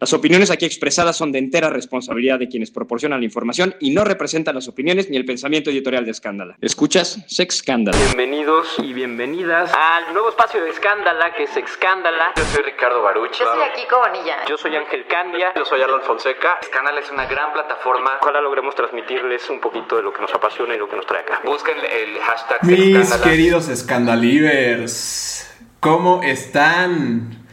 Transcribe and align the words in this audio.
Las 0.00 0.12
opiniones 0.12 0.52
aquí 0.52 0.64
expresadas 0.64 1.16
son 1.16 1.32
de 1.32 1.40
entera 1.40 1.70
responsabilidad 1.70 2.38
de 2.38 2.48
quienes 2.48 2.70
proporcionan 2.70 3.18
la 3.18 3.24
información 3.24 3.74
y 3.80 3.90
no 3.90 4.04
representan 4.04 4.54
las 4.54 4.68
opiniones 4.68 5.10
ni 5.10 5.16
el 5.16 5.24
pensamiento 5.24 5.70
editorial 5.70 6.04
de 6.04 6.12
Escándala. 6.12 6.56
¿Escuchas? 6.60 7.18
Sex. 7.26 7.64
Bienvenidos 7.66 8.76
y 8.78 8.92
bienvenidas 8.92 9.72
al 9.74 10.12
nuevo 10.12 10.28
espacio 10.28 10.62
de 10.62 10.70
Escándala, 10.70 11.34
que 11.34 11.42
es 11.42 11.56
Excándala. 11.56 12.32
Yo 12.36 12.44
soy 12.44 12.62
Ricardo 12.62 13.02
Baruch. 13.02 13.32
Yo 13.32 13.44
soy 13.44 13.82
Kiko 13.82 13.98
Bonilla. 13.98 14.36
Yo 14.48 14.56
soy 14.56 14.76
Ángel 14.76 15.04
Candia. 15.08 15.52
Yo 15.56 15.64
soy 15.64 15.82
Alan 15.82 16.02
Fonseca. 16.02 16.58
Escándala 16.62 17.00
es 17.00 17.10
una 17.10 17.26
gran 17.26 17.52
plataforma. 17.52 18.18
Ojalá 18.22 18.40
logremos 18.40 18.76
transmitirles 18.76 19.50
un 19.50 19.60
poquito 19.60 19.96
de 19.96 20.04
lo 20.04 20.12
que 20.12 20.20
nos 20.20 20.32
apasiona 20.32 20.76
y 20.76 20.78
lo 20.78 20.88
que 20.88 20.94
nos 20.94 21.06
trae 21.06 21.22
acá. 21.22 21.40
Busquen 21.44 21.76
el 21.78 22.20
hashtag 22.20 22.64
Mis 22.64 23.12
queridos 23.14 23.68
Escandalivers, 23.68 25.50
¿cómo 25.80 26.22
están? 26.22 27.47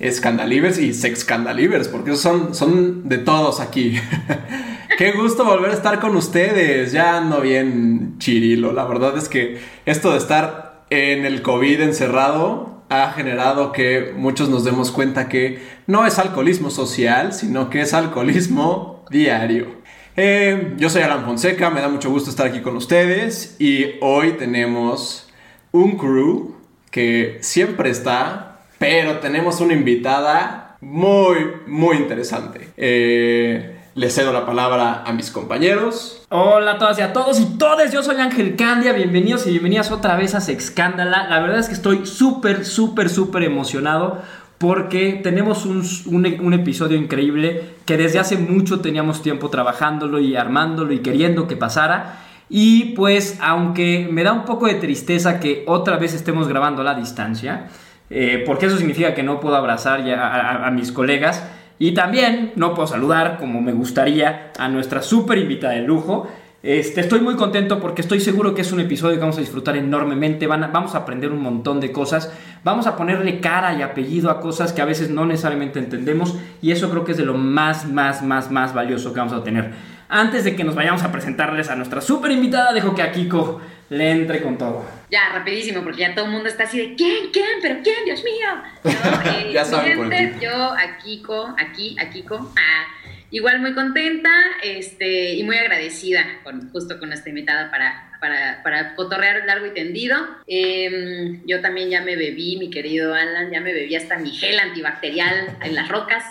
Escandalivers 0.00 0.78
y 0.78 0.94
Sexcandalivers, 0.94 1.88
porque 1.88 2.16
son, 2.16 2.54
son 2.54 3.08
de 3.08 3.18
todos 3.18 3.60
aquí. 3.60 3.98
Qué 4.98 5.12
gusto 5.12 5.44
volver 5.44 5.70
a 5.70 5.74
estar 5.74 6.00
con 6.00 6.16
ustedes. 6.16 6.92
Ya 6.92 7.16
ando 7.16 7.40
bien 7.40 8.16
chirilo. 8.18 8.72
La 8.72 8.84
verdad 8.84 9.16
es 9.16 9.28
que 9.28 9.60
esto 9.86 10.12
de 10.12 10.18
estar 10.18 10.84
en 10.90 11.24
el 11.24 11.42
COVID 11.42 11.80
encerrado 11.82 12.82
ha 12.88 13.12
generado 13.12 13.72
que 13.72 14.12
muchos 14.16 14.48
nos 14.48 14.64
demos 14.64 14.90
cuenta 14.90 15.28
que 15.28 15.60
no 15.86 16.06
es 16.06 16.18
alcoholismo 16.18 16.70
social, 16.70 17.32
sino 17.32 17.70
que 17.70 17.82
es 17.82 17.92
alcoholismo 17.92 19.04
diario. 19.10 19.78
Eh, 20.16 20.74
yo 20.78 20.90
soy 20.90 21.02
Alan 21.02 21.24
Fonseca, 21.24 21.70
me 21.70 21.80
da 21.80 21.88
mucho 21.88 22.10
gusto 22.10 22.30
estar 22.30 22.46
aquí 22.46 22.60
con 22.60 22.76
ustedes 22.76 23.56
y 23.60 23.92
hoy 24.00 24.32
tenemos 24.32 25.28
un 25.70 25.96
crew 25.96 26.56
que 26.90 27.38
siempre 27.40 27.90
está, 27.90 28.47
pero 28.78 29.18
tenemos 29.18 29.60
una 29.60 29.74
invitada 29.74 30.76
muy, 30.80 31.36
muy 31.66 31.96
interesante. 31.96 32.68
Eh, 32.76 33.76
le 33.94 34.10
cedo 34.10 34.32
la 34.32 34.46
palabra 34.46 35.02
a 35.04 35.12
mis 35.12 35.30
compañeros. 35.30 36.22
Hola 36.28 36.72
a 36.72 36.78
todas 36.78 36.98
y 36.98 37.02
a 37.02 37.12
todos 37.12 37.40
y 37.40 37.58
todas, 37.58 37.92
yo 37.92 38.02
soy 38.02 38.16
Ángel 38.16 38.54
Candia, 38.54 38.92
bienvenidos 38.92 39.46
y 39.46 39.50
bienvenidas 39.50 39.90
otra 39.90 40.14
vez 40.16 40.34
a 40.36 40.40
Sexcándala. 40.40 41.26
La 41.28 41.40
verdad 41.40 41.58
es 41.58 41.66
que 41.66 41.74
estoy 41.74 42.06
súper, 42.06 42.64
súper, 42.64 43.08
súper 43.10 43.42
emocionado 43.42 44.22
porque 44.58 45.20
tenemos 45.22 45.66
un, 45.66 45.82
un- 46.06 46.40
un 46.40 46.52
episodio 46.54 46.96
increíble 46.96 47.62
que 47.86 47.96
desde 47.96 48.18
hace 48.20 48.36
mucho 48.36 48.80
teníamos 48.80 49.22
tiempo 49.22 49.50
trabajándolo 49.50 50.20
y 50.20 50.36
armándolo 50.36 50.92
y 50.92 51.00
queriendo 51.00 51.48
que 51.48 51.56
pasara. 51.56 52.20
Y 52.50 52.94
pues 52.94 53.38
aunque 53.42 54.08
me 54.10 54.22
da 54.22 54.32
un 54.32 54.44
poco 54.44 54.66
de 54.66 54.74
tristeza 54.74 55.38
que 55.40 55.64
otra 55.66 55.96
vez 55.96 56.14
estemos 56.14 56.48
grabando 56.48 56.82
a 56.82 56.84
la 56.84 56.94
distancia, 56.94 57.66
eh, 58.10 58.42
porque 58.46 58.66
eso 58.66 58.76
significa 58.78 59.14
que 59.14 59.22
no 59.22 59.40
puedo 59.40 59.56
abrazar 59.56 60.04
ya 60.04 60.20
a, 60.26 60.40
a- 60.64 60.66
a 60.66 60.70
mis 60.70 60.92
colegas 60.92 61.44
y 61.78 61.92
también 61.92 62.52
no 62.56 62.74
puedo 62.74 62.86
saludar 62.88 63.36
como 63.38 63.60
me 63.60 63.72
gustaría 63.72 64.52
a 64.58 64.68
nuestra 64.68 65.02
súper 65.02 65.38
invitada 65.38 65.74
de 65.74 65.82
lujo. 65.82 66.28
Este, 66.60 67.00
estoy 67.02 67.20
muy 67.20 67.36
contento 67.36 67.78
porque 67.78 68.00
estoy 68.02 68.18
seguro 68.18 68.52
que 68.52 68.62
es 68.62 68.72
un 68.72 68.80
episodio 68.80 69.14
que 69.14 69.20
vamos 69.20 69.36
a 69.36 69.40
disfrutar 69.40 69.76
enormemente. 69.76 70.48
Van 70.48 70.64
a- 70.64 70.68
vamos 70.68 70.96
a 70.96 70.98
aprender 70.98 71.30
un 71.30 71.40
montón 71.40 71.78
de 71.78 71.92
cosas. 71.92 72.32
Vamos 72.64 72.88
a 72.88 72.96
ponerle 72.96 73.38
cara 73.38 73.74
y 73.74 73.82
apellido 73.82 74.28
a 74.28 74.40
cosas 74.40 74.72
que 74.72 74.82
a 74.82 74.84
veces 74.84 75.08
no 75.10 75.24
necesariamente 75.24 75.78
entendemos. 75.78 76.36
Y 76.60 76.72
eso 76.72 76.90
creo 76.90 77.04
que 77.04 77.12
es 77.12 77.18
de 77.18 77.24
lo 77.24 77.34
más, 77.34 77.86
más, 77.88 78.22
más, 78.24 78.50
más 78.50 78.74
valioso 78.74 79.12
que 79.12 79.20
vamos 79.20 79.34
a 79.34 79.44
tener. 79.44 79.70
Antes 80.08 80.42
de 80.42 80.56
que 80.56 80.64
nos 80.64 80.74
vayamos 80.74 81.04
a 81.04 81.12
presentarles 81.12 81.70
a 81.70 81.76
nuestra 81.76 82.00
súper 82.00 82.32
invitada, 82.32 82.72
dejo 82.72 82.92
que 82.92 83.02
a 83.02 83.12
Kiko 83.12 83.60
le 83.90 84.10
entre 84.10 84.42
con 84.42 84.58
todo. 84.58 84.82
Ya, 85.10 85.30
rapidísimo, 85.32 85.82
porque 85.82 86.00
ya 86.00 86.14
todo 86.14 86.26
el 86.26 86.32
mundo 86.32 86.48
está 86.48 86.64
así 86.64 86.78
de 86.78 86.94
¿quién? 86.94 87.30
¿quién? 87.32 87.46
¿Pero 87.62 87.80
quién? 87.82 88.04
Dios 88.04 88.22
mío. 88.24 88.62
¿No? 88.84 88.90
Eh, 89.38 89.52
Ya 89.52 89.64
saben 89.64 90.10
gente. 90.10 90.44
Yo 90.44 90.52
a 90.72 90.98
Kiko, 90.98 91.54
aquí, 91.58 91.96
a 91.98 92.10
Kiko, 92.10 92.52
ah, 92.56 92.86
igual 93.30 93.60
muy 93.60 93.74
contenta 93.74 94.30
este, 94.62 95.34
y 95.34 95.42
muy 95.42 95.56
agradecida 95.56 96.24
con, 96.44 96.70
justo 96.70 96.98
con 96.98 97.12
esta 97.12 97.28
invitada 97.28 97.70
para, 97.70 98.12
para, 98.20 98.62
para 98.62 98.94
cotorrear 98.94 99.44
largo 99.46 99.66
y 99.66 99.74
tendido. 99.74 100.16
Eh, 100.46 101.40
yo 101.46 101.60
también 101.60 101.90
ya 101.90 102.02
me 102.02 102.16
bebí, 102.16 102.56
mi 102.58 102.70
querido 102.70 103.14
Alan, 103.14 103.50
ya 103.50 103.60
me 103.60 103.72
bebí 103.72 103.94
hasta 103.96 104.18
mi 104.18 104.30
gel 104.30 104.58
antibacterial 104.58 105.56
en 105.62 105.74
las 105.74 105.88
rocas. 105.88 106.24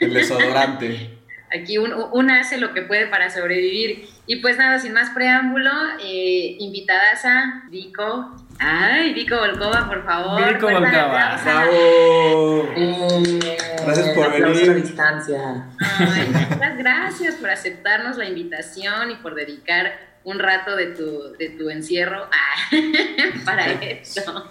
El 0.00 0.14
desodorante. 0.14 1.10
Aquí 1.62 1.78
un- 1.78 1.94
una 2.12 2.40
hace 2.40 2.58
lo 2.58 2.72
que 2.74 2.82
puede 2.82 3.06
para 3.06 3.30
sobrevivir. 3.30 4.08
Y 4.26 4.36
pues 4.36 4.58
nada, 4.58 4.78
sin 4.78 4.92
más 4.92 5.10
preámbulo, 5.10 5.70
eh, 6.02 6.56
invitadas 6.58 7.24
a 7.24 7.62
Vico. 7.70 8.34
Ay, 8.58 9.12
Vico 9.14 9.36
Volkova, 9.36 9.86
por 9.88 10.04
favor. 10.04 10.52
Vico 10.54 10.68
aplauso. 10.68 11.44
¡Bravo! 11.44 12.68
Eh, 12.76 13.56
Gracias 13.84 14.08
por 14.16 14.26
aplauso 14.26 14.54
venir. 14.60 14.70
a 14.70 14.74
distancia. 14.74 15.66
Ay, 15.98 16.28
muchas 16.50 16.76
gracias 16.78 17.34
por 17.36 17.50
aceptarnos 17.50 18.16
la 18.16 18.24
invitación 18.24 19.10
y 19.10 19.16
por 19.16 19.34
dedicar 19.34 19.92
un 20.24 20.38
rato 20.40 20.74
de 20.74 20.86
tu, 20.86 21.34
de 21.38 21.50
tu 21.50 21.70
encierro 21.70 22.24
ah, 22.32 22.70
para 23.44 23.66
esto. 23.72 24.50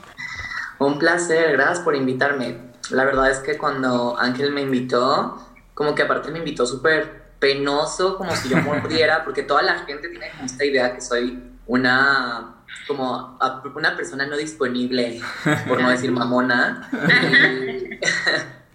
Un 0.79 0.99
placer, 0.99 1.51
gracias 1.53 1.79
por 1.79 1.95
invitarme. 1.95 2.57
La 2.91 3.03
verdad 3.03 3.29
es 3.31 3.39
que 3.39 3.57
cuando 3.57 4.17
Ángel 4.19 4.51
me 4.51 4.61
invitó, 4.61 5.41
como 5.75 5.93
que 5.93 6.01
aparte 6.01 6.31
me 6.31 6.39
invitó 6.39 6.65
súper 6.65 7.25
penoso, 7.37 8.17
como 8.17 8.35
si 8.35 8.49
yo 8.49 8.57
muriera, 8.57 9.23
porque 9.23 9.43
toda 9.43 9.61
la 9.61 9.79
gente 9.79 10.09
tiene 10.09 10.31
como 10.31 10.45
esta 10.45 10.65
idea 10.65 10.95
que 10.95 11.01
soy 11.01 11.51
una 11.67 12.51
como 12.87 13.37
una 13.75 13.95
persona 13.95 14.25
no 14.25 14.37
disponible, 14.37 15.21
por 15.67 15.81
no 15.81 15.89
decir 15.89 16.11
mamona. 16.11 16.89
Y- 17.31 17.99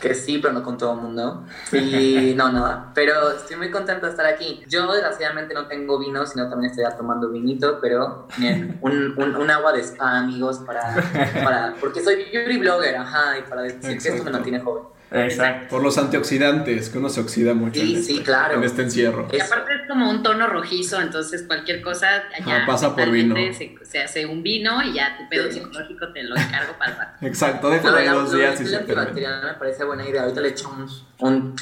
que 0.00 0.14
sí, 0.14 0.36
pero 0.38 0.52
no 0.52 0.62
con 0.62 0.76
todo 0.76 0.92
el 0.92 1.00
mundo. 1.00 1.46
Y 1.72 2.34
no, 2.36 2.52
nada. 2.52 2.92
Pero 2.94 3.30
estoy 3.32 3.56
muy 3.56 3.70
contenta 3.70 4.04
de 4.06 4.10
estar 4.12 4.26
aquí. 4.26 4.62
Yo, 4.68 4.92
desgraciadamente, 4.92 5.54
no 5.54 5.66
tengo 5.66 5.98
vino, 5.98 6.26
sino 6.26 6.48
también 6.50 6.70
estoy 6.70 6.84
tomando 6.98 7.30
vinito, 7.30 7.78
pero 7.80 8.28
bien, 8.36 8.78
un, 8.82 9.14
un, 9.16 9.34
un 9.34 9.50
agua 9.50 9.72
de 9.72 9.80
spa, 9.82 10.18
amigos, 10.18 10.58
para, 10.66 10.94
para. 11.42 11.74
Porque 11.80 12.02
soy 12.02 12.16
beauty 12.30 12.58
blogger, 12.58 12.96
ajá, 12.96 13.38
y 13.38 13.42
para 13.48 13.62
decir 13.62 13.98
que 13.98 14.08
esto 14.10 14.24
me 14.24 14.30
mantiene 14.30 14.60
joven. 14.60 14.84
Exacto. 15.22 15.68
Por 15.68 15.82
los 15.82 15.96
antioxidantes, 15.98 16.88
que 16.90 16.98
uno 16.98 17.08
se 17.08 17.20
oxida 17.20 17.54
mucho 17.54 17.80
Sí, 17.80 17.94
en, 17.96 18.02
sí, 18.04 18.12
este, 18.12 18.24
claro. 18.24 18.54
en 18.56 18.64
este 18.64 18.82
encierro. 18.82 19.28
Y 19.32 19.40
aparte 19.40 19.72
es 19.74 19.88
como 19.88 20.10
un 20.10 20.22
tono 20.22 20.46
rojizo, 20.46 21.00
entonces 21.00 21.42
cualquier 21.46 21.82
cosa 21.82 22.06
allá 22.38 22.62
Ah, 22.62 22.64
pasa 22.66 22.94
por 22.96 23.10
vino. 23.10 23.34
Se, 23.52 23.74
se 23.82 24.02
hace 24.02 24.26
un 24.26 24.42
vino 24.42 24.82
y 24.82 24.94
ya 24.94 25.16
tu 25.16 25.28
pedo 25.28 25.50
psicológico 25.50 26.12
te 26.12 26.22
lo 26.24 26.36
encargo 26.36 26.72
para 26.78 26.90
el 26.92 26.96
rato. 26.98 27.12
Exacto, 27.26 27.70
déjalo 27.70 27.96
ahí 27.96 28.06
la- 28.06 28.12
dos 28.12 28.32
días 28.32 28.60
y 28.60 28.66
se 28.66 28.76
antibacterial 28.76 29.44
me 29.44 29.54
parece 29.54 29.84
buena 29.84 30.08
idea. 30.08 30.22
Ahorita 30.22 30.40
le 30.40 30.48
echamos 30.48 31.06
un 31.18 31.54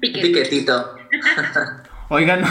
Piquete. 0.00 0.26
piquetito. 0.28 0.94
Oigan, 2.08 2.42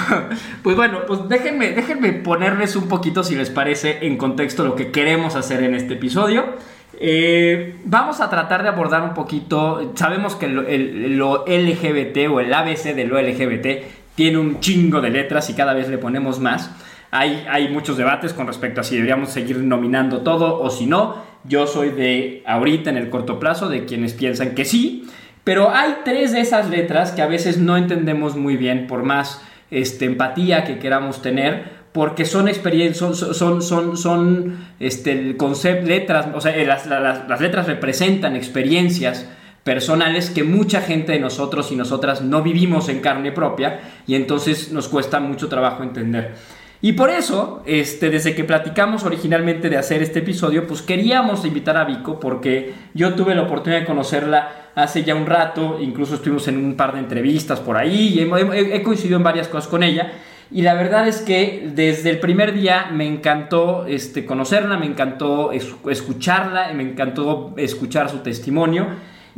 pues 0.64 0.76
bueno, 0.76 1.06
pues 1.08 1.30
déjenme, 1.30 1.72
déjenme 1.72 2.12
ponerles 2.12 2.76
un 2.76 2.90
poquito, 2.90 3.24
si 3.24 3.36
les 3.36 3.50
parece, 3.50 4.06
en 4.06 4.18
contexto 4.18 4.66
lo 4.66 4.76
que 4.76 4.92
queremos 4.92 5.36
hacer 5.38 5.64
en 5.64 5.76
este 5.76 5.94
episodio. 5.94 6.56
Eh, 7.00 7.76
vamos 7.84 8.22
a 8.22 8.30
tratar 8.30 8.64
de 8.64 8.70
abordar 8.70 9.04
un 9.04 9.14
poquito, 9.14 9.94
sabemos 9.96 10.36
que 10.36 10.48
lo, 10.48 11.46
LGBT 11.46 12.30
o 12.30 12.40
el 12.40 12.54
ABC 12.54 12.96
de 12.96 13.06
lo 13.06 13.22
LGBT 13.22 13.68
tiene 14.16 14.38
un 14.38 14.60
chingo 14.60 15.02
de 15.02 15.10
letras 15.10 15.50
y 15.50 15.54
cada 15.54 15.74
vez 15.74 15.90
le 15.90 15.98
ponemos 15.98 16.40
más. 16.40 16.72
Hay, 17.12 17.46
hay 17.50 17.70
muchos 17.70 17.98
debates 17.98 18.34
con 18.34 18.48
respecto 18.48 18.82
a 18.82 18.84
si 18.84 18.96
deberíamos 18.96 19.30
seguir 19.30 19.58
nominando 19.58 20.22
todo 20.22 20.62
o 20.62 20.70
si 20.70 20.86
no. 20.86 21.24
Yo 21.44 21.68
soy 21.68 21.92
de 21.92 22.44
ahorita 22.46 22.90
en 22.90 22.98
el 22.98 23.10
corto 23.10 23.40
plazo 23.40 23.70
de 23.70 23.86
quienes 23.86 24.14
piensan 24.14 24.56
que 24.56 24.66
sí. 24.66 25.08
Pero 25.46 25.70
hay 25.70 25.98
tres 26.04 26.32
de 26.32 26.42
esas 26.42 26.70
letras 26.70 27.12
que 27.12 27.22
a 27.22 27.28
veces 27.28 27.60
no 27.60 27.78
entendemos 27.78 28.36
muy 28.36 28.58
bien 28.58 28.88
por 28.88 29.04
más 29.04 29.42
este, 29.70 30.06
empatía 30.06 30.64
que 30.64 30.80
queramos 30.80 31.22
tener, 31.22 31.85
porque 31.96 32.26
son 32.26 32.50
experiencias, 32.50 32.98
son, 32.98 33.34
son, 33.34 33.62
son, 33.62 33.96
son 33.96 34.58
este, 34.82 35.14
el 35.14 35.38
concept, 35.38 35.88
letras, 35.88 36.28
o 36.36 36.42
sea, 36.42 36.54
eh, 36.54 36.66
las, 36.66 36.86
las- 36.88 37.26
las 37.30 37.40
letras 37.40 37.68
representan 37.68 38.36
experiencias 38.36 39.26
personales 39.64 40.30
que 40.30 40.44
mucha 40.44 40.82
gente 40.82 41.14
de 41.14 41.20
nosotros 41.22 41.72
y 41.72 41.78
nosotras 41.78 42.22
no 42.22 42.44
vivimos 42.44 42.90
en 42.90 43.00
carne 43.00 43.32
propia 43.32 43.80
y 44.06 44.16
entonces 44.16 44.74
nos 44.74 44.90
cuesta 44.90 45.22
mucho 45.22 45.48
trabajo 45.48 45.84
entender. 45.84 46.34
Y 46.82 46.92
por 46.94 47.10
eso, 47.10 47.64
este, 47.66 48.10
desde 48.10 48.36
que 48.36 48.44
platicamos 48.44 49.06
originalmente 49.06 49.70
de 49.70 49.78
hacer 49.78 50.04
este 50.04 50.20
episodio, 50.20 50.68
pues 50.68 50.82
queríamos 50.82 51.46
invitar 51.46 51.78
a 51.78 51.86
Vico 51.86 52.20
porque 52.20 52.74
yo 52.94 53.14
tuve 53.16 53.34
la 53.36 53.44
oportunidad 53.44 53.80
de 53.80 53.86
conocerla 53.88 54.50
hace 54.76 55.06
ya 55.06 55.16
un 55.16 55.26
rato, 55.26 55.80
incluso 55.82 56.16
estuvimos 56.16 56.46
en 56.50 56.58
un 56.58 56.76
par 56.76 56.92
de 56.94 57.00
entrevistas 57.00 57.62
por 57.62 57.78
ahí 57.78 58.16
y 58.16 58.20
he, 58.20 58.76
he 58.76 58.84
coincidido 58.84 59.16
en 59.16 59.24
varias 59.24 59.48
cosas 59.48 59.70
con 59.70 59.82
ella. 59.82 60.12
Y 60.52 60.62
la 60.62 60.74
verdad 60.76 61.08
es 61.08 61.22
que 61.22 61.70
desde 61.74 62.10
el 62.12 62.20
primer 62.20 62.54
día 62.54 62.90
me 62.94 63.06
encantó 63.08 63.86
este, 63.88 64.26
conocerla, 64.26 64.78
me 64.78 64.86
encantó 64.86 65.52
es- 65.52 65.74
escucharla, 65.90 66.72
me 66.74 66.84
encantó 66.84 67.54
escuchar 67.58 68.10
su 68.10 68.20
testimonio. 68.20 68.88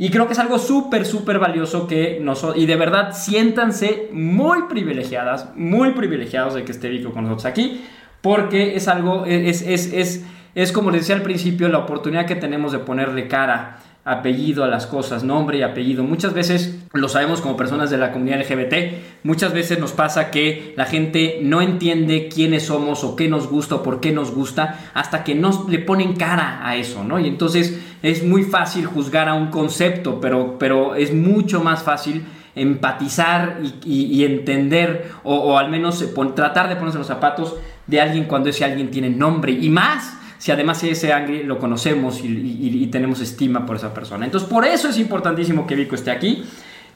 Y 0.00 0.10
creo 0.10 0.26
que 0.26 0.34
es 0.34 0.38
algo 0.38 0.58
súper, 0.58 1.04
súper 1.06 1.38
valioso 1.40 1.88
que 1.88 2.20
nosotros, 2.22 2.62
y 2.62 2.66
de 2.66 2.76
verdad 2.76 3.12
siéntanse 3.14 4.08
muy 4.12 4.64
privilegiadas, 4.68 5.48
muy 5.56 5.90
privilegiados 5.90 6.54
de 6.54 6.64
que 6.64 6.70
esté 6.72 6.88
Vico 6.88 7.10
con 7.12 7.24
nosotros 7.24 7.46
aquí, 7.46 7.84
porque 8.20 8.76
es 8.76 8.86
algo, 8.86 9.24
es, 9.26 9.62
es, 9.62 9.92
es, 9.92 10.24
es 10.54 10.72
como 10.72 10.90
les 10.92 11.00
decía 11.00 11.16
al 11.16 11.22
principio, 11.22 11.68
la 11.68 11.78
oportunidad 11.78 12.26
que 12.26 12.36
tenemos 12.36 12.70
de 12.70 12.78
ponerle 12.78 13.26
cara 13.26 13.78
apellido 14.08 14.64
a 14.64 14.68
las 14.68 14.86
cosas, 14.86 15.22
nombre 15.22 15.58
y 15.58 15.62
apellido. 15.62 16.02
Muchas 16.02 16.32
veces 16.32 16.78
lo 16.92 17.08
sabemos 17.08 17.40
como 17.40 17.56
personas 17.56 17.90
de 17.90 17.98
la 17.98 18.10
comunidad 18.10 18.40
LGBT, 18.40 18.74
muchas 19.22 19.52
veces 19.52 19.78
nos 19.78 19.92
pasa 19.92 20.30
que 20.30 20.72
la 20.76 20.86
gente 20.86 21.40
no 21.42 21.60
entiende 21.60 22.28
quiénes 22.28 22.64
somos 22.64 23.04
o 23.04 23.16
qué 23.16 23.28
nos 23.28 23.48
gusta 23.48 23.76
o 23.76 23.82
por 23.82 24.00
qué 24.00 24.12
nos 24.12 24.30
gusta 24.30 24.90
hasta 24.94 25.24
que 25.24 25.34
nos 25.34 25.68
le 25.68 25.78
ponen 25.78 26.16
cara 26.16 26.66
a 26.66 26.76
eso, 26.76 27.04
¿no? 27.04 27.18
Y 27.20 27.28
entonces 27.28 27.78
es 28.02 28.24
muy 28.24 28.44
fácil 28.44 28.86
juzgar 28.86 29.28
a 29.28 29.34
un 29.34 29.48
concepto, 29.48 30.20
pero, 30.20 30.58
pero 30.58 30.94
es 30.94 31.12
mucho 31.12 31.62
más 31.62 31.82
fácil 31.82 32.24
empatizar 32.54 33.60
y, 33.84 34.24
entender 34.24 35.12
o, 35.22 35.56
al 35.58 35.70
menos 35.70 36.04
tratar 36.34 36.68
de 36.68 36.76
ponerse 36.76 36.98
los 36.98 37.06
zapatos 37.06 37.56
de 37.86 38.00
alguien 38.00 38.24
cuando 38.24 38.48
ese 38.48 38.64
alguien 38.64 38.90
tiene 38.90 39.10
nombre 39.10 39.52
y 39.52 39.68
más 39.70 40.17
si 40.38 40.52
además 40.52 40.82
ese 40.84 41.12
Angry 41.12 41.42
lo 41.42 41.58
conocemos 41.58 42.20
y, 42.22 42.86
tenemos 42.90 43.20
estima 43.20 43.66
por 43.66 43.76
esa 43.76 43.92
persona. 43.92 44.24
Entonces, 44.24 44.48
por 44.48 44.64
eso 44.64 44.88
es 44.88 44.98
importantísimo 44.98 45.66
que 45.66 45.74
Vico 45.74 45.94
esté 45.94 46.10
aquí. 46.10 46.44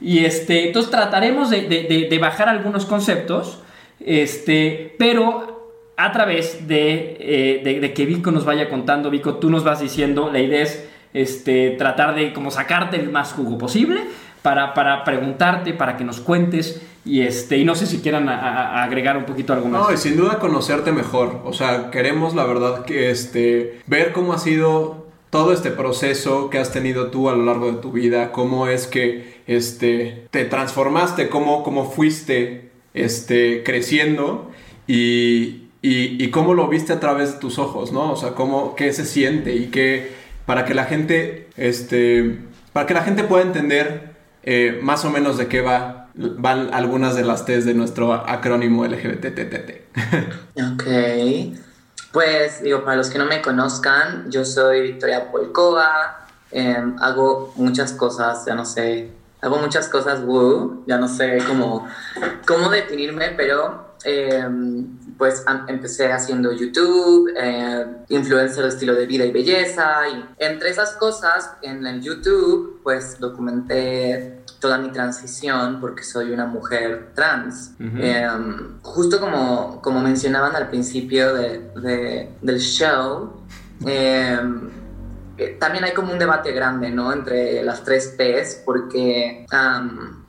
Y 0.01 0.25
este, 0.25 0.67
entonces 0.67 0.89
trataremos 0.89 1.49
de, 1.49 2.17
bajar 2.19 2.49
algunos 2.49 2.85
conceptos, 2.85 3.59
este, 3.99 4.95
pero 4.97 5.53
a 5.95 6.11
través 6.11 6.59
eh, 6.67 7.61
de, 7.63 7.93
que 7.93 8.05
Vico 8.05 8.31
nos 8.31 8.45
vaya 8.45 8.69
contando, 8.69 9.09
Vico, 9.09 9.35
tú 9.35 9.49
nos 9.49 9.63
vas 9.63 9.81
diciendo, 9.81 10.29
la 10.31 10.39
idea 10.39 10.63
es 10.63 10.87
este, 11.13 11.71
tratar 11.71 12.15
de 12.15 12.33
como 12.33 12.49
sacarte 12.49 12.97
el 12.97 13.11
más 13.11 13.33
jugo 13.33 13.57
posible 13.57 14.01
para, 14.41 14.73
para 14.73 15.03
preguntarte, 15.03 15.73
para 15.73 15.95
que 15.95 16.03
nos 16.03 16.19
cuentes 16.19 16.81
y, 17.05 17.21
este, 17.21 17.57
y 17.57 17.65
no 17.65 17.75
sé 17.75 17.85
si 17.85 17.99
quieran 17.99 18.29
agregar 18.29 19.17
un 19.17 19.25
poquito 19.25 19.53
algo 19.53 19.67
más. 19.67 19.81
No, 19.81 19.93
y 19.93 19.97
sin 19.97 20.15
duda 20.15 20.39
conocerte 20.39 20.91
mejor. 20.91 21.41
O 21.43 21.53
sea, 21.53 21.91
queremos 21.91 22.33
la 22.33 22.45
verdad 22.45 22.85
que 22.85 23.09
este, 23.09 23.81
ver 23.87 24.13
cómo 24.13 24.33
ha 24.33 24.39
sido 24.39 25.03
todo 25.29 25.51
este 25.51 25.71
proceso 25.71 26.49
que 26.49 26.59
has 26.59 26.71
tenido 26.71 27.07
tú 27.07 27.27
a 27.27 27.35
lo 27.35 27.43
largo 27.43 27.71
de 27.71 27.79
tu 27.79 27.91
vida, 27.91 28.31
cómo 28.31 28.67
es 28.67 28.87
que 28.87 29.41
este, 29.47 30.27
te 30.29 30.45
transformaste, 30.45 31.27
cómo, 31.27 31.63
cómo 31.63 31.89
fuiste 31.89 32.69
este, 32.93 33.63
creciendo 33.63 34.51
y, 34.87 35.69
y, 35.81 36.29
cómo 36.29 36.53
lo 36.53 36.67
viste 36.67 36.93
a 36.93 36.99
través 36.99 37.33
de 37.33 37.39
tus 37.39 37.57
ojos, 37.57 37.91
¿no? 37.91 38.11
O 38.11 38.15
sea, 38.15 38.35
cómo, 38.35 38.75
qué 38.75 38.93
se 38.93 39.05
siente 39.05 39.55
y 39.55 39.67
qué, 39.67 40.11
para 40.45 40.65
que 40.65 40.73
la 40.73 40.85
gente, 40.85 41.49
este, 41.57 42.37
para 42.71 42.85
que 42.85 42.93
la 42.93 43.01
gente 43.01 43.23
pueda 43.23 43.43
entender 43.43 44.13
eh, 44.43 44.79
más 44.81 45.03
o 45.03 45.09
menos 45.09 45.37
de 45.37 45.47
qué 45.47 45.61
va 45.61 46.02
van 46.15 46.73
algunas 46.73 47.15
de 47.15 47.23
las 47.23 47.45
T's 47.45 47.65
de 47.65 47.73
nuestro 47.73 48.13
acrónimo 48.13 48.85
LGBTTT. 48.85 49.71
ok. 50.55 50.83
Pues, 52.11 52.61
digo, 52.61 52.83
para 52.83 52.97
los 52.97 53.09
que 53.09 53.17
no 53.17 53.25
me 53.25 53.41
conozcan, 53.41 54.29
yo 54.29 54.45
soy 54.45 54.81
Victoria 54.81 55.31
Polkova, 55.31 56.27
em, 56.51 56.95
hago 57.01 57.51
muchas 57.55 57.93
cosas, 57.93 58.45
ya 58.45 58.53
no 58.53 58.65
sé, 58.65 59.09
hago 59.41 59.57
muchas 59.57 59.89
cosas, 59.89 60.21
ya 60.85 60.99
no 60.99 61.07
sé 61.07 61.39
cómo, 61.47 61.87
cómo 62.45 62.69
definirme, 62.69 63.29
pero 63.35 63.95
em, 64.03 64.99
pues 65.17 65.43
empecé 65.67 66.11
haciendo 66.11 66.51
YouTube, 66.51 67.33
eh, 67.35 67.85
influencer 68.09 68.63
de 68.63 68.69
estilo 68.69 68.93
de 68.93 69.07
vida 69.07 69.25
y 69.25 69.31
belleza, 69.31 70.07
y 70.07 70.23
entre 70.37 70.69
esas 70.69 70.91
cosas, 70.97 71.53
en 71.63 71.87
el 71.87 72.01
YouTube, 72.01 72.79
pues 72.83 73.19
documenté 73.19 74.42
toda 74.63 74.77
mi 74.77 74.93
transición 74.93 75.81
porque 75.81 76.03
soy 76.03 76.31
una 76.31 76.45
mujer 76.45 77.11
trans. 77.13 77.73
Em, 77.79 78.79
justo 78.81 79.19
como, 79.19 79.81
como 79.81 79.99
mencionaban 79.99 80.55
al 80.55 80.69
principio 80.69 81.33
de, 81.33 82.29
del 82.41 82.59
show, 82.59 83.43
em, 83.85 84.69
eh, 85.37 85.57
también 85.59 85.83
hay 85.83 85.91
como 85.91 86.13
un 86.13 86.17
debate 86.17 86.53
grande, 86.53 86.89
¿no? 86.91 87.11
Entre 87.11 87.61
las 87.61 87.83
tres 87.83 88.15
P's, 88.17 88.61
porque, 88.63 89.45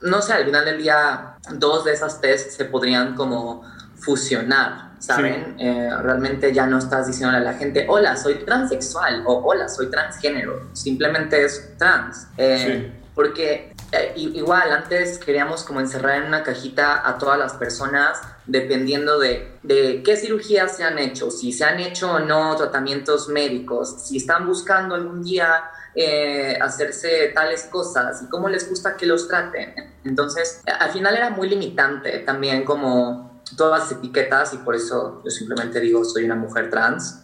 no 0.01 0.21
sé, 0.21 0.33
al 0.33 0.43
final 0.43 0.65
del 0.65 0.79
día, 0.79 1.37
dos 1.53 1.85
de 1.85 1.93
esas 1.93 2.15
P's 2.15 2.55
se 2.57 2.65
podrían 2.65 3.15
como 3.15 3.63
fusionar, 3.95 4.95
¿saben? 4.99 5.55
Eh, 5.59 5.91
realmente 6.01 6.53
ya 6.53 6.67
no 6.67 6.79
estás 6.79 7.07
diciendo 7.07 7.37
a 7.37 7.39
la 7.39 7.53
gente, 7.53 7.85
hola, 7.87 8.17
soy 8.17 8.43
transexual 8.43 9.23
o 9.25 9.35
hola, 9.45 9.69
soy 9.69 9.89
transgénero, 9.89 10.71
simplemente 10.73 11.45
es 11.45 11.77
trans. 11.77 12.27
Eh, 12.37 12.91
porque 13.15 13.53
eh, 13.53 13.74
igual 14.15 14.71
antes 14.71 15.17
queríamos 15.17 15.63
como 15.63 15.79
encerrar 15.79 16.17
en 16.17 16.27
una 16.27 16.43
cajita 16.43 17.07
a 17.07 17.17
todas 17.17 17.37
las 17.37 17.53
personas 17.53 18.21
dependiendo 18.45 19.19
de, 19.19 19.57
de, 19.63 20.03
qué 20.03 20.15
cirugías 20.17 20.77
se 20.77 20.83
han 20.83 20.99
hecho, 20.99 21.31
si 21.31 21.51
se 21.51 21.65
han 21.65 21.79
hecho 21.79 22.11
o 22.13 22.19
no 22.19 22.55
tratamientos 22.55 23.27
médicos, 23.27 24.03
si 24.03 24.17
están 24.17 24.45
buscando 24.45 24.95
algún 24.95 25.23
día 25.23 25.63
eh, 25.95 26.57
hacerse 26.61 27.31
tales 27.33 27.63
cosas 27.63 28.21
y 28.21 28.29
cómo 28.29 28.49
les 28.49 28.69
gusta 28.69 28.97
que 28.97 29.05
los 29.05 29.27
traten. 29.27 29.73
Entonces, 30.03 30.61
al 30.65 30.91
final 30.91 31.15
era 31.15 31.29
muy 31.29 31.47
limitante 31.47 32.19
también 32.19 32.65
como 32.65 33.41
todas 33.55 33.83
las 33.83 33.91
etiquetas 33.99 34.53
y 34.53 34.57
por 34.57 34.75
eso 34.75 35.21
yo 35.23 35.31
simplemente 35.31 35.79
digo 35.79 36.03
soy 36.03 36.25
una 36.25 36.35
mujer 36.35 36.69
trans. 36.69 37.23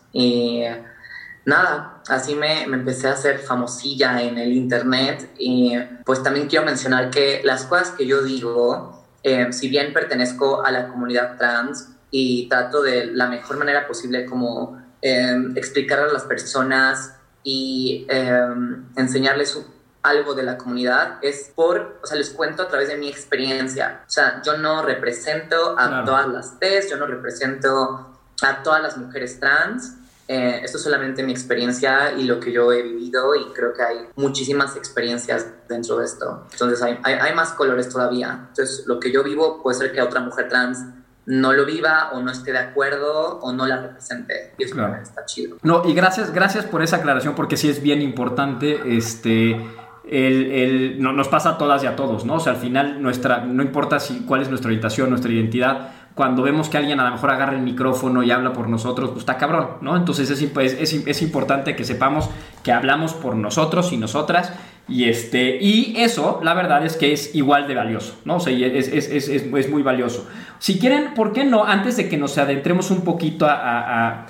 Nada, 1.46 2.02
así 2.08 2.36
me, 2.36 2.68
me, 2.68 2.78
empecé 2.78 3.08
a 3.08 3.14
hacer 3.14 3.40
famosilla 3.40 4.22
en 4.22 4.38
el 4.38 4.54
internet 4.54 5.32
y 5.38 5.74
pues 6.06 6.22
también 6.22 6.48
quiero 6.48 6.66
mencionar 6.66 7.10
que 7.10 7.42
las 7.44 7.66
cosas 7.66 7.92
que 7.92 8.06
yo 8.06 8.22
digo, 8.24 9.06
eh, 9.24 9.52
si 9.52 9.70
bien 9.70 9.94
pertenezco 9.94 10.64
a 10.64 10.72
la 10.72 10.88
comunidad 10.88 11.38
trans 11.38 11.90
y 12.10 12.48
trato 12.50 12.82
de 12.82 13.06
la 13.06 13.28
mejor 13.28 13.58
manera 13.58 13.88
posible 13.88 14.26
como 14.26 14.82
eh, 15.02 15.36
explicar 15.56 16.00
a 16.00 16.08
las 16.08 16.24
personas 16.24 17.16
y 17.44 18.06
eh, 18.10 18.48
enseñarles 18.96 19.58
algo 20.04 20.34
de 20.34 20.44
la 20.44 20.58
comunidad 20.58 21.20
es 21.22 21.52
por, 21.56 22.00
o 22.02 22.06
sea, 22.06 22.18
les 22.18 22.32
cuento 22.32 22.64
a 22.64 22.68
través 22.68 22.88
de 22.88 22.98
mi 22.98 23.08
experiencia. 23.08 24.04
O 24.08 24.10
sea, 24.10 24.42
yo 24.44 24.58
no 24.58 24.82
represento 24.84 25.78
a 25.78 26.04
todas 26.04 26.28
las 26.28 26.60
T's, 26.60 26.90
yo 26.90 26.98
no 26.98 27.06
represento 27.06 28.20
a 28.42 28.64
todas 28.64 28.82
las 28.82 28.98
mujeres 28.98 29.40
trans, 29.40 29.98
eh, 30.34 30.62
esto 30.64 30.78
es 30.78 30.84
solamente 30.84 31.24
mi 31.24 31.34
experiencia 31.34 32.14
y 32.14 32.24
lo 32.24 32.40
que 32.40 32.54
yo 32.54 32.72
he 32.72 32.82
vivido 32.82 33.36
y 33.36 33.52
creo 33.52 33.74
que 33.74 33.84
hay 33.84 33.98
muchísimas 34.16 34.78
experiencias 34.78 35.46
dentro 35.68 35.98
de 35.98 36.06
esto. 36.06 36.48
Entonces 36.54 36.82
hay, 36.82 36.98
hay, 37.04 37.36
más 37.36 37.52
colores 37.52 37.90
todavía. 37.90 38.46
Entonces 38.48 38.86
lo 38.88 38.98
que 38.98 39.12
yo 39.12 39.26
vivo 39.26 39.62
puede 39.62 39.78
ser 39.78 39.92
que 39.92 40.02
otra 40.02 40.22
mujer 40.22 40.48
trans 40.48 40.86
no 41.26 41.52
lo 41.52 41.66
viva 41.66 42.12
o 42.14 42.22
no 42.22 42.32
esté 42.32 42.54
de 42.54 42.60
acuerdo 42.60 43.40
o 43.40 43.52
no 43.52 43.68
la 43.68 43.82
represente. 43.82 44.54
Y 44.58 44.64
eso 44.64 44.82
está 45.02 45.26
chido. 45.26 45.58
No, 45.64 45.84
y 45.84 45.94
gracias, 45.94 46.32
gracias 46.32 46.64
por 46.64 46.82
esa 46.82 46.96
aclaración 46.96 47.36
porque 47.36 47.58
sí 47.58 47.70
es 47.70 47.82
bien 47.82 48.02
importante 48.02 48.96
este... 48.96 49.60
El, 50.04 50.52
el, 50.52 51.02
no, 51.02 51.14
nos 51.14 51.28
pasa 51.28 51.52
a 51.52 51.58
todas 51.58 51.84
y 51.84 51.88
a 51.88 51.96
todos, 51.96 52.26
¿no? 52.26 52.36
O 52.36 52.40
sea, 52.40 52.54
al 52.54 52.60
final 52.60 53.02
nuestra, 53.02 53.46
no 53.46 53.62
importa 53.64 54.00
si, 54.00 54.22
cuál 54.22 54.42
es 54.42 54.50
nuestra 54.50 54.68
orientación, 54.68 55.10
nuestra 55.10 55.32
identidad, 55.32 55.92
cuando 56.16 56.44
vemos 56.44 56.70
que 56.70 56.78
alguien 56.78 57.00
a 57.00 57.06
lo 57.06 57.12
mejor 57.12 57.32
agarra 57.32 57.56
el 57.56 57.62
micrófono 57.62 58.22
y 58.22 58.32
habla 58.32 58.52
por 58.52 58.68
nosotros, 58.68 59.12
pues 59.12 59.22
está 59.22 59.38
cabrón, 59.38 59.78
¿no? 59.82 59.96
Entonces 59.96 60.30
es, 60.30 61.22
importante 61.22 61.76
que 61.76 61.84
sepamos 61.86 62.30
que 62.64 62.72
hablamos 62.72 63.14
por 63.14 63.36
nosotros 63.36 63.94
y 63.94 63.98
nosotras. 63.98 64.54
Y, 64.90 65.06
este, 65.06 65.58
y 65.62 65.96
eso, 65.98 66.42
la 66.44 66.54
verdad 66.54 66.86
es 66.86 66.98
que 66.98 67.14
es 67.14 67.34
igual 67.34 67.68
de 67.68 67.76
valioso, 67.76 68.20
¿no? 68.26 68.38
O 68.38 68.40
sea, 68.42 68.54
es, 68.54 69.70
muy 69.70 69.84
valioso. 69.84 70.28
Si 70.60 70.80
quieren, 70.80 71.14
¿por 71.14 71.32
qué 71.32 71.46
no? 71.46 71.64
Antes 71.64 71.96
de 71.96 72.10
que 72.10 72.18
nos 72.18 72.38
adentremos 72.38 72.92
un 72.92 73.02
poquito 73.02 73.48
a 73.50 74.26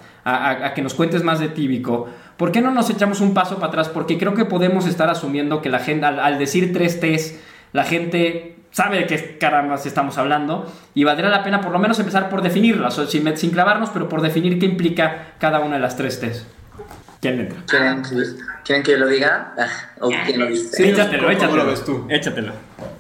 que 0.75 0.81
nos 0.83 0.93
cuentes 0.93 1.23
más 1.23 1.39
de 1.39 1.47
Tíbico, 1.47 2.09
¿por 2.37 2.51
qué 2.51 2.61
no 2.61 2.69
nos 2.69 2.91
echamos 2.91 3.21
un 3.21 3.33
paso 3.33 3.55
para 3.55 3.67
atrás? 3.67 3.89
Porque 3.89 4.19
creo 4.19 4.35
que 4.35 4.45
podemos 4.45 4.85
estar 4.85 5.09
asumiendo 5.09 5.63
que 5.63 5.69
la 5.69 5.79
gente, 5.79 6.05
al, 6.05 6.19
al 6.19 6.37
decir 6.37 6.73
tres 6.73 6.99
T's, 6.99 7.39
la 7.73 7.85
gente 7.85 8.60
sabe 8.71 8.99
de 8.99 9.07
qué 9.07 9.37
caramba 9.37 9.75
estamos 9.75 10.17
hablando 10.17 10.71
y 10.93 11.03
valdría 11.03 11.29
la 11.29 11.43
pena 11.43 11.61
por 11.61 11.71
lo 11.71 11.79
menos 11.79 11.99
empezar 11.99 12.29
por 12.29 12.41
definirlas, 12.41 12.97
o 12.97 13.05
sin, 13.05 13.37
sin 13.37 13.51
clavarnos, 13.51 13.89
pero 13.91 14.09
por 14.09 14.21
definir 14.21 14.59
qué 14.59 14.65
implica 14.65 15.33
cada 15.39 15.59
una 15.59 15.75
de 15.75 15.81
las 15.81 15.95
tres 15.95 16.19
T's. 16.19 16.45
¿Quién 17.21 17.39
entra? 17.39 17.63
¿Quieren, 18.63 18.83
que 18.83 18.97
lo 18.97 19.07
diga? 19.07 19.53
Ah, 19.57 19.67
¿O 19.99 20.09
quién 20.25 20.39
lo 20.39 20.47
dice? 20.47 20.75
Sí, 20.75 20.83
échatelo, 20.89 21.29
échatelo. 21.29 21.65
ves 21.67 21.85
tú? 21.85 22.07
Échatelo. 22.09 22.53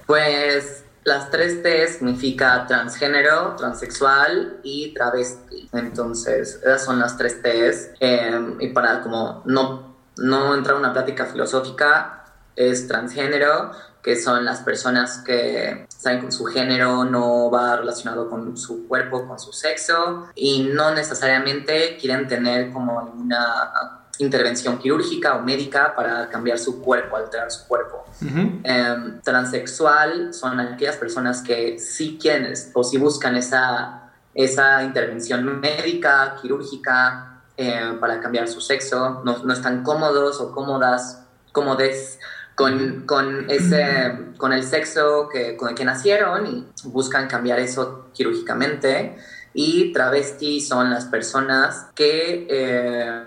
Pues 0.05 0.83
las 1.03 1.31
tres 1.31 1.63
T 1.63 1.87
significa 1.87 2.67
transgénero, 2.67 3.55
transexual 3.55 4.59
y 4.61 4.93
travesti. 4.93 5.69
Entonces, 5.73 6.59
esas 6.61 6.85
son 6.85 6.99
las 6.99 7.17
tres 7.17 7.41
T's. 7.41 7.89
Em, 7.99 8.57
y 8.59 8.67
para 8.67 9.01
como 9.01 9.41
no, 9.45 9.95
no 10.17 10.55
entrar 10.55 10.75
a 10.75 10.79
una 10.79 10.93
plática 10.93 11.25
filosófica, 11.25 12.25
es 12.55 12.87
transgénero, 12.87 13.71
que 14.01 14.15
son 14.15 14.43
las 14.45 14.61
personas 14.61 15.19
que 15.25 15.87
saben 15.89 16.21
con 16.21 16.31
su 16.31 16.45
género 16.45 17.03
no 17.03 17.51
va 17.51 17.77
relacionado 17.77 18.29
con 18.29 18.57
su 18.57 18.87
cuerpo, 18.87 19.27
con 19.27 19.39
su 19.39 19.53
sexo 19.53 20.27
y 20.35 20.63
no 20.63 20.93
necesariamente 20.93 21.97
quieren 21.99 22.27
tener 22.27 22.71
como 22.71 22.99
alguna 22.99 24.01
intervención 24.17 24.77
quirúrgica 24.77 25.35
o 25.35 25.41
médica 25.41 25.95
para 25.95 26.29
cambiar 26.29 26.59
su 26.59 26.81
cuerpo, 26.81 27.15
alterar 27.17 27.51
su 27.51 27.67
cuerpo. 27.67 28.05
Em, 28.21 29.19
transexual 29.21 30.33
son 30.33 30.59
aquellas 30.59 30.97
personas 30.97 31.41
que 31.41 31.79
sí 31.79 32.19
quieren 32.21 32.53
o 32.73 32.83
sí 32.83 32.97
buscan 32.97 33.35
esa, 33.35 34.11
esa 34.35 34.83
intervención 34.83 35.59
médica, 35.59 36.35
quirúrgica, 36.41 37.31
eh, 37.57 37.97
para 37.99 38.19
cambiar 38.19 38.47
su 38.47 38.61
sexo, 38.61 39.21
no, 39.25 39.37
no, 39.39 39.53
están 39.53 39.83
cómodos 39.83 40.39
o 40.39 40.51
cómodas, 40.51 41.23
cómodes 41.51 42.19
con, 42.61 43.01
con, 43.07 43.49
ese, 43.49 44.33
con 44.37 44.53
el 44.53 44.63
sexo 44.63 45.27
que, 45.31 45.57
con 45.57 45.69
el 45.69 45.75
que 45.75 45.83
nacieron 45.83 46.45
y 46.45 46.67
buscan 46.83 47.27
cambiar 47.27 47.59
eso 47.59 48.09
quirúrgicamente. 48.13 49.15
Y 49.53 49.91
travesti 49.91 50.61
son 50.61 50.91
las 50.91 51.05
personas 51.05 51.87
que 51.95 52.47
eh, 52.47 53.23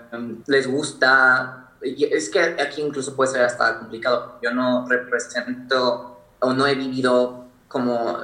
les 0.47 0.67
gusta 0.67 1.73
es 1.81 2.29
que 2.29 2.39
aquí 2.39 2.81
incluso 2.81 3.13
puede 3.15 3.31
ser 3.31 3.41
hasta 3.43 3.77
complicado. 3.77 4.39
Yo 4.41 4.53
no 4.53 4.87
represento 4.87 6.17
o 6.39 6.53
no 6.53 6.65
he 6.65 6.75
vivido 6.75 7.45
como 7.67 8.17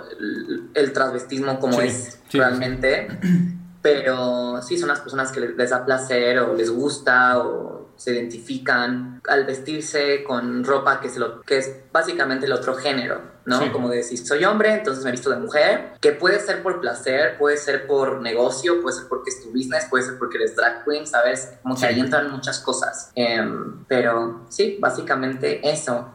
el, 0.73 0.93
transvestismo 0.93 1.59
como 1.59 1.81
es 1.81 2.19
realmente, 2.31 3.07
pero 3.81 4.61
sí 4.61 4.77
son 4.77 4.89
las 4.89 4.99
personas 4.99 5.31
que 5.31 5.39
les 5.39 5.69
da 5.69 5.85
placer 5.85 6.39
o 6.39 6.55
les 6.55 6.69
gusta 6.69 7.39
o 7.39 7.91
se 8.01 8.13
identifican 8.13 9.21
al 9.27 9.45
vestirse 9.45 10.23
con 10.23 10.63
ropa 10.63 10.99
que 10.99 11.07
es, 11.07 11.17
lo, 11.17 11.41
que 11.41 11.59
es 11.59 11.71
básicamente 11.91 12.47
el 12.47 12.51
otro 12.51 12.73
género, 12.73 13.21
¿no? 13.45 13.71
Como 13.71 13.89
de 13.89 14.01
si 14.01 14.17
soy 14.17 14.43
hombre, 14.43 14.73
entonces 14.73 15.03
me 15.03 15.11
visto 15.11 15.29
de 15.29 15.37
mujer, 15.37 15.91
que 15.99 16.11
puede 16.11 16.39
ser 16.39 16.63
por 16.63 16.81
placer, 16.81 17.37
puede 17.37 17.57
ser 17.57 17.85
por 17.85 18.21
negocio, 18.21 18.81
puede 18.81 18.97
ser 18.97 19.07
porque 19.07 19.29
es 19.29 19.43
tu 19.43 19.51
business, 19.51 19.85
puede 19.87 20.05
ser 20.05 20.17
porque 20.17 20.37
eres 20.37 20.55
drag 20.55 20.83
queen, 20.83 21.05
¿sabes? 21.05 21.53
Como 21.61 21.75
que 21.75 21.85
ahí 21.85 21.99
entran 21.99 22.31
muchas 22.31 22.59
cosas. 22.59 23.11
Em, 23.13 23.83
pero 23.87 24.45
sí, 24.49 24.77
básicamente 24.79 25.61
eso. 25.69 26.09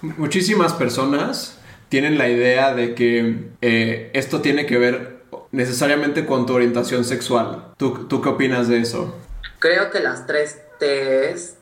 Muchísimas 0.00 0.72
personas 0.72 1.58
tienen 1.88 2.18
la 2.18 2.28
idea 2.28 2.74
de 2.74 2.94
que 2.94 3.50
eh, 3.60 4.10
esto 4.14 4.40
tiene 4.40 4.66
que 4.66 4.78
ver 4.78 5.17
necesariamente 5.52 6.26
con 6.26 6.46
tu 6.46 6.54
orientación 6.54 7.04
sexual. 7.04 7.74
¿Tú, 7.76 8.06
¿Tú 8.06 8.20
qué 8.20 8.28
opinas 8.28 8.68
de 8.68 8.80
eso? 8.80 9.14
Creo 9.58 9.90
que 9.90 10.00
las 10.00 10.26
tres 10.26 10.56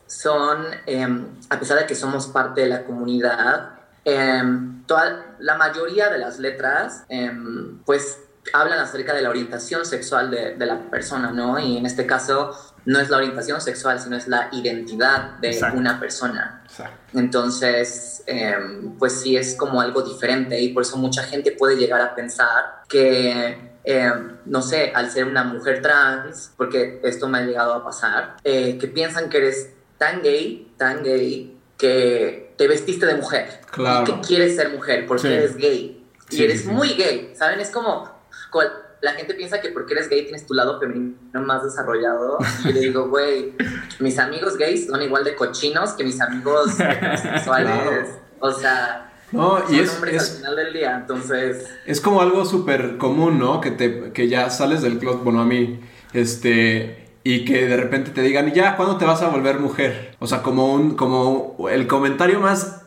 son, 0.06 0.66
em, 0.86 1.26
a 1.50 1.58
pesar 1.58 1.78
de 1.78 1.86
que 1.86 1.94
somos 1.94 2.26
parte 2.26 2.62
de 2.62 2.68
la 2.68 2.84
comunidad, 2.84 3.70
em, 4.04 4.84
toda, 4.86 5.36
la 5.38 5.56
mayoría 5.56 6.08
de 6.10 6.18
las 6.18 6.38
letras, 6.38 7.04
em, 7.08 7.78
pues 7.84 8.18
hablan 8.52 8.78
acerca 8.78 9.12
de 9.12 9.22
la 9.22 9.30
orientación 9.30 9.84
sexual 9.84 10.30
de, 10.30 10.54
de, 10.54 10.66
la 10.66 10.78
persona, 10.88 11.32
¿no? 11.32 11.58
Y 11.58 11.78
en 11.78 11.84
este 11.84 12.06
caso 12.06 12.52
no 12.84 13.00
es 13.00 13.10
la 13.10 13.16
orientación 13.16 13.60
sexual, 13.60 13.98
sino 13.98 14.16
es 14.16 14.28
la 14.28 14.48
identidad 14.52 15.38
de 15.40 15.58
una 15.74 15.98
persona. 15.98 16.62
Entonces, 17.12 18.22
pues 19.00 19.20
sí 19.20 19.36
es 19.36 19.56
como 19.56 19.80
algo 19.80 20.02
diferente 20.02 20.60
y 20.60 20.72
por 20.72 20.84
eso 20.84 20.96
mucha 20.96 21.24
gente 21.24 21.50
puede 21.50 21.76
llegar 21.76 22.00
a 22.00 22.14
pensar 22.14 22.82
que 22.88 23.75
eh, 23.88 24.10
no 24.46 24.62
sé, 24.62 24.90
al 24.94 25.10
ser 25.12 25.26
una 25.26 25.44
mujer 25.44 25.80
trans, 25.80 26.52
porque 26.56 27.00
esto 27.04 27.28
me 27.28 27.38
ha 27.38 27.42
llegado 27.42 27.72
a 27.72 27.84
pasar, 27.84 28.36
eh, 28.42 28.78
que 28.78 28.88
piensan 28.88 29.30
que 29.30 29.38
eres 29.38 29.70
tan 29.96 30.22
gay, 30.22 30.72
tan 30.76 31.04
gay, 31.04 31.56
que 31.78 32.52
te 32.58 32.66
vestiste 32.66 33.06
de 33.06 33.14
mujer. 33.14 33.60
Claro. 33.70 34.02
Y 34.02 34.12
que 34.12 34.26
quieres 34.26 34.56
ser 34.56 34.70
mujer 34.70 35.06
porque 35.06 35.32
eres 35.32 35.56
gay. 35.56 36.04
y 36.30 36.42
eres 36.42 36.66
muy 36.66 36.94
gay, 36.94 37.32
¿saben? 37.36 37.60
Es 37.60 37.70
como, 37.70 38.10
la 39.02 39.12
gente 39.12 39.34
piensa 39.34 39.60
que 39.60 39.68
porque 39.68 39.94
eres 39.94 40.08
gay 40.08 40.22
tienes 40.22 40.46
tu 40.46 40.54
lado 40.54 40.80
femenino 40.80 41.16
más 41.42 41.62
desarrollado. 41.62 42.38
Y 42.64 42.72
le 42.72 42.80
digo, 42.80 43.08
güey, 43.08 43.54
mis 44.00 44.18
amigos 44.18 44.56
gays 44.56 44.88
son 44.88 45.00
igual 45.00 45.22
de 45.22 45.36
cochinos 45.36 45.92
que 45.92 46.02
mis 46.02 46.20
amigos 46.20 46.74
sexuales. 47.22 48.08
O 48.40 48.50
sea, 48.50 49.12
no, 49.32 49.58
y 49.70 49.80
es, 49.80 50.00
al 50.02 50.20
final 50.20 50.56
del 50.56 50.72
día, 50.72 50.96
entonces... 51.00 51.66
Es 51.86 52.00
como 52.00 52.20
algo 52.20 52.44
súper 52.44 52.96
común, 52.96 53.38
¿no? 53.38 53.60
Que, 53.60 53.70
te, 53.70 54.12
que 54.12 54.28
ya 54.28 54.50
sales 54.50 54.82
del 54.82 54.98
club, 54.98 55.22
bueno, 55.24 55.40
a 55.40 55.44
mí, 55.44 55.80
este... 56.12 57.04
Y 57.24 57.44
que 57.44 57.66
de 57.66 57.76
repente 57.76 58.12
te 58.12 58.22
digan, 58.22 58.52
ya, 58.54 58.76
¿cuándo 58.76 58.98
te 58.98 59.04
vas 59.04 59.20
a 59.20 59.28
volver 59.28 59.58
mujer? 59.58 60.14
O 60.20 60.28
sea, 60.28 60.42
como 60.44 60.72
un, 60.72 60.94
como 60.94 61.56
el 61.68 61.88
comentario 61.88 62.38
más 62.38 62.84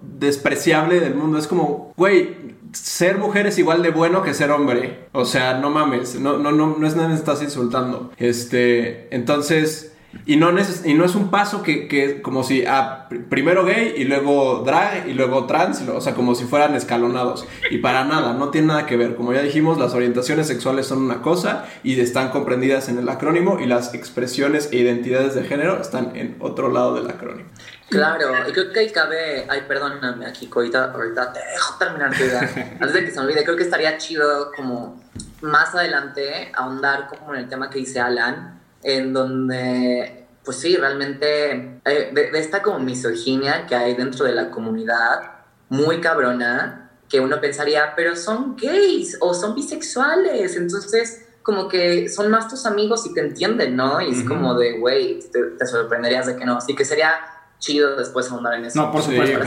despreciable 0.00 1.00
del 1.00 1.14
mundo. 1.14 1.38
Es 1.38 1.46
como, 1.46 1.92
güey, 1.96 2.54
ser 2.72 3.18
mujer 3.18 3.46
es 3.46 3.58
igual 3.58 3.82
de 3.82 3.90
bueno 3.90 4.22
que 4.22 4.34
ser 4.34 4.50
hombre. 4.50 5.06
O 5.12 5.24
sea, 5.24 5.58
no 5.58 5.70
mames, 5.70 6.18
no, 6.18 6.38
no, 6.38 6.52
no, 6.52 6.76
no 6.78 6.86
es 6.86 6.96
nada, 6.96 7.08
me 7.08 7.14
estás 7.14 7.42
insultando. 7.42 8.10
Este, 8.16 9.14
entonces 9.14 9.93
y 10.26 10.36
no, 10.36 10.50
y 10.84 10.94
no 10.94 11.04
es 11.04 11.14
un 11.14 11.30
paso 11.30 11.62
que, 11.62 11.88
que 11.88 12.22
como 12.22 12.44
si 12.44 12.64
ah, 12.66 13.08
primero 13.28 13.64
gay 13.64 13.94
y 13.96 14.04
luego 14.04 14.62
drag 14.64 15.06
y 15.06 15.14
luego 15.14 15.46
trans, 15.46 15.82
o 15.88 16.00
sea, 16.00 16.14
como 16.14 16.34
si 16.34 16.44
fueran 16.44 16.74
escalonados. 16.74 17.46
Y 17.70 17.78
para 17.78 18.04
nada, 18.04 18.32
no 18.32 18.50
tiene 18.50 18.68
nada 18.68 18.86
que 18.86 18.96
ver. 18.96 19.16
Como 19.16 19.32
ya 19.32 19.42
dijimos, 19.42 19.78
las 19.78 19.94
orientaciones 19.94 20.46
sexuales 20.46 20.86
son 20.86 21.02
una 21.02 21.20
cosa 21.20 21.66
y 21.82 21.98
están 22.00 22.30
comprendidas 22.30 22.88
en 22.88 22.98
el 22.98 23.08
acrónimo 23.08 23.58
y 23.60 23.66
las 23.66 23.94
expresiones 23.94 24.70
e 24.72 24.76
identidades 24.76 25.34
de 25.34 25.44
género 25.44 25.80
están 25.80 26.16
en 26.16 26.36
otro 26.40 26.70
lado 26.70 26.94
del 26.94 27.08
acrónimo. 27.08 27.48
Claro, 27.90 28.48
y 28.48 28.52
creo 28.52 28.72
que 28.72 28.80
ahí 28.80 28.90
cabe, 28.90 29.46
ay, 29.48 29.62
perdóname 29.68 30.26
aquí, 30.26 30.50
ahorita, 30.52 30.92
ahorita 30.92 31.32
te 31.32 31.38
dejo 31.38 31.78
terminar 31.78 32.16
tu 32.16 32.24
idea. 32.24 32.40
Antes 32.80 32.92
de 32.94 33.04
que 33.04 33.10
se 33.10 33.20
me 33.20 33.26
olvide, 33.26 33.44
creo 33.44 33.56
que 33.56 33.62
estaría 33.62 33.98
chido 33.98 34.50
como 34.56 35.02
más 35.42 35.74
adelante 35.74 36.50
ahondar 36.54 37.06
como 37.08 37.34
en 37.34 37.40
el 37.40 37.48
tema 37.48 37.68
que 37.68 37.78
dice 37.78 38.00
Alan 38.00 38.53
en 38.84 39.12
donde, 39.12 40.26
pues 40.44 40.58
sí, 40.58 40.76
realmente 40.76 41.80
eh, 41.84 42.10
de, 42.12 42.30
esta 42.38 42.62
como 42.62 42.78
misoginia 42.78 43.66
que 43.66 43.74
hay 43.74 43.94
dentro 43.94 44.26
de 44.26 44.32
la 44.32 44.50
comunidad, 44.50 45.32
muy 45.70 46.00
cabrona, 46.00 46.92
que 47.08 47.18
uno 47.20 47.40
pensaría, 47.40 47.94
pero 47.96 48.14
son 48.14 48.56
gays 48.56 49.16
o 49.20 49.34
son 49.34 49.54
bisexuales, 49.54 50.56
entonces 50.56 51.26
como 51.42 51.68
que 51.68 52.08
son 52.08 52.30
más 52.30 52.48
tus 52.48 52.64
amigos 52.64 53.06
y 53.06 53.12
te 53.12 53.20
entienden, 53.20 53.76
¿no? 53.76 54.00
Y 54.00 54.12
es 54.12 54.24
como 54.26 54.54
de, 54.54 54.78
güey, 54.78 55.20
te, 55.30 55.66
sorprenderías 55.66 56.26
de 56.26 56.36
que 56.36 56.44
no. 56.46 56.56
Así 56.56 56.74
que 56.74 56.86
sería 56.86 57.12
chido 57.58 57.96
después 57.96 58.30
ahondar 58.30 58.54
en 58.54 58.64
eso. 58.64 58.80
No, 58.80 58.90
por 58.90 59.02
supuesto, 59.02 59.38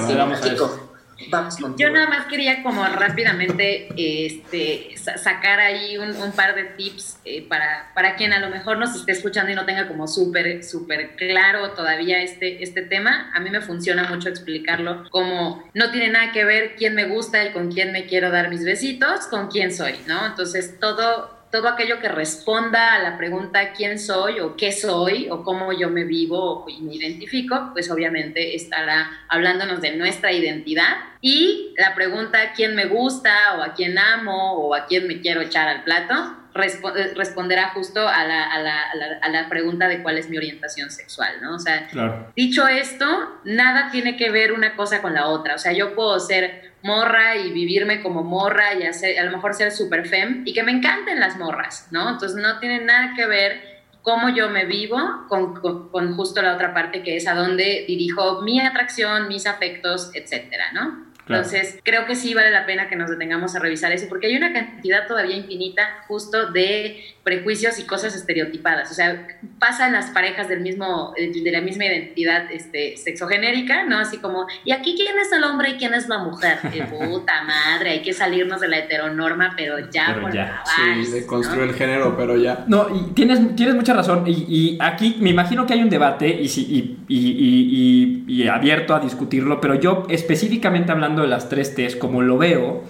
yo 1.78 1.90
nada 1.90 2.08
más 2.08 2.28
quería 2.28 2.62
como 2.64 2.86
rápidamente 2.86 3.90
este, 3.98 4.96
sacar 4.98 5.60
ahí 5.60 5.98
un, 5.98 6.32
par 6.34 6.56
de 6.56 6.66
tips 6.66 7.20
eh, 7.26 7.46
para, 7.48 7.92
para 7.96 8.16
quien 8.16 8.34
a 8.34 8.40
lo 8.40 8.50
mejor 8.50 8.78
nos 8.78 8.96
esté 8.96 9.14
escuchando 9.14 9.52
y 9.52 9.56
no 9.56 9.66
tenga 9.66 9.88
como 9.88 10.08
súper, 10.08 10.64
súper 10.64 11.16
claro 11.16 11.72
todavía 11.72 12.22
este, 12.22 12.62
este 12.64 12.84
tema. 12.84 13.32
A 13.34 13.40
mí 13.40 13.50
me 13.50 13.62
funciona 13.62 14.04
mucho 14.10 14.30
explicarlo 14.30 15.10
como 15.10 15.64
no 15.74 15.92
tiene 15.92 16.10
nada 16.10 16.32
que 16.32 16.46
ver 16.46 16.76
quién 16.76 16.94
me 16.94 17.06
gusta 17.06 17.44
y 17.46 17.52
con 17.52 17.72
quién 17.72 17.92
me 17.92 18.06
quiero 18.06 18.30
dar 18.30 18.50
mis 18.50 18.64
besitos, 18.64 19.28
con 19.28 19.48
quién 19.48 19.74
soy, 19.74 19.96
¿no? 20.08 20.26
Entonces 20.26 20.80
todo 20.80 21.37
todo 21.52 21.70
aquello 21.70 22.00
que 22.00 22.10
responda 22.10 22.94
a 22.94 23.00
la 23.00 23.18
pregunta 23.18 23.72
quién 23.74 24.00
soy 24.00 24.40
o 24.40 24.56
qué 24.56 24.72
soy 24.72 25.30
o 25.30 25.44
cómo 25.44 25.72
yo 25.72 25.90
me 25.90 26.04
vivo 26.04 26.66
y 26.68 26.82
me 26.82 26.96
identifico, 26.96 27.70
pues 27.74 27.90
obviamente 27.90 28.56
estará 28.56 29.10
hablándonos 29.30 29.82
de 29.82 29.96
nuestra 29.96 30.32
identidad. 30.32 30.96
Y 31.22 31.74
la 31.78 31.96
pregunta 31.96 32.54
quién 32.56 32.76
me 32.76 32.86
gusta 32.86 33.58
o 33.58 33.64
a 33.64 33.74
quién 33.74 33.98
amo 33.98 34.54
o 34.54 34.76
a 34.76 34.86
quién 34.86 35.08
me 35.08 35.22
quiero 35.22 35.42
echar 35.42 35.68
al 35.68 35.84
plato, 35.84 36.38
eh, 36.64 37.14
responderá 37.16 37.70
justo 37.70 38.08
a 38.08 38.24
la, 38.26 38.44
a, 38.44 38.60
la, 38.60 38.82
a, 39.22 39.30
la, 39.30 39.50
pregunta 39.50 39.88
de 39.88 40.02
cuál 40.02 40.18
es 40.18 40.30
mi 40.30 40.38
orientación 40.38 40.90
sexual, 40.90 41.36
¿no? 41.42 41.56
O 41.56 41.60
sea, 41.60 41.88
dicho 42.36 42.68
esto, 42.68 43.40
nada 43.44 43.90
tiene 43.92 44.18
que 44.18 44.32
ver 44.32 44.54
una 44.54 44.76
cosa 44.76 45.02
con 45.02 45.14
la 45.14 45.28
otra. 45.28 45.56
O 45.56 45.58
sea, 45.60 45.72
yo 45.74 45.94
puedo 45.94 46.20
ser 46.20 46.74
morra 46.88 47.36
y 47.36 47.52
vivirme 47.52 48.02
como 48.02 48.24
morra 48.24 48.74
y 48.74 48.84
hacer, 48.84 49.20
a 49.20 49.26
lo 49.26 49.32
mejor 49.32 49.54
ser 49.54 49.72
super 49.72 50.08
fem 50.08 50.44
y 50.46 50.54
que 50.54 50.64
me 50.64 50.72
encanten 50.72 51.20
las 51.20 51.38
morras, 51.38 51.90
¿no? 51.92 52.10
Entonces 52.10 52.42
no 52.42 52.60
tiene 52.60 52.80
nada 52.80 53.14
que 53.16 53.28
ver 53.28 53.78
cómo 54.02 54.30
yo 54.30 54.50
me 54.50 54.64
vivo 54.64 54.98
con, 55.28 55.54
con, 55.60 56.16
justo 56.16 56.42
la 56.42 56.56
otra 56.56 56.74
parte 56.74 57.04
que 57.04 57.18
es 57.18 57.28
a 57.28 57.36
dónde 57.36 57.84
dirijo 57.86 58.42
mi 58.42 58.62
atracción, 58.62 59.28
mis 59.28 59.46
afectos, 59.46 60.12
etcétera, 60.14 60.72
¿no? 60.72 61.06
Entonces, 61.28 61.78
creo 61.84 62.06
que 62.06 62.16
sí 62.16 62.34
vale 62.34 62.52
la 62.52 62.66
pena 62.66 62.88
que 62.88 62.96
nos 62.96 63.10
detengamos 63.10 63.54
a 63.54 63.60
revisar 63.60 63.92
eso, 63.92 64.08
porque 64.08 64.28
hay 64.28 64.38
una 64.38 64.54
cantidad 64.54 65.08
todavía 65.08 65.36
infinita 65.36 66.06
justo 66.08 66.52
de 66.52 67.04
prejuicios 67.28 67.78
y 67.78 67.84
cosas 67.84 68.16
estereotipadas. 68.16 68.90
O 68.90 68.94
sea, 68.94 69.28
pasa 69.60 69.88
en 69.88 69.92
las 69.92 70.12
parejas 70.12 70.48
del 70.48 70.62
mismo, 70.62 71.14
de 71.18 71.52
la 71.52 71.60
misma 71.60 71.84
identidad 71.84 72.50
este, 72.50 72.96
sexogenérica, 72.96 73.84
¿no? 73.84 74.00
Así 74.00 74.20
como, 74.20 74.48
¿y 74.64 74.72
aquí 74.72 74.96
quién 74.96 75.20
es 75.20 75.30
el 75.34 75.44
hombre 75.44 75.72
y 75.72 75.74
quién 75.74 75.94
es 75.94 76.08
la 76.08 76.20
mujer? 76.20 76.60
Puta 76.90 77.44
madre, 77.44 77.90
hay 77.90 78.02
que 78.02 78.14
salirnos 78.14 78.62
de 78.62 78.70
la 78.70 78.78
heteronorma, 78.78 79.56
pero 79.58 79.78
ya, 79.92 80.14
pero 80.16 80.34
ya. 80.34 80.64
sí, 80.64 81.12
de 81.12 81.26
construir 81.26 81.64
el 81.64 81.74
género, 81.76 82.16
pero 82.16 82.38
ya. 82.38 82.64
No, 82.68 82.88
y 82.96 83.12
tienes, 83.14 83.58
tienes 83.58 83.76
mucha 83.76 83.94
razón. 83.94 84.24
Y, 84.26 84.78
aquí 84.80 85.18
me 85.20 85.30
imagino 85.30 85.66
que 85.66 85.74
hay 85.74 85.82
un 85.82 85.90
debate 85.90 86.30
y, 86.30 86.46
y, 86.46 86.98
y, 87.10 88.24
y 88.26 88.48
abierto 88.48 88.96
a 88.96 89.02
discutirlo, 89.02 89.60
pero 89.60 89.76
yo 89.76 90.06
específicamente 90.08 90.94
hablando 90.94 91.24
de 91.24 91.28
las 91.28 91.50
tres 91.50 91.76
T's, 91.76 91.98
como 91.98 92.22
lo 92.22 92.38
veo, 92.38 92.86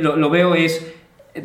lo, 0.00 0.30
veo 0.30 0.54
es 0.54 0.94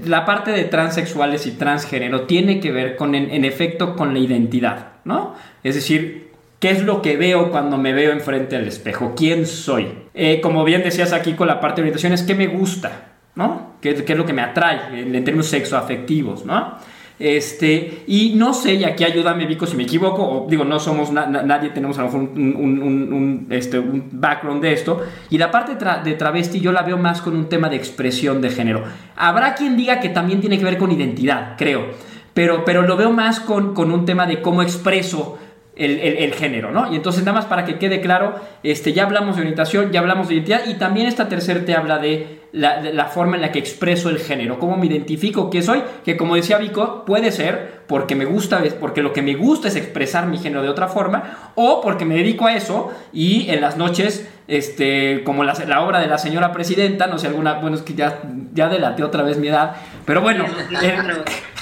la 0.05 0.25
parte 0.25 0.51
de 0.51 0.65
transexuales 0.65 1.46
y 1.48 1.51
transgénero 1.51 2.22
tiene 2.22 2.60
que 2.60 2.72
ver 2.72 2.96
con, 2.96 3.15
en, 3.15 3.46
efecto, 3.46 3.96
con 3.96 4.13
la 4.13 4.19
identidad, 4.19 4.93
¿no? 5.05 5.36
Es 5.63 5.75
decir, 5.75 6.29
¿Qué 6.60 6.72
es 6.72 6.84
lo 6.84 7.01
que 7.01 7.15
veo 7.15 7.51
cuando 7.51 7.77
me 7.77 7.93
veo 7.93 8.12
enfrente 8.12 8.58
al 8.58 8.67
espejo? 8.67 9.13
¿Quién 9.15 9.46
soy? 9.46 9.93
Eh, 10.13 10.41
como 10.41 10.65
bien 10.65 10.84
decías 10.84 11.13
aquí 11.13 11.31
con 11.31 11.48
la 11.48 11.62
parte 11.62 11.77
de 11.77 11.84
orientación, 11.84 12.12
es 12.12 12.24
qué 12.24 12.36
me 12.36 12.48
gusta, 12.48 13.13
¿no? 13.36 13.75
¿Qué, 13.79 13.96
qué 14.03 14.12
es 14.12 14.17
lo 14.19 14.25
que 14.25 14.34
me 14.34 14.41
atrae 14.41 15.00
en, 15.00 15.15
en 15.15 15.24
términos 15.24 15.48
sexoafectivos, 15.48 16.43
¿no? 16.43 16.75
Este, 17.19 18.03
y 18.07 18.35
no 18.35 18.53
sé, 18.53 18.75
y 18.75 18.85
aquí 18.85 19.03
ayúdame 19.03 19.45
Vico 19.45 19.65
si 19.65 19.75
me 19.75 19.83
equivoco, 19.83 20.23
o 20.23 20.47
digo, 20.49 20.63
no 20.63 20.79
somos, 20.79 21.11
nadie 21.11 21.69
tenemos 21.71 21.97
a 21.97 22.03
lo 22.03 22.07
mejor 22.07 22.21
un, 22.21 23.47
este, 23.49 23.77
un, 23.77 24.07
background 24.11 24.61
de 24.61 24.71
esto, 24.71 25.01
y 25.29 25.38
la 25.38 25.51
parte 25.51 25.75
de 25.75 26.13
travesti 26.13 26.61
yo 26.61 26.71
la 26.71 26.81
veo 26.81 26.97
más 26.97 27.21
con 27.21 27.35
un 27.35 27.49
tema 27.49 27.67
de 27.67 27.75
expresión 27.75 28.39
de 28.41 28.49
género. 28.49 28.83
Habrá 29.17 29.53
quien 29.53 29.75
diga 29.75 29.99
que 29.99 30.07
también 30.07 30.39
tiene 30.39 30.57
que 30.57 30.63
ver 30.63 30.77
con 30.77 30.93
identidad, 30.93 31.55
creo, 31.57 31.88
pero, 32.33 32.63
pero 32.63 32.83
lo 32.83 32.95
veo 32.95 33.11
más 33.11 33.41
con, 33.41 33.73
con 33.73 33.91
un 33.91 34.05
tema 34.05 34.25
de 34.25 34.41
cómo 34.41 34.61
expreso 34.61 35.38
el, 35.75 36.33
género, 36.33 36.71
¿no? 36.71 36.91
Y 36.91 36.97
entonces 36.97 37.23
nada 37.23 37.38
más 37.38 37.45
para 37.45 37.65
que 37.65 37.77
quede 37.77 38.01
claro, 38.01 38.35
este, 38.63 38.91
ya 38.91 39.03
hablamos 39.03 39.35
de 39.35 39.41
orientación, 39.41 39.91
ya 39.91 40.01
hablamos 40.01 40.27
de 40.27 40.35
identidad 40.35 40.61
y 40.67 40.73
también 40.75 41.07
esta 41.07 41.29
tercera 41.29 41.63
te 41.65 41.73
habla 41.73 41.99
de 41.99 42.38
la, 42.51 43.06
forma 43.06 43.36
en 43.36 43.41
la 43.41 43.51
que 43.51 43.60
expreso 43.60 44.10
el 44.10 44.20
género, 44.20 44.60
cómo 44.60 44.77
me 44.77 44.88
identifico 44.88 45.50
qué 45.50 45.62
soy, 45.62 45.84
que 46.03 46.18
como 46.18 46.36
decía 46.36 46.58
Vico, 46.58 47.06
puede 47.06 47.32
ser 47.32 47.78
porque 47.89 48.13
me 48.13 48.25
gusta, 48.25 48.63
porque 48.79 49.01
lo 49.01 49.13
que 49.13 49.24
me 49.24 49.34
gusta 49.34 49.67
es 49.67 49.75
expresar 49.75 50.27
mi 50.27 50.38
género 50.38 50.62
de 50.62 50.69
otra 50.69 50.88
forma, 50.88 51.51
o 51.55 51.81
porque 51.81 52.05
me 52.05 52.13
dedico 52.13 52.46
a 52.46 52.53
eso 52.53 52.93
y 53.12 53.50
en 53.50 53.62
las 53.62 53.77
noches 53.77 54.29
este, 54.48 55.24
como 55.24 55.43
la, 55.43 55.53
la, 55.67 55.81
obra 55.81 56.00
de 56.00 56.08
la 56.08 56.17
señora 56.17 56.51
presidenta, 56.51 57.08
no 57.08 57.17
sé, 57.17 57.27
alguna, 57.27 57.55
bueno, 57.55 57.75
es 57.75 57.84
que 57.84 57.93
ya, 57.93 58.22
ya 58.53 58.67
delaté 58.67 59.03
otra 59.03 59.24
vez 59.24 59.38
mi 59.38 59.48
edad, 59.48 59.75
pero 60.05 60.22
bueno. 60.22 60.46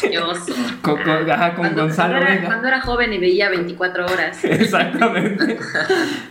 con, 0.82 0.98
con, 1.56 1.76
Gonzalo 1.76 2.20
Vega. 2.20 2.46
Cuando 2.46 2.68
era 2.68 2.82
joven 2.82 3.14
y 3.14 3.18
veía 3.18 3.50
24 3.50 4.06
horas. 4.06 4.38
Exactamente. 4.44 5.58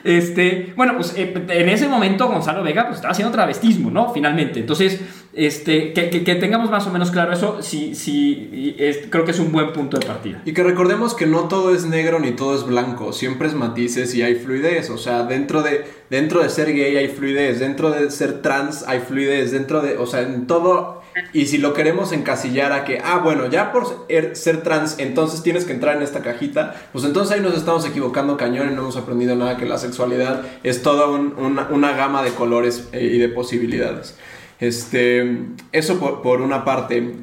este, 0.05 0.73
bueno, 0.77 0.95
pues 0.97 1.15
eh, 1.17 1.35
en 1.49 1.69
ese 1.69 1.89
momento 1.89 2.29
Gonzalo 2.29 2.63
Vega 2.63 2.85
pues, 2.85 2.97
estaba 2.97 3.13
haciendo 3.13 3.33
travestismo, 3.33 3.91
¿no? 3.91 4.13
Finalmente. 4.13 4.61
Entonces, 4.61 5.01
este, 5.37 5.93
que, 5.93 6.35
tengamos 6.37 6.71
más 6.71 6.87
o 6.87 6.91
menos 6.91 7.11
claro 7.11 7.31
eso, 7.35 7.59
sí, 7.61 7.93
creo 9.11 9.27
que 9.27 9.33
es 9.33 9.39
un 9.39 9.53
buen 9.53 9.75
punto 9.75 9.99
de 9.99 10.07
partida. 10.07 10.41
Y 10.47 10.55
que 10.55 10.63
recordemos 10.63 11.15
que 11.15 11.27
no 11.27 11.43
todo 11.43 11.75
es 11.75 11.85
negro 11.85 12.19
ni 12.19 12.33
todo 12.33 12.57
es 12.57 12.65
blanco, 12.65 13.13
siempre 13.13 13.47
es 13.47 13.55
matices 13.55 14.15
y 14.15 14.23
hay 14.23 14.37
fluidez, 14.37 14.89
o 14.89 14.97
sea, 14.97 15.25
dentro 15.25 15.63
de, 15.63 15.85
dentro 16.09 16.43
de 16.43 16.49
ser 16.49 16.73
gay 16.73 16.97
hay 16.97 17.09
fluidez, 17.09 17.61
dentro 17.61 17.91
de 17.91 18.11
ser 18.11 18.41
trans 18.41 18.85
hay 18.89 19.01
fluidez, 19.01 19.53
dentro 19.53 19.83
de, 19.83 19.99
o 19.99 20.07
sea, 20.07 20.23
en 20.23 20.47
todo... 20.47 21.03
Y 21.33 21.47
si 21.47 21.57
lo 21.57 21.73
queremos 21.73 22.13
encasillar 22.13 22.73
a 22.73 22.85
que, 22.85 23.01
ah, 23.03 23.21
bueno, 23.25 23.49
ya 23.49 23.73
por 23.73 24.07
ser, 24.35 24.63
trans, 24.63 24.97
entonces 24.99 25.43
tienes 25.43 25.65
que 25.65 25.73
entrar 25.73 25.97
en 25.97 26.03
esta 26.03 26.21
cajita, 26.21 26.75
pues 26.93 27.07
entonces 27.07 27.35
ahí 27.35 27.43
nos 27.43 27.57
estamos 27.57 27.87
equivocando 27.87 28.37
cañón 28.37 28.71
y 28.71 28.75
no 28.75 28.83
hemos 28.83 28.99
aprendido 28.99 29.35
nada, 29.35 29.57
que 29.57 29.65
la 29.65 29.79
sexualidad 29.79 30.43
es 30.63 30.83
toda 30.83 31.07
una, 31.09 31.69
una, 31.71 31.93
gama 31.93 32.23
de 32.23 32.33
colores 32.33 32.89
eh, 32.93 33.11
y 33.15 33.19
de 33.19 33.31
posibilidades. 33.31 34.15
Este, 34.61 35.47
eso 35.73 35.99
por, 36.23 36.41
una 36.41 36.65
parte. 36.65 37.15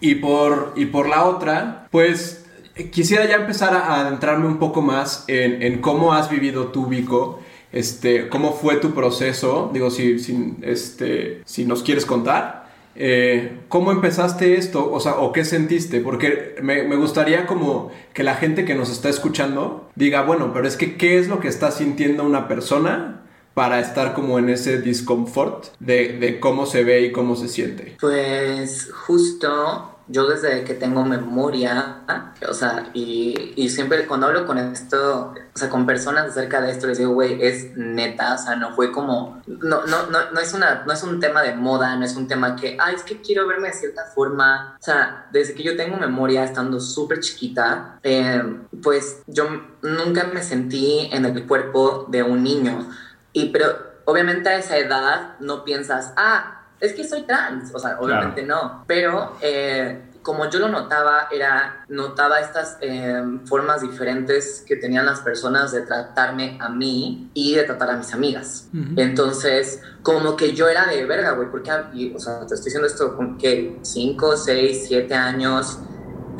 Y 0.00 0.16
por, 0.16 0.72
y 0.76 0.86
por 0.86 1.08
la 1.08 1.24
otra, 1.24 1.86
pues 1.90 2.44
quisiera 2.90 3.26
ya 3.26 3.36
empezar 3.36 3.74
a 3.74 4.00
adentrarme 4.00 4.46
un 4.46 4.58
poco 4.58 4.82
más 4.82 5.24
en, 5.28 5.62
en 5.62 5.80
cómo 5.80 6.12
has 6.12 6.30
vivido 6.30 6.68
tú, 6.68 6.86
Vico. 6.86 7.40
Este, 7.72 8.28
¿Cómo 8.28 8.52
fue 8.52 8.76
tu 8.76 8.92
proceso? 8.92 9.70
Digo, 9.72 9.90
si, 9.90 10.18
si, 10.18 10.54
este, 10.62 11.42
si 11.44 11.64
nos 11.64 11.82
quieres 11.82 12.04
contar. 12.04 12.62
Eh, 12.94 13.60
¿Cómo 13.68 13.90
empezaste 13.90 14.56
esto? 14.56 14.92
O 14.92 15.00
sea, 15.00 15.14
¿o 15.14 15.32
qué 15.32 15.46
sentiste? 15.46 16.00
Porque 16.00 16.56
me, 16.62 16.82
me, 16.82 16.96
gustaría 16.96 17.46
como 17.46 17.90
que 18.12 18.22
la 18.22 18.34
gente 18.34 18.66
que 18.66 18.74
nos 18.74 18.90
está 18.90 19.08
escuchando 19.08 19.88
diga, 19.94 20.22
bueno, 20.22 20.52
pero 20.52 20.68
es 20.68 20.76
que, 20.76 20.98
¿qué 20.98 21.18
es 21.18 21.28
lo 21.28 21.40
que 21.40 21.48
está 21.48 21.70
sintiendo 21.70 22.22
una 22.24 22.48
persona 22.48 23.21
para 23.54 23.80
estar 23.80 24.14
como 24.14 24.38
en 24.38 24.48
ese 24.48 24.80
discomfort 24.80 25.66
de, 25.78 26.18
de, 26.18 26.40
cómo 26.40 26.66
se 26.66 26.84
ve 26.84 27.02
y 27.02 27.12
cómo 27.12 27.36
se 27.36 27.48
siente? 27.48 27.96
Pues 28.00 28.90
justo 28.92 29.92
yo 30.08 30.26
desde 30.26 30.64
que 30.64 30.74
tengo 30.74 31.04
memoria, 31.04 32.02
o 32.48 32.54
sea, 32.54 32.90
y, 32.92 33.54
y, 33.56 33.68
siempre 33.70 34.06
cuando 34.06 34.26
hablo 34.26 34.46
con 34.46 34.58
esto, 34.58 35.32
o 35.54 35.58
sea, 35.58 35.70
con 35.70 35.86
personas 35.86 36.26
acerca 36.26 36.60
de 36.60 36.72
esto, 36.72 36.86
les 36.86 36.98
digo, 36.98 37.12
güey, 37.12 37.42
es 37.42 37.76
neta, 37.76 38.34
o 38.34 38.38
sea, 38.38 38.56
no 38.56 38.74
fue 38.74 38.90
como, 38.90 39.40
no, 39.46 39.86
no, 39.86 40.06
no, 40.06 40.30
no, 40.32 40.40
es 40.40 40.52
una, 40.54 40.84
no 40.84 40.92
es 40.92 41.02
un 41.02 41.20
tema 41.20 41.42
de 41.42 41.54
moda, 41.54 41.96
no 41.96 42.04
es 42.04 42.16
un 42.16 42.26
tema 42.26 42.56
que, 42.56 42.76
ay, 42.80 42.96
es 42.96 43.04
que 43.04 43.20
quiero 43.20 43.46
verme 43.46 43.68
de 43.68 43.74
cierta 43.74 44.04
forma, 44.14 44.76
o 44.78 44.82
sea, 44.82 45.28
desde 45.32 45.54
que 45.54 45.62
yo 45.62 45.76
tengo 45.76 45.96
memoria, 45.96 46.44
estando 46.44 46.80
súper 46.80 47.20
chiquita, 47.20 47.98
eh, 48.02 48.42
pues 48.82 49.22
yo 49.26 49.48
nunca 49.82 50.24
me 50.24 50.42
sentí 50.42 51.08
en 51.12 51.24
el 51.24 51.46
cuerpo 51.46 52.06
de 52.08 52.22
un 52.22 52.42
niño, 52.42 52.88
y 53.32 53.50
pero 53.50 53.66
obviamente 54.04 54.48
a 54.48 54.56
esa 54.56 54.78
edad 54.78 55.36
no 55.40 55.64
piensas, 55.64 56.12
ah, 56.16 56.62
es 56.80 56.92
que 56.94 57.04
soy 57.04 57.22
trans, 57.22 57.72
o 57.74 57.78
sea, 57.78 57.98
obviamente 58.00 58.42
no, 58.42 58.84
pero 58.88 59.36
eh, 59.40 60.02
como 60.22 60.48
yo 60.48 60.60
lo 60.60 60.68
notaba, 60.68 61.28
era, 61.30 61.84
notaba 61.88 62.40
estas 62.40 62.78
em, 62.80 63.44
formas 63.46 63.82
diferentes 63.82 64.64
que 64.66 64.76
tenían 64.76 65.04
las 65.04 65.20
personas 65.20 65.72
de 65.72 65.82
tratarme 65.82 66.58
a 66.60 66.68
mí 66.68 67.30
y 67.34 67.54
de 67.54 67.64
tratar 67.64 67.90
a 67.90 67.96
mis 67.96 68.12
amigas. 68.14 68.68
Entonces, 68.96 69.82
como 70.02 70.36
que 70.36 70.54
yo 70.54 70.68
era 70.68 70.86
de 70.86 71.04
verga, 71.04 71.32
güey, 71.32 71.50
porque, 71.50 71.70
o 72.14 72.18
sea, 72.18 72.46
te 72.46 72.54
estoy 72.54 72.66
diciendo 72.66 72.86
esto 72.86 73.16
con 73.16 73.36
que 73.36 73.78
5, 73.82 74.36
6, 74.36 74.84
7 74.88 75.14
años, 75.14 75.78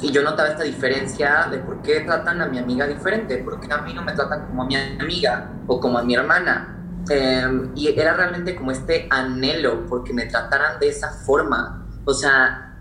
y 0.00 0.10
yo 0.10 0.22
notaba 0.22 0.48
esta 0.48 0.64
diferencia 0.64 1.48
de 1.50 1.58
por 1.58 1.82
qué 1.82 2.00
tratan 2.00 2.40
a 2.40 2.46
mi 2.46 2.58
amiga 2.58 2.86
diferente, 2.86 3.38
por 3.38 3.60
qué 3.60 3.72
a 3.72 3.78
mí 3.78 3.92
no 3.94 4.02
me 4.02 4.12
tratan 4.12 4.46
como 4.46 4.62
a 4.62 4.66
mi 4.66 4.76
amiga 4.76 5.50
o 5.66 5.80
como 5.80 5.98
a 5.98 6.02
mi 6.02 6.14
hermana. 6.14 6.81
Em, 7.08 7.72
y 7.74 7.98
era 7.98 8.14
realmente 8.14 8.54
como 8.54 8.70
este 8.70 9.06
anhelo 9.10 9.86
porque 9.86 10.12
me 10.12 10.26
trataran 10.26 10.78
de 10.78 10.88
esa 10.88 11.10
forma. 11.10 11.86
O 12.04 12.14
sea, 12.14 12.78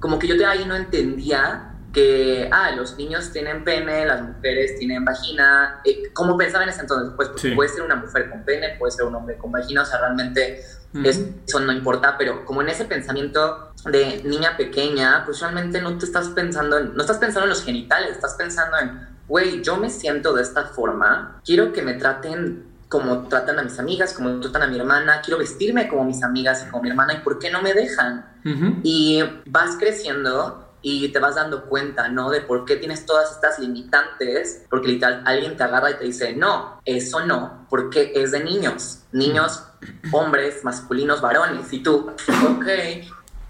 como 0.00 0.18
que 0.18 0.26
yo 0.26 0.36
de 0.36 0.46
ahí 0.46 0.64
no 0.64 0.74
entendía 0.74 1.66
que, 1.92 2.48
ah, 2.52 2.70
los 2.72 2.96
niños 2.96 3.32
tienen 3.32 3.64
pene, 3.64 4.06
las 4.06 4.22
mujeres 4.22 4.78
tienen 4.78 5.04
vagina. 5.04 5.80
Eh, 5.84 6.10
¿Cómo 6.12 6.36
pensaba 6.36 6.64
en 6.64 6.70
ese 6.70 6.82
entonces? 6.82 7.12
Pues, 7.16 7.30
puede 7.54 7.68
ser 7.68 7.82
una 7.82 7.96
mujer 7.96 8.30
con 8.30 8.44
pene, 8.44 8.76
puede 8.78 8.92
ser 8.92 9.06
un 9.06 9.14
hombre 9.14 9.36
con 9.36 9.50
vagina, 9.50 9.82
o 9.82 9.84
sea, 9.84 9.98
realmente 9.98 10.62
eso 11.04 11.60
no 11.60 11.72
importa, 11.72 12.16
pero 12.18 12.44
como 12.44 12.62
en 12.62 12.68
ese 12.68 12.84
pensamiento 12.84 13.72
de 13.84 14.22
niña 14.24 14.56
pequeña, 14.56 15.24
pues 15.24 15.40
realmente 15.40 15.80
no 15.80 15.96
te 15.98 16.04
estás 16.04 16.28
pensando 16.28 16.78
en, 16.78 16.94
no 16.94 17.00
estás 17.00 17.18
pensando 17.18 17.44
en 17.44 17.50
los 17.50 17.62
genitales, 17.64 18.10
estás 18.10 18.34
pensando 18.34 18.76
en, 18.78 19.08
güey, 19.28 19.62
yo 19.62 19.76
me 19.76 19.88
siento 19.88 20.34
de 20.34 20.42
esta 20.42 20.64
forma, 20.64 21.40
quiero 21.44 21.72
que 21.72 21.82
me 21.82 21.94
traten 21.94 22.69
como 22.90 23.28
tratan 23.28 23.56
a 23.60 23.62
mis 23.62 23.78
amigas, 23.78 24.12
como 24.12 24.40
tratan 24.40 24.62
a 24.62 24.66
mi 24.66 24.76
hermana, 24.76 25.22
quiero 25.24 25.38
vestirme 25.38 25.88
como 25.88 26.04
mis 26.04 26.24
amigas 26.24 26.64
y 26.66 26.70
como 26.70 26.82
mi 26.82 26.90
hermana, 26.90 27.14
¿y 27.14 27.18
por 27.18 27.38
qué 27.38 27.48
no 27.48 27.62
me 27.62 27.72
dejan? 27.72 28.26
Y 28.82 29.22
vas 29.46 29.76
creciendo 29.78 30.74
y 30.82 31.08
te 31.10 31.20
vas 31.20 31.36
dando 31.36 31.66
cuenta, 31.66 32.08
¿no? 32.08 32.30
De 32.30 32.40
por 32.40 32.64
qué 32.64 32.74
tienes 32.76 33.06
todas 33.06 33.30
estas 33.30 33.60
limitantes, 33.60 34.64
porque 34.68 34.88
literal 34.88 35.22
alguien 35.24 35.56
te 35.56 35.62
agarra 35.62 35.92
y 35.92 35.94
te 35.94 36.04
dice, 36.04 36.34
no, 36.34 36.80
eso 36.84 37.24
no, 37.24 37.64
porque 37.70 38.10
es 38.16 38.32
de 38.32 38.42
niños, 38.42 39.04
niños, 39.12 39.62
hombres, 40.10 40.64
masculinos, 40.64 41.20
varones, 41.20 41.72
y 41.72 41.84
tú, 41.84 42.10
ok, 42.50 42.66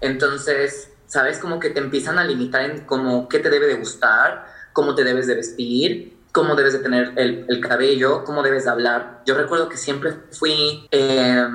entonces, 0.01 0.91
¿sabes? 1.07 1.39
Como 1.39 1.59
que 1.59 1.71
te 1.71 1.79
empiezan 1.79 2.19
a 2.19 2.23
limitar 2.23 2.61
en 2.61 2.81
como 2.81 3.27
qué 3.27 3.39
te 3.39 3.49
debe 3.49 3.65
de 3.65 3.75
gustar, 3.75 4.45
cómo 4.71 4.93
te 4.93 5.03
debes 5.03 5.25
de 5.25 5.33
vestir, 5.33 6.20
cómo 6.31 6.55
debes 6.55 6.73
de 6.73 6.79
tener 6.79 7.13
el, 7.17 7.45
el, 7.47 7.61
cabello, 7.61 8.23
cómo 8.23 8.43
debes 8.43 8.65
de 8.65 8.71
hablar. 8.71 9.21
Yo 9.25 9.35
recuerdo 9.35 9.67
que 9.69 9.77
siempre 9.77 10.13
fui 10.31 10.87
eh, 10.91 11.45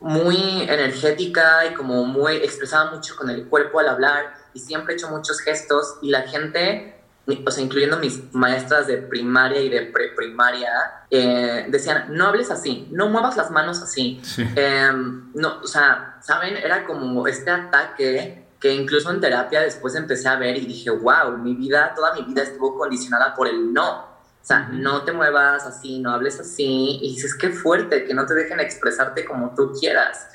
muy 0.00 0.62
energética 0.62 1.66
y 1.66 1.74
como 1.74 2.04
muy 2.04 2.36
expresaba 2.36 2.92
mucho 2.92 3.16
con 3.16 3.30
el 3.30 3.46
cuerpo 3.46 3.80
al 3.80 3.88
hablar 3.88 4.34
y 4.52 4.60
siempre 4.60 4.94
he 4.94 4.96
hecho 4.96 5.08
muchos 5.08 5.40
gestos 5.40 5.96
y 6.02 6.10
la 6.10 6.22
gente, 6.22 7.02
o 7.44 7.50
sea, 7.50 7.64
incluyendo 7.64 7.98
mis 7.98 8.32
maestras 8.34 8.86
de 8.86 8.98
primaria 8.98 9.60
y 9.60 9.68
de 9.68 9.82
preprimaria, 9.86 10.70
eh, 11.10 11.66
decían, 11.68 12.06
no 12.10 12.26
hables 12.26 12.50
así, 12.50 12.88
no 12.90 13.08
muevas 13.08 13.36
las 13.36 13.50
manos 13.50 13.82
así. 13.82 14.20
Eh, 14.54 14.90
no, 15.34 15.60
o 15.62 15.66
sea, 15.66 16.18
¿saben? 16.20 16.56
Era 16.56 16.84
como 16.84 17.26
este 17.26 17.50
ataque 17.50 18.46
que 18.60 18.72
incluso 18.72 19.10
en 19.10 19.20
terapia 19.20 19.60
después 19.60 19.94
empecé 19.94 20.28
a 20.28 20.36
ver 20.36 20.56
y 20.56 20.66
dije, 20.66 20.90
wow, 20.90 21.36
mi 21.38 21.54
vida, 21.54 21.92
toda 21.94 22.14
mi 22.14 22.22
vida 22.22 22.42
estuvo 22.42 22.76
condicionada 22.76 23.34
por 23.34 23.48
el 23.48 23.72
no. 23.72 24.15
O 24.46 24.48
sea, 24.48 24.68
no 24.70 25.02
te 25.02 25.10
muevas 25.10 25.66
así, 25.66 25.98
no 25.98 26.12
hables 26.12 26.38
así. 26.38 27.00
Y 27.02 27.14
dices, 27.14 27.34
qué 27.34 27.50
fuerte, 27.50 28.04
que 28.04 28.14
no 28.14 28.26
te 28.26 28.34
dejen 28.34 28.60
expresarte 28.60 29.24
como 29.24 29.52
tú 29.56 29.72
quieras. 29.72 30.28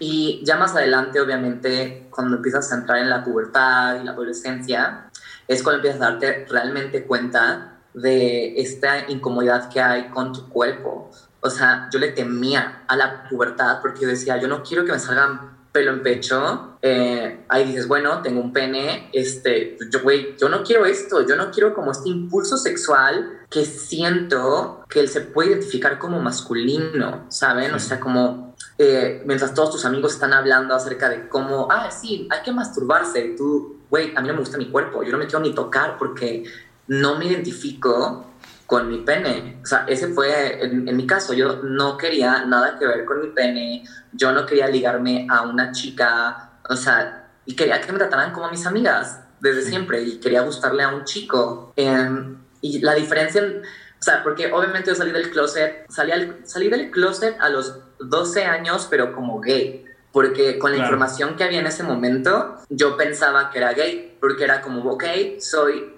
y 0.00 0.42
ya 0.44 0.56
más 0.56 0.74
adelante, 0.74 1.20
obviamente, 1.20 2.08
cuando 2.10 2.38
empiezas 2.38 2.72
a 2.72 2.78
entrar 2.78 2.98
en 2.98 3.10
la 3.10 3.22
pubertad 3.22 4.00
y 4.00 4.04
la 4.04 4.10
adolescencia, 4.10 5.08
es 5.46 5.62
cuando 5.62 5.76
empiezas 5.76 6.02
a 6.02 6.10
darte 6.10 6.46
realmente 6.50 7.04
cuenta 7.04 7.78
de 7.94 8.60
esta 8.60 9.08
incomodidad 9.08 9.70
que 9.70 9.80
hay 9.80 10.08
con 10.08 10.32
tu 10.32 10.48
cuerpo. 10.48 11.12
O 11.40 11.50
sea, 11.50 11.88
yo 11.92 12.00
le 12.00 12.08
temía 12.08 12.82
a 12.88 12.96
la 12.96 13.28
pubertad 13.28 13.78
porque 13.80 14.00
yo 14.00 14.08
decía, 14.08 14.36
yo 14.36 14.48
no 14.48 14.64
quiero 14.64 14.84
que 14.84 14.90
me 14.90 14.98
salgan 14.98 15.57
pelo 15.72 15.92
en 15.92 16.02
pecho, 16.02 16.78
eh, 16.82 17.44
ahí 17.48 17.64
dices, 17.64 17.88
bueno, 17.88 18.22
tengo 18.22 18.40
un 18.40 18.52
pene, 18.52 19.10
este, 19.12 19.76
yo, 19.90 20.02
güey, 20.02 20.36
yo 20.38 20.48
no 20.48 20.62
quiero 20.62 20.86
esto, 20.86 21.26
yo 21.26 21.36
no 21.36 21.50
quiero 21.50 21.74
como 21.74 21.92
este 21.92 22.08
impulso 22.08 22.56
sexual 22.56 23.40
que 23.50 23.64
siento 23.64 24.84
que 24.88 25.00
él 25.00 25.08
se 25.08 25.22
puede 25.22 25.50
identificar 25.50 25.98
como 25.98 26.20
masculino, 26.20 27.26
¿saben? 27.28 27.74
O 27.74 27.78
sea, 27.78 27.98
como 28.00 28.54
eh, 28.78 29.22
mientras 29.26 29.54
todos 29.54 29.72
tus 29.72 29.84
amigos 29.84 30.14
están 30.14 30.32
hablando 30.32 30.74
acerca 30.74 31.08
de 31.08 31.28
cómo, 31.28 31.68
ah, 31.70 31.90
sí, 31.90 32.28
hay 32.30 32.42
que 32.42 32.52
masturbarse, 32.52 33.26
y 33.26 33.36
tú, 33.36 33.78
güey, 33.90 34.14
a 34.14 34.20
mí 34.20 34.28
no 34.28 34.34
me 34.34 34.40
gusta 34.40 34.58
mi 34.58 34.70
cuerpo, 34.70 35.02
yo 35.02 35.12
no 35.12 35.18
me 35.18 35.26
quiero 35.26 35.40
ni 35.40 35.54
tocar 35.54 35.98
porque 35.98 36.44
no 36.86 37.18
me 37.18 37.26
identifico 37.26 38.24
con 38.68 38.86
mi 38.86 38.98
pene. 38.98 39.60
O 39.62 39.66
sea, 39.66 39.86
ese 39.88 40.08
fue 40.08 40.62
en, 40.62 40.94
mi 40.94 41.06
caso. 41.06 41.32
Yo 41.32 41.62
no 41.62 41.96
quería 41.96 42.44
nada 42.44 42.78
que 42.78 42.86
ver 42.86 43.06
con 43.06 43.22
mi 43.22 43.28
pene. 43.28 43.82
Yo 44.12 44.30
no 44.30 44.44
quería 44.44 44.68
ligarme 44.68 45.26
a 45.30 45.40
una 45.40 45.72
chica. 45.72 46.50
O 46.68 46.76
sea, 46.76 47.30
y 47.46 47.56
quería 47.56 47.80
que 47.80 47.90
me 47.90 47.98
trataran 47.98 48.30
como 48.30 48.50
mis 48.50 48.66
amigas 48.66 49.20
desde 49.40 49.62
siempre. 49.62 50.02
Y 50.02 50.20
quería 50.20 50.42
gustarle 50.42 50.82
a 50.82 50.88
un 50.88 51.04
chico. 51.04 51.72
Em, 51.76 52.36
y 52.60 52.80
la 52.80 52.92
diferencia, 52.92 53.42
o 53.42 54.02
sea, 54.02 54.22
porque 54.22 54.52
obviamente 54.52 54.90
yo 54.90 54.94
salí 54.94 55.12
del 55.12 55.30
closet, 55.30 55.86
salí, 55.88 56.12
salí 56.44 56.68
del 56.68 56.90
closet 56.90 57.40
a 57.40 57.48
los 57.48 57.74
12 58.00 58.44
años, 58.44 58.86
pero 58.90 59.14
como 59.14 59.40
gay. 59.40 59.86
Porque 60.12 60.58
con 60.58 60.72
la 60.72 60.76
información 60.76 61.36
que 61.36 61.44
había 61.44 61.60
en 61.60 61.66
ese 61.66 61.84
momento, 61.84 62.56
yo 62.68 62.98
pensaba 62.98 63.48
que 63.48 63.60
era 63.60 63.72
gay. 63.72 64.18
Porque 64.20 64.44
era 64.44 64.60
como, 64.60 64.82
ok, 64.90 65.04
soy 65.40 65.97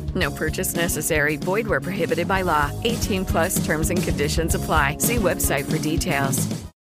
No 0.15 0.31
purchase 0.31 0.75
necessary. 0.75 1.37
Void 1.37 1.67
where 1.67 1.79
prohibited 1.79 2.27
by 2.27 2.41
law. 2.41 2.71
18 2.83 3.25
plus 3.25 3.63
terms 3.63 3.91
and 3.91 4.01
conditions 4.01 4.55
apply. 4.55 4.97
See 4.99 5.17
website 5.17 5.65
for 5.69 5.77
details. 5.77 6.47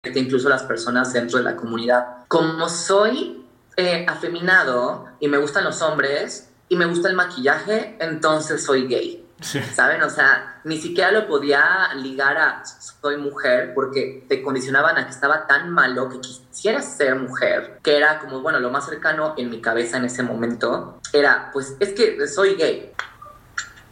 Incluso 0.04 0.50
las 0.50 0.64
personas 0.64 1.14
dentro 1.14 1.40
de 1.40 1.44
la 1.44 1.56
comunidad. 1.56 2.28
Como 2.28 2.68
soy 2.70 3.46
eh, 3.78 4.06
afeminado 4.08 5.06
y 5.20 5.28
me 5.28 5.38
gustan 5.38 5.64
los 5.64 5.82
hombres 5.82 6.50
y 6.70 6.76
me 6.76 6.86
gusta 6.86 7.10
el 7.10 7.16
maquillaje, 7.16 7.98
entonces 8.00 8.64
soy 8.64 8.88
gay. 8.88 9.26
¿Saben? 9.42 10.02
O 10.04 10.10
sea, 10.10 10.60
ni 10.64 10.78
siquiera 10.78 11.12
lo 11.12 11.28
podía 11.28 11.94
ligar 11.96 12.38
a 12.38 12.64
soy 12.66 13.18
mujer 13.18 13.74
porque 13.74 14.26
te 14.28 14.42
condicionaban 14.42 14.98
a 14.98 15.06
que 15.06 15.12
estaba 15.12 15.48
tan 15.48 15.72
malo 15.72 16.10
que 16.10 16.20
quisieras 16.20 16.96
ser 16.96 17.16
mujer, 17.16 17.80
que 17.82 17.98
era 17.98 18.20
como, 18.20 18.42
bueno, 18.42 18.60
lo 18.60 18.70
más 18.70 18.86
cercano 18.86 19.34
en 19.38 19.50
mi 19.50 19.60
cabeza 19.60 19.98
en 19.98 20.06
ese 20.06 20.22
momento 20.24 21.00
era, 21.12 21.50
pues 21.52 21.76
es 21.80 21.94
que 21.94 22.28
soy 22.28 22.56
gay. 22.56 22.92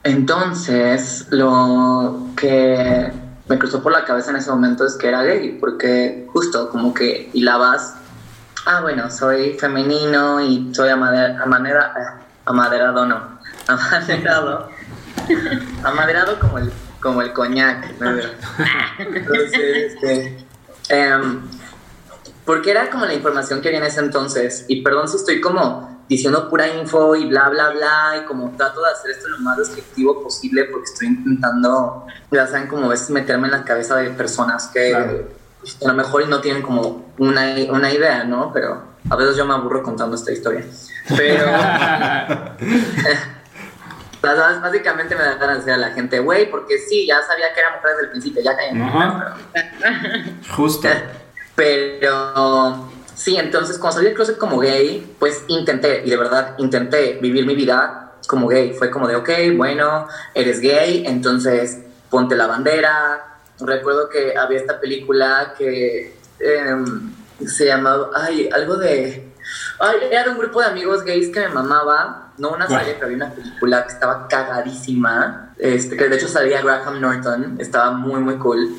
Entonces, 0.03 1.27
lo 1.31 2.27
que 2.37 3.11
me 3.47 3.59
cruzó 3.59 3.81
por 3.81 3.91
la 3.91 4.05
cabeza 4.05 4.29
en 4.29 4.37
ese 4.37 4.51
momento 4.51 4.85
es 4.85 4.95
que 4.95 5.07
era 5.07 5.23
gay, 5.23 5.57
porque 5.59 6.27
justo 6.31 6.69
como 6.69 6.93
que 6.93 7.29
hilabas 7.33 7.95
Ah, 8.65 8.81
bueno, 8.81 9.09
soy 9.09 9.53
femenino 9.53 10.41
y 10.41 10.73
soy 10.73 10.89
amadera, 10.89 11.41
amadera, 11.41 12.19
amaderado, 12.45 13.05
no, 13.05 13.39
amaderado, 13.67 14.69
amaderado 15.83 16.39
como 16.39 16.57
el, 16.57 16.71
como 16.99 17.21
el 17.21 17.33
coñac, 17.33 17.93
Entonces, 18.99 19.53
este, 19.53 20.45
em, 20.89 21.41
porque 22.45 22.71
era 22.71 22.89
como 22.89 23.05
la 23.05 23.13
información 23.13 23.61
que 23.61 23.69
había 23.69 23.79
en 23.79 23.85
ese 23.85 23.99
entonces, 23.99 24.65
y 24.67 24.81
perdón 24.81 25.07
si 25.07 25.17
estoy 25.17 25.39
como 25.39 25.99
diciendo 26.09 26.49
pura 26.49 26.67
info 26.67 27.15
y 27.15 27.25
bla, 27.25 27.49
bla, 27.49 27.69
bla, 27.69 28.21
y 28.21 28.25
como 28.25 28.49
trato 28.57 28.81
de 28.83 28.91
hacer 28.91 29.11
esto 29.11 29.29
lo 29.29 29.37
más 29.39 29.57
descriptivo 29.57 30.23
posible 30.23 30.65
porque 30.65 30.89
estoy 30.91 31.07
intentando, 31.09 32.07
ya 32.31 32.47
saben, 32.47 32.67
como 32.67 32.91
es 32.91 33.09
meterme 33.11 33.47
en 33.47 33.51
la 33.51 33.63
cabeza 33.63 33.95
de 33.97 34.09
personas 34.09 34.67
que 34.73 34.95
a 34.95 35.87
lo 35.87 35.93
mejor 35.93 36.27
no 36.27 36.41
tienen 36.41 36.63
como 36.63 37.13
una, 37.19 37.53
una 37.69 37.91
idea, 37.91 38.23
¿no? 38.23 38.51
Pero 38.51 38.81
a 39.07 39.15
veces 39.15 39.35
yo 39.35 39.45
me 39.45 39.53
aburro 39.53 39.83
contando 39.83 40.15
esta 40.15 40.31
historia. 40.31 40.65
Pero... 41.15 41.45
básicamente 44.21 45.15
me 45.15 45.23
dan 45.23 45.39
ganas 45.39 45.65
de 45.65 45.71
decir 45.71 45.73
a 45.73 45.87
la 45.87 45.93
gente, 45.93 46.19
güey, 46.19 46.49
porque 46.49 46.77
sí, 46.77 47.07
ya 47.07 47.21
sabía 47.21 47.53
que 47.53 47.59
era 47.59 47.75
mujer 47.75 47.91
desde 47.91 48.03
el 48.05 48.09
principio, 48.11 48.41
ya 48.41 48.55
caí 48.55 48.71
Justo. 50.55 50.89
Pero 51.55 52.89
sí, 53.15 53.37
entonces 53.37 53.77
cuando 53.77 53.95
salí 53.95 54.07
del 54.07 54.15
closet 54.15 54.37
como 54.37 54.59
gay, 54.59 55.15
pues 55.19 55.43
intenté, 55.47 56.03
y 56.05 56.09
de 56.09 56.17
verdad 56.17 56.55
intenté 56.57 57.19
vivir 57.21 57.45
mi 57.45 57.55
vida 57.55 58.13
como 58.27 58.47
gay. 58.47 58.73
Fue 58.73 58.89
como 58.89 59.07
de, 59.07 59.15
ok, 59.15 59.29
bueno, 59.55 60.07
eres 60.33 60.59
gay, 60.59 61.03
entonces 61.05 61.79
ponte 62.09 62.35
la 62.35 62.47
bandera, 62.47 63.37
recuerdo 63.59 64.09
que 64.09 64.37
había 64.37 64.59
esta 64.59 64.79
película 64.79 65.53
que 65.57 66.15
em, 66.39 67.13
se 67.45 67.65
llamaba, 67.65 68.09
ay, 68.15 68.49
algo 68.51 68.75
de, 68.77 69.33
ay, 69.79 69.97
era 70.11 70.23
de 70.23 70.29
un 70.31 70.37
grupo 70.37 70.61
de 70.61 70.67
amigos 70.67 71.03
gays 71.03 71.29
que 71.29 71.39
me 71.39 71.49
mamaba, 71.49 72.33
no 72.37 72.51
una 72.51 72.67
serie, 72.67 72.93
pero 72.93 73.05
había 73.05 73.17
una 73.17 73.31
película 73.31 73.85
que 73.85 73.93
estaba 73.93 74.27
cagadísima, 74.27 75.53
este, 75.57 75.97
que 75.97 76.07
de 76.07 76.15
hecho 76.15 76.27
salía 76.27 76.61
Graham 76.61 76.99
Norton, 77.01 77.55
estaba 77.59 77.91
muy, 77.91 78.19
muy 78.21 78.37
cool. 78.37 78.75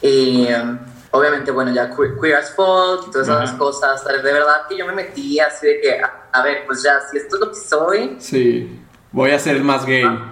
Em, 0.00 0.78
obviamente, 1.10 1.50
bueno, 1.50 1.72
ya 1.72 1.90
Queer, 1.94 2.36
as 2.36 2.54
Folk 2.54 3.08
y 3.08 3.10
todas 3.10 3.28
esas 3.28 3.52
cosas, 3.52 4.04
de 4.04 4.32
verdad 4.32 4.66
que 4.68 4.76
yo 4.76 4.86
me 4.86 4.92
metí 4.92 5.38
así 5.38 5.66
de 5.66 5.80
que, 5.80 6.00
a, 6.32 6.42
ver, 6.42 6.64
pues 6.66 6.82
ya, 6.82 7.00
si 7.10 7.18
esto 7.18 7.36
es 7.36 7.40
lo 7.40 7.50
que 7.50 7.58
soy. 7.58 8.16
Sí, 8.18 8.80
voy 9.12 9.30
a 9.30 9.38
ser 9.38 9.62
más 9.62 9.86
gay. 9.86 10.04
Ah, 10.04 10.28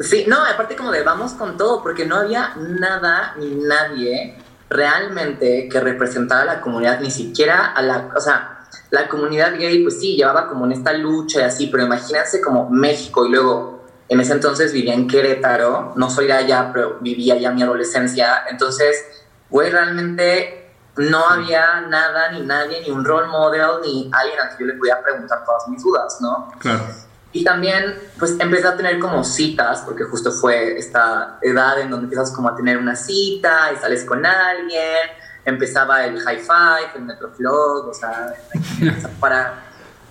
Sí, 0.00 0.24
no, 0.26 0.44
aparte 0.44 0.74
como 0.74 0.90
de 0.90 1.02
vamos 1.02 1.32
con 1.34 1.56
todo, 1.56 1.82
porque 1.82 2.04
no 2.04 2.16
había 2.16 2.54
nada 2.56 3.34
ni 3.38 3.54
nadie 3.54 4.36
realmente 4.68 5.68
que 5.70 5.80
representara 5.80 6.42
a 6.42 6.56
la 6.56 6.60
comunidad, 6.60 7.00
ni 7.00 7.10
siquiera 7.10 7.66
a 7.66 7.82
la, 7.82 8.08
o 8.16 8.20
sea, 8.20 8.55
la 8.90 9.08
comunidad 9.08 9.58
gay, 9.58 9.82
pues 9.82 10.00
sí, 10.00 10.16
llevaba 10.16 10.48
como 10.48 10.66
en 10.66 10.72
esta 10.72 10.92
lucha 10.92 11.40
y 11.40 11.44
así, 11.44 11.66
pero 11.68 11.84
imagínense 11.84 12.40
como 12.40 12.70
México 12.70 13.26
y 13.26 13.30
luego 13.30 13.84
en 14.08 14.20
ese 14.20 14.34
entonces 14.34 14.72
vivía 14.72 14.94
en 14.94 15.08
Querétaro, 15.08 15.92
no 15.96 16.10
soy 16.10 16.26
de 16.26 16.34
allá, 16.34 16.70
pero 16.72 16.98
vivía 17.00 17.36
ya 17.36 17.50
mi 17.50 17.62
adolescencia, 17.62 18.44
entonces, 18.48 19.04
güey, 19.50 19.70
realmente 19.70 20.72
no 20.96 21.28
había 21.28 21.82
nada, 21.82 22.30
ni 22.32 22.40
nadie, 22.40 22.80
ni 22.82 22.90
un 22.90 23.04
role 23.04 23.28
model, 23.28 23.80
ni 23.82 24.10
alguien 24.12 24.40
a 24.40 24.48
quien 24.48 24.60
yo 24.60 24.66
le 24.66 24.78
podía 24.78 25.02
preguntar 25.02 25.44
todas 25.44 25.68
mis 25.68 25.82
dudas, 25.82 26.18
¿no? 26.20 26.52
Claro. 26.58 26.84
Y 27.32 27.44
también, 27.44 27.98
pues 28.18 28.34
empecé 28.38 28.66
a 28.66 28.76
tener 28.76 28.98
como 28.98 29.22
citas, 29.22 29.82
porque 29.84 30.04
justo 30.04 30.32
fue 30.32 30.78
esta 30.78 31.38
edad 31.42 31.78
en 31.80 31.90
donde 31.90 32.04
empiezas 32.04 32.30
como 32.30 32.48
a 32.48 32.56
tener 32.56 32.78
una 32.78 32.96
cita 32.96 33.72
y 33.74 33.76
sales 33.76 34.04
con 34.04 34.24
alguien. 34.24 35.10
Empezaba 35.46 36.04
el 36.04 36.20
high 36.20 36.40
five, 36.40 36.90
el 36.96 37.02
metroflog, 37.02 37.88
o 37.88 37.94
sea, 37.94 38.34
para, 39.20 39.62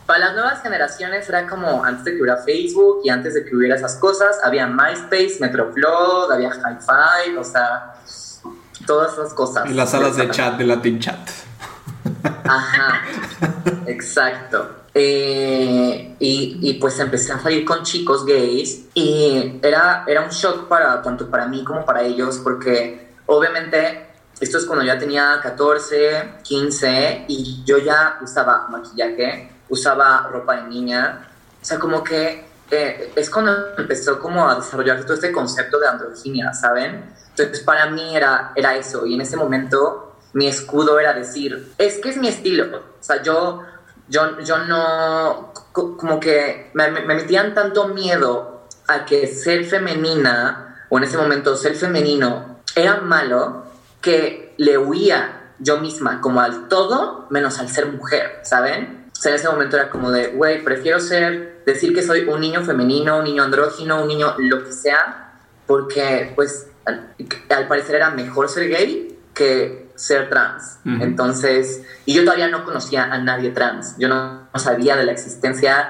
para 0.07 0.19
las 0.19 0.33
nuevas 0.33 0.61
generaciones 0.63 1.29
era 1.29 1.45
como 1.47 1.83
antes 1.83 2.05
de 2.05 2.11
que 2.15 2.21
hubiera 2.21 2.37
Facebook 2.37 3.01
y 3.03 3.09
antes 3.09 3.35
de 3.35 3.45
que 3.45 3.55
hubiera 3.55 3.75
esas 3.75 3.95
cosas, 3.97 4.39
había 4.43 4.65
MySpace, 4.65 5.37
Metroflog, 5.39 6.31
había 6.31 6.49
high 6.51 6.79
five, 6.79 7.37
o 7.37 7.43
sea, 7.43 7.95
todas 8.87 9.13
esas 9.13 9.33
cosas. 9.33 9.69
Y 9.69 9.73
las 9.73 9.91
salas 9.91 10.15
de 10.15 10.29
chat, 10.31 10.57
de 10.57 10.63
Latin 10.65 10.99
Chat. 10.99 11.29
Ajá, 12.43 13.01
exacto. 13.87 14.85
Eh, 14.97 16.15
y, 16.19 16.57
y, 16.61 16.73
pues 16.75 16.97
empecé 16.99 17.33
a 17.33 17.39
salir 17.39 17.65
con 17.65 17.83
chicos 17.83 18.25
gays 18.25 18.85
y 18.93 19.59
era, 19.61 20.05
era 20.07 20.21
un 20.21 20.29
shock 20.29 20.69
para 20.69 21.01
tanto 21.01 21.29
para 21.29 21.49
mí 21.49 21.65
como 21.65 21.83
para 21.83 22.01
ellos 22.03 22.39
porque 22.41 23.09
obviamente 23.25 24.07
esto 24.39 24.57
es 24.57 24.65
cuando 24.65 24.83
ya 24.85 24.97
tenía 24.97 25.39
14, 25.41 26.39
15 26.43 27.25
y 27.27 27.63
yo 27.65 27.77
ya 27.77 28.19
usaba 28.21 28.67
maquillaje, 28.69 29.51
usaba 29.69 30.27
ropa 30.31 30.57
de 30.57 30.63
niña, 30.63 31.25
sea, 31.65 31.79
como 31.79 32.03
que 32.03 32.45
eh, 32.69 33.11
es 33.15 33.29
cuando 33.29 33.75
empezó 33.77 34.19
como 34.19 34.47
a 34.47 34.55
desarrollarse 34.55 35.03
todo 35.03 35.15
este 35.15 35.31
concepto 35.31 35.79
de 35.79 35.87
androginia, 35.87 36.53
¿saben? 36.53 37.13
Entonces 37.29 37.61
para 37.61 37.89
mí 37.89 38.15
era, 38.15 38.53
era 38.55 38.75
eso 38.75 39.05
y 39.05 39.15
en 39.15 39.21
ese 39.21 39.35
momento 39.35 40.15
mi 40.33 40.47
escudo 40.47 40.99
era 40.99 41.13
decir, 41.13 41.73
es 41.77 41.97
que 41.97 42.09
es 42.09 42.17
mi 42.17 42.27
estilo, 42.27 42.77
o 42.77 43.03
sea, 43.03 43.21
yo, 43.21 43.63
yo, 44.07 44.39
yo 44.41 44.59
no, 44.59 45.53
como 45.73 46.19
que 46.19 46.71
me, 46.73 46.91
me 46.91 47.01
metían 47.15 47.53
tanto 47.53 47.87
miedo 47.87 48.63
a 48.87 49.05
que 49.05 49.27
ser 49.27 49.65
femenina 49.65 50.85
o 50.89 50.97
en 50.97 51.03
ese 51.05 51.17
momento 51.17 51.55
ser 51.55 51.75
femenino 51.75 52.59
era 52.75 52.97
malo 52.97 53.63
que 54.05 54.53
le 54.57 54.77
huía 54.77 55.41
yo 55.57 55.79
misma 55.79 56.21
como 56.21 56.39
al 56.39 56.67
todo 56.67 57.25
menos 57.31 57.59
al 57.59 57.69
ser 57.69 57.87
mujer, 57.87 58.39
¿saben? 58.43 59.09
O 59.11 59.15
sea, 59.15 59.31
en 59.31 59.37
ese 59.37 59.49
momento 59.49 59.77
era 59.77 59.89
como 59.89 60.11
de, 60.11 60.27
güey, 60.27 60.63
prefiero 60.63 60.99
ser, 60.99 61.63
decir 61.65 61.95
que 61.95 62.03
soy 62.03 62.21
un 62.29 62.39
niño 62.39 62.63
femenino, 62.63 63.17
un 63.17 63.23
niño 63.23 63.41
andrógino, 63.41 64.03
un 64.03 64.07
niño 64.07 64.35
lo 64.37 64.63
que 64.63 64.71
sea, 64.71 65.33
porque 65.65 66.33
pues 66.35 66.67
al, 66.85 67.67
parecer 67.67 67.95
era 67.95 68.11
mejor 68.11 68.47
ser 68.47 68.69
gay 68.69 69.17
que 69.33 69.89
ser 69.95 70.29
trans. 70.29 70.79
Entonces, 70.85 71.81
y 72.05 72.13
yo 72.13 72.23
todavía 72.23 72.49
no 72.49 72.63
conocía 72.63 73.05
a 73.05 73.17
nadie 73.17 73.49
trans, 73.49 73.95
yo 73.97 74.07
no, 74.07 74.47
sabía 74.55 74.95
de 74.95 75.05
la 75.05 75.13
existencia 75.13 75.89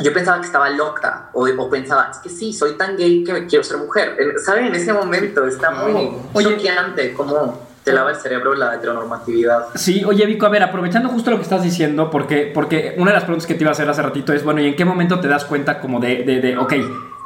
yo 0.00 0.12
pensaba 0.12 0.40
que 0.40 0.46
estaba 0.46 0.70
loca 0.70 1.30
o, 1.32 1.46
o, 1.46 1.70
pensaba, 1.70 2.08
es 2.10 2.18
que 2.18 2.28
sí, 2.28 2.52
soy 2.52 2.72
tan 2.76 2.96
gay 2.96 3.22
que 3.22 3.32
me 3.32 3.46
quiero 3.46 3.62
ser 3.62 3.78
mujer. 3.78 4.16
¿Saben? 4.44 4.66
En 4.66 4.74
ese 4.74 4.92
momento 4.92 5.46
está 5.46 5.70
muy 5.70 6.42
choqueante 6.42 7.12
como 7.12 7.64
te 7.84 7.92
lava 7.92 8.10
el 8.10 8.16
cerebro 8.16 8.54
la 8.54 8.74
heteronormatividad. 8.74 9.66
Sí, 9.74 10.02
oye 10.04 10.24
Vico, 10.24 10.46
a 10.46 10.48
ver, 10.48 10.62
aprovechando 10.62 11.10
justo 11.10 11.30
lo 11.30 11.36
que 11.36 11.42
estás 11.42 11.62
diciendo, 11.62 12.10
porque, 12.10 12.50
porque 12.52 12.94
una 12.96 13.10
de 13.10 13.16
las 13.16 13.24
preguntas 13.24 13.46
que 13.46 13.54
te 13.54 13.62
iba 13.62 13.70
a 13.70 13.72
hacer 13.72 13.88
hace 13.88 14.00
ratito 14.00 14.32
es, 14.32 14.42
bueno, 14.42 14.62
¿y 14.62 14.68
en 14.68 14.76
qué 14.76 14.86
momento 14.86 15.20
te 15.20 15.28
das 15.28 15.44
cuenta 15.44 15.80
como 15.80 16.00
de, 16.00 16.24
de, 16.24 16.40
de 16.40 16.56
ok, 16.56 16.72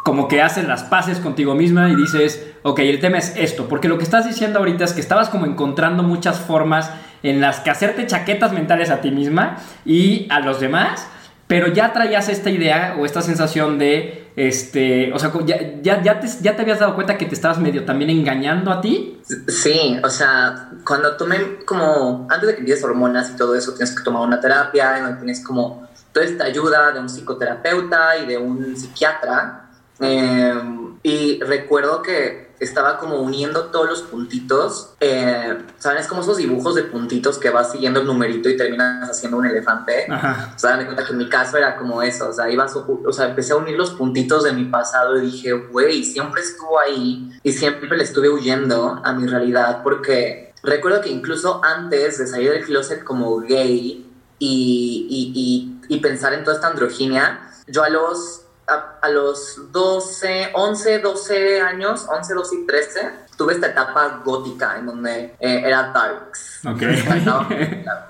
como 0.03 0.27
que 0.27 0.43
haces 0.43 0.67
las 0.67 0.83
paces 0.83 1.21
contigo 1.21 1.55
misma 1.55 1.91
y 1.91 1.95
dices, 1.95 2.55
ok, 2.63 2.81
el 2.81 2.99
tema 2.99 3.19
es 3.19 3.35
esto, 3.37 3.69
porque 3.69 3.89
lo 3.89 3.99
que 3.99 4.05
estás 4.05 4.27
diciendo 4.27 4.59
ahorita 4.59 4.85
es 4.85 4.93
que 4.93 5.01
estabas 5.01 5.29
como 5.29 5.47
encontrando 5.47 6.03
muchas 6.03 6.41
formas 6.41 6.91
en 7.23 7.41
las 7.41 7.61
que 7.61 7.71
hacerte 7.71 8.07
chaquetas 8.07 8.53
mentales 8.53 8.91
a 8.91 9.01
ti 9.01 9.11
misma 9.11 9.59
y 9.85 10.27
a 10.31 10.41
los 10.41 10.61
demás 10.61 11.07
pero 11.49 11.69
ya 11.69 11.95
traías 11.95 12.29
esta 12.29 12.51
idea 12.51 12.97
o 12.99 13.07
esta 13.07 13.23
sensación 13.23 13.79
de, 13.79 14.31
este, 14.37 15.11
o 15.15 15.19
sea, 15.19 15.33
ya, 15.47 16.03
ya, 16.03 16.21
te, 16.21 16.29
ya 16.43 16.55
te 16.55 16.63
habías 16.63 16.79
dado 16.79 16.95
cuenta 16.95 17.17
que 17.17 17.25
te 17.25 17.35
estabas 17.35 17.59
medio 17.59 17.87
también 17.87 18.11
engañando 18.11 18.71
a 18.71 18.83
ti. 18.83 19.19
Sí, 19.49 19.99
o 20.05 20.11
sea, 20.11 20.71
cuando 20.87 21.17
tomé 21.17 21.65
como, 21.65 22.27
antes 22.31 22.49
de 22.49 22.55
que 22.55 22.61
empieces 22.61 22.85
hormonas 22.85 23.31
y 23.31 23.37
todo 23.37 23.55
eso, 23.55 23.73
tienes 23.73 23.97
que 23.97 24.05
tomar 24.05 24.29
una 24.29 24.39
terapia, 24.39 25.01
donde 25.01 25.17
tienes 25.17 25.43
como 25.43 25.89
toda 26.13 26.27
esta 26.27 26.45
ayuda 26.45 26.93
de 26.93 27.01
un 27.01 27.09
psicoterapeuta 27.09 28.19
y 28.19 28.27
de 28.27 28.37
un 28.37 28.77
psiquiatra. 28.77 29.71
Eh, 30.01 30.55
y 31.03 31.41
recuerdo 31.41 32.03
que 32.03 32.48
estaba 32.61 32.99
como 32.99 33.21
uniendo 33.21 33.67
todos 33.67 33.89
los 33.89 34.03
puntitos. 34.03 34.95
Eh, 35.01 35.59
¿Saben? 35.79 35.99
Es 35.99 36.07
como 36.07 36.23
esos 36.23 36.37
dibujos 36.37 36.75
de 36.75 36.85
puntitos 36.85 37.39
que 37.39 37.51
vas 37.51 37.73
siguiendo 37.73 38.01
el 38.01 38.07
numerito 38.07 38.49
y 38.49 38.57
terminas 38.57 39.11
haciendo 39.11 39.39
un 39.39 39.47
elefante. 39.47 40.07
Ajá. 40.11 40.53
O 40.55 40.59
sea, 40.59 40.77
me 40.77 40.85
cuenta 40.85 41.05
que 41.05 41.13
en 41.13 41.19
mi 41.19 41.29
caso 41.29 41.57
era 41.57 41.77
como 41.77 42.03
eso. 42.03 42.29
O 42.29 42.33
sea, 42.33 42.51
iba 42.51 42.67
o 42.67 43.13
sea, 43.13 43.29
empecé 43.29 43.53
a 43.53 43.57
unir 43.57 43.77
los 43.77 43.91
puntitos 43.91 44.45
de 44.45 44.53
mi 44.53 44.65
pasado 44.65 45.19
y 45.19 45.23
dije, 45.23 45.53
güey, 45.53 46.05
siempre 46.05 46.43
estuvo 46.43 46.79
ahí 46.79 47.39
y 47.43 47.53
siempre 47.53 47.97
le 47.97 48.05
estuve 48.05 48.29
huyendo 48.29 49.01
a 49.05 49.13
mi 49.13 49.27
realidad 49.27 49.83
porque 49.83 50.53
recuerdo 50.63 51.01
que 51.01 51.11
incluso 51.11 51.61
antes 51.65 52.19
de 52.19 52.27
salir 52.27 52.51
del 52.51 52.65
closet 52.65 53.05
como 53.05 53.39
gay 53.41 54.07
y, 54.39 55.79
y, 55.89 55.95
y 55.95 56.01
pensar 56.01 56.33
en 56.33 56.45
toda 56.45 56.57
esta 56.57 56.69
androginia, 56.69 57.51
yo 57.67 57.83
a 57.83 57.89
los 57.89 58.43
a, 58.69 59.09
los 59.09 59.73
12, 59.73 60.51
11, 60.53 60.99
12 60.99 61.61
años, 61.61 62.07
11, 62.09 62.35
12 62.35 62.57
y 62.57 62.67
13, 62.67 63.11
tuve 63.37 63.55
esta 63.55 63.69
etapa 63.69 64.21
gótica 64.25 64.77
en 64.79 64.87
donde 64.87 65.37
eh, 65.41 65.63
era 65.65 65.93
darks. 65.93 66.61
Ok. 66.67 66.83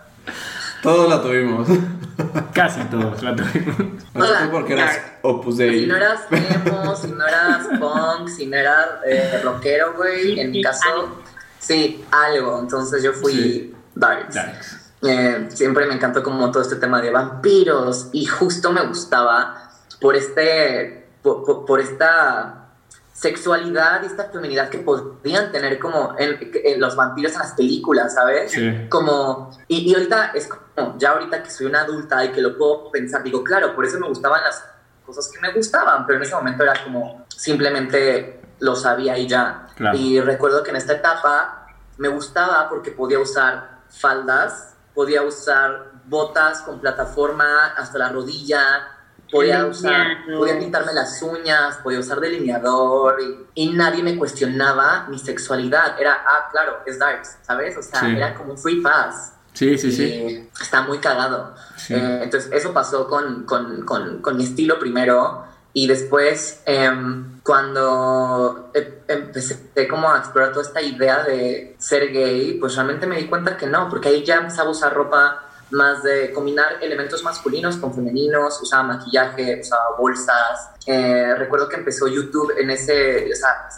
Todos 0.83 1.09
la 1.09 1.21
tuvimos. 1.21 1.69
Casi 2.55 2.81
todos 2.85 3.23
la 3.23 3.35
tuvimos. 3.35 3.77
No 4.15 4.27
sé 4.27 4.49
porque 4.51 4.75
eras 4.75 4.99
Opus 5.23 5.57
Dei. 5.57 5.81
Si 5.81 5.87
no 5.87 5.97
eras 5.97 6.21
emo, 6.31 6.97
si 6.97 7.09
no 7.09 7.27
eras 7.27 7.67
punk, 7.79 8.29
si 8.29 8.47
no 8.47 8.57
eras 8.57 8.89
eh, 9.07 9.41
rockero, 9.43 9.95
güey, 9.95 10.39
en 10.39 10.53
mi 10.53 10.63
caso, 10.63 11.23
sí, 11.59 12.05
algo. 12.11 12.61
Entonces 12.61 13.03
yo 13.03 13.13
fui 13.13 13.75
darks. 13.95 14.37
Eh, 15.03 15.49
siempre 15.51 15.87
me 15.87 15.95
encantó 15.95 16.23
como 16.23 16.51
todo 16.51 16.63
este 16.63 16.77
tema 16.77 17.01
de 17.01 17.11
vampiros 17.11 18.09
y 18.13 18.27
justo 18.27 18.73
me 18.73 18.85
gustaba 18.87 19.68
por, 20.01 20.17
este, 20.17 21.09
por, 21.23 21.81
esta 21.81 22.69
sexualidad 23.13 24.03
y 24.03 24.07
esta 24.07 24.25
feminidad 24.31 24.69
que 24.69 24.79
podrían 24.79 25.51
tener 25.51 25.79
como 25.79 26.15
en, 26.19 26.81
los 26.81 26.95
vampiros 26.95 27.33
en 27.33 27.39
las 27.41 27.53
películas, 27.53 28.15
¿sabes? 28.15 28.53
Como, 28.89 29.51
y, 29.67 29.91
y, 29.91 29.95
ahorita 29.95 30.33
es 30.35 30.49
como, 30.49 30.97
ya 30.99 31.11
ahorita 31.11 31.43
que 31.43 31.51
soy 31.51 31.67
una 31.67 31.81
adulta 31.81 32.25
y 32.25 32.31
que 32.31 32.41
lo 32.41 32.57
puedo 32.57 32.91
pensar, 32.91 33.23
digo, 33.23 33.43
claro, 33.43 33.75
por 33.75 33.85
eso 33.85 33.99
me 33.99 34.09
gustaban 34.09 34.43
las 34.43 34.65
cosas 35.05 35.31
que 35.33 35.41
me 35.41 35.53
gustaban, 35.53 36.07
pero 36.07 36.19
en 36.19 36.25
ese 36.25 36.35
momento 36.35 36.63
era 36.63 36.75
como, 36.85 37.25
simplemente 37.29 38.41
lo 38.61 38.77
sabía 38.77 39.17
y 39.19 39.27
ya. 39.27 39.67
Y 39.95 40.21
recuerdo 40.21 40.63
que 40.63 40.71
en 40.71 40.77
esta 40.77 40.95
etapa 40.95 41.67
me 41.97 42.09
gustaba 42.09 42.69
porque 42.69 42.91
podía 42.91 43.19
usar 43.19 43.81
faldas, 43.89 44.77
podía 44.95 45.23
usar 45.23 45.93
botas 46.07 46.63
con 46.63 46.81
plataforma 46.81 47.67
hasta 47.77 47.99
la 47.99 48.09
rodilla, 48.09 48.98
podía 49.31 49.67
usar, 49.67 50.25
podía 50.37 50.59
pintarme 50.59 50.93
las 50.93 51.21
uñas, 51.23 51.77
podía 51.79 52.01
usar 52.01 52.21
delineador 52.21 53.19
y, 53.55 53.71
nadie 53.71 54.03
me 54.03 54.17
cuestionaba 54.17 55.07
mi 55.09 55.19
sexualidad. 55.19 56.01
Era, 56.01 56.25
ah, 56.27 56.49
claro, 56.51 56.79
es 56.87 56.99
darks, 56.99 57.39
¿sabes? 57.43 57.77
O 57.77 57.83
sea, 57.83 58.09
era 58.09 58.35
como 58.35 58.53
un 58.53 58.59
free 58.59 58.81
pass. 58.81 59.33
Sí, 59.53 59.77
sí, 59.77 59.91
sí. 59.93 60.49
Está 60.61 60.83
muy 60.83 60.99
cagado. 60.99 61.55
Eh, 61.89 62.21
entonces, 62.23 62.51
eso 62.53 62.73
pasó 62.73 63.09
con, 63.09 63.45
con, 63.45 63.85
con, 63.85 64.23
con, 64.23 64.37
mi 64.37 64.45
estilo 64.45 64.79
primero. 64.79 65.45
Y 65.73 65.87
después, 65.87 66.63
em, 66.65 67.41
cuando 67.43 68.71
e, 68.75 69.03
empecé 69.09 69.89
como 69.89 70.11
a 70.11 70.19
explorar 70.19 70.53
toda 70.53 70.65
esta 70.65 70.81
idea 70.81 71.25
de 71.25 71.77
ser 71.79 72.13
gay, 72.13 72.57
pues 72.59 72.75
realmente 72.75 73.07
me 73.07 73.17
di 73.17 73.27
cuenta 73.27 73.57
que 73.57 73.67
no, 73.67 73.89
porque 73.89 74.09
ahí 74.09 74.25
ya 74.25 74.37
empezaba 74.37 74.69
a 74.69 74.73
usar 74.73 74.95
ropa 74.95 75.48
más 75.71 76.03
de 76.03 76.33
combinar 76.33 76.79
elementos 76.81 77.23
masculinos 77.23 77.77
con 77.77 77.95
femeninos, 77.95 78.61
usaba 78.61 78.83
maquillaje, 78.85 79.61
usaba 79.61 79.97
bolsas. 79.99 80.71
Eh, 80.87 81.35
recuerdo 81.37 81.69
que 81.69 81.77
empezó 81.77 82.09
YouTube 82.09 82.53
en 82.59 82.71
ese, 82.71 83.31
o 83.31 83.37
sea, 83.37 83.71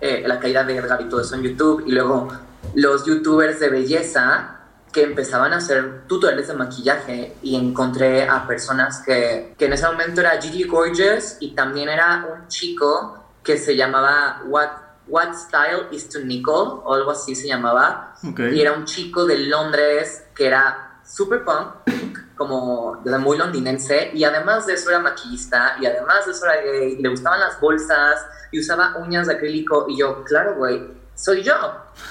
eh, 0.00 0.24
la 0.26 0.38
caída 0.38 0.64
de 0.64 0.76
Edgar 0.76 1.00
y 1.00 1.08
todo 1.08 1.20
eso 1.20 1.34
en 1.34 1.42
YouTube, 1.42 1.84
y 1.86 1.92
luego 1.92 2.28
los 2.74 3.04
youtubers 3.04 3.60
de 3.60 3.68
belleza 3.68 4.56
que 4.92 5.04
empezaban 5.04 5.52
a 5.52 5.58
hacer 5.58 6.06
tutoriales 6.08 6.48
de 6.48 6.54
maquillaje 6.54 7.36
y 7.42 7.54
encontré 7.54 8.28
a 8.28 8.46
personas 8.46 9.02
que, 9.04 9.54
que 9.56 9.66
en 9.66 9.74
ese 9.74 9.86
momento 9.86 10.20
era 10.20 10.40
Gigi 10.40 10.64
Gorgeous 10.64 11.36
y 11.40 11.54
también 11.54 11.88
era 11.88 12.26
un 12.32 12.48
chico 12.48 13.24
que 13.44 13.56
se 13.56 13.76
llamaba 13.76 14.42
What, 14.46 14.70
What 15.06 15.34
Style 15.34 15.86
is 15.92 16.08
to 16.08 16.20
Nicole 16.20 16.80
o 16.84 16.94
algo 16.94 17.12
así 17.12 17.34
se 17.36 17.46
llamaba 17.46 18.14
y 18.22 18.60
era 18.60 18.72
un 18.72 18.84
chico 18.84 19.24
de 19.24 19.38
Londres 19.38 20.24
que 20.34 20.46
era 20.46 20.89
super 21.10 21.44
punk, 21.44 22.36
como 22.36 23.02
muy 23.04 23.36
londinense, 23.36 24.10
y 24.14 24.24
además 24.24 24.66
de 24.66 24.74
eso 24.74 24.90
era 24.90 24.98
maquillista, 25.00 25.76
y 25.80 25.86
además 25.86 26.26
de 26.26 26.32
eso 26.32 26.46
era 26.46 26.62
gay, 26.62 26.96
le 26.96 27.08
gustaban 27.08 27.40
las 27.40 27.60
bolsas, 27.60 28.24
y 28.50 28.60
usaba 28.60 28.96
uñas 28.98 29.26
de 29.26 29.34
acrílico, 29.34 29.86
y 29.88 29.98
yo, 29.98 30.24
claro, 30.24 30.54
güey, 30.56 31.00
soy 31.14 31.42
yo. 31.42 31.54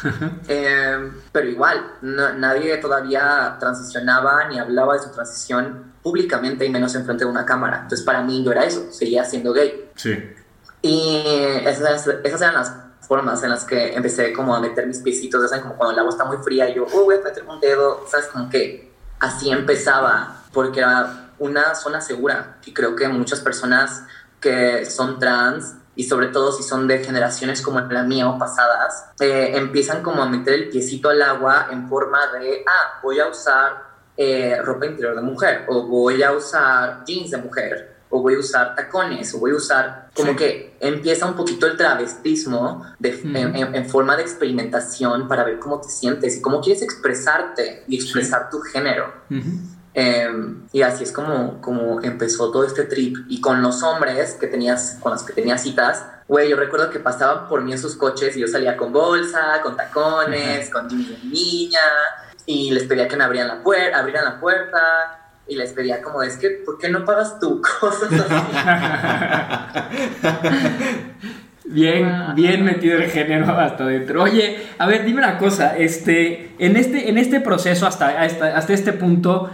Em, 0.47 1.13
pero 1.31 1.47
igual, 1.47 1.93
nadie 2.01 2.77
todavía 2.77 3.57
transicionaba 3.59 4.47
ni 4.47 4.59
hablaba 4.59 4.93
de 4.93 4.99
su 4.99 5.11
transición 5.11 5.93
públicamente 6.03 6.65
y 6.65 6.69
menos 6.69 6.93
enfrente 6.95 7.25
de 7.25 7.31
una 7.31 7.45
cámara. 7.45 7.81
Entonces 7.83 8.05
para 8.05 8.21
mí 8.21 8.43
yo 8.43 8.51
era 8.51 8.65
eso, 8.65 8.91
seguía 8.91 9.23
siendo 9.25 9.51
gay. 9.51 9.89
Sí. 9.95 10.15
Y 10.81 11.23
esas, 11.65 12.07
esas 12.23 12.41
eran 12.41 12.53
las 12.53 12.73
formas 13.01 13.41
en 13.43 13.49
las 13.49 13.65
que 13.65 13.95
empecé 13.95 14.31
como 14.31 14.55
a 14.55 14.59
meter 14.59 14.85
mis 14.85 14.99
piecitos, 14.99 15.49
¿sabes? 15.49 15.63
Como 15.63 15.75
cuando 15.75 15.93
el 15.93 15.99
agua 15.99 16.11
está 16.11 16.25
muy 16.25 16.37
fría 16.37 16.69
y 16.69 16.75
yo, 16.75 16.85
oh, 16.93 17.05
voy 17.05 17.15
a 17.15 17.21
meter 17.21 17.43
un 17.47 17.59
dedo, 17.59 18.05
¿sabes? 18.07 18.27
Como 18.27 18.49
que 18.49 18.88
así 19.19 19.51
empezaba, 19.51 20.43
porque 20.53 20.79
era 20.79 21.31
una 21.39 21.75
zona 21.75 22.01
segura. 22.01 22.57
Y 22.65 22.73
creo 22.73 22.95
que 22.95 23.07
muchas 23.07 23.41
personas 23.41 24.03
que 24.39 24.85
son 24.85 25.19
trans, 25.19 25.75
y 25.95 26.03
sobre 26.03 26.27
todo 26.27 26.51
si 26.51 26.63
son 26.63 26.87
de 26.87 27.03
generaciones 27.03 27.61
como 27.61 27.81
la 27.81 28.03
mía 28.03 28.29
o 28.29 28.37
pasadas, 28.37 29.11
eh, 29.19 29.51
empiezan 29.55 30.01
como 30.01 30.23
a 30.23 30.29
meter 30.29 30.53
el 30.53 30.69
piecito 30.69 31.09
al 31.09 31.21
agua 31.21 31.67
en 31.71 31.89
forma 31.89 32.27
de, 32.27 32.63
ah, 32.65 32.99
voy 33.03 33.19
a 33.19 33.27
usar 33.27 33.89
eh, 34.15 34.57
ropa 34.63 34.85
interior 34.85 35.15
de 35.15 35.21
mujer, 35.21 35.65
o 35.67 35.83
voy 35.83 36.23
a 36.23 36.31
usar 36.31 37.03
jeans 37.05 37.31
de 37.31 37.37
mujer, 37.37 37.98
o 38.09 38.21
voy 38.21 38.35
a 38.35 38.39
usar 38.39 38.75
tacones, 38.75 39.33
o 39.33 39.39
voy 39.39 39.51
a 39.51 39.55
usar, 39.55 40.09
como 40.15 40.35
que 40.35 40.75
empieza 40.79 41.25
un 41.25 41.35
poquito 41.35 41.67
el 41.67 41.77
travestismo 41.77 42.85
de, 42.97 43.19
en, 43.23 43.85
forma 43.89 44.15
de 44.15 44.23
experimentación 44.23 45.27
para 45.27 45.43
ver 45.43 45.59
cómo 45.59 45.79
te 45.79 45.89
sientes 45.89 46.37
y 46.37 46.41
cómo 46.41 46.61
quieres 46.61 46.81
expresarte 46.81 47.83
y 47.87 47.95
expresar 47.95 48.49
tu 48.49 48.59
género. 48.61 49.13
Em, 49.93 50.67
y 50.71 50.81
así 50.81 51.03
es 51.03 51.11
como, 51.11 51.59
como 51.61 52.01
empezó 52.01 52.51
todo 52.51 52.63
este 52.63 52.83
trip. 52.85 53.17
Y 53.27 53.41
con 53.41 53.61
los 53.61 53.83
hombres 53.83 54.35
que 54.35 54.47
tenías, 54.47 54.97
con 55.01 55.11
los 55.11 55.23
que 55.23 55.33
tenía 55.33 55.57
citas, 55.57 56.05
güey, 56.27 56.49
yo 56.49 56.55
recuerdo 56.55 56.89
que 56.89 56.99
pasaban 56.99 57.47
por 57.47 57.61
mí 57.61 57.71
en 57.71 57.79
sus 57.79 57.95
coches 57.95 58.35
y 58.37 58.41
yo 58.41 58.47
salía 58.47 58.77
con 58.77 58.93
bolsa, 58.93 59.59
con 59.61 59.75
tacones, 59.75 60.69
con 60.69 60.87
niña, 60.87 61.79
y 62.45 62.71
les 62.71 62.83
pedía 62.83 63.07
que 63.07 63.15
me 63.15 63.23
abrieran 63.23 63.49
la, 63.49 63.63
puerta 63.63 63.99
abrieran 63.99 64.25
la 64.25 64.39
puerta. 64.39 65.28
Y 65.49 65.55
les 65.55 65.73
pedía 65.73 66.01
como, 66.01 66.21
es 66.21 66.37
que, 66.37 66.49
¿por 66.49 66.77
qué 66.77 66.89
no 66.89 67.03
pagas 67.03 67.39
tú? 67.39 67.61
Cosas. 67.79 68.09
Bien, 71.71 72.33
bien 72.33 72.65
metido 72.65 72.97
el 72.97 73.11
género 73.11 73.45
hasta 73.55 73.83
adentro. 73.83 74.23
Oye, 74.23 74.57
a 74.79 74.87
ver, 74.87 75.05
dime 75.05 75.19
una 75.19 75.37
cosa, 75.37 75.77
este, 75.77 76.55
en 76.57 76.75
este, 76.75 77.09
en 77.09 77.19
este 77.19 77.41
proceso 77.41 77.85
hasta, 77.85 78.23
hasta, 78.23 78.57
hasta 78.57 78.73
este 78.73 78.91
punto, 78.91 79.51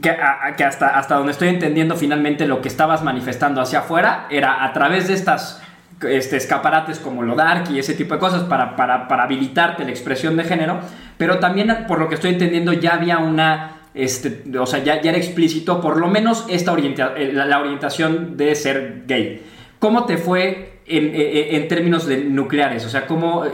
que, 0.00 0.08
hasta, 0.08 0.98
hasta 0.98 1.16
donde 1.16 1.32
estoy 1.32 1.48
entendiendo 1.48 1.96
finalmente 1.96 2.46
lo 2.46 2.62
que 2.62 2.68
estabas 2.68 3.02
manifestando 3.02 3.60
hacia 3.60 3.80
afuera, 3.80 4.26
era 4.30 4.64
a 4.64 4.72
través 4.72 5.08
de 5.08 5.14
estas 5.14 5.60
este, 6.08 6.38
escaparates 6.38 6.98
como 6.98 7.22
lo 7.22 7.34
dark 7.34 7.64
y 7.70 7.78
ese 7.78 7.92
tipo 7.92 8.14
de 8.14 8.20
cosas 8.20 8.44
para, 8.44 8.74
para, 8.74 9.06
para 9.06 9.24
habilitarte 9.24 9.84
la 9.84 9.90
expresión 9.90 10.38
de 10.38 10.44
género, 10.44 10.80
pero 11.18 11.40
también 11.40 11.84
por 11.86 11.98
lo 11.98 12.08
que 12.08 12.14
estoy 12.14 12.30
entendiendo 12.30 12.72
ya 12.72 12.94
había 12.94 13.18
una 13.18 13.83
este, 13.94 14.42
o 14.58 14.66
sea, 14.66 14.82
ya, 14.82 15.00
ya, 15.00 15.10
era 15.10 15.18
explícito, 15.18 15.80
por 15.80 15.98
lo 15.98 16.08
menos 16.08 16.44
esta 16.48 16.72
orienta 16.72 17.14
eh, 17.16 17.32
la, 17.32 17.60
orientación 17.60 18.36
de 18.36 18.54
ser 18.56 19.04
gay. 19.06 19.42
¿Cómo 19.78 20.04
te 20.04 20.18
fue 20.18 20.80
en, 20.86 21.06
eh, 21.06 21.12
eh, 21.14 21.56
en, 21.56 21.68
términos 21.68 22.06
de 22.06 22.24
nucleares? 22.24 22.84
O 22.84 22.88
sea, 22.88 23.06
¿cómo 23.06 23.44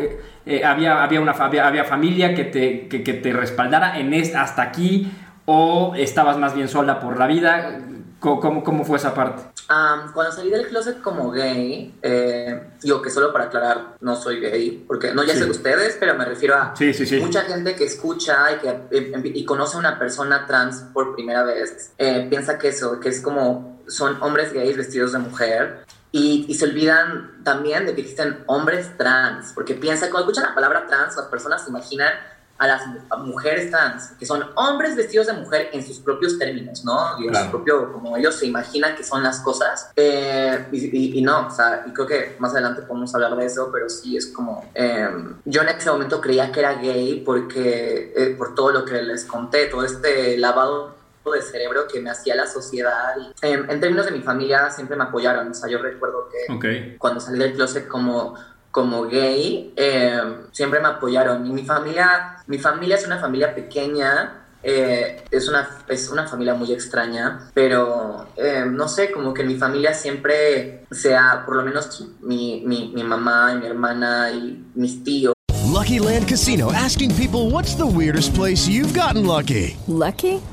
había, 0.64 1.02
había, 1.02 1.20
una, 1.20 1.32
había, 1.32 1.84
familia 1.84 2.34
que 2.34 2.44
te, 2.44 2.88
que, 2.88 2.98
te 3.00 3.32
respaldara 3.32 3.98
en 3.98 4.14
hasta 4.34 4.62
aquí? 4.62 5.12
¿O 5.44 5.94
estabas 5.96 6.38
más 6.38 6.54
bien 6.54 6.68
sola 6.68 7.00
por 7.00 7.18
la 7.18 7.26
vida? 7.26 7.80
¿Cómo, 8.20 8.62
cómo 8.62 8.84
fue 8.84 8.98
esa 8.98 9.14
parte? 9.14 9.42
Um, 9.70 10.12
cuando 10.12 10.32
salí 10.32 10.50
del 10.50 10.68
closet 10.68 11.00
como 11.00 11.30
gay, 11.30 11.98
eh, 12.02 12.70
digo 12.82 13.00
que 13.00 13.08
solo 13.08 13.32
para 13.32 13.44
aclarar, 13.46 13.96
no 14.00 14.14
soy 14.14 14.40
gay, 14.40 14.84
porque 14.86 15.14
no 15.14 15.24
ya 15.24 15.32
sé 15.32 15.46
de 15.46 15.50
ustedes, 15.50 15.96
pero 15.98 16.14
me 16.16 16.26
refiero 16.26 16.56
a 16.56 16.74
sí, 16.76 16.92
sí, 16.92 17.18
mucha 17.18 17.42
gente 17.42 17.74
que 17.74 17.84
escucha 17.84 18.52
y 18.52 18.58
que 18.58 19.32
y 19.32 19.44
conoce 19.44 19.76
a 19.76 19.80
una 19.80 19.98
persona 19.98 20.46
trans 20.46 20.84
por 20.92 21.14
primera 21.14 21.44
vez, 21.44 21.92
eh, 21.96 22.26
piensa 22.28 22.58
que 22.58 22.68
eso, 22.68 23.00
que 23.00 23.08
es 23.08 23.20
como 23.22 23.80
son 23.88 24.22
hombres 24.22 24.52
gays 24.52 24.76
vestidos 24.76 25.12
de 25.12 25.18
mujer 25.18 25.86
y, 26.12 26.44
y, 26.48 26.54
se 26.54 26.64
olvidan 26.64 27.42
también 27.44 27.86
de 27.86 27.94
que 27.94 28.02
existen 28.02 28.42
hombres 28.46 28.96
trans, 28.98 29.52
porque 29.54 29.74
piensa, 29.74 30.10
cuando 30.10 30.28
escuchan 30.30 30.50
la 30.50 30.54
palabra 30.54 30.86
trans, 30.88 31.16
las 31.16 31.26
personas 31.26 31.62
se 31.62 31.70
imaginan 31.70 32.12
a 32.60 32.66
las 32.66 32.82
mujeres 33.20 33.70
trans, 33.70 34.10
que 34.18 34.26
son 34.26 34.44
hombres 34.54 34.94
vestidos 34.94 35.28
de 35.28 35.32
mujer 35.32 35.70
en 35.72 35.82
sus 35.82 35.98
propios 35.98 36.38
términos, 36.38 36.84
¿no? 36.84 37.18
Y 37.18 37.26
en 37.26 37.34
su 37.34 37.50
propio, 37.50 37.90
como 37.90 38.18
ellos 38.18 38.34
se 38.34 38.44
imaginan 38.44 38.94
que 38.94 39.02
son 39.02 39.22
las 39.22 39.40
cosas. 39.40 39.90
Eh, 39.96 40.66
y, 40.70 41.18
y, 41.18 41.22
no, 41.22 41.46
o 41.46 41.50
sea, 41.50 41.84
y 41.86 41.92
creo 41.94 42.06
que 42.06 42.36
más 42.38 42.52
adelante 42.52 42.82
podemos 42.82 43.14
hablar 43.14 43.34
de 43.34 43.46
eso, 43.46 43.70
pero 43.72 43.88
sí 43.88 44.14
es 44.14 44.26
como, 44.26 44.70
eh, 44.74 45.08
yo 45.46 45.62
en 45.62 45.70
ese 45.70 45.90
momento 45.90 46.20
creía 46.20 46.52
que 46.52 46.60
era 46.60 46.74
gay 46.74 47.22
porque, 47.24 48.12
eh, 48.14 48.34
por 48.36 48.54
todo 48.54 48.72
lo 48.72 48.84
que 48.84 49.00
les 49.00 49.24
conté, 49.24 49.64
todo 49.66 49.82
este 49.82 50.36
lavado 50.36 51.00
de 51.32 51.40
cerebro 51.42 51.86
que 51.86 52.00
me 52.00 52.10
hacía 52.10 52.34
la 52.34 52.46
sociedad. 52.46 53.14
en 53.42 53.80
términos 53.80 54.04
de 54.04 54.12
mi 54.12 54.20
familia 54.20 54.68
siempre 54.70 54.96
me 54.96 55.04
apoyaron, 55.04 55.48
o 55.48 55.54
sea, 55.54 55.70
yo 55.70 55.78
recuerdo 55.78 56.28
que 56.28 56.96
cuando 56.98 57.20
salí 57.20 57.38
del 57.38 57.54
closet 57.54 57.86
como 57.86 58.34
como 58.70 59.04
gay, 59.04 59.72
eh, 59.76 60.20
siempre 60.52 60.80
me 60.80 60.88
apoyaron. 60.88 61.46
Y 61.46 61.50
mi 61.50 61.64
familia, 61.64 62.38
mi 62.46 62.58
familia 62.58 62.96
es 62.96 63.06
una 63.06 63.18
familia 63.18 63.54
pequeña, 63.54 64.40
eh, 64.62 65.24
es, 65.30 65.48
una, 65.48 65.68
es 65.88 66.08
una 66.10 66.26
familia 66.26 66.54
muy 66.54 66.72
extraña, 66.72 67.50
pero 67.54 68.28
eh, 68.36 68.64
no 68.70 68.88
sé, 68.88 69.10
como 69.10 69.32
que 69.32 69.42
en 69.42 69.48
mi 69.48 69.56
familia 69.56 69.94
siempre 69.94 70.84
sea, 70.90 71.42
por 71.46 71.56
lo 71.56 71.62
menos 71.62 72.06
mi, 72.20 72.62
mi, 72.66 72.92
mi 72.94 73.02
mamá 73.02 73.52
y 73.54 73.56
mi 73.56 73.66
hermana 73.66 74.30
y 74.30 74.64
mis 74.74 75.02
tíos. 75.02 75.34
Lucky 75.72 75.98
Land 75.98 76.28
Casino, 76.28 76.70
asking 76.72 77.14
people 77.14 77.48
what's 77.50 77.74
the 77.74 77.86
weirdest 77.86 78.34
place 78.34 78.68
you've 78.68 78.92
gotten 78.92 79.24
lucky. 79.24 79.76
Lucky? 79.86 80.42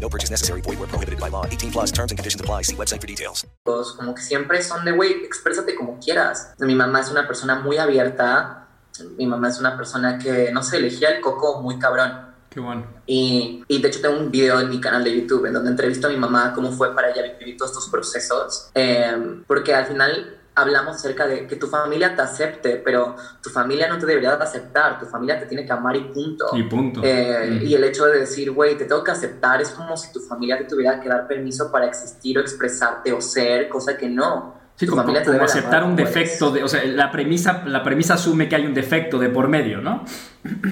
No 0.00 0.08
purchase 0.08 0.30
necessary. 0.30 0.62
Void 0.62 0.78
where 0.78 0.88
prohibited 0.88 1.20
by 1.20 1.28
law. 1.28 1.44
18 1.46 1.70
plus 1.70 1.92
terms 1.92 2.10
and 2.12 2.18
conditions 2.18 2.40
apply. 2.40 2.62
See 2.62 2.76
website 2.76 3.00
for 3.00 3.06
details. 3.06 3.46
Como 3.64 4.14
que 4.14 4.22
siempre 4.22 4.62
son 4.62 4.84
de, 4.84 4.92
güey, 4.92 5.24
exprésate 5.24 5.74
como 5.74 5.98
quieras. 5.98 6.54
Mi 6.58 6.74
mamá 6.74 7.00
es 7.00 7.10
una 7.10 7.26
persona 7.26 7.56
muy 7.56 7.78
abierta. 7.78 8.68
Mi 9.16 9.26
mamá 9.26 9.48
es 9.48 9.58
una 9.60 9.76
persona 9.76 10.18
que, 10.18 10.50
no 10.52 10.62
sé, 10.62 10.78
elegía 10.78 11.10
el 11.10 11.20
coco 11.20 11.60
muy 11.60 11.78
cabrón. 11.78 12.28
Qué 12.50 12.60
bueno. 12.60 12.86
Y, 13.06 13.62
y, 13.68 13.82
de 13.82 13.88
hecho 13.88 14.00
tengo 14.00 14.18
un 14.18 14.30
video 14.30 14.58
en 14.60 14.70
mi 14.70 14.80
canal 14.80 15.04
de 15.04 15.14
YouTube 15.14 15.46
en 15.46 15.52
donde 15.52 15.70
entrevisto 15.70 16.06
a 16.06 16.10
mi 16.10 16.16
mamá 16.16 16.52
cómo 16.54 16.72
fue 16.72 16.94
para 16.94 17.10
ella 17.10 17.22
vivir 17.38 17.56
todos 17.56 17.72
estos 17.72 17.88
procesos. 17.88 18.70
Eh, 18.74 19.42
porque 19.46 19.74
al 19.74 19.86
final 19.86 20.37
hablamos 20.60 20.96
acerca 20.96 21.26
de 21.26 21.46
que 21.46 21.56
tu 21.56 21.66
familia 21.68 22.14
te 22.16 22.22
acepte, 22.22 22.76
pero 22.84 23.14
tu 23.42 23.50
familia 23.50 23.88
no 23.88 23.98
te 23.98 24.06
debería 24.06 24.36
de 24.36 24.42
aceptar, 24.42 24.98
tu 24.98 25.06
familia 25.06 25.38
te 25.38 25.46
tiene 25.46 25.64
que 25.64 25.72
amar 25.72 25.96
y 25.96 26.04
punto. 26.04 26.46
Y 26.54 26.62
punto. 26.64 27.00
Eh, 27.04 27.58
Mm. 27.62 27.66
Y 27.66 27.74
el 27.74 27.84
hecho 27.84 28.04
de 28.06 28.20
decir, 28.20 28.50
güey, 28.50 28.76
te 28.76 28.84
tengo 28.84 29.02
que 29.04 29.10
aceptar, 29.12 29.60
es 29.60 29.70
como 29.70 29.96
si 29.96 30.12
tu 30.12 30.20
familia 30.20 30.58
te 30.58 30.64
tuviera 30.64 31.00
que 31.00 31.08
dar 31.08 31.26
permiso 31.26 31.70
para 31.72 31.86
existir 31.86 32.36
o 32.38 32.40
expresarte 32.40 33.12
o 33.12 33.20
ser, 33.20 33.68
cosa 33.68 33.96
que 33.96 34.08
no. 34.08 34.56
Sí, 34.76 34.86
Tu 34.86 34.90
como, 34.92 35.02
familia 35.02 35.22
te 35.22 35.26
como 35.26 35.38
debe 35.38 35.46
de 35.46 35.50
aceptar 35.58 35.80
amar 35.82 35.92
un 35.92 35.98
eres. 35.98 36.14
defecto, 36.14 36.50
de, 36.52 36.62
o 36.62 36.68
sea, 36.68 36.84
la 36.84 37.10
premisa, 37.10 37.62
la 37.66 37.82
premisa 37.82 38.14
asume 38.14 38.48
que 38.48 38.54
hay 38.56 38.64
un 38.66 38.74
defecto 38.74 39.18
de 39.18 39.28
por 39.28 39.48
medio, 39.48 39.80
¿no? 39.80 40.04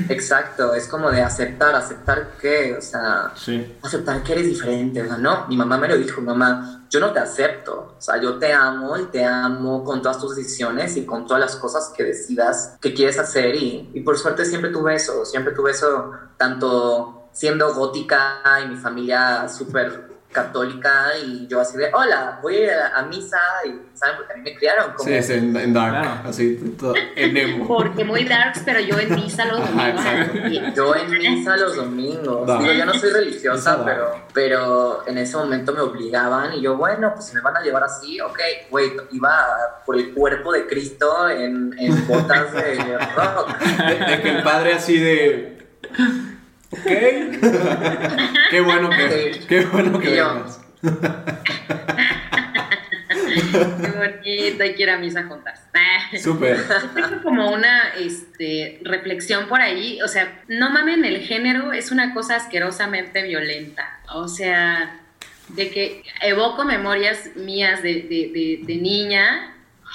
Exacto, 0.08 0.74
es 0.74 0.86
como 0.88 1.10
de 1.10 1.22
aceptar, 1.22 1.74
aceptar 1.74 2.28
que, 2.40 2.74
o 2.78 2.80
sea, 2.80 3.32
Sí. 3.34 3.74
aceptar 3.82 4.22
que 4.22 4.32
eres 4.32 4.46
diferente, 4.46 5.02
o 5.02 5.06
sea, 5.06 5.16
no, 5.18 5.46
mi 5.48 5.56
mamá 5.56 5.78
me 5.78 5.88
lo 5.88 5.96
dijo, 5.96 6.20
mamá, 6.20 6.75
yo 6.96 7.00
no 7.00 7.12
te 7.12 7.20
acepto, 7.20 7.94
o 7.98 8.00
sea, 8.00 8.18
yo 8.18 8.38
te 8.38 8.54
amo 8.54 8.96
y 8.96 9.04
te 9.04 9.22
amo 9.22 9.84
con 9.84 10.00
todas 10.00 10.18
tus 10.18 10.34
decisiones 10.34 10.96
y 10.96 11.04
con 11.04 11.26
todas 11.26 11.40
las 11.40 11.56
cosas 11.56 11.92
que 11.94 12.04
decidas 12.04 12.78
que 12.80 12.94
quieres 12.94 13.18
hacer 13.18 13.54
y, 13.54 13.90
y 13.92 14.00
por 14.00 14.16
suerte 14.16 14.46
siempre 14.46 14.70
tuve 14.70 14.94
eso, 14.94 15.26
siempre 15.26 15.52
tuve 15.52 15.72
eso, 15.72 16.12
tanto 16.38 17.28
siendo 17.32 17.74
gótica 17.74 18.40
y 18.64 18.68
mi 18.68 18.76
familia 18.76 19.46
súper 19.46 20.15
católica 20.36 21.16
y 21.24 21.46
yo 21.46 21.60
así 21.60 21.78
de, 21.78 21.90
hola, 21.94 22.38
voy 22.42 22.56
a 22.56 22.62
ir 22.62 22.70
a, 22.70 22.98
a 22.98 23.02
misa 23.06 23.38
y, 23.64 23.96
¿saben? 23.96 24.16
Porque 24.16 24.34
a 24.34 24.36
mí 24.36 24.42
me 24.42 24.54
criaron 24.54 24.92
como... 24.92 25.08
Sí, 25.08 25.14
es 25.14 25.30
en, 25.30 25.56
en 25.56 25.72
dark, 25.72 26.26
así, 26.26 26.76
todo, 26.78 26.94
en 27.16 27.36
emo. 27.36 27.66
Porque 27.66 28.04
muy 28.04 28.24
darks, 28.24 28.60
pero 28.62 28.80
yo 28.80 28.98
en 28.98 29.14
misa 29.14 29.46
los 29.46 29.60
domingos. 29.60 30.74
Yo 30.76 30.94
en 30.94 31.10
misa 31.10 31.56
los 31.56 31.76
domingos. 31.76 32.46
Da. 32.46 32.58
Digo, 32.58 32.72
yo 32.74 32.84
no 32.84 32.92
soy 32.92 33.10
religiosa, 33.10 33.82
pero, 33.82 34.26
pero 34.34 35.08
en 35.08 35.16
ese 35.16 35.38
momento 35.38 35.72
me 35.72 35.80
obligaban 35.80 36.52
y 36.52 36.60
yo, 36.60 36.76
bueno, 36.76 37.12
pues 37.14 37.24
si 37.26 37.34
me 37.34 37.40
van 37.40 37.56
a 37.56 37.62
llevar 37.62 37.84
así, 37.84 38.20
ok, 38.20 38.38
güey, 38.70 38.92
iba 39.12 39.82
por 39.86 39.96
el 39.96 40.12
cuerpo 40.12 40.52
de 40.52 40.66
Cristo 40.66 41.30
en, 41.30 41.74
en 41.78 42.06
botas 42.06 42.52
de 42.52 42.98
rock. 43.16 43.58
De, 43.58 44.16
de 44.16 44.22
que 44.22 44.36
el 44.36 44.42
padre 44.42 44.74
así 44.74 44.98
de. 44.98 45.56
Ok. 46.80 46.90
qué 48.50 48.60
bueno 48.60 48.90
que. 48.90 49.40
Qué 49.48 49.64
bueno 49.66 49.98
que 49.98 50.08
vengas. 50.10 50.60
Qué 53.26 53.90
bonito, 53.96 54.62
hay 54.62 54.74
que 54.74 54.82
ir 54.82 54.90
a 54.90 54.98
misa 54.98 55.24
juntas. 55.24 55.62
Súper. 56.22 56.56
Yo 56.56 56.90
tengo 57.08 57.22
como 57.22 57.50
una 57.52 57.88
este, 57.98 58.80
reflexión 58.82 59.46
por 59.48 59.60
ahí, 59.60 60.00
o 60.02 60.08
sea, 60.08 60.42
no 60.48 60.70
mamen, 60.70 61.04
el 61.04 61.18
género 61.20 61.72
es 61.72 61.90
una 61.90 62.14
cosa 62.14 62.36
asquerosamente 62.36 63.22
violenta, 63.22 64.00
o 64.12 64.28
sea, 64.28 65.00
de 65.48 65.70
que 65.70 66.02
evoco 66.22 66.64
memorias 66.64 67.30
mías 67.36 67.82
de, 67.82 67.94
de- 67.94 68.30
de- 68.34 68.60
de 68.62 68.76
niña 68.76 69.54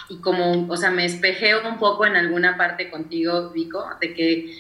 y 0.10 0.18
como, 0.22 0.68
o 0.68 0.78
sea, 0.78 0.92
me 0.92 1.06
espejé 1.06 1.56
un 1.56 1.78
poco 1.78 2.06
en 2.06 2.16
alguna 2.16 2.58
parte 2.58 2.90
contigo, 2.90 3.50
Vico, 3.52 3.86
de 4.00 4.14
que 4.14 4.56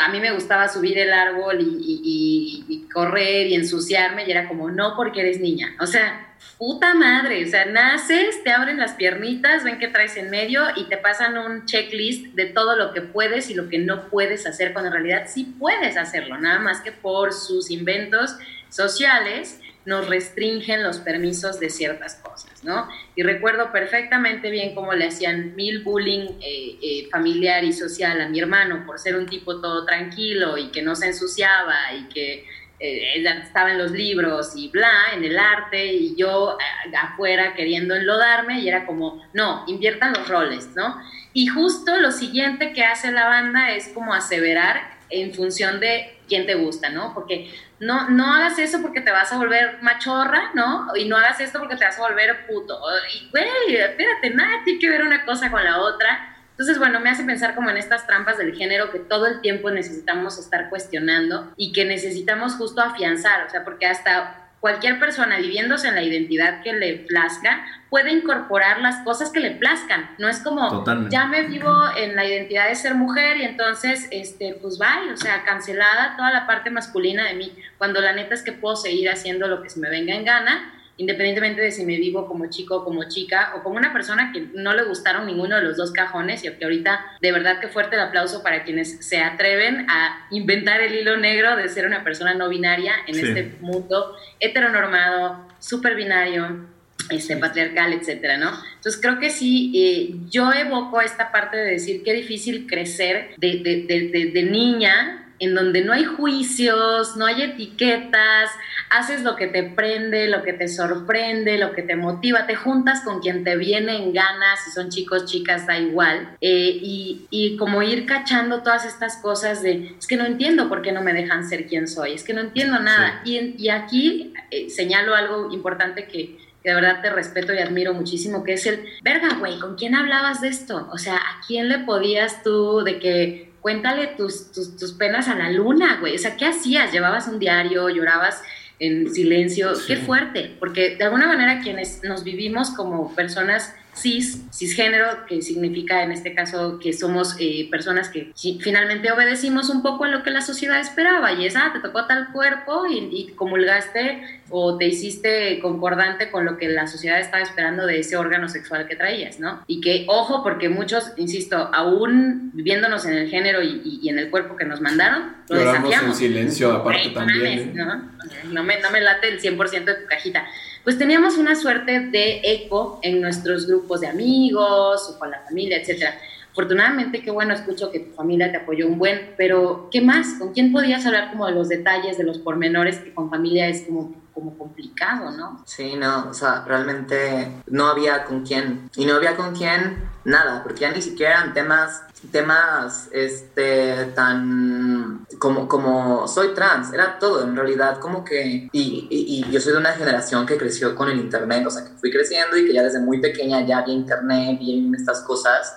a 0.00 0.08
mí 0.10 0.20
me 0.20 0.32
gustaba 0.32 0.68
subir 0.68 0.98
el 0.98 1.12
árbol 1.12 1.58
y, 1.60 2.86
correr 2.92 3.46
y 3.46 3.54
ensuciarme 3.54 4.24
y 4.26 4.30
era 4.30 4.48
como, 4.48 4.70
no 4.70 4.94
porque 4.96 5.20
eres 5.20 5.40
niña. 5.40 5.76
O 5.80 5.86
sea, 5.86 6.34
puta 6.56 6.94
madre, 6.94 7.44
o 7.44 7.48
sea, 7.48 7.66
naces, 7.66 8.42
te 8.42 8.50
abren 8.50 8.78
las 8.78 8.94
piernitas, 8.94 9.62
ven 9.64 9.78
que 9.78 9.88
traes 9.88 10.16
en 10.16 10.30
medio 10.30 10.64
y 10.76 10.84
te 10.84 10.96
pasan 10.96 11.38
un 11.38 11.66
checklist 11.66 12.34
de 12.34 12.46
todo 12.46 12.76
lo 12.76 12.92
que 12.92 13.02
puedes 13.02 13.50
y 13.50 13.54
lo 13.54 13.68
que 13.68 13.78
no 13.78 14.08
puedes 14.08 14.46
hacer, 14.46 14.72
cuando 14.72 14.88
en 14.88 14.94
realidad 14.94 15.24
sí 15.28 15.54
puedes 15.58 15.96
hacerlo, 15.96 16.38
nada 16.38 16.58
más 16.58 16.80
que 16.80 16.92
por 16.92 17.32
sus 17.32 17.70
inventos 17.70 18.36
sociales 18.70 19.60
nos 19.84 20.08
restringen 20.08 20.82
los 20.82 20.98
permisos 20.98 21.60
de 21.60 21.70
ciertas 21.70 22.16
cosas, 22.16 22.47
¿no? 22.62 22.88
Y 23.14 23.22
recuerdo 23.22 23.72
perfectamente 23.72 24.50
bien 24.50 24.74
cómo 24.74 24.92
le 24.92 25.06
hacían 25.06 25.54
mil 25.56 25.82
bullying 25.82 26.28
eh, 26.40 26.78
eh, 26.82 27.08
familiar 27.10 27.64
y 27.64 27.72
social 27.72 28.20
a 28.20 28.28
mi 28.28 28.40
hermano 28.40 28.84
por 28.86 28.98
ser 28.98 29.16
un 29.16 29.26
tipo 29.26 29.60
todo 29.60 29.84
tranquilo 29.84 30.58
y 30.58 30.70
que 30.70 30.82
no 30.82 30.94
se 30.94 31.06
ensuciaba 31.08 31.92
y 31.94 32.08
que 32.08 32.44
eh, 32.80 33.24
estaba 33.44 33.72
en 33.72 33.78
los 33.78 33.90
libros 33.90 34.52
y 34.54 34.68
bla, 34.68 34.92
en 35.12 35.24
el 35.24 35.36
arte, 35.36 35.86
y 35.94 36.14
yo 36.14 36.56
afuera 36.96 37.54
queriendo 37.54 37.96
enlodarme, 37.96 38.60
y 38.60 38.68
era 38.68 38.86
como, 38.86 39.20
no, 39.32 39.64
inviertan 39.66 40.12
los 40.12 40.28
roles, 40.28 40.68
¿no? 40.76 40.96
Y 41.32 41.48
justo 41.48 41.96
lo 41.96 42.12
siguiente 42.12 42.72
que 42.72 42.84
hace 42.84 43.10
la 43.10 43.26
banda 43.28 43.72
es 43.72 43.88
como 43.88 44.14
aseverar 44.14 44.96
en 45.10 45.34
función 45.34 45.80
de 45.80 46.18
quién 46.28 46.46
te 46.46 46.54
gusta, 46.54 46.90
¿no? 46.90 47.14
Porque 47.14 47.50
no, 47.80 48.10
no 48.10 48.32
hagas 48.32 48.58
eso 48.58 48.82
porque 48.82 49.00
te 49.00 49.10
vas 49.10 49.32
a 49.32 49.36
volver 49.36 49.78
machorra, 49.82 50.50
¿no? 50.54 50.88
Y 50.96 51.08
no 51.08 51.16
hagas 51.16 51.40
esto 51.40 51.58
porque 51.58 51.76
te 51.76 51.84
vas 51.84 51.98
a 51.98 52.02
volver 52.02 52.46
puto. 52.46 52.78
Y, 53.14 53.30
güey, 53.30 53.76
espérate, 53.76 54.30
nada 54.30 54.62
tiene 54.64 54.80
que 54.80 54.90
ver 54.90 55.02
una 55.02 55.24
cosa 55.24 55.50
con 55.50 55.62
la 55.64 55.78
otra. 55.78 56.36
Entonces, 56.50 56.78
bueno, 56.78 56.98
me 56.98 57.10
hace 57.10 57.22
pensar 57.22 57.54
como 57.54 57.70
en 57.70 57.76
estas 57.76 58.06
trampas 58.06 58.36
del 58.36 58.54
género 58.54 58.90
que 58.90 58.98
todo 58.98 59.26
el 59.26 59.40
tiempo 59.40 59.70
necesitamos 59.70 60.38
estar 60.38 60.68
cuestionando 60.68 61.52
y 61.56 61.72
que 61.72 61.84
necesitamos 61.84 62.54
justo 62.54 62.80
afianzar, 62.80 63.46
o 63.46 63.50
sea, 63.50 63.64
porque 63.64 63.86
hasta 63.86 64.47
cualquier 64.60 64.98
persona 64.98 65.38
viviéndose 65.38 65.88
en 65.88 65.94
la 65.94 66.02
identidad 66.02 66.62
que 66.62 66.72
le 66.72 66.96
plazca 66.96 67.64
puede 67.90 68.12
incorporar 68.12 68.80
las 68.80 69.04
cosas 69.04 69.30
que 69.30 69.40
le 69.40 69.52
plazcan. 69.52 70.10
No 70.18 70.28
es 70.28 70.40
como, 70.40 70.68
Totalmente. 70.68 71.12
ya 71.12 71.26
me 71.26 71.42
vivo 71.42 71.72
en 71.96 72.16
la 72.16 72.24
identidad 72.24 72.68
de 72.68 72.74
ser 72.74 72.94
mujer 72.94 73.36
y 73.38 73.44
entonces, 73.44 74.08
este, 74.10 74.58
pues 74.60 74.78
vaya, 74.78 75.12
o 75.12 75.16
sea, 75.16 75.44
cancelada 75.44 76.16
toda 76.16 76.30
la 76.32 76.46
parte 76.46 76.70
masculina 76.70 77.24
de 77.24 77.34
mí, 77.34 77.52
cuando 77.78 78.00
la 78.00 78.12
neta 78.12 78.34
es 78.34 78.42
que 78.42 78.52
puedo 78.52 78.76
seguir 78.76 79.08
haciendo 79.10 79.46
lo 79.46 79.62
que 79.62 79.70
se 79.70 79.80
me 79.80 79.88
venga 79.88 80.14
en 80.14 80.24
gana 80.24 80.74
independientemente 80.98 81.62
de 81.62 81.70
si 81.70 81.84
me 81.86 81.96
vivo 81.96 82.26
como 82.26 82.46
chico 82.50 82.76
o 82.76 82.84
como 82.84 83.08
chica 83.08 83.54
o 83.56 83.62
como 83.62 83.76
una 83.76 83.92
persona 83.92 84.30
que 84.32 84.48
no 84.54 84.74
le 84.74 84.82
gustaron 84.84 85.26
ninguno 85.26 85.56
de 85.56 85.62
los 85.62 85.76
dos 85.76 85.92
cajones 85.92 86.44
y 86.44 86.50
que 86.52 86.64
ahorita 86.64 87.04
de 87.20 87.32
verdad 87.32 87.60
que 87.60 87.68
fuerte 87.68 87.96
el 87.96 88.02
aplauso 88.02 88.42
para 88.42 88.64
quienes 88.64 89.04
se 89.06 89.18
atreven 89.22 89.86
a 89.88 90.26
inventar 90.30 90.80
el 90.80 90.94
hilo 90.94 91.16
negro 91.16 91.56
de 91.56 91.68
ser 91.68 91.86
una 91.86 92.04
persona 92.04 92.34
no 92.34 92.48
binaria 92.48 92.92
en 93.06 93.14
Sí. 93.14 93.22
este 93.22 93.56
mundo 93.60 94.14
heteronormado, 94.40 95.46
super 95.58 95.94
binario, 95.94 96.66
este, 97.10 97.36
patriarcal, 97.36 97.92
etcétera, 97.92 98.36
¿no? 98.36 98.50
Entonces 98.74 99.00
creo 99.00 99.18
que 99.18 99.30
sí, 99.30 99.72
eh, 99.74 100.16
yo 100.30 100.52
evoco 100.52 101.00
esta 101.00 101.30
parte 101.30 101.56
de 101.56 101.70
decir 101.70 102.02
qué 102.04 102.12
difícil 102.12 102.66
crecer 102.66 103.30
de, 103.38 103.60
de- 103.62 103.84
de- 103.88 104.08
de- 104.08 104.30
de 104.32 104.42
niña 104.42 105.27
en 105.38 105.54
donde 105.54 105.84
no 105.84 105.92
hay 105.92 106.04
juicios, 106.04 107.16
no 107.16 107.26
hay 107.26 107.42
etiquetas, 107.42 108.50
haces 108.90 109.22
lo 109.22 109.36
que 109.36 109.46
te 109.46 109.62
prende, 109.62 110.28
lo 110.28 110.42
que 110.42 110.52
te 110.52 110.68
sorprende, 110.68 111.58
lo 111.58 111.72
que 111.72 111.82
te 111.82 111.96
motiva, 111.96 112.46
te 112.46 112.54
juntas 112.54 113.02
con 113.02 113.20
quien 113.20 113.44
te 113.44 113.56
viene 113.56 113.96
en 113.96 114.12
ganas, 114.12 114.64
si 114.64 114.70
son 114.70 114.88
chicos, 114.90 115.26
chicas, 115.26 115.66
da 115.66 115.78
igual, 115.78 116.36
Eh, 116.40 116.78
y, 116.82 117.26
y 117.30 117.56
como 117.56 117.82
ir 117.82 118.06
cachando 118.06 118.62
todas 118.62 118.84
estas 118.84 119.16
cosas 119.18 119.62
de, 119.62 119.94
es 119.98 120.06
que 120.06 120.16
no 120.16 120.24
entiendo 120.24 120.68
por 120.68 120.82
qué 120.82 120.92
no 120.92 121.02
me 121.02 121.12
dejan 121.12 121.48
ser 121.48 121.66
quien 121.66 121.86
soy, 121.88 122.12
es 122.12 122.24
que 122.24 122.34
no 122.34 122.40
entiendo 122.40 122.78
nada. 122.78 123.22
Y, 123.24 123.54
y 123.58 123.68
aquí 123.68 124.32
eh, 124.50 124.70
señalo 124.70 125.14
algo 125.14 125.52
importante 125.52 126.06
que, 126.06 126.38
que 126.62 126.68
de 126.70 126.74
verdad 126.74 127.00
te 127.02 127.10
respeto 127.10 127.54
y 127.54 127.58
admiro 127.58 127.94
muchísimo, 127.94 128.42
que 128.42 128.54
es 128.54 128.66
el, 128.66 128.84
verga, 129.02 129.36
güey, 129.38 129.58
¿con 129.58 129.76
quién 129.76 129.94
hablabas 129.94 130.40
de 130.40 130.48
esto? 130.48 130.88
O 130.92 130.98
sea, 130.98 131.16
¿a 131.16 131.40
quién 131.46 131.68
le 131.68 131.80
podías 131.80 132.42
tú 132.42 132.82
de 132.84 132.98
que 132.98 133.47
cuéntale 133.60 134.08
tus, 134.16 134.52
tus, 134.52 134.76
tus 134.76 134.92
penas 134.92 135.28
a 135.28 135.34
la 135.34 135.50
luna, 135.50 135.98
güey? 136.00 136.14
O 136.14 136.18
sea, 136.18 136.36
¿qué 136.36 136.46
hacías? 136.46 136.92
¿Llevabas 136.92 137.28
un 137.28 137.38
diario? 137.38 137.88
¿Llorabas 137.88 138.42
en 138.78 139.12
silencio? 139.12 139.72
Qué 139.86 139.96
fuerte, 139.96 140.56
porque 140.58 140.96
de 140.96 141.04
alguna 141.04 141.26
manera 141.26 141.60
quienes 141.60 142.02
nos 142.04 142.24
vivimos 142.24 142.70
como 142.70 143.14
personas 143.14 143.74
cis, 144.00 144.42
cisgénero, 144.52 145.26
que 145.26 145.42
significa 145.42 146.02
en 146.02 146.12
este 146.12 146.34
caso 146.34 146.78
que 146.78 146.92
somos 146.92 147.36
eh, 147.38 147.68
personas 147.70 148.08
que 148.08 148.32
finalmente 148.60 149.10
obedecimos 149.12 149.68
un 149.70 149.82
poco 149.82 150.04
a 150.04 150.08
lo 150.08 150.22
que 150.22 150.30
la 150.30 150.40
sociedad 150.40 150.78
esperaba 150.80 151.32
y 151.32 151.46
es, 151.46 151.56
ah, 151.56 151.70
te 151.72 151.80
tocó 151.80 152.06
tal 152.06 152.32
cuerpo 152.32 152.86
y, 152.86 153.08
y 153.12 153.32
comulgaste 153.34 154.22
o 154.50 154.76
te 154.78 154.86
hiciste 154.86 155.58
concordante 155.60 156.30
con 156.30 156.44
lo 156.44 156.56
que 156.56 156.68
la 156.68 156.86
sociedad 156.86 157.20
estaba 157.20 157.42
esperando 157.42 157.86
de 157.86 158.00
ese 158.00 158.16
órgano 158.16 158.48
sexual 158.48 158.86
que 158.88 158.96
traías, 158.96 159.40
¿no? 159.40 159.62
Y 159.66 159.80
que, 159.80 160.04
ojo, 160.08 160.42
porque 160.42 160.68
muchos, 160.68 161.12
insisto, 161.16 161.56
aún 161.74 162.50
viviéndonos 162.54 163.04
en 163.06 163.14
el 163.14 163.28
género 163.28 163.62
y, 163.62 163.82
y- 163.84 163.98
y 164.02 164.08
en 164.08 164.18
el 164.18 164.30
cuerpo 164.30 164.56
que 164.56 164.64
nos 164.64 164.80
mandaron, 164.80 165.36
lo 165.48 165.56
Lloramos 165.56 165.76
en 165.76 165.82
desafiamos. 165.84 166.16
silencio, 166.18 166.72
aparte 166.72 167.10
también. 167.10 167.38
mames, 167.38 167.60
¿eh? 167.60 167.72
¿no? 167.74 168.18
No 168.52 168.64
me, 168.64 168.80
no 168.80 168.90
me 168.90 169.00
late 169.00 169.28
el 169.28 169.40
100% 169.40 169.84
de 169.84 169.94
tu 169.94 170.06
cajita. 170.06 170.46
Pues 170.88 170.96
teníamos 170.96 171.36
una 171.36 171.54
suerte 171.54 172.00
de 172.00 172.40
eco 172.42 172.98
en 173.02 173.20
nuestros 173.20 173.66
grupos 173.66 174.00
de 174.00 174.06
amigos 174.06 175.06
o 175.10 175.18
con 175.18 175.30
la 175.30 175.40
familia, 175.40 175.76
etcétera. 175.76 176.18
Afortunadamente, 176.52 177.22
qué 177.22 177.30
bueno, 177.30 177.54
escucho 177.54 177.90
que 177.90 178.00
tu 178.00 178.14
familia 178.14 178.50
te 178.50 178.58
apoyó 178.58 178.86
un 178.86 178.98
buen, 178.98 179.34
pero 179.36 179.88
¿qué 179.92 180.00
más? 180.00 180.34
¿Con 180.38 180.52
quién 180.52 180.72
podías 180.72 181.06
hablar 181.06 181.30
como 181.30 181.46
de 181.46 181.52
los 181.52 181.68
detalles, 181.68 182.18
de 182.18 182.24
los 182.24 182.38
pormenores 182.38 182.98
que 182.98 183.14
con 183.14 183.30
familia 183.30 183.68
es 183.68 183.82
como, 183.82 184.14
como 184.34 184.56
complicado, 184.58 185.30
¿no? 185.30 185.62
Sí, 185.66 185.94
no, 185.96 186.28
o 186.30 186.34
sea, 186.34 186.64
realmente 186.66 187.48
no 187.66 187.86
había 187.86 188.24
con 188.24 188.44
quién. 188.44 188.90
Y 188.96 189.06
no 189.06 189.14
había 189.14 189.36
con 189.36 189.54
quién 189.54 190.08
nada, 190.24 190.62
porque 190.62 190.80
ya 190.80 190.92
ni 190.92 191.02
siquiera 191.02 191.38
eran 191.38 191.54
temas, 191.54 192.02
temas, 192.30 193.08
este, 193.12 194.06
tan, 194.14 195.26
como, 195.38 195.66
como 195.68 196.28
soy 196.28 196.54
trans, 196.54 196.92
era 196.92 197.18
todo 197.18 197.42
en 197.44 197.56
realidad, 197.56 197.98
como 197.98 198.24
que, 198.24 198.68
y, 198.72 199.08
y, 199.10 199.50
yo 199.50 199.60
soy 199.60 199.72
de 199.72 199.78
una 199.78 199.92
generación 199.92 200.46
que 200.46 200.56
creció 200.56 200.94
con 200.94 201.08
el 201.08 201.18
internet, 201.18 201.64
o 201.66 201.70
sea, 201.70 201.84
que 201.84 201.90
fui 201.98 202.10
creciendo 202.10 202.56
y 202.56 202.66
que 202.66 202.74
ya 202.74 202.82
desde 202.82 203.00
muy 203.00 203.20
pequeña 203.20 203.64
ya 203.66 203.78
había 203.78 203.94
internet 203.94 204.58
y 204.60 204.92
estas 204.94 205.22
cosas. 205.22 205.76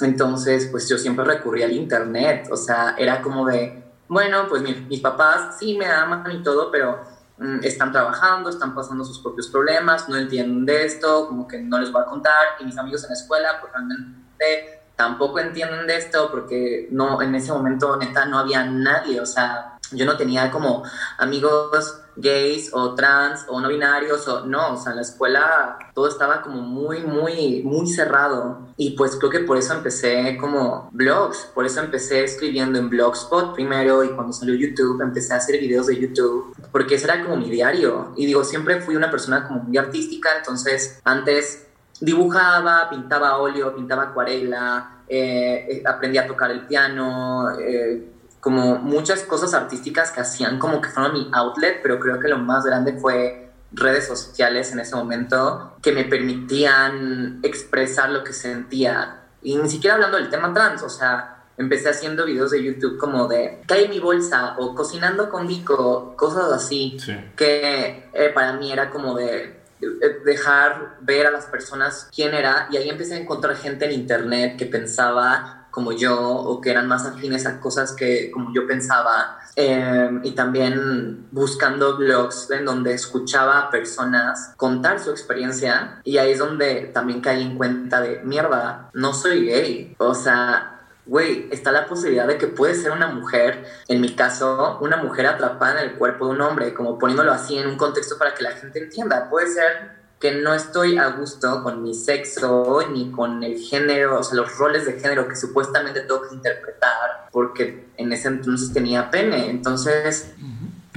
Entonces, 0.00 0.68
pues 0.70 0.88
yo 0.88 0.98
siempre 0.98 1.24
recurrí 1.24 1.62
al 1.62 1.72
internet, 1.72 2.48
o 2.50 2.56
sea, 2.56 2.94
era 2.98 3.22
como 3.22 3.46
de, 3.46 3.82
bueno, 4.08 4.46
pues 4.48 4.62
mi- 4.62 4.74
mis 4.88 5.00
papás 5.00 5.58
sí 5.58 5.76
me 5.76 5.86
aman 5.86 6.30
y 6.32 6.42
todo, 6.42 6.70
pero 6.70 7.00
mm, 7.38 7.60
están 7.62 7.92
trabajando, 7.92 8.50
están 8.50 8.74
pasando 8.74 9.04
sus 9.04 9.18
propios 9.20 9.48
problemas, 9.48 10.08
no 10.08 10.16
entienden 10.16 10.64
de 10.66 10.84
esto, 10.84 11.26
como 11.28 11.46
que 11.48 11.58
no 11.60 11.78
les 11.78 11.90
voy 11.92 12.02
a 12.02 12.06
contar, 12.06 12.46
y 12.60 12.64
mis 12.64 12.76
amigos 12.78 13.02
en 13.04 13.10
la 13.10 13.14
escuela, 13.14 13.58
pues 13.60 13.72
realmente 13.72 14.80
tampoco 14.96 15.38
entienden 15.40 15.86
de 15.86 15.96
esto, 15.96 16.30
porque 16.30 16.88
no, 16.90 17.20
en 17.22 17.34
ese 17.34 17.52
momento 17.52 17.96
neta 17.96 18.26
no 18.26 18.38
había 18.38 18.64
nadie, 18.64 19.20
o 19.20 19.26
sea, 19.26 19.71
yo 19.92 20.06
no 20.06 20.16
tenía 20.16 20.50
como 20.50 20.82
amigos 21.18 21.98
gays 22.16 22.70
o 22.72 22.94
trans 22.94 23.46
o 23.48 23.60
no 23.60 23.68
binarios 23.68 24.28
o 24.28 24.44
no, 24.44 24.74
o 24.74 24.76
sea, 24.76 24.92
en 24.92 24.96
la 24.96 25.02
escuela 25.02 25.78
todo 25.94 26.08
estaba 26.08 26.42
como 26.42 26.60
muy, 26.60 27.00
muy, 27.00 27.62
muy 27.62 27.86
cerrado. 27.86 28.68
Y 28.76 28.90
pues 28.96 29.16
creo 29.16 29.30
que 29.30 29.40
por 29.40 29.56
eso 29.56 29.74
empecé 29.74 30.36
como 30.38 30.90
blogs, 30.92 31.50
por 31.54 31.64
eso 31.64 31.80
empecé 31.80 32.24
escribiendo 32.24 32.78
en 32.78 32.90
Blogspot 32.90 33.54
primero 33.54 34.04
y 34.04 34.10
cuando 34.10 34.32
salió 34.32 34.54
YouTube 34.54 35.00
empecé 35.00 35.34
a 35.34 35.36
hacer 35.36 35.58
videos 35.60 35.86
de 35.86 35.98
YouTube 35.98 36.54
porque 36.70 36.96
ese 36.96 37.04
era 37.06 37.22
como 37.22 37.36
mi 37.36 37.50
diario. 37.50 38.12
Y 38.16 38.26
digo, 38.26 38.44
siempre 38.44 38.80
fui 38.80 38.96
una 38.96 39.10
persona 39.10 39.46
como 39.46 39.60
muy 39.60 39.76
artística, 39.78 40.30
entonces 40.36 41.00
antes 41.04 41.66
dibujaba, 42.00 42.90
pintaba 42.90 43.38
óleo, 43.38 43.74
pintaba 43.74 44.04
acuarela, 44.04 45.02
eh, 45.08 45.66
eh, 45.68 45.82
aprendí 45.86 46.18
a 46.18 46.26
tocar 46.26 46.50
el 46.50 46.66
piano, 46.66 47.50
eh, 47.60 48.08
como 48.42 48.74
muchas 48.74 49.22
cosas 49.22 49.54
artísticas 49.54 50.10
que 50.10 50.20
hacían 50.20 50.58
como 50.58 50.80
que 50.80 50.88
fueron 50.88 51.12
mi 51.12 51.30
outlet, 51.32 51.80
pero 51.80 52.00
creo 52.00 52.18
que 52.18 52.26
lo 52.26 52.38
más 52.38 52.64
grande 52.64 52.94
fue 52.94 53.52
redes 53.70 54.08
sociales 54.08 54.72
en 54.72 54.80
ese 54.80 54.96
momento 54.96 55.76
que 55.80 55.92
me 55.92 56.02
permitían 56.06 57.38
expresar 57.44 58.10
lo 58.10 58.24
que 58.24 58.32
sentía. 58.32 59.20
Y 59.42 59.54
ni 59.54 59.68
siquiera 59.68 59.94
hablando 59.94 60.16
del 60.16 60.28
tema 60.28 60.52
trans, 60.52 60.82
o 60.82 60.88
sea, 60.88 61.44
empecé 61.56 61.90
haciendo 61.90 62.26
videos 62.26 62.50
de 62.50 62.64
YouTube 62.64 62.98
como 62.98 63.28
de 63.28 63.62
cae 63.64 63.86
mi 63.86 64.00
bolsa 64.00 64.56
o 64.58 64.74
cocinando 64.74 65.30
con 65.30 65.46
Vico, 65.46 66.16
cosas 66.16 66.50
así, 66.50 66.96
que 67.36 68.10
eh, 68.12 68.30
para 68.34 68.54
mí 68.54 68.72
era 68.72 68.90
como 68.90 69.14
de 69.14 69.62
eh, 69.80 70.20
dejar 70.24 70.96
ver 71.00 71.28
a 71.28 71.30
las 71.30 71.46
personas 71.46 72.08
quién 72.12 72.34
era 72.34 72.66
y 72.72 72.76
ahí 72.76 72.88
empecé 72.88 73.14
a 73.14 73.18
encontrar 73.18 73.54
gente 73.54 73.84
en 73.84 73.92
internet 73.92 74.56
que 74.56 74.66
pensaba 74.66 75.61
como 75.72 75.90
yo 75.90 76.20
o 76.20 76.60
que 76.60 76.70
eran 76.70 76.86
más 76.86 77.04
afines 77.06 77.46
a 77.46 77.58
cosas 77.58 77.92
que 77.92 78.30
como 78.30 78.54
yo 78.54 78.66
pensaba. 78.68 79.38
Eh, 79.56 80.20
y 80.22 80.30
también 80.32 81.26
buscando 81.30 81.96
blogs 81.96 82.50
en 82.50 82.64
donde 82.64 82.94
escuchaba 82.94 83.58
a 83.58 83.70
personas 83.70 84.54
contar 84.56 84.98
su 84.98 85.10
experiencia 85.10 86.00
y 86.04 86.16
ahí 86.16 86.32
es 86.32 86.38
donde 86.38 86.90
también 86.94 87.20
caí 87.20 87.42
en 87.42 87.58
cuenta 87.58 88.00
de 88.00 88.20
mierda, 88.22 88.90
no 88.94 89.12
soy 89.12 89.46
gay. 89.46 89.94
O 89.98 90.14
sea, 90.14 90.72
güey, 91.06 91.48
está 91.50 91.72
la 91.72 91.86
posibilidad 91.86 92.26
de 92.26 92.38
que 92.38 92.46
puede 92.46 92.74
ser 92.74 92.92
una 92.92 93.08
mujer, 93.08 93.64
en 93.88 94.00
mi 94.00 94.14
caso, 94.14 94.78
una 94.80 94.96
mujer 94.96 95.26
atrapada 95.26 95.82
en 95.82 95.90
el 95.90 95.96
cuerpo 95.96 96.26
de 96.26 96.32
un 96.32 96.40
hombre, 96.40 96.74
como 96.74 96.98
poniéndolo 96.98 97.32
así 97.32 97.58
en 97.58 97.66
un 97.66 97.76
contexto 97.76 98.18
para 98.18 98.34
que 98.34 98.42
la 98.42 98.52
gente 98.52 98.78
entienda. 98.78 99.28
Puede 99.28 99.48
ser 99.48 100.01
que 100.22 100.30
no 100.30 100.54
estoy 100.54 100.98
a 100.98 101.08
gusto 101.08 101.64
con 101.64 101.82
mi 101.82 101.94
sexo 101.94 102.78
ni 102.92 103.10
con 103.10 103.42
el 103.42 103.58
género, 103.58 104.20
o 104.20 104.22
sea, 104.22 104.36
los 104.36 104.56
roles 104.56 104.86
de 104.86 104.92
género 104.92 105.26
que 105.26 105.34
supuestamente 105.34 106.02
tengo 106.02 106.22
que 106.28 106.36
interpretar, 106.36 107.28
porque 107.32 107.88
en 107.96 108.12
ese 108.12 108.28
entonces 108.28 108.72
tenía 108.72 109.10
pene. 109.10 109.50
Entonces, 109.50 110.30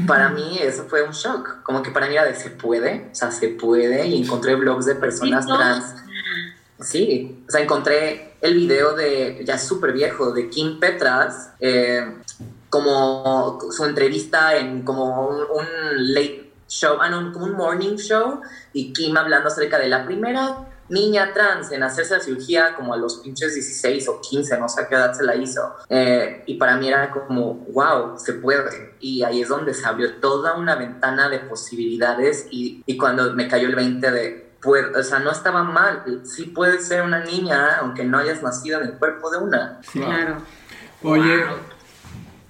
para 0.05 0.29
mí 0.29 0.59
eso 0.61 0.85
fue 0.87 1.01
un 1.01 1.11
shock. 1.11 1.63
Como 1.63 1.81
que 1.81 1.89
para 1.89 2.05
mí 2.05 2.13
era 2.13 2.25
de 2.25 2.35
se 2.35 2.51
puede, 2.51 3.09
o 3.11 3.15
sea, 3.15 3.31
se 3.31 3.47
puede, 3.47 4.05
y 4.05 4.21
encontré 4.21 4.53
blogs 4.53 4.85
de 4.85 4.93
personas 4.93 5.47
trans. 5.47 5.95
Sí, 6.81 7.43
o 7.47 7.51
sea, 7.51 7.61
encontré 7.61 8.35
el 8.41 8.53
video 8.53 8.93
de, 8.93 9.43
ya 9.43 9.57
súper 9.57 9.93
viejo, 9.93 10.33
de 10.33 10.51
Kim 10.51 10.79
Petras, 10.79 11.49
eh, 11.59 12.13
como 12.69 13.57
su 13.71 13.85
entrevista 13.85 14.55
en 14.55 14.83
como 14.83 15.29
un, 15.29 15.37
un 15.37 16.13
late 16.13 16.44
show, 16.75 16.97
ah, 16.99 17.09
no, 17.09 17.31
como 17.31 17.45
un 17.45 17.53
morning 17.53 17.95
show, 17.95 18.41
y 18.73 18.93
Kim 18.93 19.15
hablando 19.17 19.47
acerca 19.47 19.77
de 19.79 19.87
la 19.87 20.05
primera 20.05 20.67
niña 20.89 21.33
trans 21.33 21.71
en 21.71 21.81
hacerse 21.83 22.15
la 22.15 22.19
cirugía 22.19 22.75
como 22.75 22.93
a 22.93 22.97
los 22.97 23.15
pinches 23.17 23.55
16 23.55 24.07
o 24.07 24.21
15, 24.21 24.57
no 24.59 24.69
sé 24.69 24.81
a 24.81 24.87
qué 24.87 24.95
edad 24.95 25.13
se 25.13 25.23
la 25.23 25.35
hizo. 25.35 25.75
Eh, 25.89 26.43
y 26.45 26.55
para 26.55 26.77
mí 26.77 26.87
era 26.87 27.09
como, 27.11 27.55
wow, 27.71 28.17
se 28.17 28.33
puede. 28.33 28.95
Y 28.99 29.23
ahí 29.23 29.41
es 29.41 29.49
donde 29.49 29.73
se 29.73 29.85
abrió 29.85 30.15
toda 30.15 30.55
una 30.55 30.75
ventana 30.75 31.29
de 31.29 31.39
posibilidades 31.39 32.47
y, 32.51 32.83
y 32.85 32.97
cuando 32.97 33.33
me 33.33 33.47
cayó 33.47 33.67
el 33.67 33.75
20 33.75 34.11
de, 34.11 34.51
pues, 34.61 34.85
o 34.95 35.03
sea, 35.03 35.19
no 35.19 35.31
estaba 35.31 35.63
mal, 35.63 36.21
sí 36.23 36.45
puedes 36.45 36.87
ser 36.87 37.01
una 37.01 37.23
niña 37.23 37.77
aunque 37.79 38.03
no 38.03 38.17
hayas 38.17 38.43
nacido 38.43 38.81
en 38.81 38.89
el 38.89 38.93
cuerpo 38.93 39.31
de 39.31 39.37
una. 39.37 39.79
Claro. 39.91 40.37
Oye, 41.03 41.43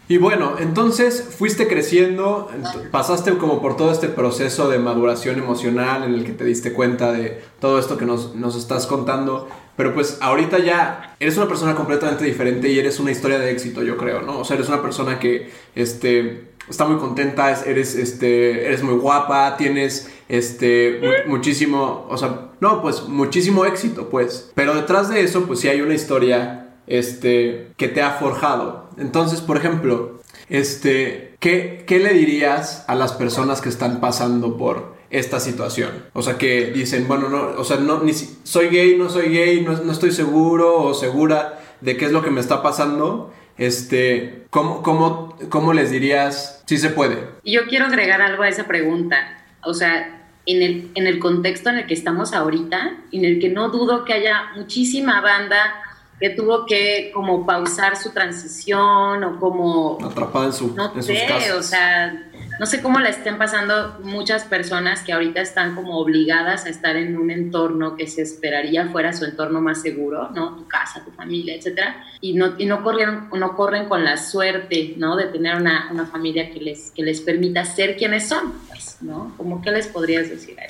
y 0.07 0.17
bueno, 0.17 0.55
entonces 0.59 1.27
fuiste 1.37 1.67
creciendo, 1.67 2.49
ent- 2.55 2.89
pasaste 2.91 3.37
como 3.37 3.61
por 3.61 3.75
todo 3.77 3.91
este 3.91 4.07
proceso 4.07 4.69
de 4.69 4.77
maduración 4.79 5.39
emocional 5.39 6.03
en 6.03 6.13
el 6.13 6.23
que 6.25 6.31
te 6.33 6.43
diste 6.45 6.73
cuenta 6.73 7.11
de 7.11 7.41
todo 7.59 7.79
esto 7.79 7.97
que 7.97 8.05
nos, 8.05 8.35
nos 8.35 8.55
estás 8.55 8.85
contando, 8.87 9.47
pero 9.77 9.93
pues 9.93 10.17
ahorita 10.21 10.59
ya 10.59 11.15
eres 11.19 11.37
una 11.37 11.47
persona 11.47 11.75
completamente 11.75 12.23
diferente 12.23 12.69
y 12.69 12.77
eres 12.79 12.99
una 12.99 13.11
historia 13.11 13.39
de 13.39 13.51
éxito, 13.51 13.83
yo 13.83 13.97
creo, 13.97 14.21
¿no? 14.21 14.39
O 14.39 14.45
sea, 14.45 14.55
eres 14.55 14.69
una 14.69 14.81
persona 14.81 15.19
que 15.19 15.49
este, 15.75 16.49
está 16.69 16.85
muy 16.85 16.97
contenta, 16.97 17.51
es- 17.51 17.65
eres, 17.65 17.95
este, 17.95 18.65
eres 18.67 18.83
muy 18.83 18.95
guapa, 18.95 19.57
tienes 19.57 20.09
este, 20.29 20.99
mu- 21.27 21.31
muchísimo, 21.35 22.05
o 22.09 22.17
sea, 22.17 22.51
no, 22.61 22.81
pues 22.81 23.03
muchísimo 23.07 23.65
éxito, 23.65 24.09
pues. 24.09 24.51
Pero 24.55 24.73
detrás 24.75 25.09
de 25.09 25.21
eso, 25.21 25.43
pues 25.45 25.59
sí 25.59 25.67
hay 25.67 25.81
una 25.81 25.93
historia 25.93 26.61
este, 26.87 27.71
que 27.77 27.87
te 27.87 28.01
ha 28.01 28.11
forjado. 28.11 28.84
Entonces, 28.97 29.41
por 29.41 29.57
ejemplo, 29.57 30.21
este, 30.49 31.35
¿qué, 31.39 31.83
qué 31.87 31.99
le 31.99 32.13
dirías 32.13 32.85
a 32.87 32.95
las 32.95 33.13
personas 33.13 33.61
que 33.61 33.69
están 33.69 33.99
pasando 33.99 34.57
por 34.57 34.95
esta 35.09 35.39
situación? 35.39 36.05
O 36.13 36.21
sea, 36.21 36.37
que 36.37 36.71
dicen, 36.71 37.07
bueno, 37.07 37.29
no, 37.29 37.59
o 37.59 37.63
sea, 37.63 37.77
no, 37.77 38.03
ni 38.03 38.13
soy 38.13 38.67
gay, 38.69 38.97
no 38.97 39.09
soy 39.09 39.29
gay, 39.29 39.61
no, 39.61 39.73
no 39.73 39.91
estoy 39.91 40.11
seguro 40.11 40.81
o 40.81 40.93
segura 40.93 41.59
de 41.81 41.97
qué 41.97 42.05
es 42.05 42.11
lo 42.11 42.23
que 42.23 42.31
me 42.31 42.41
está 42.41 42.61
pasando. 42.61 43.33
Este, 43.57 44.45
¿cómo, 44.49 44.83
cómo, 44.83 45.37
cómo 45.49 45.73
les 45.73 45.91
dirías 45.91 46.63
si 46.65 46.77
se 46.77 46.89
puede? 46.89 47.23
Yo 47.45 47.67
quiero 47.67 47.85
agregar 47.85 48.21
algo 48.21 48.43
a 48.43 48.49
esa 48.49 48.65
pregunta. 48.65 49.17
O 49.63 49.73
sea, 49.73 50.27
en 50.45 50.61
el, 50.61 50.91
en 50.95 51.07
el 51.07 51.19
contexto 51.19 51.69
en 51.69 51.79
el 51.79 51.87
que 51.87 51.93
estamos 51.93 52.33
ahorita, 52.33 52.97
en 53.11 53.25
el 53.25 53.39
que 53.39 53.49
no 53.49 53.69
dudo 53.69 54.05
que 54.05 54.13
haya 54.13 54.51
muchísima 54.55 55.21
banda 55.21 55.73
que 56.19 56.29
tuvo 56.29 56.65
que 56.65 57.11
como 57.13 57.45
pausar 57.45 57.97
su 57.97 58.11
transición 58.11 59.23
o 59.23 59.39
como 59.39 59.97
Atrapada 60.01 60.45
en, 60.45 60.53
su, 60.53 60.73
no 60.73 60.85
en 60.93 61.03
sus 61.03 61.05
sé, 61.05 61.25
casas. 61.27 61.55
o 61.57 61.63
sea, 61.63 62.29
no 62.59 62.65
sé 62.65 62.81
cómo 62.81 62.99
la 62.99 63.09
estén 63.09 63.37
pasando 63.37 63.99
muchas 64.01 64.45
personas 64.45 65.01
que 65.01 65.11
ahorita 65.11 65.41
están 65.41 65.75
como 65.75 65.97
obligadas 65.97 66.65
a 66.65 66.69
estar 66.69 66.95
en 66.95 67.17
un 67.17 67.31
entorno 67.31 67.97
que 67.97 68.07
se 68.07 68.21
esperaría 68.21 68.87
fuera 68.87 69.11
su 69.11 69.25
entorno 69.25 69.59
más 69.59 69.81
seguro, 69.81 70.29
¿no? 70.33 70.55
Tu 70.55 70.67
casa, 70.67 71.03
tu 71.03 71.11
familia, 71.11 71.55
etcétera, 71.55 72.05
y 72.21 72.33
no, 72.33 72.53
y 72.57 72.65
no 72.65 72.81
corrieron, 72.81 73.29
no 73.33 73.55
corren 73.55 73.89
con 73.89 74.05
la 74.05 74.15
suerte, 74.15 74.93
¿no? 74.97 75.17
De 75.17 75.25
tener 75.25 75.57
una, 75.57 75.89
una 75.91 76.05
familia 76.05 76.49
que 76.51 76.61
les, 76.61 76.91
que 76.91 77.03
les 77.03 77.19
permita 77.19 77.65
ser 77.65 77.97
quienes 77.97 78.29
son, 78.29 78.53
pues, 78.69 78.97
¿no? 79.01 79.33
¿Cómo 79.35 79.61
qué 79.61 79.71
les 79.71 79.87
podrías 79.87 80.29
decir 80.29 80.57
a 80.59 80.63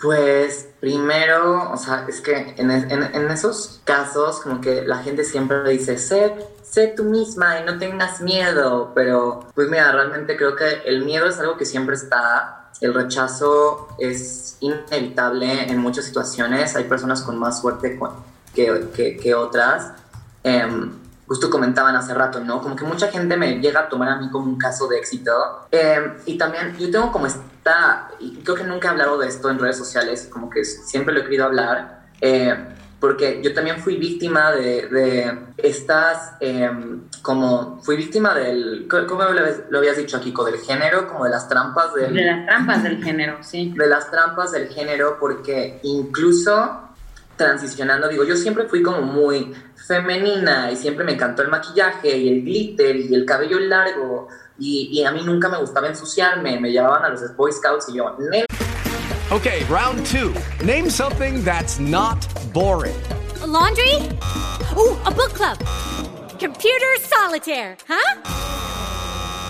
Pues 0.00 0.68
primero, 0.80 1.70
o 1.72 1.76
sea, 1.76 2.04
es 2.08 2.20
que 2.20 2.54
en, 2.56 2.70
esos 3.30 3.80
casos 3.84 4.40
como 4.40 4.60
que 4.60 4.82
la 4.82 4.98
gente 4.98 5.24
siempre 5.24 5.68
dice, 5.70 5.98
sé, 5.98 6.34
sé 6.62 6.88
tú 6.96 7.04
misma 7.04 7.60
y 7.60 7.64
no 7.64 7.78
tengas 7.78 8.20
miedo, 8.20 8.92
pero 8.94 9.40
pues 9.54 9.68
mira, 9.68 9.90
realmente 9.92 10.36
creo 10.36 10.54
que 10.54 10.82
el 10.86 11.04
miedo 11.04 11.26
es 11.26 11.38
algo 11.38 11.56
que 11.56 11.64
siempre 11.64 11.96
está, 11.96 12.70
el 12.80 12.94
rechazo 12.94 13.88
es 13.98 14.56
inevitable 14.60 15.64
en 15.70 15.78
muchas 15.78 16.04
situaciones, 16.04 16.76
hay 16.76 16.84
personas 16.84 17.22
con 17.22 17.38
más 17.38 17.60
suerte 17.60 17.98
que- 18.54 19.16
que 19.20 19.34
otras. 19.34 19.92
Em, 20.44 20.92
justo 21.26 21.50
comentaban 21.50 21.94
hace 21.94 22.14
rato, 22.14 22.40
¿no? 22.40 22.62
Como 22.62 22.74
que 22.74 22.84
mucha 22.84 23.08
gente 23.08 23.36
me 23.36 23.60
llega 23.60 23.80
a 23.80 23.88
tomar 23.88 24.08
a 24.08 24.16
mí 24.16 24.30
como 24.30 24.46
un 24.46 24.56
caso 24.58 24.88
de 24.88 24.96
éxito. 24.98 25.30
Em, 25.70 26.14
y 26.24 26.38
también 26.38 26.74
yo 26.78 26.90
tengo 26.90 27.12
como 27.12 27.26
esta, 27.68 28.08
y 28.20 28.36
creo 28.42 28.56
que 28.56 28.64
nunca 28.64 28.88
he 28.88 28.90
hablado 28.92 29.18
de 29.18 29.28
esto 29.28 29.50
en 29.50 29.58
redes 29.58 29.76
sociales, 29.76 30.28
como 30.30 30.48
que 30.50 30.64
siempre 30.64 31.12
lo 31.14 31.20
he 31.20 31.24
querido 31.24 31.44
hablar, 31.44 32.06
eh, 32.20 32.54
porque 33.00 33.40
yo 33.44 33.54
también 33.54 33.78
fui 33.78 33.96
víctima 33.96 34.50
de, 34.52 34.88
de 34.88 35.38
estas, 35.58 36.32
em, 36.40 37.02
como, 37.22 37.80
fui 37.82 37.96
víctima 37.96 38.34
del, 38.34 38.88
¿cómo 38.88 39.22
lo 39.22 39.28
habías- 39.40 39.62
lo 39.70 39.78
habías 39.78 39.96
dicho, 39.96 40.20
Kiko? 40.20 40.44
Del 40.44 40.58
género, 40.58 41.06
como 41.06 41.24
de 41.24 41.30
las 41.30 41.48
trampas 41.48 41.94
del... 41.94 42.12
De 42.14 42.24
las 42.24 42.46
trampas 42.46 42.82
del 42.82 43.02
género, 43.04 43.38
sí. 43.42 43.72
De 43.76 43.86
las 43.86 44.10
trampas 44.10 44.50
del 44.52 44.68
género, 44.68 45.16
porque 45.20 45.78
incluso 45.84 46.80
transicionando, 47.36 48.08
digo, 48.08 48.24
yo 48.24 48.34
siempre 48.34 48.64
fui 48.64 48.82
como 48.82 49.00
muy 49.02 49.54
femenina 49.86 50.72
y 50.72 50.76
siempre 50.76 51.04
me 51.04 51.12
encantó 51.12 51.42
el 51.42 51.48
maquillaje 51.48 52.16
y 52.16 52.28
el 52.28 52.42
glitter 52.44 52.96
y 52.96 53.14
el 53.14 53.24
cabello 53.24 53.60
largo 53.60 54.26
y, 54.58 54.88
y 54.92 55.04
a 55.04 55.12
mí 55.12 55.22
nunca 55.24 55.48
me 55.48 55.58
gustaba 55.58 55.88
ensuciarme, 55.88 56.58
me 56.60 56.70
llevaban 56.70 57.04
a 57.04 57.08
los 57.10 57.36
Boy 57.36 57.52
Scouts 57.52 57.88
y 57.88 57.96
yo, 57.96 58.16
"Nel- 58.18 58.44
Okay, 59.30 59.62
round 59.64 60.04
two. 60.06 60.34
Name 60.64 60.88
something 60.88 61.44
that's 61.44 61.78
not 61.78 62.16
boring. 62.54 62.96
A 63.42 63.46
laundry? 63.46 63.94
Oh, 64.74 64.98
a 65.04 65.10
book 65.10 65.34
club. 65.34 65.58
Computer 66.38 66.86
solitaire, 67.00 67.76
huh? 67.86 68.22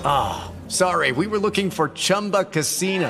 Ah, 0.05 0.51
sorry, 0.67 1.13
we 1.13 1.27
were 1.29 1.39
looking 1.39 1.71
for 1.71 1.91
Chumba 1.91 2.45
Casino. 2.45 3.09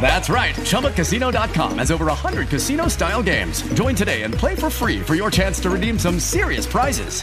That's 0.00 0.28
right. 0.28 0.54
ChumbaCasino.com 0.56 1.78
has 1.78 1.90
over 1.92 2.06
100 2.06 2.48
casino 2.48 2.88
style 2.88 3.22
games. 3.22 3.62
Join 3.74 3.94
today 3.94 4.22
and 4.22 4.34
play 4.34 4.56
for 4.56 4.70
free 4.70 4.98
for 5.00 5.14
your 5.14 5.30
chance 5.30 5.60
to 5.60 5.70
redeem 5.70 5.98
some 5.98 6.18
serious 6.18 6.66
prizes. 6.66 7.22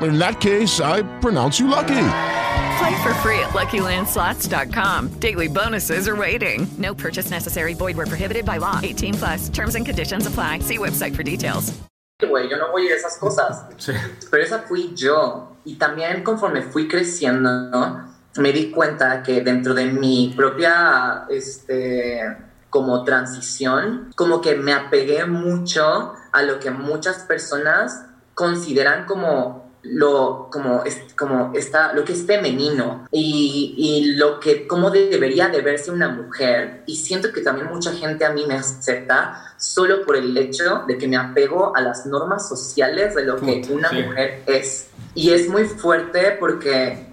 In 0.00 0.18
that 0.18 0.40
case, 0.40 0.80
I 0.80 1.02
pronounce 1.20 1.60
you 1.60 1.68
lucky. 1.68 2.06
Play 2.78 3.02
for 3.02 3.14
free 3.22 3.38
at 3.38 3.50
LuckyLandSlots.com. 3.50 5.20
Daily 5.20 5.48
bonuses 5.48 6.08
are 6.08 6.16
waiting. 6.16 6.66
No 6.78 6.94
purchase 6.94 7.30
necessary. 7.30 7.74
Void 7.74 7.96
where 7.96 8.06
prohibited 8.06 8.44
by 8.44 8.56
law. 8.58 8.80
18 8.82 9.14
plus. 9.14 9.48
Terms 9.50 9.76
and 9.76 9.86
conditions 9.86 10.26
apply. 10.26 10.60
See 10.60 10.78
website 10.78 11.14
for 11.14 11.22
details. 11.22 11.72
güey, 12.20 12.48
yo 12.48 12.56
no 12.56 12.70
voy 12.72 12.88
a 12.88 12.96
esas 12.96 13.18
cosas. 13.18 13.64
Pero 14.30 14.42
esa 14.42 14.60
fui 14.66 14.94
yo. 14.94 15.56
Y 15.64 15.76
también 15.76 16.22
conforme 16.24 16.62
fui 16.62 16.88
creciendo, 16.88 17.50
¿no? 17.70 18.14
me 18.36 18.52
di 18.52 18.70
cuenta 18.70 19.22
que 19.22 19.42
dentro 19.42 19.74
de 19.74 19.86
mi 19.86 20.32
propia, 20.36 21.26
este, 21.30 22.20
como 22.68 23.04
transición, 23.04 24.12
como 24.16 24.40
que 24.40 24.56
me 24.56 24.72
apegué 24.72 25.24
mucho 25.26 26.14
a 26.32 26.42
lo 26.42 26.58
que 26.58 26.70
muchas 26.70 27.18
personas 27.18 28.06
consideran 28.34 29.06
como 29.06 29.63
lo 29.84 30.48
como 30.50 30.82
es, 30.84 31.00
como 31.16 31.52
está 31.54 31.92
lo 31.92 32.04
que 32.04 32.12
es 32.12 32.24
femenino 32.24 33.06
y, 33.10 33.74
y 33.76 34.14
lo 34.16 34.40
que 34.40 34.66
cómo 34.66 34.90
debería 34.90 35.48
de 35.48 35.60
verse 35.60 35.90
una 35.90 36.08
mujer 36.08 36.82
y 36.86 36.96
siento 36.96 37.32
que 37.32 37.42
también 37.42 37.68
mucha 37.68 37.92
gente 37.92 38.24
a 38.24 38.30
mí 38.30 38.44
me 38.46 38.54
acepta 38.54 39.54
solo 39.58 40.04
por 40.04 40.16
el 40.16 40.36
hecho 40.36 40.84
de 40.86 40.96
que 40.96 41.06
me 41.06 41.16
apego 41.16 41.76
a 41.76 41.80
las 41.80 42.06
normas 42.06 42.48
sociales 42.48 43.14
de 43.14 43.24
lo 43.24 43.36
que 43.36 43.66
una 43.70 43.90
sí. 43.90 44.02
mujer 44.02 44.42
es 44.46 44.88
y 45.14 45.30
es 45.30 45.48
muy 45.48 45.64
fuerte 45.64 46.36
porque 46.40 47.06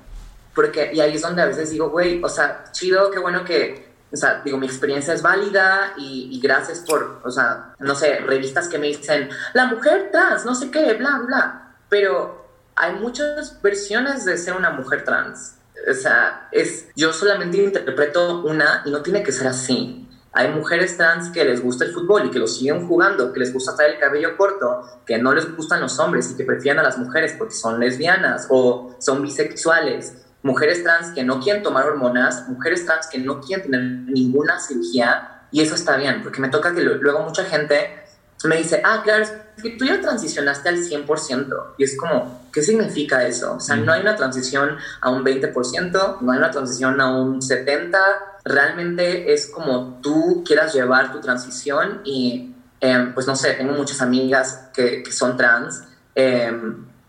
porque 0.55 0.91
y 0.93 1.01
ahí 1.01 1.15
es 1.15 1.21
donde 1.21 1.41
a 1.41 1.45
veces 1.45 1.71
digo 1.71 1.89
güey 1.89 2.23
o 2.23 2.29
sea 2.29 2.63
chido 2.71 3.11
qué 3.11 3.19
bueno 3.19 3.43
que 3.43 3.91
o 4.13 4.17
sea, 4.17 4.41
digo, 4.43 4.57
mi 4.57 4.65
experiencia 4.65 5.13
es 5.13 5.21
válida 5.21 5.93
y, 5.97 6.27
y 6.33 6.41
gracias 6.41 6.79
por, 6.79 7.21
o 7.23 7.31
sea, 7.31 7.75
no 7.79 7.95
sé, 7.95 8.17
revistas 8.17 8.67
que 8.67 8.77
me 8.77 8.87
dicen, 8.87 9.29
la 9.53 9.67
mujer 9.67 10.09
trans, 10.11 10.43
no 10.43 10.53
sé 10.53 10.69
qué, 10.69 10.95
bla, 10.95 11.21
bla. 11.25 11.75
Pero 11.87 12.40
hay 12.75 12.95
muchas 12.95 13.61
versiones 13.61 14.25
de 14.25 14.37
ser 14.37 14.55
una 14.55 14.71
mujer 14.71 15.03
trans. 15.03 15.55
O 15.89 15.93
sea, 15.93 16.47
es, 16.51 16.87
yo 16.95 17.13
solamente 17.13 17.57
interpreto 17.57 18.43
una 18.43 18.83
y 18.85 18.91
no 18.91 19.01
tiene 19.01 19.23
que 19.23 19.31
ser 19.31 19.47
así. 19.47 20.07
Hay 20.33 20.49
mujeres 20.49 20.95
trans 20.95 21.29
que 21.29 21.43
les 21.43 21.61
gusta 21.61 21.83
el 21.83 21.91
fútbol 21.91 22.25
y 22.25 22.31
que 22.31 22.39
lo 22.39 22.47
siguen 22.47 22.87
jugando, 22.87 23.33
que 23.33 23.39
les 23.39 23.51
gusta 23.51 23.75
traer 23.75 23.95
el 23.95 23.99
cabello 23.99 24.37
corto, 24.37 24.81
que 25.05 25.17
no 25.17 25.33
les 25.33 25.53
gustan 25.55 25.81
los 25.81 25.99
hombres 25.99 26.31
y 26.31 26.37
que 26.37 26.45
prefieren 26.45 26.79
a 26.79 26.83
las 26.83 26.97
mujeres 26.97 27.35
porque 27.37 27.53
son 27.53 27.79
lesbianas 27.79 28.47
o 28.49 28.95
son 28.99 29.21
bisexuales. 29.21 30.13
Mujeres 30.43 30.83
trans 30.83 31.09
que 31.13 31.23
no 31.23 31.41
quieren 31.41 31.61
tomar 31.63 31.85
hormonas, 31.85 32.47
mujeres 32.47 32.85
trans 32.85 33.07
que 33.07 33.17
no 33.17 33.41
quieren 33.41 33.65
tener 33.65 33.81
ninguna 33.81 34.59
cirugía 34.59 35.47
y 35.51 35.61
eso 35.61 35.75
está 35.75 35.97
bien, 35.97 36.23
porque 36.23 36.39
me 36.39 36.47
toca 36.47 36.73
que 36.73 36.81
luego 36.81 37.23
mucha 37.23 37.43
gente 37.43 38.01
me 38.47 38.57
dice, 38.57 38.81
ah, 38.83 39.01
claro, 39.03 39.23
es 39.23 39.33
que 39.61 39.71
tú 39.71 39.85
ya 39.85 39.99
transicionaste 40.01 40.69
al 40.69 40.77
100%. 40.77 41.73
Y 41.77 41.83
es 41.83 41.97
como, 41.97 42.40
¿qué 42.51 42.61
significa 42.61 43.25
eso? 43.25 43.55
O 43.55 43.59
sea, 43.59 43.75
no 43.75 43.91
hay 43.91 44.01
una 44.01 44.15
transición 44.15 44.77
a 44.99 45.09
un 45.09 45.23
20%, 45.23 46.21
no 46.21 46.31
hay 46.31 46.37
una 46.37 46.51
transición 46.51 46.99
a 47.01 47.15
un 47.15 47.41
70%. 47.41 47.97
Realmente 48.43 49.33
es 49.33 49.47
como 49.47 49.99
tú 50.01 50.43
quieras 50.45 50.73
llevar 50.73 51.11
tu 51.11 51.21
transición 51.21 52.01
y, 52.03 52.55
eh, 52.79 53.11
pues 53.13 53.27
no 53.27 53.35
sé, 53.35 53.53
tengo 53.53 53.73
muchas 53.73 54.01
amigas 54.01 54.69
que, 54.73 55.03
que 55.03 55.11
son 55.11 55.37
trans 55.37 55.83
eh, 56.15 56.51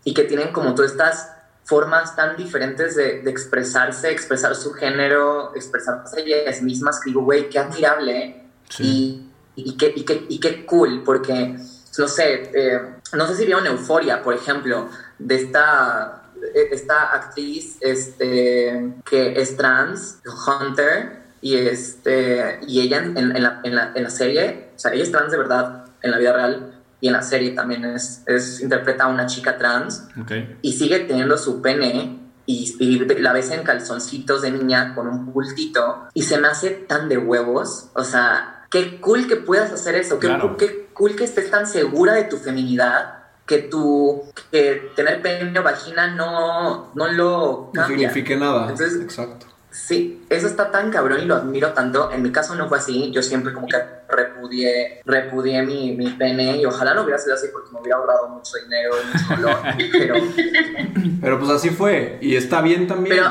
y 0.03 0.13
que 0.13 0.23
tienen 0.23 0.51
como 0.51 0.75
todas 0.75 0.91
estas 0.91 1.33
formas 1.63 2.15
tan 2.15 2.35
diferentes 2.35 2.95
de, 2.95 3.21
de 3.21 3.31
expresarse, 3.31 4.11
expresar 4.11 4.55
su 4.55 4.73
género, 4.73 5.55
expresarse 5.55 6.21
ellas 6.21 6.61
mismas, 6.61 6.99
que 6.99 7.09
digo, 7.09 7.23
güey, 7.23 7.49
qué 7.49 7.59
admirable 7.59 8.43
y, 8.79 9.29
y, 9.55 9.77
qué, 9.77 9.93
y, 9.95 10.03
qué, 10.03 10.25
y 10.29 10.39
qué 10.39 10.65
cool, 10.65 11.03
porque, 11.03 11.55
no 11.97 12.07
sé, 12.07 12.51
eh, 12.53 12.81
no 13.13 13.27
sé 13.27 13.35
si 13.35 13.45
vieron 13.45 13.65
Euforia, 13.65 14.21
por 14.21 14.33
ejemplo, 14.33 14.89
de 15.25 15.35
esta, 15.35 16.23
esta 16.71 17.13
actriz 17.13 17.77
este, 17.81 18.93
que 19.09 19.39
es 19.41 19.55
trans, 19.57 20.19
Hunter, 20.25 21.23
y, 21.41 21.55
este, 21.55 22.59
y 22.67 22.81
ella 22.81 22.99
en, 22.99 23.17
en 23.17 23.43
la, 23.43 23.59
en, 23.63 23.75
la, 23.75 23.91
en 23.95 24.03
la 24.03 24.09
serie, 24.09 24.69
o 24.75 24.79
sea, 24.79 24.93
ella 24.93 25.03
es 25.03 25.11
trans 25.11 25.31
de 25.31 25.37
verdad 25.37 25.85
en 26.01 26.11
la 26.11 26.17
vida 26.17 26.33
real, 26.33 26.69
y 27.01 27.07
en 27.07 27.13
la 27.13 27.21
serie 27.21 27.51
también 27.51 27.83
es, 27.83 28.23
es 28.27 28.61
interpreta 28.61 29.03
a 29.03 29.07
una 29.07 29.25
chica 29.25 29.57
trans 29.57 30.07
y 30.61 30.71
sigue 30.71 30.99
teniendo 31.01 31.37
su 31.37 31.61
pene 31.61 32.17
y, 32.45 32.77
y 32.79 32.99
la 33.19 33.33
ves 33.33 33.51
en 33.51 33.63
calzoncitos 33.63 34.41
de 34.41 34.51
niña 34.51 34.95
con 34.95 35.07
un 35.07 35.33
bultito 35.33 36.07
y 36.13 36.21
se 36.23 36.37
me 36.37 36.47
hace 36.47 36.69
tan 36.69 37.09
de 37.09 37.17
huevos, 37.17 37.89
o 37.93 38.05
sea, 38.05 38.65
qué 38.71 39.01
cool 39.01 39.27
que 39.27 39.35
puedas 39.35 39.69
hacer 39.73 39.95
eso, 39.95 40.17
qué, 40.17 40.27
Claro. 40.27 40.55
qué 40.55 40.87
cool 40.93 41.17
que 41.17 41.25
estés 41.25 41.51
tan 41.51 41.67
segura 41.67 42.13
de 42.13 42.23
tu 42.23 42.37
feminidad 42.37 43.22
que 43.45 43.59
tu 43.59 44.23
que 44.51 44.91
tener 44.95 45.21
pene 45.21 45.57
o 45.59 45.63
vagina 45.63 46.07
no, 46.07 46.91
no 46.95 47.07
lo 47.11 47.69
No 47.73 47.81
cambia. 47.81 48.09
signifique 48.09 48.35
nada. 48.37 48.69
Entonces, 48.69 49.01
Exacto. 49.01 49.47
Sí, 49.69 50.23
eso 50.29 50.45
está 50.45 50.69
tan 50.69 50.91
cabrón 50.91 51.21
y 51.23 51.25
lo 51.25 51.33
admiro 51.35 51.73
tanto. 51.73 52.11
En 52.11 52.21
mi 52.21 52.31
caso 52.31 52.53
no 52.53 52.69
fue 52.69 52.77
así. 52.77 53.09
Yo 53.11 53.23
siempre 53.23 53.51
como 53.53 53.67
que 53.67 53.77
repudié, 54.07 55.01
repudié 55.03 55.63
mi, 55.63 55.95
mi 55.95 56.11
pene 56.11 56.57
y 56.57 56.65
ojalá 56.67 56.93
no 56.93 57.01
hubiera 57.01 57.17
sido 57.17 57.33
así 57.33 57.47
porque 57.51 57.71
me 57.71 57.79
hubiera 57.81 57.97
ahorrado 57.97 58.29
mucho 58.29 58.51
dinero 58.63 58.93
y 59.01 59.07
mucho 59.17 59.41
dolor. 59.41 59.57
Pero, 59.91 60.15
Pero 61.21 61.39
pues 61.39 61.49
así 61.49 61.71
fue. 61.71 62.19
Y 62.21 62.35
está 62.35 62.61
bien 62.61 62.87
también. 62.87 63.15
pero, 63.15 63.27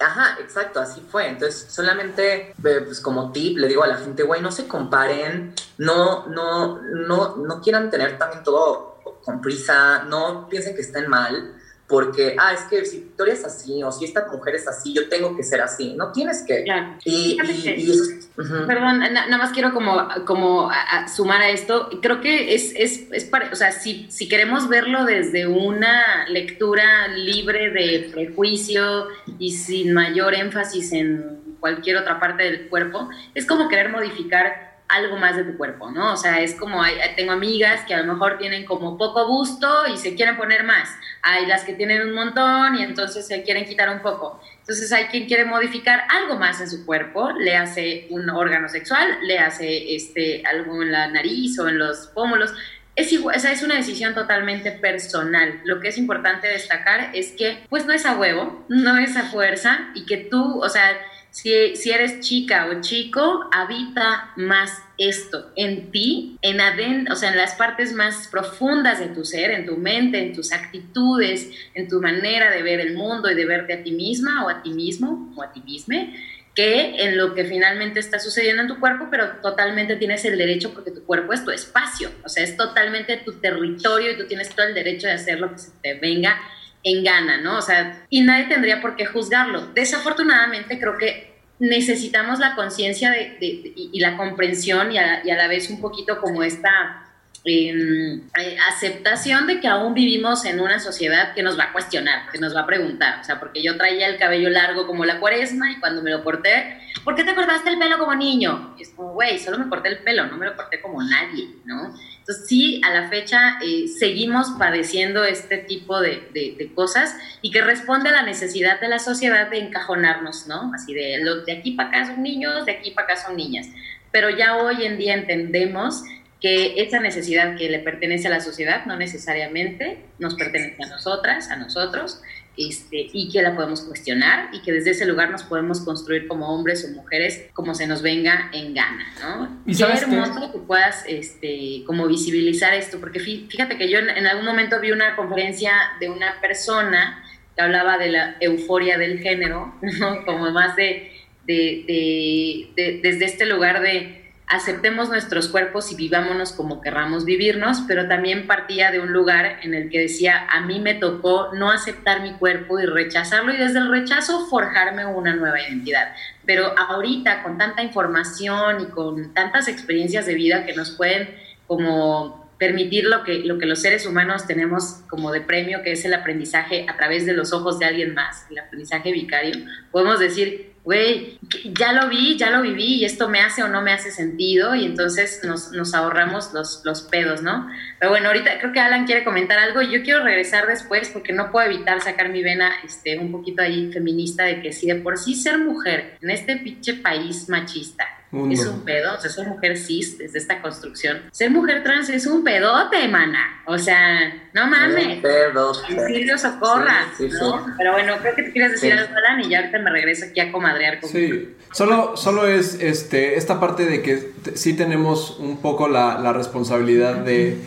ajá, 0.00 0.38
exacto, 0.40 0.80
así 0.80 1.06
fue. 1.10 1.28
Entonces, 1.28 1.66
solamente, 1.68 2.52
eh, 2.64 2.80
pues 2.86 3.00
como 3.00 3.30
tip, 3.30 3.58
le 3.58 3.68
digo 3.68 3.84
a 3.84 3.86
la 3.86 3.96
gente, 3.98 4.22
güey, 4.22 4.40
no 4.40 4.50
se 4.50 4.66
comparen, 4.66 5.54
no, 5.76 6.26
no, 6.28 6.80
no, 6.82 7.36
no 7.36 7.60
quieran 7.60 7.90
tener 7.90 8.16
también 8.16 8.42
todo 8.42 8.91
con 9.24 9.40
prisa, 9.40 10.04
no 10.04 10.48
piensen 10.48 10.74
que 10.74 10.82
estén 10.82 11.08
mal. 11.08 11.54
Porque, 11.88 12.36
ah, 12.38 12.54
es 12.54 12.60
que 12.62 12.86
si 12.86 13.00
Victoria 13.00 13.34
es 13.34 13.44
así, 13.44 13.82
o 13.82 13.92
si 13.92 14.06
esta 14.06 14.26
mujer 14.32 14.54
es 14.54 14.66
así, 14.66 14.94
yo 14.94 15.10
tengo 15.10 15.36
que 15.36 15.42
ser 15.42 15.60
así. 15.60 15.92
No 15.94 16.10
tienes 16.10 16.42
que. 16.42 16.64
Y, 17.04 17.36
Fíjate 17.38 17.76
y- 17.78 17.90
eso. 17.90 18.28
Perdón, 18.66 19.00
na- 19.00 19.10
nada 19.10 19.36
más 19.36 19.50
quiero 19.50 19.74
como, 19.74 20.08
como 20.24 20.70
a- 20.70 20.80
a 20.80 21.08
sumar 21.08 21.42
a 21.42 21.50
esto. 21.50 21.90
Creo 22.00 22.22
que 22.22 22.54
es, 22.54 22.72
es, 22.76 23.12
es 23.12 23.24
para, 23.24 23.50
o 23.52 23.54
sea, 23.56 23.72
si, 23.72 24.10
si 24.10 24.26
queremos 24.26 24.70
verlo 24.70 25.04
desde 25.04 25.46
una 25.46 26.26
lectura 26.28 27.08
libre 27.08 27.68
de 27.70 28.08
prejuicio 28.10 29.08
y 29.38 29.50
sin 29.52 29.92
mayor 29.92 30.32
énfasis 30.34 30.92
en 30.92 31.56
cualquier 31.60 31.98
otra 31.98 32.18
parte 32.18 32.44
del 32.44 32.68
cuerpo, 32.70 33.10
es 33.34 33.44
como 33.44 33.68
querer 33.68 33.90
modificar 33.90 34.71
algo 34.92 35.16
más 35.16 35.36
de 35.36 35.44
tu 35.44 35.56
cuerpo, 35.56 35.90
¿no? 35.90 36.12
O 36.12 36.16
sea, 36.16 36.40
es 36.40 36.54
como, 36.54 36.82
hay, 36.82 36.94
tengo 37.16 37.32
amigas 37.32 37.84
que 37.86 37.94
a 37.94 38.02
lo 38.02 38.12
mejor 38.12 38.36
tienen 38.38 38.64
como 38.66 38.98
poco 38.98 39.26
gusto 39.26 39.86
y 39.86 39.96
se 39.96 40.14
quieren 40.14 40.36
poner 40.36 40.64
más. 40.64 40.88
Hay 41.22 41.46
las 41.46 41.64
que 41.64 41.72
tienen 41.72 42.02
un 42.02 42.14
montón 42.14 42.76
y 42.76 42.82
entonces 42.82 43.26
se 43.26 43.42
quieren 43.42 43.64
quitar 43.64 43.88
un 43.88 44.00
poco. 44.00 44.40
Entonces 44.60 44.92
hay 44.92 45.06
quien 45.06 45.26
quiere 45.26 45.46
modificar 45.46 46.04
algo 46.10 46.36
más 46.36 46.60
en 46.60 46.68
su 46.68 46.84
cuerpo, 46.84 47.32
le 47.32 47.56
hace 47.56 48.06
un 48.10 48.28
órgano 48.28 48.68
sexual, 48.68 49.18
le 49.22 49.38
hace 49.38 49.94
este, 49.94 50.42
algo 50.46 50.82
en 50.82 50.92
la 50.92 51.08
nariz 51.08 51.58
o 51.58 51.68
en 51.68 51.78
los 51.78 52.08
pómulos. 52.08 52.52
Es 52.94 53.10
igual, 53.12 53.36
o 53.36 53.40
sea, 53.40 53.52
es 53.52 53.62
una 53.62 53.76
decisión 53.76 54.14
totalmente 54.14 54.72
personal. 54.72 55.62
Lo 55.64 55.80
que 55.80 55.88
es 55.88 55.96
importante 55.96 56.48
destacar 56.48 57.10
es 57.14 57.32
que, 57.32 57.64
pues, 57.70 57.86
no 57.86 57.94
es 57.94 58.04
a 58.04 58.18
huevo, 58.18 58.66
no 58.68 58.98
es 58.98 59.16
a 59.16 59.22
fuerza 59.22 59.90
y 59.94 60.04
que 60.04 60.18
tú, 60.18 60.60
o 60.62 60.68
sea, 60.68 60.94
si, 61.32 61.90
eres 61.90 62.20
chica 62.20 62.66
o 62.70 62.82
chico, 62.82 63.48
habita 63.52 64.32
más 64.36 64.70
esto 64.98 65.50
en 65.56 65.90
ti, 65.90 66.36
en 66.42 66.60
aden- 66.60 67.10
o 67.10 67.16
sea, 67.16 67.30
en 67.30 67.38
las 67.38 67.54
partes 67.54 67.94
más 67.94 68.28
profundas 68.28 69.00
de 69.00 69.06
tu 69.06 69.24
ser, 69.24 69.50
en 69.50 69.64
tu 69.64 69.78
mente, 69.78 70.18
en 70.18 70.34
tus 70.34 70.52
actitudes, 70.52 71.48
en 71.74 71.88
tu 71.88 72.02
manera 72.02 72.50
de 72.50 72.62
ver 72.62 72.80
el 72.80 72.94
mundo 72.94 73.30
y 73.30 73.34
de 73.34 73.46
verte 73.46 73.72
a 73.72 73.82
ti 73.82 73.92
misma 73.92 74.44
o 74.44 74.50
a 74.50 74.62
ti 74.62 74.70
mismo 74.70 75.32
o 75.34 75.42
a 75.42 75.50
ti 75.52 75.62
misma, 75.62 76.06
que 76.54 77.02
en 77.02 77.16
lo 77.16 77.34
que 77.34 77.46
finalmente 77.46 77.98
está 77.98 78.18
sucediendo 78.18 78.60
en 78.60 78.68
tu 78.68 78.78
cuerpo, 78.78 79.08
pero 79.10 79.36
totalmente 79.40 79.96
tienes 79.96 80.22
el 80.26 80.36
derecho 80.36 80.74
porque 80.74 80.90
tu 80.90 81.02
cuerpo 81.04 81.32
es 81.32 81.46
tu 81.46 81.50
espacio, 81.50 82.10
o 82.24 82.28
sea, 82.28 82.44
es 82.44 82.58
totalmente 82.58 83.16
tu 83.24 83.32
territorio 83.40 84.12
y 84.12 84.18
tú 84.18 84.26
tienes 84.26 84.50
todo 84.50 84.66
el 84.66 84.74
derecho 84.74 85.06
de 85.06 85.14
hacer 85.14 85.40
lo 85.40 85.50
que 85.50 85.58
se 85.58 85.70
te 85.82 85.94
venga 85.94 86.38
en 86.84 87.04
gana, 87.04 87.40
¿no? 87.40 87.58
O 87.58 87.62
sea, 87.62 88.04
y 88.10 88.22
nadie 88.22 88.46
tendría 88.46 88.80
por 88.80 88.96
qué 88.96 89.06
juzgarlo. 89.06 89.66
Desafortunadamente 89.74 90.78
creo 90.80 90.98
que 90.98 91.32
necesitamos 91.58 92.38
la 92.40 92.54
conciencia 92.56 93.10
de, 93.10 93.36
de- 93.40 93.72
y 93.76 94.00
la 94.00 94.16
comprensión 94.16 94.90
y 94.92 94.98
a, 94.98 95.24
y 95.24 95.30
a 95.30 95.36
la 95.36 95.46
vez 95.48 95.70
un 95.70 95.80
poquito 95.80 96.20
como 96.20 96.42
esta 96.42 97.01
eh, 97.44 98.20
aceptación 98.68 99.46
de 99.46 99.60
que 99.60 99.68
aún 99.68 99.94
vivimos 99.94 100.44
en 100.44 100.60
una 100.60 100.78
sociedad 100.78 101.34
que 101.34 101.42
nos 101.42 101.58
va 101.58 101.64
a 101.64 101.72
cuestionar, 101.72 102.30
que 102.30 102.38
nos 102.38 102.54
va 102.54 102.60
a 102.60 102.66
preguntar, 102.66 103.20
o 103.20 103.24
sea, 103.24 103.40
porque 103.40 103.62
yo 103.62 103.76
traía 103.76 104.06
el 104.08 104.16
cabello 104.16 104.48
largo 104.50 104.86
como 104.86 105.04
la 105.04 105.18
cuaresma 105.18 105.72
y 105.72 105.80
cuando 105.80 106.02
me 106.02 106.10
lo 106.10 106.22
corté, 106.22 106.78
¿por 107.04 107.14
qué 107.16 107.24
te 107.24 107.34
cortaste 107.34 107.70
el 107.70 107.78
pelo 107.78 107.98
como 107.98 108.14
niño? 108.14 108.74
Y 108.78 108.82
es 108.82 108.90
como, 108.90 109.12
güey, 109.14 109.38
solo 109.38 109.58
me 109.58 109.68
corté 109.68 109.88
el 109.88 109.98
pelo, 109.98 110.26
no 110.26 110.36
me 110.36 110.46
lo 110.46 110.54
corté 110.56 110.80
como 110.80 111.02
nadie, 111.02 111.48
¿no? 111.64 111.94
Entonces 112.20 112.46
sí, 112.46 112.80
a 112.84 112.94
la 112.94 113.08
fecha 113.08 113.58
eh, 113.60 113.88
seguimos 113.88 114.50
padeciendo 114.56 115.24
este 115.24 115.58
tipo 115.58 116.00
de, 116.00 116.28
de- 116.32 116.54
de 116.56 116.72
cosas 116.72 117.16
y 117.42 117.50
que 117.50 117.60
responde 117.62 118.10
a 118.10 118.12
la 118.12 118.22
necesidad 118.22 118.80
de 118.80 118.86
la 118.88 119.00
sociedad 119.00 119.50
de 119.50 119.58
encajonarnos, 119.58 120.46
¿no? 120.46 120.70
Así 120.72 120.94
de, 120.94 121.18
los 121.24 121.44
de 121.44 121.52
aquí 121.58 121.72
para 121.72 121.88
acá 121.88 122.06
son 122.06 122.22
niños, 122.22 122.64
de 122.66 122.72
aquí 122.72 122.92
para 122.92 123.06
acá 123.14 123.16
son 123.26 123.36
niñas. 123.36 123.66
Pero 124.12 124.30
ya 124.30 124.56
hoy 124.58 124.84
en 124.84 124.98
día 124.98 125.14
entendemos 125.14 126.04
que 126.42 126.74
esa 126.82 126.98
necesidad 127.00 127.56
que 127.56 127.70
le 127.70 127.78
pertenece 127.78 128.26
a 128.26 128.30
la 128.30 128.40
sociedad 128.40 128.84
no 128.84 128.96
necesariamente 128.96 129.98
nos 130.18 130.34
pertenece 130.34 130.82
a 130.82 130.88
nosotras, 130.88 131.48
a 131.50 131.56
nosotros, 131.56 132.20
este, 132.56 133.06
y 133.12 133.30
que 133.32 133.40
la 133.40 133.54
podemos 133.54 133.80
cuestionar 133.82 134.50
y 134.52 134.60
que 134.60 134.72
desde 134.72 134.90
ese 134.90 135.06
lugar 135.06 135.30
nos 135.30 135.44
podemos 135.44 135.80
construir 135.80 136.26
como 136.28 136.52
hombres 136.54 136.84
o 136.84 136.94
mujeres 136.94 137.46
como 137.54 137.74
se 137.74 137.86
nos 137.86 138.02
venga 138.02 138.50
en 138.52 138.74
gana, 138.74 139.06
¿no? 139.22 139.62
¿Y 139.64 139.74
Qué 139.74 139.84
hermoso 139.84 140.52
que 140.52 140.58
puedas 140.58 141.04
este, 141.08 141.82
como 141.86 142.06
visibilizar 142.08 142.74
esto, 142.74 142.98
porque 143.00 143.20
fí- 143.20 143.48
fíjate 143.48 143.78
que 143.78 143.88
yo 143.88 144.00
en, 144.00 144.10
en 144.10 144.26
algún 144.26 144.44
momento 144.44 144.80
vi 144.80 144.90
una 144.90 145.16
conferencia 145.16 145.72
de 146.00 146.10
una 146.10 146.40
persona 146.42 147.24
que 147.56 147.62
hablaba 147.62 147.96
de 147.98 148.10
la 148.10 148.36
euforia 148.40 148.98
del 148.98 149.20
género, 149.20 149.74
¿no? 150.00 150.24
como 150.26 150.50
más 150.50 150.74
de, 150.76 151.10
de- 151.46 151.84
de- 151.86 152.68
de- 152.76 153.00
desde 153.02 153.24
este 153.26 153.46
lugar 153.46 153.80
de 153.80 154.21
aceptemos 154.52 155.08
nuestros 155.08 155.48
cuerpos 155.48 155.90
y 155.92 155.96
vivámonos 155.96 156.52
como 156.52 156.82
querramos 156.82 157.24
vivirnos, 157.24 157.82
pero 157.88 158.06
también 158.06 158.46
partía 158.46 158.90
de 158.90 159.00
un 159.00 159.10
lugar 159.10 159.60
en 159.62 159.72
el 159.72 159.88
que 159.88 160.00
decía, 160.00 160.46
a 160.50 160.60
mí 160.60 160.78
me 160.78 160.92
tocó 160.94 161.48
no 161.54 161.70
aceptar 161.70 162.20
mi 162.20 162.34
cuerpo 162.34 162.78
y 162.78 162.84
rechazarlo 162.84 163.54
y 163.54 163.56
desde 163.56 163.78
el 163.78 163.90
rechazo 163.90 164.46
forjarme 164.46 165.06
una 165.06 165.34
nueva 165.34 165.58
identidad. 165.58 166.14
Pero 166.44 166.74
ahorita 166.78 167.42
con 167.42 167.56
tanta 167.56 167.82
información 167.82 168.82
y 168.82 168.86
con 168.86 169.32
tantas 169.32 169.68
experiencias 169.68 170.26
de 170.26 170.34
vida 170.34 170.66
que 170.66 170.74
nos 170.74 170.90
pueden 170.90 171.34
como 171.66 172.41
permitir 172.62 173.06
lo 173.06 173.24
que, 173.24 173.40
lo 173.40 173.58
que 173.58 173.66
los 173.66 173.80
seres 173.80 174.06
humanos 174.06 174.46
tenemos 174.46 175.00
como 175.08 175.32
de 175.32 175.40
premio, 175.40 175.82
que 175.82 175.90
es 175.90 176.04
el 176.04 176.14
aprendizaje 176.14 176.86
a 176.88 176.96
través 176.96 177.26
de 177.26 177.32
los 177.32 177.52
ojos 177.52 177.80
de 177.80 177.86
alguien 177.86 178.14
más, 178.14 178.46
el 178.52 178.58
aprendizaje 178.60 179.10
vicario, 179.10 179.66
podemos 179.90 180.20
decir, 180.20 180.74
güey, 180.84 181.40
ya 181.64 181.92
lo 181.92 182.08
vi, 182.08 182.38
ya 182.38 182.50
lo 182.50 182.62
viví 182.62 183.00
y 183.00 183.04
esto 183.04 183.28
me 183.28 183.40
hace 183.40 183.64
o 183.64 183.68
no 183.68 183.82
me 183.82 183.92
hace 183.92 184.12
sentido 184.12 184.76
y 184.76 184.84
entonces 184.84 185.40
nos, 185.42 185.72
nos, 185.72 185.92
ahorramos 185.92 186.52
los, 186.54 186.82
los 186.84 187.02
pedos, 187.02 187.42
¿no? 187.42 187.68
Pero 187.98 188.12
bueno, 188.12 188.28
ahorita 188.28 188.60
creo 188.60 188.72
que 188.72 188.78
Alan 188.78 189.06
quiere 189.06 189.24
comentar 189.24 189.58
algo 189.58 189.82
y 189.82 189.90
yo 189.90 190.04
quiero 190.04 190.22
regresar 190.22 190.68
después 190.68 191.08
porque 191.08 191.32
no 191.32 191.50
puedo 191.50 191.66
evitar 191.66 192.00
sacar 192.00 192.28
mi 192.28 192.44
vena 192.44 192.70
este, 192.84 193.18
un 193.18 193.32
poquito 193.32 193.62
ahí 193.62 193.92
feminista 193.92 194.44
de 194.44 194.62
que 194.62 194.72
si 194.72 194.86
de 194.86 194.94
por 194.94 195.18
sí 195.18 195.34
ser 195.34 195.58
mujer 195.58 196.16
en 196.22 196.30
este 196.30 196.58
pinche 196.58 196.94
país 196.94 197.48
machista 197.48 198.21
Mundo. 198.32 198.54
es 198.54 198.66
un 198.66 198.80
pedo, 198.80 199.14
o 199.14 199.20
sea, 199.20 199.30
soy 199.30 199.46
mujer 199.46 199.76
cis 199.76 200.16
desde 200.16 200.38
esta 200.38 200.62
construcción. 200.62 201.20
Ser 201.30 201.50
mujer 201.50 201.82
trans 201.82 202.08
es 202.08 202.26
un 202.26 202.42
pedote, 202.42 203.06
mana. 203.06 203.62
O 203.66 203.76
sea, 203.76 204.32
no 204.54 204.66
mames. 204.66 205.22
Dios 205.22 206.40
socorra, 206.40 207.12
sí, 207.16 207.30
sí, 207.30 207.36
¿no? 207.38 207.66
Pero 207.76 207.92
bueno, 207.92 208.14
creo 208.22 208.34
que 208.34 208.44
te 208.44 208.52
quieres 208.52 208.72
decir 208.72 208.94
algo, 208.94 209.14
Alan, 209.14 209.40
y 209.42 209.50
ya 209.50 209.58
ahorita 209.58 209.78
me 209.80 209.90
regreso 209.90 210.24
aquí 210.24 210.40
a 210.40 210.50
comadrear 210.50 211.00
con 211.00 211.10
Sí, 211.10 211.54
solo, 211.72 212.16
solo 212.16 212.48
es 212.48 212.80
este, 212.80 213.36
esta 213.36 213.60
parte 213.60 213.84
de 213.84 214.00
que 214.00 214.32
sí 214.54 214.74
tenemos 214.74 215.38
un 215.38 215.60
poco 215.60 215.88
la, 215.88 216.18
la 216.18 216.32
responsabilidad 216.32 217.16
de 217.16 217.58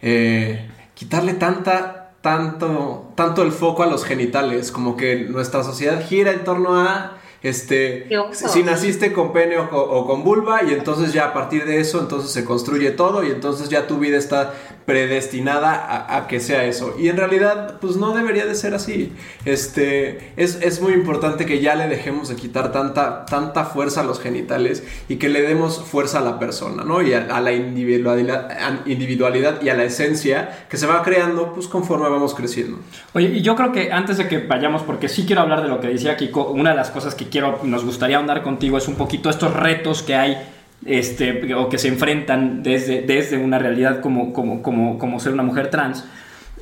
eh, 0.00 0.70
quitarle 0.94 1.34
tanta, 1.34 2.12
tanto, 2.22 3.12
tanto 3.14 3.42
el 3.42 3.52
foco 3.52 3.82
a 3.82 3.86
los 3.86 4.06
genitales, 4.06 4.72
como 4.72 4.96
que 4.96 5.16
nuestra 5.16 5.62
sociedad 5.62 6.02
gira 6.06 6.32
en 6.32 6.44
torno 6.44 6.80
a 6.80 7.18
este, 7.44 8.08
si 8.32 8.62
naciste 8.62 9.12
con 9.12 9.34
pene 9.34 9.58
o, 9.58 9.68
o, 9.70 10.06
con 10.06 10.24
vulva 10.24 10.62
y 10.64 10.72
entonces 10.72 11.12
ya 11.12 11.26
a 11.26 11.34
partir 11.34 11.66
de 11.66 11.78
eso 11.78 12.00
entonces 12.00 12.30
se 12.30 12.42
construye 12.42 12.90
todo 12.90 13.22
y 13.22 13.30
entonces 13.30 13.68
ya 13.68 13.86
tu 13.86 13.98
vida 13.98 14.16
está 14.16 14.54
predestinada 14.86 16.06
a, 16.14 16.26
que 16.26 16.40
sea 16.40 16.64
eso. 16.64 16.94
Y 16.98 17.08
en 17.08 17.16
realidad 17.16 17.78
pues 17.80 17.96
no 17.96 18.14
debería 18.14 18.46
de 18.46 18.54
ser 18.54 18.74
así. 18.74 19.12
Este, 19.44 20.32
es, 20.36 20.56
es, 20.62 20.80
muy 20.80 20.92
importante 20.92 21.46
que 21.46 21.60
ya 21.60 21.74
le 21.74 21.88
dejemos 21.88 22.28
de 22.28 22.36
quitar 22.36 22.72
tanta, 22.72 23.24
tanta 23.24 23.64
fuerza 23.64 24.02
a 24.02 24.04
los 24.04 24.20
genitales 24.20 24.82
y 25.08 25.16
que 25.16 25.28
le 25.28 25.42
demos 25.42 25.82
fuerza 25.82 26.18
a 26.18 26.22
la 26.22 26.38
persona, 26.38 26.84
¿no? 26.84 27.00
Y 27.00 27.14
a, 27.14 27.26
a 27.34 27.40
la 27.40 27.52
individualidad, 27.52 28.82
individualidad 28.86 29.62
y 29.62 29.70
a 29.70 29.74
la 29.74 29.84
esencia 29.84 30.66
que 30.68 30.76
se 30.76 30.86
va 30.86 31.02
creando 31.02 31.54
pues 31.54 31.66
conforme 31.66 32.08
vamos 32.08 32.34
creciendo. 32.34 32.78
Oye, 33.14 33.28
y 33.28 33.42
yo 33.42 33.56
creo 33.56 33.72
que 33.72 33.92
antes 33.92 34.18
de 34.18 34.28
que 34.28 34.38
vayamos, 34.38 34.82
porque 34.82 35.08
sí 35.08 35.24
quiero 35.26 35.42
hablar 35.42 35.62
de 35.62 35.68
lo 35.68 35.80
que 35.80 35.88
decía 35.88 36.16
Kiko, 36.16 36.48
una 36.48 36.70
de 36.70 36.76
las 36.76 36.90
cosas 36.90 37.14
que 37.14 37.28
quiero, 37.28 37.60
nos 37.62 37.84
gustaría 37.84 38.18
ahondar 38.18 38.42
contigo 38.42 38.76
es 38.76 38.88
un 38.88 38.96
poquito 38.96 39.30
estos 39.30 39.54
retos 39.54 40.02
que 40.02 40.14
hay 40.14 40.36
este, 40.84 41.54
o 41.54 41.68
que 41.68 41.78
se 41.78 41.88
enfrentan 41.88 42.62
desde, 42.62 43.02
desde 43.02 43.38
una 43.38 43.58
realidad 43.58 44.00
como, 44.00 44.32
como, 44.32 44.62
como, 44.62 44.98
como 44.98 45.20
ser 45.20 45.32
una 45.32 45.42
mujer 45.42 45.70
trans. 45.70 46.04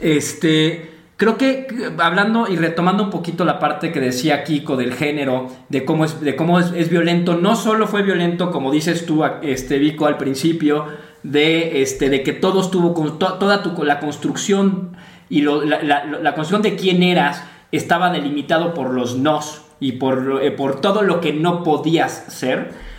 Este, 0.00 0.90
creo 1.16 1.36
que 1.36 1.66
hablando 1.98 2.48
y 2.48 2.56
retomando 2.56 3.04
un 3.04 3.10
poquito 3.10 3.44
la 3.44 3.58
parte 3.58 3.92
que 3.92 4.00
decía 4.00 4.44
Kiko 4.44 4.76
del 4.76 4.94
género, 4.94 5.48
de 5.68 5.84
cómo 5.84 6.04
es, 6.04 6.20
de 6.20 6.36
cómo 6.36 6.58
es, 6.58 6.72
es 6.74 6.88
violento, 6.88 7.36
no 7.36 7.56
solo 7.56 7.86
fue 7.86 8.02
violento, 8.02 8.50
como 8.50 8.70
dices 8.70 9.06
tú, 9.06 9.24
este, 9.42 9.78
Vico, 9.78 10.06
al 10.06 10.18
principio, 10.18 10.86
de, 11.22 11.82
este, 11.82 12.10
de 12.10 12.22
que 12.22 12.32
todo 12.32 12.60
estuvo 12.60 12.94
con 12.94 13.18
to, 13.18 13.34
toda 13.34 13.62
tu, 13.62 13.84
la 13.84 14.00
construcción 14.00 14.96
y 15.28 15.42
la, 15.42 16.04
la 16.04 16.34
construcción 16.34 16.62
de 16.62 16.76
quién 16.76 17.02
eras 17.02 17.44
estaba 17.72 18.10
delimitado 18.10 18.74
por 18.74 18.90
los 18.90 19.16
nos 19.16 19.62
y 19.80 19.92
por, 19.92 20.40
eh, 20.42 20.52
por 20.52 20.80
todo 20.80 21.02
lo 21.02 21.20
que 21.20 21.32
no 21.32 21.64
podías 21.64 22.26
ser. 22.28 22.91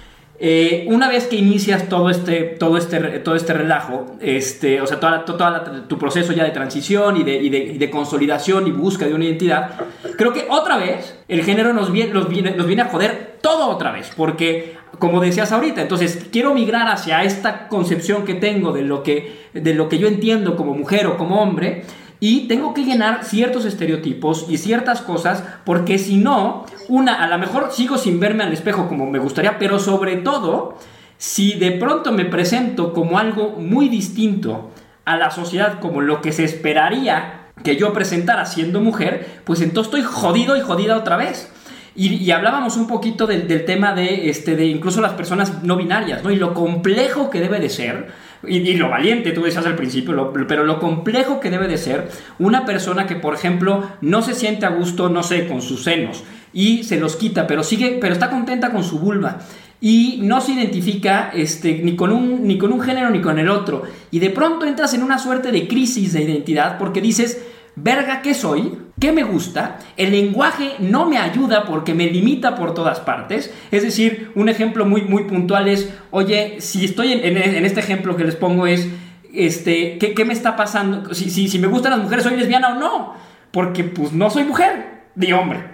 Eh, 0.45 0.83
una 0.89 1.07
vez 1.07 1.27
que 1.27 1.37
inicias 1.37 1.87
todo 1.87 2.09
este, 2.09 2.41
todo 2.41 2.75
este, 2.75 2.99
todo 3.19 3.35
este 3.35 3.53
relajo, 3.53 4.17
este, 4.19 4.81
o 4.81 4.85
sea, 4.85 4.99
toda, 4.99 5.23
toda 5.23 5.87
tu 5.87 5.97
proceso 5.97 6.33
ya 6.33 6.43
de 6.43 6.51
transición 6.51 7.15
y 7.15 7.23
de, 7.23 7.35
y, 7.37 7.49
de, 7.49 7.59
y 7.59 7.77
de, 7.77 7.89
consolidación 7.89 8.67
y 8.67 8.71
búsqueda 8.71 9.07
de 9.07 9.15
una 9.15 9.23
identidad, 9.23 9.75
creo 10.17 10.33
que 10.33 10.45
otra 10.49 10.75
vez 10.75 11.17
el 11.29 11.45
género 11.45 11.71
nos 11.71 11.93
viene, 11.93 12.13
nos, 12.13 12.27
viene, 12.27 12.51
nos 12.57 12.67
viene 12.67 12.81
a 12.81 12.89
joder 12.89 13.37
todo 13.39 13.69
otra 13.69 13.93
vez, 13.93 14.11
porque 14.17 14.75
como 14.99 15.21
decías 15.21 15.53
ahorita, 15.53 15.81
entonces 15.81 16.27
quiero 16.29 16.53
migrar 16.53 16.89
hacia 16.89 17.23
esta 17.23 17.69
concepción 17.69 18.25
que 18.25 18.33
tengo 18.33 18.73
de 18.73 18.81
lo 18.81 19.01
que, 19.01 19.47
de 19.53 19.73
lo 19.73 19.87
que 19.87 19.97
yo 19.97 20.09
entiendo 20.09 20.57
como 20.57 20.73
mujer 20.73 21.07
o 21.07 21.15
como 21.15 21.41
hombre, 21.41 21.85
y 22.26 22.47
tengo 22.47 22.74
que 22.74 22.86
llenar 22.86 23.26
ciertos 23.26 23.65
estereotipos 23.65 24.45
y 24.47 24.57
ciertas 24.57 25.01
cosas 25.01 25.43
porque 25.65 25.99
si 25.99 26.15
no, 26.15 26.65
una, 26.88 27.21
a 27.21 27.28
lo 27.28 27.38
mejor 27.38 27.74
sigo 27.74 27.97
sin 27.97 28.21
verme 28.21 28.45
al 28.45 28.53
espejo 28.53 28.88
como 28.88 29.05
me 29.11 29.19
gustaría, 29.19 29.59
pero 29.59 29.78
sobre 29.78 30.15
todo, 30.15 30.78
si 31.17 31.55
de 31.55 31.71
pronto 31.71 32.13
me 32.13 32.24
presento 32.24 32.93
como 32.93 33.19
algo 33.19 33.57
muy 33.59 33.89
distinto 33.89 34.71
a 35.03 35.17
la 35.17 35.32
sociedad, 35.32 35.82
como 35.82 35.99
lo 35.99 36.21
que 36.21 36.32
se 36.32 36.45
esperaría 36.45 37.47
que 37.61 37.76
yo 37.76 37.91
presentara 37.91 38.45
siendo 38.45 38.80
mujer, 38.80 39.41
pues 39.43 39.59
entonces 39.59 39.93
estoy 39.93 40.09
jodido 40.09 40.55
y 40.55 40.61
jodida 40.61 40.95
otra 40.95 41.17
vez. 41.17 41.51
Y, 41.93 42.32
hablábamos 42.32 42.78
un 42.78 42.88
poquito 42.88 43.28
del, 43.28 43.49
del, 43.49 43.65
tema 43.65 43.93
de, 43.93 44.30
este, 44.30 44.55
de 44.55 44.65
incluso 44.65 45.01
las 45.01 45.11
personas 45.11 45.61
no 45.61 45.76
binarias, 45.76 46.24
¿no? 46.24 46.32
Y 46.32 46.38
lo 46.38 46.53
complejo 46.53 47.30
que 47.30 47.41
debe 47.41 47.59
de 47.59 47.69
ser 47.69 48.07
y, 48.47 48.73
lo 48.75 48.89
valiente, 48.89 49.31
tú 49.31 49.43
decías 49.43 49.65
al 49.65 49.75
principio, 49.75 50.33
pero 50.47 50.63
lo 50.63 50.79
complejo 50.79 51.39
que 51.39 51.49
debe 51.49 51.67
de 51.67 51.77
ser 51.77 52.09
una 52.39 52.65
persona 52.65 53.07
que, 53.07 53.15
por 53.15 53.33
ejemplo, 53.33 53.83
no 54.01 54.21
se 54.21 54.33
siente 54.33 54.65
a 54.65 54.69
gusto, 54.69 55.09
no 55.09 55.23
sé, 55.23 55.47
con 55.47 55.61
sus 55.61 55.83
senos 55.83 56.23
y 56.53 56.83
se 56.83 56.99
los 56.99 57.15
quita, 57.15 57.47
pero 57.47 57.63
sigue, 57.63 57.97
pero 57.99 58.13
está 58.13 58.29
contenta 58.29 58.71
con 58.71 58.83
su 58.83 58.99
vulva 58.99 59.39
y 59.81 60.19
no 60.21 60.39
se 60.39 60.53
identifica 60.53 61.31
este, 61.33 61.79
ni, 61.83 61.95
con 61.95 62.11
un, 62.11 62.47
ni 62.47 62.57
con 62.57 62.71
un 62.71 62.79
género 62.79 63.09
ni 63.09 63.21
con 63.21 63.37
el 63.39 63.49
otro. 63.49 63.83
Y 64.11 64.19
de 64.19 64.29
pronto 64.29 64.65
entras 64.65 64.93
en 64.93 65.03
una 65.03 65.19
suerte 65.19 65.51
de 65.51 65.67
crisis 65.67 66.13
de 66.13 66.21
identidad 66.21 66.77
porque 66.77 67.01
dices, 67.01 67.43
verga, 67.75 68.21
¿qué 68.21 68.33
soy? 68.33 68.71
¿Qué 68.99 69.11
me 69.11 69.23
gusta? 69.23 69.79
El 69.97 70.11
lenguaje 70.11 70.75
no 70.79 71.07
me 71.07 71.17
ayuda 71.17 71.65
porque 71.65 71.93
me 71.93 72.05
limita 72.11 72.55
por 72.55 72.73
todas 72.73 72.99
partes. 72.99 73.51
Es 73.71 73.83
decir, 73.83 74.31
un 74.35 74.49
ejemplo 74.49 74.85
muy, 74.85 75.01
muy 75.01 75.23
puntual 75.23 75.67
es, 75.67 75.91
oye, 76.11 76.57
si 76.59 76.85
estoy 76.85 77.13
en, 77.13 77.65
este 77.65 77.79
ejemplo 77.79 78.15
que 78.15 78.23
les 78.23 78.35
pongo 78.35 78.67
es, 78.67 78.87
este, 79.33 79.97
¿qué, 79.97 80.25
me 80.25 80.33
está 80.33 80.55
pasando? 80.55 81.13
Si, 81.13 81.29
si, 81.29 81.59
me 81.59 81.67
gustan 81.67 81.91
las 81.91 82.01
mujeres, 82.01 82.23
¿soy 82.23 82.37
lesbiana 82.37 82.75
o 82.75 82.79
no? 82.79 83.13
Porque 83.51 83.83
pues 83.83 84.13
no 84.13 84.29
soy 84.29 84.43
mujer, 84.43 85.03
de 85.15 85.33
hombre. 85.33 85.73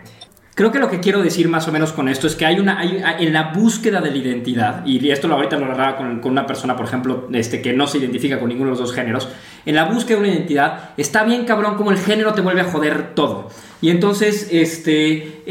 Creo 0.55 0.72
que 0.72 0.80
lo 0.80 0.89
que 0.89 0.99
quiero 0.99 1.22
decir 1.22 1.47
más 1.47 1.67
o 1.70 1.72
menos 1.72 1.93
con 1.93 2.09
esto 2.09 2.28
es 2.28 2.36
que 2.36 2.45
hay 2.45 2.59
una, 2.59 2.84
en 2.84 3.32
la 3.32 3.53
búsqueda 3.53 4.01
de 4.01 4.11
la 4.11 4.17
identidad, 4.17 4.86
y 4.86 5.09
esto 5.09 5.34
ahorita 5.34 5.57
lo 5.57 5.67
hablaba 5.67 5.95
con, 5.95 6.20
con, 6.20 6.34
una 6.34 6.45
persona, 6.45 6.76
por 6.76 6.86
ejemplo, 6.86 7.30
este, 7.32 7.61
que 7.61 7.72
no 7.72 7.88
se 7.88 7.97
identifica 7.97 8.39
con 8.39 8.49
ninguno 8.49 8.72
de 8.72 8.72
los 8.72 8.80
dos 8.80 8.93
géneros, 8.93 9.30
en 9.66 9.76
la 9.76 9.86
búsqueda 9.86 10.18
de 10.18 10.24
una 10.24 10.34
identidad 10.34 10.89
está 10.97 11.24
bien 11.24 11.45
cabrón 11.45 11.76
como 11.76 11.91
el 11.91 11.97
género 11.97 12.34
te 12.34 12.41
vuelve 12.41 12.62
a 12.62 12.66
joder 12.66 13.14
todo. 13.16 13.49
Y 13.82 13.91
entonces, 13.91 14.49
este, 14.51 15.41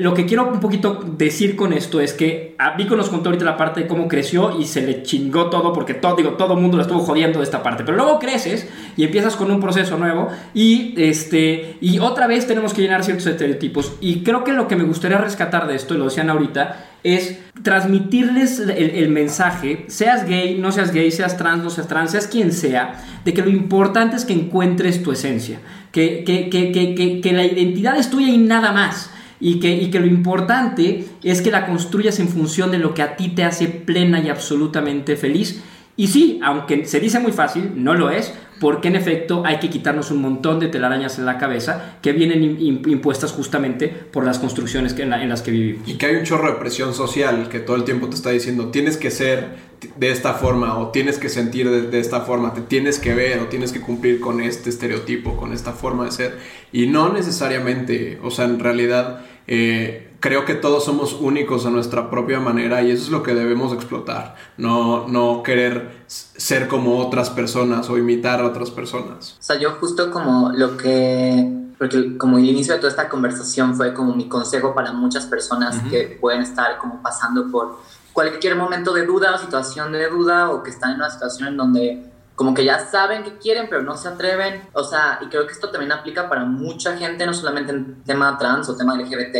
lo 0.00 0.12
que 0.12 0.26
quiero 0.26 0.48
un 0.48 0.58
poquito 0.58 1.00
decir 1.16 1.54
con 1.54 1.72
esto 1.72 2.00
es 2.00 2.12
que 2.12 2.56
a 2.58 2.76
Vico 2.76 2.96
nos 2.96 3.08
contó 3.08 3.28
ahorita 3.28 3.44
la 3.44 3.56
parte 3.56 3.82
de 3.82 3.86
cómo 3.86 4.08
creció 4.08 4.58
y 4.58 4.64
se 4.64 4.82
le 4.82 5.04
chingó 5.04 5.48
todo 5.48 5.72
porque 5.72 5.94
todo, 5.94 6.16
digo, 6.16 6.30
todo 6.30 6.54
el 6.54 6.60
mundo 6.60 6.76
lo 6.76 6.82
estuvo 6.82 6.98
jodiendo 6.98 7.38
de 7.38 7.44
esta 7.44 7.62
parte. 7.62 7.84
Pero 7.84 7.96
luego 7.96 8.18
creces 8.18 8.68
y 8.96 9.04
empiezas 9.04 9.36
con 9.36 9.48
un 9.52 9.60
proceso 9.60 9.96
nuevo 9.96 10.28
y, 10.54 10.94
este, 10.96 11.76
y 11.80 12.00
otra 12.00 12.26
vez 12.26 12.48
tenemos 12.48 12.74
que 12.74 12.82
llenar 12.82 13.04
ciertos 13.04 13.26
estereotipos. 13.26 13.92
Y 14.00 14.24
creo 14.24 14.42
que 14.42 14.52
lo 14.52 14.66
que 14.66 14.74
me 14.74 14.82
gustaría 14.82 15.18
rescatar 15.18 15.68
de 15.68 15.76
esto, 15.76 15.94
y 15.94 15.98
lo 15.98 16.06
decían 16.06 16.30
ahorita, 16.30 16.87
es 17.04 17.38
transmitirles 17.62 18.60
el, 18.60 19.08
mensaje, 19.10 19.84
seas 19.88 20.26
gay, 20.28 20.58
no 20.58 20.72
seas 20.72 20.92
gay, 20.92 21.10
seas 21.10 21.36
trans, 21.36 21.62
no 21.62 21.70
seas 21.70 21.88
trans, 21.88 22.10
seas 22.10 22.26
quien 22.26 22.52
sea, 22.52 23.04
de 23.24 23.32
que 23.34 23.42
lo 23.42 23.50
importante 23.50 24.16
es 24.16 24.24
que 24.24 24.32
encuentres 24.32 25.02
tu 25.02 25.12
esencia, 25.12 25.60
que, 25.92 26.24
que, 26.24 26.50
que, 26.50 26.72
que, 26.72 27.20
que 27.20 27.32
la 27.32 27.44
identidad 27.44 27.98
es 27.98 28.10
tuya 28.10 28.28
y 28.28 28.38
nada 28.38 28.72
más. 28.72 29.10
Y 29.40 29.60
que, 29.60 29.72
y 29.72 29.92
que, 29.92 30.00
lo 30.00 30.06
importante 30.06 31.04
es 31.22 31.42
que 31.42 31.52
la 31.52 31.66
construyas 31.66 32.18
en 32.18 32.28
función 32.28 32.72
de 32.72 32.78
lo 32.78 32.92
que 32.92 33.02
a 33.02 33.14
ti 33.14 33.28
te 33.28 33.44
hace 33.44 33.68
plena 33.68 34.20
y 34.20 34.30
absolutamente 34.30 35.14
feliz. 35.14 35.62
Y 35.96 36.08
sí, 36.08 36.40
aunque 36.42 36.86
se 36.86 36.98
dice 36.98 37.20
muy 37.20 37.30
fácil, 37.30 37.70
no 37.76 37.94
lo 37.94 38.10
es, 38.10 38.34
porque 38.60 38.88
en 38.88 38.96
efecto 38.96 39.42
hay 39.44 39.58
que 39.58 39.70
quitarnos 39.70 40.10
un 40.10 40.20
montón 40.20 40.58
de 40.60 40.68
telarañas 40.68 41.18
en 41.18 41.26
la 41.26 41.38
cabeza 41.38 41.98
que 42.02 42.12
vienen 42.12 42.42
impuestas 42.60 43.32
justamente 43.32 43.88
por 43.88 44.24
las 44.24 44.38
construcciones 44.38 44.94
que 44.94 45.02
en, 45.02 45.10
la, 45.10 45.22
en, 45.22 45.28
las 45.28 45.42
que 45.42 45.50
vivimos. 45.50 45.88
Y 45.88 45.94
que 45.94 46.06
hay 46.06 46.16
un 46.16 46.24
chorro 46.24 46.52
de 46.52 46.58
presión 46.58 46.94
social 46.94 47.48
que 47.48 47.60
todo 47.60 47.76
el 47.76 47.84
tiempo 47.84 48.08
te 48.08 48.16
está 48.16 48.30
diciendo, 48.30 48.68
tienes 48.68 48.96
que 48.96 49.10
ser 49.10 49.68
de 49.96 50.10
esta 50.10 50.34
forma 50.34 50.78
o 50.78 50.90
tienes 50.90 51.18
que 51.18 51.28
sentir 51.28 51.70
de, 51.70 52.00
esta 52.00 52.22
forma, 52.22 52.52
te 52.52 52.62
tienes 52.62 52.98
que 52.98 53.14
ver 53.14 53.38
o 53.40 53.46
tienes 53.46 53.72
que 53.72 53.80
cumplir 53.80 54.20
con 54.20 54.40
este 54.40 54.70
estereotipo, 54.70 55.36
con 55.36 55.52
esta 55.52 55.72
forma 55.72 56.06
de 56.06 56.12
ser. 56.12 56.38
Y 56.72 56.86
no 56.86 57.12
necesariamente, 57.12 58.18
o 58.22 58.30
sea, 58.30 58.46
en 58.46 58.58
realidad... 58.58 59.24
Eh, 59.46 60.07
creo 60.20 60.44
que 60.44 60.54
todos 60.54 60.84
somos 60.84 61.14
únicos 61.14 61.66
a 61.66 61.70
nuestra 61.70 62.10
propia 62.10 62.40
manera 62.40 62.82
y 62.82 62.90
eso 62.90 63.04
es 63.04 63.10
lo 63.10 63.22
que 63.22 63.34
debemos 63.34 63.72
explotar, 63.72 64.34
no, 64.56 65.06
no 65.08 65.42
querer 65.42 66.04
ser 66.06 66.68
como 66.68 66.98
otras 66.98 67.30
personas 67.30 67.88
o 67.88 67.98
imitar 67.98 68.40
a 68.40 68.46
otras 68.46 68.70
personas. 68.70 69.36
O 69.38 69.42
sea, 69.42 69.58
yo 69.58 69.72
justo 69.72 70.10
como 70.10 70.50
lo 70.52 70.76
que, 70.76 71.72
porque 71.78 72.16
como 72.16 72.38
el 72.38 72.44
inicio 72.44 72.74
de 72.74 72.80
toda 72.80 72.90
esta 72.90 73.08
conversación 73.08 73.76
fue 73.76 73.94
como 73.94 74.14
mi 74.14 74.28
consejo 74.28 74.74
para 74.74 74.92
muchas 74.92 75.26
personas 75.26 75.76
que 75.90 76.18
pueden 76.20 76.42
estar 76.42 76.78
como 76.78 77.00
pasando 77.02 77.50
por 77.50 77.78
cualquier 78.12 78.56
momento 78.56 78.92
de 78.92 79.06
duda 79.06 79.34
o 79.34 79.38
situación 79.38 79.92
de 79.92 80.08
duda 80.08 80.50
o 80.50 80.62
que 80.62 80.70
están 80.70 80.90
en 80.90 80.96
una 80.96 81.10
situación 81.10 81.48
en 81.48 81.56
donde 81.56 82.04
como 82.34 82.54
que 82.54 82.64
ya 82.64 82.78
saben 82.78 83.24
que 83.24 83.36
quieren, 83.36 83.66
pero 83.68 83.82
no 83.82 83.96
se 83.96 84.06
atreven. 84.06 84.62
O 84.72 84.84
sea, 84.84 85.18
y 85.20 85.26
creo 85.26 85.44
que 85.44 85.52
esto 85.52 85.70
también 85.70 85.90
aplica 85.90 86.28
para 86.28 86.44
mucha 86.44 86.96
gente, 86.96 87.26
no 87.26 87.34
solamente 87.34 87.72
en 87.72 88.04
tema 88.04 88.38
trans 88.38 88.68
o 88.68 88.76
tema 88.76 88.94
LGBT, 88.94 89.36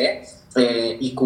eh, 0.58 0.98
IQ, 1.00 1.20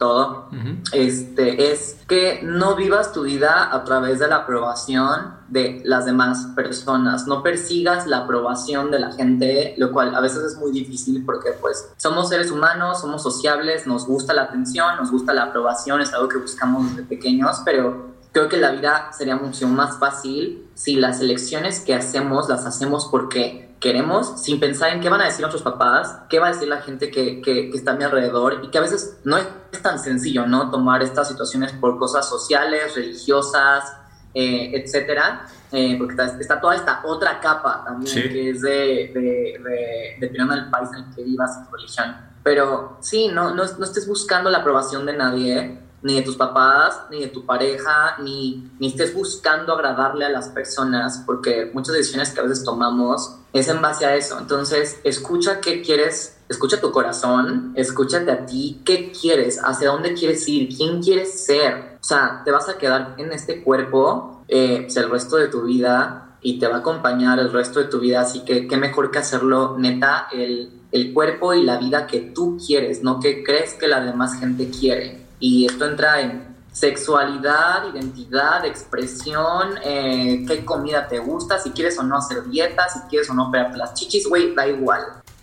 todo. 0.00 0.48
este, 0.92 1.72
es 1.72 1.98
que 2.08 2.40
no 2.42 2.74
vivas 2.74 3.12
tu 3.12 3.24
vida 3.24 3.68
a 3.70 3.84
través 3.84 4.18
de 4.18 4.28
la 4.28 4.36
aprobación 4.36 5.34
de 5.48 5.82
las 5.84 6.06
demás 6.06 6.48
personas. 6.56 7.26
No 7.26 7.42
persigas 7.42 8.06
la 8.06 8.20
aprobación 8.20 8.90
de 8.90 8.98
la 8.98 9.12
gente, 9.12 9.74
lo 9.76 9.92
cual 9.92 10.14
a 10.14 10.20
veces 10.20 10.42
es 10.42 10.56
muy 10.56 10.72
difícil 10.72 11.22
porque, 11.26 11.50
pues, 11.52 11.92
somos 11.98 12.30
seres 12.30 12.50
humanos, 12.50 13.02
somos 13.02 13.22
sociables, 13.22 13.86
nos 13.86 14.06
gusta 14.06 14.32
la 14.32 14.44
atención, 14.44 14.96
nos 14.96 15.10
gusta 15.10 15.34
la 15.34 15.44
aprobación, 15.44 16.00
es 16.00 16.14
algo 16.14 16.28
que 16.28 16.38
buscamos 16.38 16.88
desde 16.88 17.02
pequeños, 17.02 17.60
pero 17.62 18.14
creo 18.32 18.48
que 18.48 18.56
la 18.56 18.70
vida 18.70 19.10
sería 19.12 19.36
mucho 19.36 19.68
más 19.68 19.98
fácil 19.98 20.66
si 20.74 20.96
las 20.96 21.20
elecciones 21.20 21.80
que 21.80 21.94
hacemos 21.94 22.48
las 22.48 22.64
hacemos 22.64 23.06
porque 23.10 23.69
queremos, 23.80 24.42
sin 24.42 24.60
pensar 24.60 24.90
en 24.92 25.00
qué 25.00 25.08
van 25.08 25.22
a 25.22 25.24
decir 25.24 25.40
nuestros 25.40 25.62
papás, 25.62 26.18
qué 26.28 26.38
va 26.38 26.48
a 26.48 26.52
decir 26.52 26.68
la 26.68 26.82
gente 26.82 27.10
que, 27.10 27.40
que, 27.40 27.70
está 27.70 27.92
a 27.92 27.96
mi 27.96 28.04
alrededor, 28.04 28.60
y 28.62 28.68
que 28.68 28.78
a 28.78 28.82
veces 28.82 29.18
no 29.24 29.38
es, 29.38 29.46
tan 29.82 29.98
sencillo, 29.98 30.46
¿no? 30.46 30.70
Tomar 30.70 31.02
estas 31.02 31.28
situaciones 31.28 31.72
por 31.72 31.98
cosas 31.98 32.28
sociales, 32.28 32.94
religiosas, 32.94 33.96
eh, 34.34 34.72
etcétera, 34.74 35.46
eh, 35.72 35.96
porque 35.96 36.14
está, 36.40 36.60
toda 36.60 36.74
esta 36.74 37.00
otra 37.04 37.40
capa 37.40 37.82
también 37.84 38.28
que 38.28 38.50
es 38.50 38.60
de, 38.60 39.10
de, 39.14 39.60
de, 39.62 40.16
dependiendo 40.20 40.54
del 40.54 40.68
país 40.68 40.90
en 40.92 41.04
el 41.04 41.14
que 41.14 41.22
vivas, 41.22 41.64
tu 41.64 41.74
religión. 41.74 42.16
Pero 42.42 42.98
sí, 43.00 43.28
no, 43.28 43.54
no, 43.54 43.64
no 43.64 43.84
estés 43.84 44.06
buscando 44.06 44.50
la 44.50 44.58
aprobación 44.58 45.06
de 45.06 45.16
nadie, 45.16 45.78
ni 46.02 46.14
de 46.14 46.22
tus 46.22 46.36
papás, 46.36 47.02
ni 47.10 47.20
de 47.20 47.26
tu 47.28 47.44
pareja, 47.44 48.16
ni, 48.22 48.70
ni 48.78 48.88
estés 48.88 49.14
buscando 49.14 49.74
agradarle 49.74 50.24
a 50.24 50.30
las 50.30 50.48
personas, 50.48 51.22
porque 51.26 51.70
muchas 51.74 51.94
decisiones 51.94 52.30
que 52.30 52.40
a 52.40 52.44
veces 52.44 52.64
tomamos 52.64 53.36
es 53.52 53.68
en 53.68 53.82
base 53.82 54.06
a 54.06 54.16
eso. 54.16 54.38
Entonces, 54.38 54.98
escucha 55.04 55.60
qué 55.60 55.82
quieres, 55.82 56.38
escucha 56.48 56.80
tu 56.80 56.90
corazón, 56.90 57.72
escúchate 57.76 58.30
a 58.30 58.46
ti, 58.46 58.80
qué 58.84 59.12
quieres, 59.12 59.60
hacia 59.62 59.90
dónde 59.90 60.14
quieres 60.14 60.48
ir, 60.48 60.74
quién 60.74 61.02
quieres 61.02 61.44
ser. 61.44 61.98
O 62.00 62.04
sea, 62.04 62.42
te 62.44 62.50
vas 62.50 62.68
a 62.68 62.78
quedar 62.78 63.14
en 63.18 63.32
este 63.32 63.62
cuerpo 63.62 64.42
eh, 64.48 64.82
pues, 64.82 64.96
el 64.96 65.10
resto 65.10 65.36
de 65.36 65.48
tu 65.48 65.62
vida 65.62 66.36
y 66.42 66.58
te 66.58 66.66
va 66.66 66.76
a 66.76 66.78
acompañar 66.78 67.38
el 67.38 67.52
resto 67.52 67.80
de 67.80 67.86
tu 67.86 68.00
vida, 68.00 68.22
así 68.22 68.40
que 68.40 68.66
qué 68.66 68.76
mejor 68.78 69.10
que 69.10 69.18
hacerlo 69.18 69.76
neta 69.78 70.28
el, 70.32 70.70
el 70.90 71.12
cuerpo 71.12 71.52
y 71.52 71.62
la 71.62 71.76
vida 71.76 72.06
que 72.06 72.20
tú 72.20 72.56
quieres, 72.64 73.02
no 73.02 73.20
que 73.20 73.44
crees 73.44 73.74
que 73.74 73.88
la 73.88 74.00
demás 74.00 74.40
gente 74.40 74.70
quiere. 74.70 75.29
Y 75.40 75.66
esto 75.66 75.86
entra 75.86 76.20
en 76.20 76.50
sexualidad, 76.70 77.92
identidad, 77.92 78.64
expresión, 78.64 79.78
eh, 79.82 80.44
qué 80.46 80.64
comida 80.64 81.08
te 81.08 81.18
gusta, 81.18 81.58
si 81.58 81.70
quieres 81.70 81.98
o 81.98 82.02
no 82.02 82.16
hacer 82.16 82.44
dieta, 82.44 82.88
si 82.88 83.00
quieres 83.08 83.28
o 83.30 83.34
no 83.34 83.48
operarte 83.48 83.76
las 83.76 83.94
chichis, 83.94 84.28
güey, 84.28 84.54
da 84.54 84.66
igual. 84.66 85.00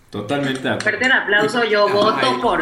Totalmente. 0.09 0.71
Perder 0.77 1.11
aplauso, 1.11 1.65
yo 1.65 1.89
voto 1.89 2.41
por 2.41 2.61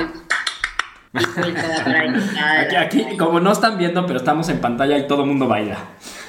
Aquí, 1.38 2.76
aquí, 2.76 3.18
como 3.18 3.40
no 3.40 3.52
están 3.52 3.78
viendo, 3.78 4.06
pero 4.06 4.18
estamos 4.18 4.50
en 4.50 4.60
pantalla 4.60 4.98
y 4.98 5.08
todo 5.08 5.24
el 5.24 5.28
mundo 5.28 5.48
baila. 5.48 5.78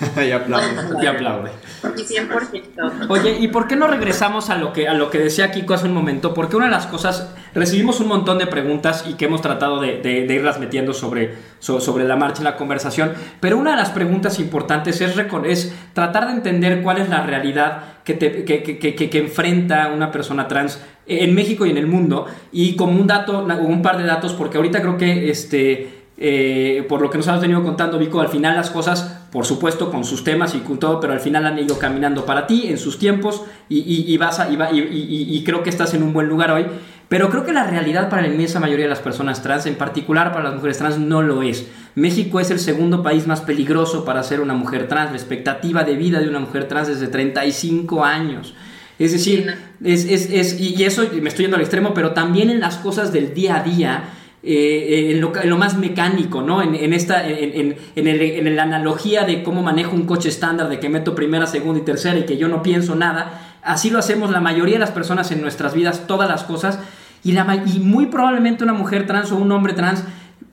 y 0.26 0.30
aplaude. 0.30 0.66
y 1.02 1.06
aplaude. 1.06 1.50
Y 1.96 2.02
100%. 2.02 3.06
Oye, 3.08 3.38
¿y 3.38 3.48
por 3.48 3.66
qué 3.66 3.76
no 3.76 3.86
regresamos 3.86 4.50
a 4.50 4.56
lo 4.56 4.72
que, 4.72 4.88
a 4.88 4.94
lo 4.94 5.10
que 5.10 5.18
decía 5.18 5.50
Kiko 5.50 5.74
hace 5.74 5.86
un 5.86 5.94
momento? 5.94 6.34
Porque 6.34 6.56
una 6.56 6.66
de 6.66 6.72
las 6.72 6.86
cosas, 6.86 7.32
recibimos 7.54 8.00
un 8.00 8.08
montón 8.08 8.38
de 8.38 8.46
preguntas 8.46 9.04
y 9.08 9.14
que 9.14 9.26
hemos 9.26 9.40
tratado 9.40 9.80
de, 9.80 10.00
de, 10.00 10.34
irlas 10.34 10.58
metiendo 10.58 10.92
sobre, 10.92 11.36
sobre 11.60 12.04
la 12.04 12.16
marcha 12.16 12.38
en 12.38 12.44
la 12.44 12.56
conversación, 12.56 13.12
pero 13.40 13.56
una 13.58 13.72
de 13.72 13.76
las 13.76 13.90
preguntas 13.90 14.38
importantes 14.38 15.00
es, 15.00 15.14
es 15.44 15.74
tratar 15.92 16.26
de 16.26 16.32
entender 16.32 16.82
cuál 16.82 16.98
es 16.98 17.08
la 17.08 17.22
realidad 17.22 17.82
que, 18.04 18.14
te, 18.14 18.44
que, 18.44 18.62
que, 18.62 18.94
que 18.94 19.18
enfrenta 19.18 19.88
una 19.88 20.10
persona 20.10 20.46
trans 20.46 20.80
en 21.06 21.34
México 21.34 21.66
y 21.66 21.70
en 21.70 21.76
el 21.76 21.86
mundo. 21.86 22.26
Y 22.52 22.76
como 22.76 23.00
un 23.00 23.06
dato, 23.06 23.44
un 23.44 23.82
par 23.82 23.98
de 23.98 24.04
datos, 24.04 24.32
porque 24.32 24.56
ahorita 24.56 24.80
creo 24.80 24.95
que 24.96 25.30
este. 25.30 25.92
Eh, 26.18 26.86
por 26.88 27.02
lo 27.02 27.10
que 27.10 27.18
nos 27.18 27.28
has 27.28 27.42
venido 27.42 27.62
contando, 27.62 27.98
Vico, 27.98 28.22
al 28.22 28.28
final 28.28 28.56
las 28.56 28.70
cosas, 28.70 29.26
por 29.30 29.44
supuesto, 29.44 29.90
con 29.90 30.02
sus 30.02 30.24
temas 30.24 30.54
y 30.54 30.60
con 30.60 30.78
todo, 30.78 30.98
pero 30.98 31.12
al 31.12 31.20
final 31.20 31.44
han 31.44 31.58
ido 31.58 31.78
caminando 31.78 32.24
para 32.24 32.46
ti 32.46 32.68
en 32.68 32.78
sus 32.78 32.98
tiempos 32.98 33.42
y, 33.68 34.16
vas 34.16 34.40
a, 34.40 34.48
y, 34.50 35.44
creo 35.44 35.62
que 35.62 35.68
estás 35.68 35.92
en 35.92 36.02
un 36.02 36.14
buen 36.14 36.26
lugar 36.26 36.50
hoy. 36.52 36.64
Pero 37.08 37.30
creo 37.30 37.44
que 37.44 37.52
la 37.52 37.64
realidad 37.64 38.08
para 38.08 38.22
la 38.22 38.28
inmensa 38.28 38.58
mayoría 38.58 38.86
de 38.86 38.90
las 38.90 39.00
personas 39.00 39.42
trans, 39.42 39.66
en 39.66 39.76
particular 39.76 40.32
para 40.32 40.44
las 40.44 40.54
mujeres 40.54 40.78
trans, 40.78 40.98
no 40.98 41.22
lo 41.22 41.42
es. 41.42 41.68
México 41.94 42.40
es 42.40 42.50
el 42.50 42.58
segundo 42.58 43.02
país 43.02 43.26
más 43.26 43.42
peligroso 43.42 44.04
para 44.04 44.22
ser 44.22 44.40
una 44.40 44.54
mujer 44.54 44.88
trans. 44.88 45.10
La 45.10 45.16
expectativa 45.16 45.84
de 45.84 45.96
vida 45.96 46.18
de 46.18 46.28
una 46.28 46.40
mujer 46.40 46.66
trans 46.66 46.88
es 46.88 46.98
de 46.98 47.08
35 47.08 48.04
años. 48.04 48.54
Es 48.98 49.12
decir, 49.12 49.54
es, 49.84 50.04
es, 50.04 50.30
es, 50.30 50.58
y 50.58 50.82
eso 50.82 51.02
me 51.20 51.28
estoy 51.28 51.44
yendo 51.44 51.56
al 51.56 51.62
extremo, 51.62 51.92
pero 51.94 52.12
también 52.12 52.50
en 52.50 52.60
las 52.60 52.76
cosas 52.76 53.12
del 53.12 53.34
día 53.34 53.56
a 53.56 53.62
día, 53.62 54.04
eh, 54.48 55.10
en, 55.10 55.20
lo, 55.20 55.56
más 55.56 55.76
mecánico, 55.76 56.40
¿no? 56.40 56.62
En, 56.62 56.92
esta, 56.92 57.26
en, 57.28 57.76
en, 57.96 58.56
la 58.56 58.62
analogía 58.62 59.24
de 59.24 59.42
cómo 59.42 59.62
manejo 59.62 59.96
un 59.96 60.06
coche 60.06 60.28
estándar, 60.28 60.68
de 60.68 60.78
que 60.78 60.88
meto 60.88 61.16
primera, 61.16 61.46
segunda 61.46 61.80
y 61.80 61.84
tercera 61.84 62.16
y 62.16 62.26
que 62.26 62.36
yo 62.36 62.46
no 62.46 62.62
pienso 62.62 62.94
nada, 62.94 63.58
así 63.62 63.90
lo 63.90 63.98
hacemos 63.98 64.30
la 64.30 64.40
mayoría 64.40 64.74
de 64.74 64.80
las 64.80 64.92
personas 64.92 65.32
en 65.32 65.42
nuestras 65.42 65.74
vidas, 65.74 66.06
todas 66.06 66.28
las 66.28 66.44
cosas, 66.44 66.78
y, 67.24 67.32
la, 67.32 67.60
y 67.66 67.80
muy 67.80 68.06
probablemente 68.06 68.62
una 68.62 68.72
mujer 68.72 69.04
trans 69.06 69.32
o 69.32 69.36
un 69.36 69.50
hombre 69.50 69.72
trans 69.72 70.04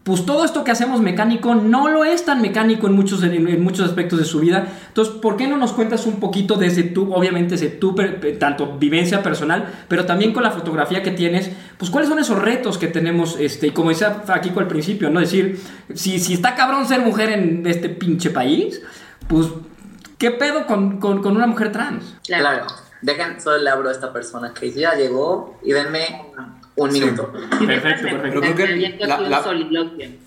pues 0.04 0.26
todo 0.26 0.44
esto 0.44 0.66
que 0.66 0.72
hacemos 0.72 1.00
mecánico 1.00 1.56
no 1.56 1.88
lo 1.88 2.04
es 2.04 2.26
tan 2.26 2.42
mecánico 2.42 2.88
en 2.88 2.94
muchos, 2.94 3.24
en, 3.24 3.64
muchos 3.64 3.88
aspectos 3.88 4.20
de 4.20 4.26
su 4.26 4.42
vida. 4.42 4.68
Entonces, 4.90 5.14
¿por 5.16 5.38
qué 5.38 5.48
no 5.48 5.56
nos 5.56 5.72
cuentas 5.72 6.06
un 6.06 6.20
poquito 6.20 6.56
desde 6.56 6.84
tu, 6.84 7.14
obviamente, 7.14 7.52
desde 7.52 7.70
tu 7.70 7.96
tanto 8.38 8.78
vivencia 8.78 9.24
personal, 9.24 9.86
pero 9.88 10.06
también 10.06 10.34
con 10.34 10.44
la 10.44 10.52
fotografía 10.52 11.02
que 11.02 11.12
tienes, 11.12 11.50
pues 11.78 11.90
cuáles 11.90 12.10
son 12.10 12.20
esos 12.20 12.38
retos 12.38 12.78
que 12.78 12.88
tenemos, 12.88 13.38
este, 13.40 13.68
y 13.68 13.72
como 13.72 13.90
decía 13.90 14.24
aquí 14.28 14.52
al 14.54 14.68
principio, 14.68 15.10
¿no? 15.10 15.22
Decir, 15.22 15.62
si, 15.94 16.20
si 16.20 16.34
está 16.34 16.54
cabrón 16.56 16.86
ser 16.86 17.00
mujer 17.00 17.30
en 17.30 17.66
este 17.66 17.88
pinche 17.88 18.30
país, 18.30 18.82
pues, 19.30 19.48
¿qué 20.18 20.32
pedo 20.32 20.68
con, 20.68 21.00
con, 21.00 21.26
una 21.26 21.48
mujer 21.48 21.72
trans? 21.72 22.18
Claro. 22.26 22.66
Dejen, 23.02 23.40
solo 23.40 23.58
le 23.58 23.70
abro 23.70 23.88
a 23.90 23.92
esta 23.94 24.12
persona 24.12 24.54
que 24.54 24.72
ya 24.72 24.96
llegó 24.96 25.60
y 25.64 25.72
denme 25.72 26.26
un 26.76 26.92
minuto. 26.92 27.32
Perfecto, 27.32 28.08
perfecto. 28.22 28.42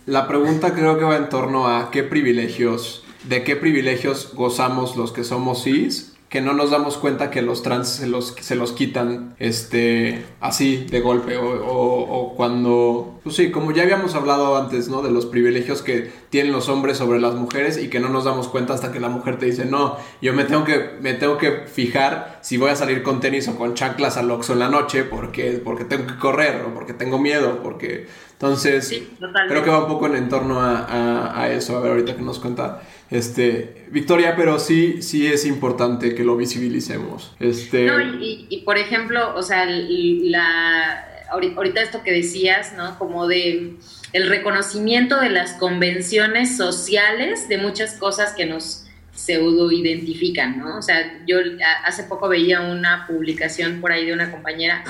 la, 0.07 0.29
pregunta 0.29 0.75
creo 0.75 0.99
que 0.99 1.05
va 1.05 1.17
en 1.17 1.29
torno 1.29 1.69
a 1.69 1.91
qué 1.91 2.03
privilegios, 2.03 3.05
de 3.25 3.43
qué 3.45 3.57
privilegios 3.57 4.33
gozamos 4.35 4.97
los 4.97 5.13
que 5.13 5.25
somos 5.25 5.65
cis 5.65 6.17
que 6.29 6.41
no 6.41 6.53
nos 6.53 6.71
damos 6.71 6.97
cuenta 6.97 7.31
que 7.31 7.41
los 7.41 7.63
trans 7.63 7.89
se 7.89 8.07
los, 8.07 8.35
se 8.41 8.57
los 8.57 8.73
quitan 8.73 9.35
este, 9.39 10.25
así 10.41 10.77
de 10.77 11.01
golpe 11.01 11.37
o, 11.39 12.35
cuando, 12.37 13.16
pues 13.27 13.35
sí, 13.35 13.51
como 13.51 13.73
ya 13.73 13.83
habíamos 13.83 14.15
hablado 14.15 14.57
antes, 14.57 14.89
¿no? 14.89 15.03
De 15.03 15.11
los 15.11 15.27
privilegios 15.27 15.83
que 15.83 16.13
tienen 16.31 16.53
los 16.53 16.69
hombres 16.69 16.99
sobre 16.99 17.19
las 17.19 17.35
mujeres 17.35 17.77
y 17.77 17.89
que 17.89 17.99
no 17.99 18.09
nos 18.09 18.23
damos 18.23 18.47
cuenta 18.47 18.73
hasta 18.73 18.93
que 18.93 19.01
la 19.01 19.09
mujer 19.09 19.37
te 19.37 19.47
dice, 19.47 19.65
no, 19.65 19.97
yo 20.23 20.33
me 20.33 20.45
tengo 20.45 20.63
que, 20.63 20.93
me 21.01 21.13
tengo 21.13 21.37
que 21.37 21.63
fijar 21.67 22.39
si 22.41 22.57
voy 22.57 22.71
a 22.71 22.77
salir 22.77 23.03
con 23.03 23.19
tenis 23.19 23.49
o 23.49 23.59
con 23.59 23.75
chanclas 23.75 24.17
al 24.17 24.31
Oxxo 24.31 24.53
en 24.53 24.61
la 24.61 24.69
noche 24.69 25.03
porque, 25.03 25.61
porque 25.65 25.85
tengo 25.85 26.07
que 26.07 26.17
correr 26.19 26.63
o 26.67 26.73
porque 26.73 26.93
tengo 26.93 27.19
miedo, 27.19 27.65
porque... 27.65 28.07
Entonces, 28.35 29.03
creo 29.49 29.65
que 29.65 29.71
va 29.71 29.85
un 29.85 29.89
poco 29.89 30.07
en 30.09 30.15
entorno 30.15 30.61
a, 30.61 31.41
a 31.41 31.51
eso. 31.51 31.75
A 31.75 31.81
ver, 31.81 31.93
ahorita 31.93 32.17
que 32.17 32.23
nos 32.23 32.39
cuenta 32.39 32.83
este, 33.11 33.87
Victoria, 33.91 34.35
pero 34.37 34.59
sí, 34.59 35.01
sí 35.01 35.27
es 35.27 35.47
importante 35.47 36.15
que 36.15 36.23
lo 36.23 36.37
visibilicemos. 36.37 37.35
Este... 37.41 37.89
y, 38.21 38.63
por 38.65 38.79
ejemplo, 38.79 39.35
o 39.35 39.43
sea, 39.43 39.65
la, 39.65 41.16
ahorita 41.31 41.83
esto 41.83 42.03
que 42.03 42.13
decías, 42.13 42.73
¿no? 42.75 42.99
Como 42.99 43.27
de 43.27 43.77
el 44.13 44.29
reconocimiento 44.29 45.21
de 45.21 45.31
las 45.31 45.55
convenciones 45.55 46.57
sociales 46.57 47.49
de 47.49 47.59
muchas 47.59 47.95
cosas 47.95 48.33
que 48.33 48.47
nos 48.47 48.87
pseudo 49.13 49.73
identifican, 49.73 50.59
¿no? 50.59 50.79
O 50.79 50.83
sea, 50.83 51.21
yo 51.27 51.39
hace 51.85 52.05
poco 52.05 52.29
veía 52.29 52.61
una 52.61 53.07
publicación 53.07 53.81
por 53.81 53.93
ahí 53.93 54.07
de 54.07 54.13
una 54.13 54.31
compañera 54.31 54.85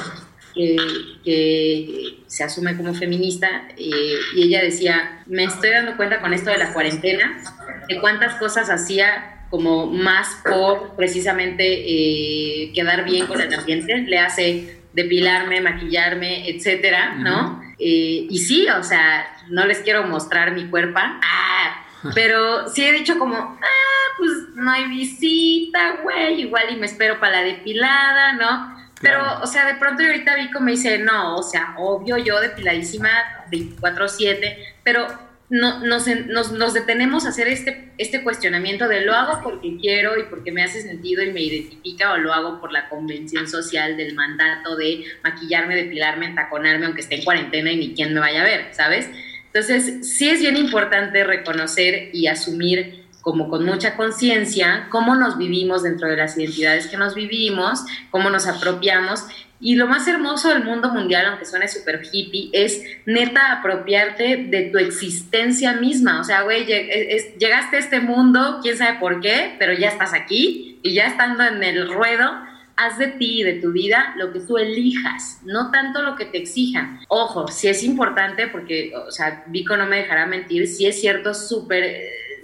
que, 0.54 2.18
se 2.26 2.44
asume 2.44 2.76
como 2.76 2.94
feminista 2.94 3.68
eh, 3.76 4.16
y 4.34 4.42
ella 4.42 4.62
decía, 4.62 5.22
me 5.26 5.44
estoy 5.44 5.70
dando 5.70 5.96
cuenta 5.96 6.20
con 6.20 6.32
esto 6.32 6.50
de 6.50 6.58
la 6.58 6.72
cuarentena, 6.72 7.42
de 7.88 8.00
cuántas 8.00 8.34
cosas 8.34 8.68
hacía 8.68 9.46
como 9.50 9.86
más 9.86 10.28
por 10.44 10.96
precisamente 10.96 11.64
eh, 11.64 12.72
quedar 12.74 13.04
bien 13.04 13.26
con 13.26 13.40
el 13.40 13.52
ambiente, 13.54 13.98
le 13.98 14.18
hace 14.18 14.80
depilarme, 14.96 15.60
maquillarme, 15.60 16.48
etcétera, 16.48 17.14
¿no? 17.16 17.62
Eh, 17.78 18.26
y 18.28 18.38
sí, 18.38 18.66
o 18.68 18.82
sea, 18.82 19.26
no 19.50 19.66
les 19.66 19.80
quiero 19.80 20.04
mostrar 20.04 20.52
mi 20.52 20.68
cuerpo, 20.68 20.98
ah, 20.98 21.86
pero 22.14 22.68
sí 22.70 22.82
he 22.82 22.92
dicho 22.92 23.18
como, 23.18 23.36
ah, 23.36 24.14
pues 24.16 24.30
no 24.54 24.70
hay 24.70 24.88
visita, 24.88 25.98
güey, 26.02 26.40
igual 26.40 26.64
y 26.70 26.76
me 26.76 26.86
espero 26.86 27.20
para 27.20 27.40
la 27.40 27.42
depilada, 27.42 28.32
¿no? 28.32 28.74
Pero, 29.02 29.42
o 29.42 29.46
sea, 29.46 29.66
de 29.66 29.74
pronto 29.74 30.02
yo 30.02 30.08
ahorita 30.08 30.34
Vico 30.36 30.58
me 30.60 30.70
dice, 30.70 30.98
no, 30.98 31.36
o 31.36 31.42
sea, 31.42 31.74
obvio, 31.76 32.16
yo 32.16 32.40
depiladísima 32.40 33.10
24-7, 33.50 34.56
pero 34.82 35.06
no, 35.48 35.80
nos, 35.80 36.06
nos, 36.50 36.74
detenemos 36.74 37.24
a 37.24 37.28
hacer 37.28 37.46
este, 37.46 37.92
este 37.98 38.24
cuestionamiento 38.24 38.88
de 38.88 39.02
lo 39.02 39.14
hago 39.14 39.42
porque 39.42 39.76
quiero 39.80 40.18
y 40.18 40.24
porque 40.24 40.50
me 40.50 40.62
hace 40.62 40.82
sentido 40.82 41.22
y 41.22 41.32
me 41.32 41.40
identifica 41.40 42.12
o 42.12 42.16
lo 42.16 42.32
hago 42.32 42.60
por 42.60 42.72
la 42.72 42.88
convención 42.88 43.46
social 43.48 43.96
del 43.96 44.14
mandato 44.14 44.76
de 44.76 45.04
maquillarme, 45.22 45.76
depilarme, 45.76 46.26
entaconarme, 46.26 46.86
aunque 46.86 47.02
esté 47.02 47.16
en 47.16 47.24
cuarentena 47.24 47.70
y 47.70 47.76
ni 47.76 47.94
quien 47.94 48.12
me 48.12 48.20
vaya 48.20 48.40
a 48.40 48.44
ver, 48.44 48.68
¿sabes? 48.72 49.08
Entonces, 49.46 50.06
sí 50.16 50.28
es 50.28 50.40
bien 50.40 50.56
importante 50.56 51.24
reconocer 51.24 52.10
y 52.12 52.26
asumir 52.26 53.05
como 53.26 53.48
con 53.48 53.64
mucha 53.64 53.96
conciencia 53.96 54.86
cómo 54.88 55.16
nos 55.16 55.36
vivimos 55.36 55.82
dentro 55.82 56.08
de 56.08 56.16
las 56.16 56.38
identidades 56.38 56.86
que 56.86 56.96
nos 56.96 57.16
vivimos, 57.16 57.84
cómo 58.12 58.30
nos 58.30 58.46
apropiamos. 58.46 59.24
Y 59.58 59.74
lo 59.74 59.88
más 59.88 60.06
hermoso 60.06 60.48
del 60.50 60.62
mundo 60.62 60.90
mundial, 60.90 61.26
aunque 61.26 61.44
suene 61.44 61.66
súper 61.66 62.02
hippie, 62.12 62.50
es 62.52 62.80
neta 63.04 63.50
apropiarte 63.50 64.46
de 64.48 64.70
tu 64.70 64.78
existencia 64.78 65.72
misma. 65.72 66.20
O 66.20 66.24
sea, 66.24 66.42
güey, 66.42 66.66
llegaste 66.66 67.74
a 67.74 67.80
este 67.80 67.98
mundo, 67.98 68.60
quién 68.62 68.76
sabe 68.76 69.00
por 69.00 69.20
qué, 69.20 69.56
pero 69.58 69.72
ya 69.72 69.88
estás 69.88 70.14
aquí 70.14 70.78
y 70.84 70.94
ya 70.94 71.08
estando 71.08 71.42
en 71.42 71.64
el 71.64 71.92
ruedo, 71.92 72.30
haz 72.76 72.96
de 72.96 73.08
ti 73.08 73.40
y 73.40 73.42
de 73.42 73.54
tu 73.54 73.72
vida 73.72 74.14
lo 74.18 74.32
que 74.32 74.38
tú 74.38 74.56
elijas, 74.56 75.40
no 75.42 75.72
tanto 75.72 76.00
lo 76.02 76.14
que 76.14 76.26
te 76.26 76.38
exijan. 76.38 77.00
Ojo, 77.08 77.48
si 77.48 77.66
es 77.66 77.82
importante, 77.82 78.46
porque, 78.46 78.92
o 78.94 79.10
sea, 79.10 79.42
Vico 79.48 79.76
no 79.76 79.86
me 79.86 79.96
dejará 79.96 80.26
mentir, 80.26 80.68
si 80.68 80.86
es 80.86 81.00
cierto, 81.00 81.34
súper 81.34 81.90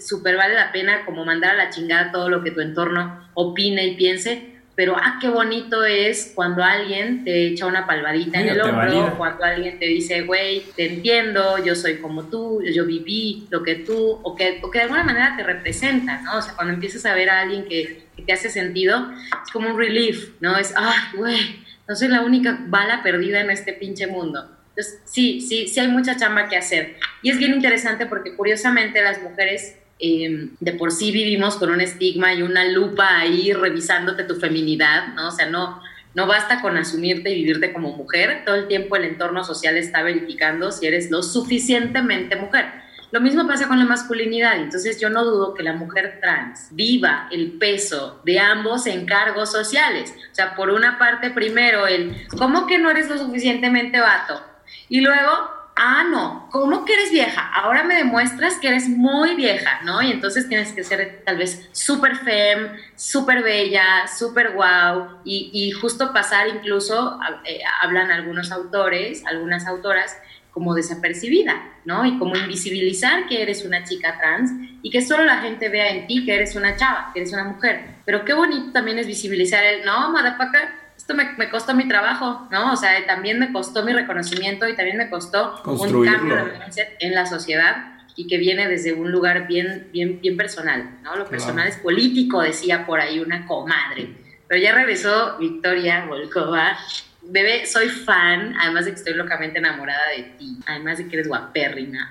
súper 0.09 0.37
vale 0.37 0.55
la 0.55 0.73
pena 0.73 1.05
como 1.05 1.25
mandar 1.25 1.53
a 1.53 1.65
la 1.65 1.71
chingada 1.71 2.13
todo 2.13 2.29
lo 2.29 2.43
que 2.43 2.51
tu 2.51 2.61
entorno 2.61 3.29
opine 3.35 3.87
y 3.87 3.97
piense, 3.97 4.53
pero 4.75 4.97
ah, 4.97 5.19
qué 5.21 5.29
bonito 5.29 5.85
es 5.85 6.33
cuando 6.35 6.65
alguien 6.65 7.25
te 7.25 7.49
echa 7.49 7.67
una 7.67 7.87
palmadita 7.87 8.41
en 8.41 8.49
el 8.49 8.61
hombro, 8.63 9.17
cuando 9.19 9.45
alguien 9.45 9.79
te 9.79 9.85
dice, 9.87 10.23
güey, 10.23 10.63
te 10.75 10.87
entiendo, 10.95 11.63
yo 11.63 11.75
soy 11.75 11.99
como 11.99 12.25
tú, 12.25 12.63
yo 12.63 12.87
viví 12.87 13.47
lo 13.51 13.63
que 13.63 13.75
tú, 13.75 14.19
o 14.23 14.35
que, 14.35 14.61
o 14.63 14.71
que 14.71 14.79
de 14.79 14.85
alguna 14.85 15.05
manera 15.05 15.35
te 15.37 15.43
representa, 15.43 16.23
¿no? 16.23 16.39
O 16.39 16.43
sea, 16.43 16.55
cuando 16.55 16.73
empiezas 16.73 17.05
a 17.05 17.15
ver 17.15 17.29
a 17.29 17.41
alguien 17.41 17.67
que, 17.67 18.07
que 18.17 18.23
te 18.23 18.33
hace 18.33 18.49
sentido, 18.49 19.13
es 19.45 19.53
como 19.53 19.69
un 19.69 19.79
relief, 19.79 20.31
¿no? 20.41 20.57
Es, 20.57 20.73
ah, 20.75 21.13
güey, 21.17 21.63
no 21.87 21.95
soy 21.95 22.09
la 22.09 22.23
única 22.23 22.59
bala 22.67 23.03
perdida 23.03 23.41
en 23.41 23.51
este 23.51 23.75
pinche 23.75 24.07
mundo. 24.07 24.49
Entonces, 24.71 25.03
sí, 25.05 25.43
sí, 25.43 25.69
sí 25.69 25.81
hay 25.81 25.89
mucha 25.89 26.17
chamba 26.17 26.49
que 26.49 26.57
hacer. 26.57 26.97
Y 27.21 27.31
es 27.31 27.37
bien 27.37 27.53
interesante 27.53 28.07
porque 28.07 28.35
curiosamente 28.35 29.03
las 29.03 29.23
mujeres 29.23 29.77
Em, 30.05 30.51
de 30.59 30.73
por 30.73 30.91
sí 30.91 31.13
vivimos 31.13 31.55
con 31.55 31.71
un 31.71 31.81
estigma 31.81 32.35
y 32.35 32.43
una 32.43 32.65
lupa 32.65 33.19
ahí 33.19 33.53
revisándote 33.53 34.25
tu 34.25 34.35
feminidad, 34.35 35.15
¿no? 35.15 35.29
O 35.29 35.31
sea, 35.31 35.49
no, 35.49 35.81
no 36.15 36.27
basta 36.27 36.61
con 36.61 36.77
asumirte 36.77 37.31
y 37.31 37.37
vivirte 37.37 37.73
como 37.73 37.97
mujer, 37.97 38.43
todo 38.45 38.57
el 38.57 38.67
tiempo 38.67 38.97
el 38.97 39.05
entorno 39.05 39.45
social 39.45 39.77
está 39.77 40.03
verificando 40.03 40.73
si 40.73 40.89
eres 40.89 41.09
lo 41.09 41.23
suficientemente 41.23 42.35
mujer. 42.35 42.65
Lo 43.13 43.21
mismo 43.21 43.47
pasa 43.47 43.69
con 43.69 43.79
la 43.79 43.85
masculinidad, 43.85 44.57
entonces 44.57 45.01
yo 45.01 45.09
no 45.09 45.25
dudo 45.25 45.55
que 45.55 45.63
la 45.63 45.75
mujer 45.75 46.19
trans 46.21 46.67
viva 46.73 47.29
el 47.31 47.53
peso 47.53 48.21
de 48.25 48.41
ambos 48.41 48.89
encargos 48.89 49.53
sociales. 49.53 50.13
O 50.33 50.35
sea, 50.35 50.57
por 50.57 50.71
una 50.71 50.99
parte 50.99 51.31
primero 51.31 51.87
el, 51.87 52.27
¿cómo 52.39 52.67
que 52.67 52.79
no 52.79 52.91
eres 52.91 53.09
lo 53.09 53.19
suficientemente 53.19 54.01
vato? 54.01 54.43
Y 54.89 55.01
luego 55.01 55.62
ah, 55.85 56.05
no, 56.09 56.49
¿cómo 56.53 56.85
que 56.85 56.93
eres 56.95 57.11
vieja? 57.11 57.51
Ahora 57.53 57.83
me 57.83 57.97
demuestras 57.97 58.59
que 58.59 58.69
eres 58.69 58.89
muy 58.89 59.35
vieja, 59.35 59.81
¿no? 59.83 60.01
Y 60.01 60.13
entonces 60.13 60.49
tienes 60.49 60.73
que 60.73 60.85
ser 60.85 61.23
tal 61.27 61.39
vez 61.39 61.69
súper 61.73 62.17
fem, 62.17 62.69
súper 62.95 63.43
bella, 63.43 64.07
súper 64.07 64.53
guau, 64.53 65.21
y, 65.25 65.73
justo 65.73 66.13
pasar 66.13 66.47
incluso, 66.47 67.19
eh, 67.45 67.61
hablan 67.81 68.13
algunos 68.13 68.53
autores, 68.53 69.25
algunas 69.27 69.67
autoras, 69.67 70.17
como 70.53 70.75
desapercibida, 70.75 71.63
¿no? 71.85 72.05
Y 72.05 72.19
como 72.19 72.37
invisibilizar 72.37 73.27
que 73.27 73.43
eres 73.43 73.65
una 73.65 73.85
chica 73.85 74.19
trans 74.19 74.53
y 74.83 74.91
que 74.91 75.01
solo 75.01 75.25
la 75.25 75.39
gente 75.39 75.69
vea 75.69 75.89
en 75.89 76.07
ti 76.07 76.25
que 76.25 76.35
eres 76.35 76.55
una 76.55 76.77
chava, 76.77 77.11
que 77.13 77.21
eres 77.21 77.33
una 77.33 77.45
mujer. 77.45 77.97
Pero 78.05 78.25
qué 78.25 78.35
bonito 78.35 78.71
también 78.71 78.99
es 78.99 79.07
visibilizar 79.07 79.65
el, 79.65 79.85
no, 79.85 80.11
motherfucker, 80.13 80.82
esto 81.03 81.15
me, 81.15 81.33
me, 81.37 81.51
costó 81.51 81.75
mi 81.75 81.89
trabajo, 81.89 82.47
¿no? 82.53 82.73
O 82.73 82.77
sea, 82.77 82.91
también 83.07 83.41
me 83.41 83.53
costó 83.53 83.85
mi 83.85 83.93
reconocimiento 83.93 84.69
y 84.69 84.77
también 84.77 84.97
me 84.97 85.11
costó 85.11 85.61
un 85.65 86.05
cambio 86.05 86.37
de 86.37 86.53
en 87.01 87.13
la 87.13 87.27
sociedad 87.27 87.95
y 88.15 88.29
que 88.29 88.39
viene 88.39 88.69
desde 88.69 88.93
un 88.93 89.11
lugar 89.11 89.49
bien, 89.49 89.89
bien, 89.93 90.21
bien 90.21 90.37
personal, 90.37 90.99
¿no? 91.03 91.17
Lo 91.17 91.27
personal 91.27 91.67
es 91.67 91.77
político, 91.79 92.41
decía 92.41 92.87
por 92.87 93.01
ahí 93.01 93.19
una 93.19 93.47
comadre. 93.47 94.11
Pero 94.47 94.63
ya 94.63 94.73
regresó 94.73 95.39
Victoria 95.39 96.07
Volkova. 96.07 96.79
Bebé, 97.23 97.67
soy 97.67 97.89
fan, 97.89 98.55
además 98.61 98.85
de 98.85 98.93
que 98.93 98.99
estoy 98.99 99.15
locamente 99.15 99.59
enamorada 99.59 100.09
de 100.17 100.23
ti, 100.39 100.59
además 100.67 100.99
de 100.99 101.09
que 101.09 101.17
eres 101.17 101.27
guapérrima. 101.27 102.11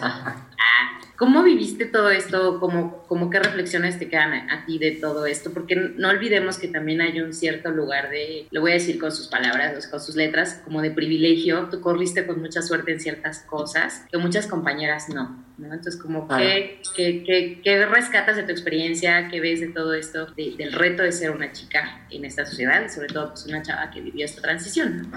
ah, 0.00 0.36
¿Cómo 1.16 1.44
viviste 1.44 1.84
todo 1.84 2.10
esto? 2.10 2.58
¿Cómo, 2.58 3.04
cómo 3.06 3.30
qué 3.30 3.38
reflexiones 3.38 4.00
te 4.00 4.08
quedan 4.08 4.50
a, 4.50 4.66
ti 4.66 4.78
de 4.78 4.92
todo 4.92 5.26
esto? 5.26 5.52
Porque 5.52 5.76
no 5.76 6.08
olvidemos 6.08 6.58
que 6.58 6.66
también 6.66 7.00
hay 7.00 7.20
un 7.20 7.32
cierto 7.32 7.70
lugar 7.70 8.10
de, 8.10 8.48
lo 8.50 8.60
voy 8.60 8.72
a 8.72 8.74
decir 8.74 8.98
con 8.98 9.12
sus 9.12 9.28
palabras, 9.28 9.86
con 9.86 10.00
sus 10.00 10.16
letras, 10.16 10.60
como 10.64 10.82
de 10.82 10.90
privilegio. 10.90 11.68
Tú 11.70 11.80
corriste 11.80 12.26
con 12.26 12.40
mucha 12.40 12.62
suerte 12.62 12.92
en 12.92 13.00
ciertas 13.00 13.40
cosas 13.40 14.04
que 14.10 14.18
muchas 14.18 14.48
compañeras 14.48 15.08
no. 15.08 15.44
¿no? 15.56 15.72
Entonces, 15.72 15.96
como, 15.96 16.26
¿qué, 16.26 16.82
qué, 16.96 17.60
qué, 17.62 17.86
rescatas 17.86 18.34
de 18.34 18.42
tu 18.42 18.50
experiencia? 18.50 19.28
¿Qué 19.28 19.40
ves 19.40 19.60
de 19.60 19.68
todo 19.68 19.94
esto? 19.94 20.26
del 20.34 20.72
reto 20.72 21.04
de 21.04 21.12
ser 21.12 21.30
una 21.30 21.52
chica 21.52 22.06
en 22.10 22.24
esta 22.24 22.44
sociedad, 22.44 22.88
sobre 22.92 23.06
todo 23.06 23.30
pues, 23.30 23.46
una 23.46 23.62
chava 23.62 23.88
que 23.92 24.00
vivió 24.00 24.24
esta 24.24 24.42
transición. 24.42 25.10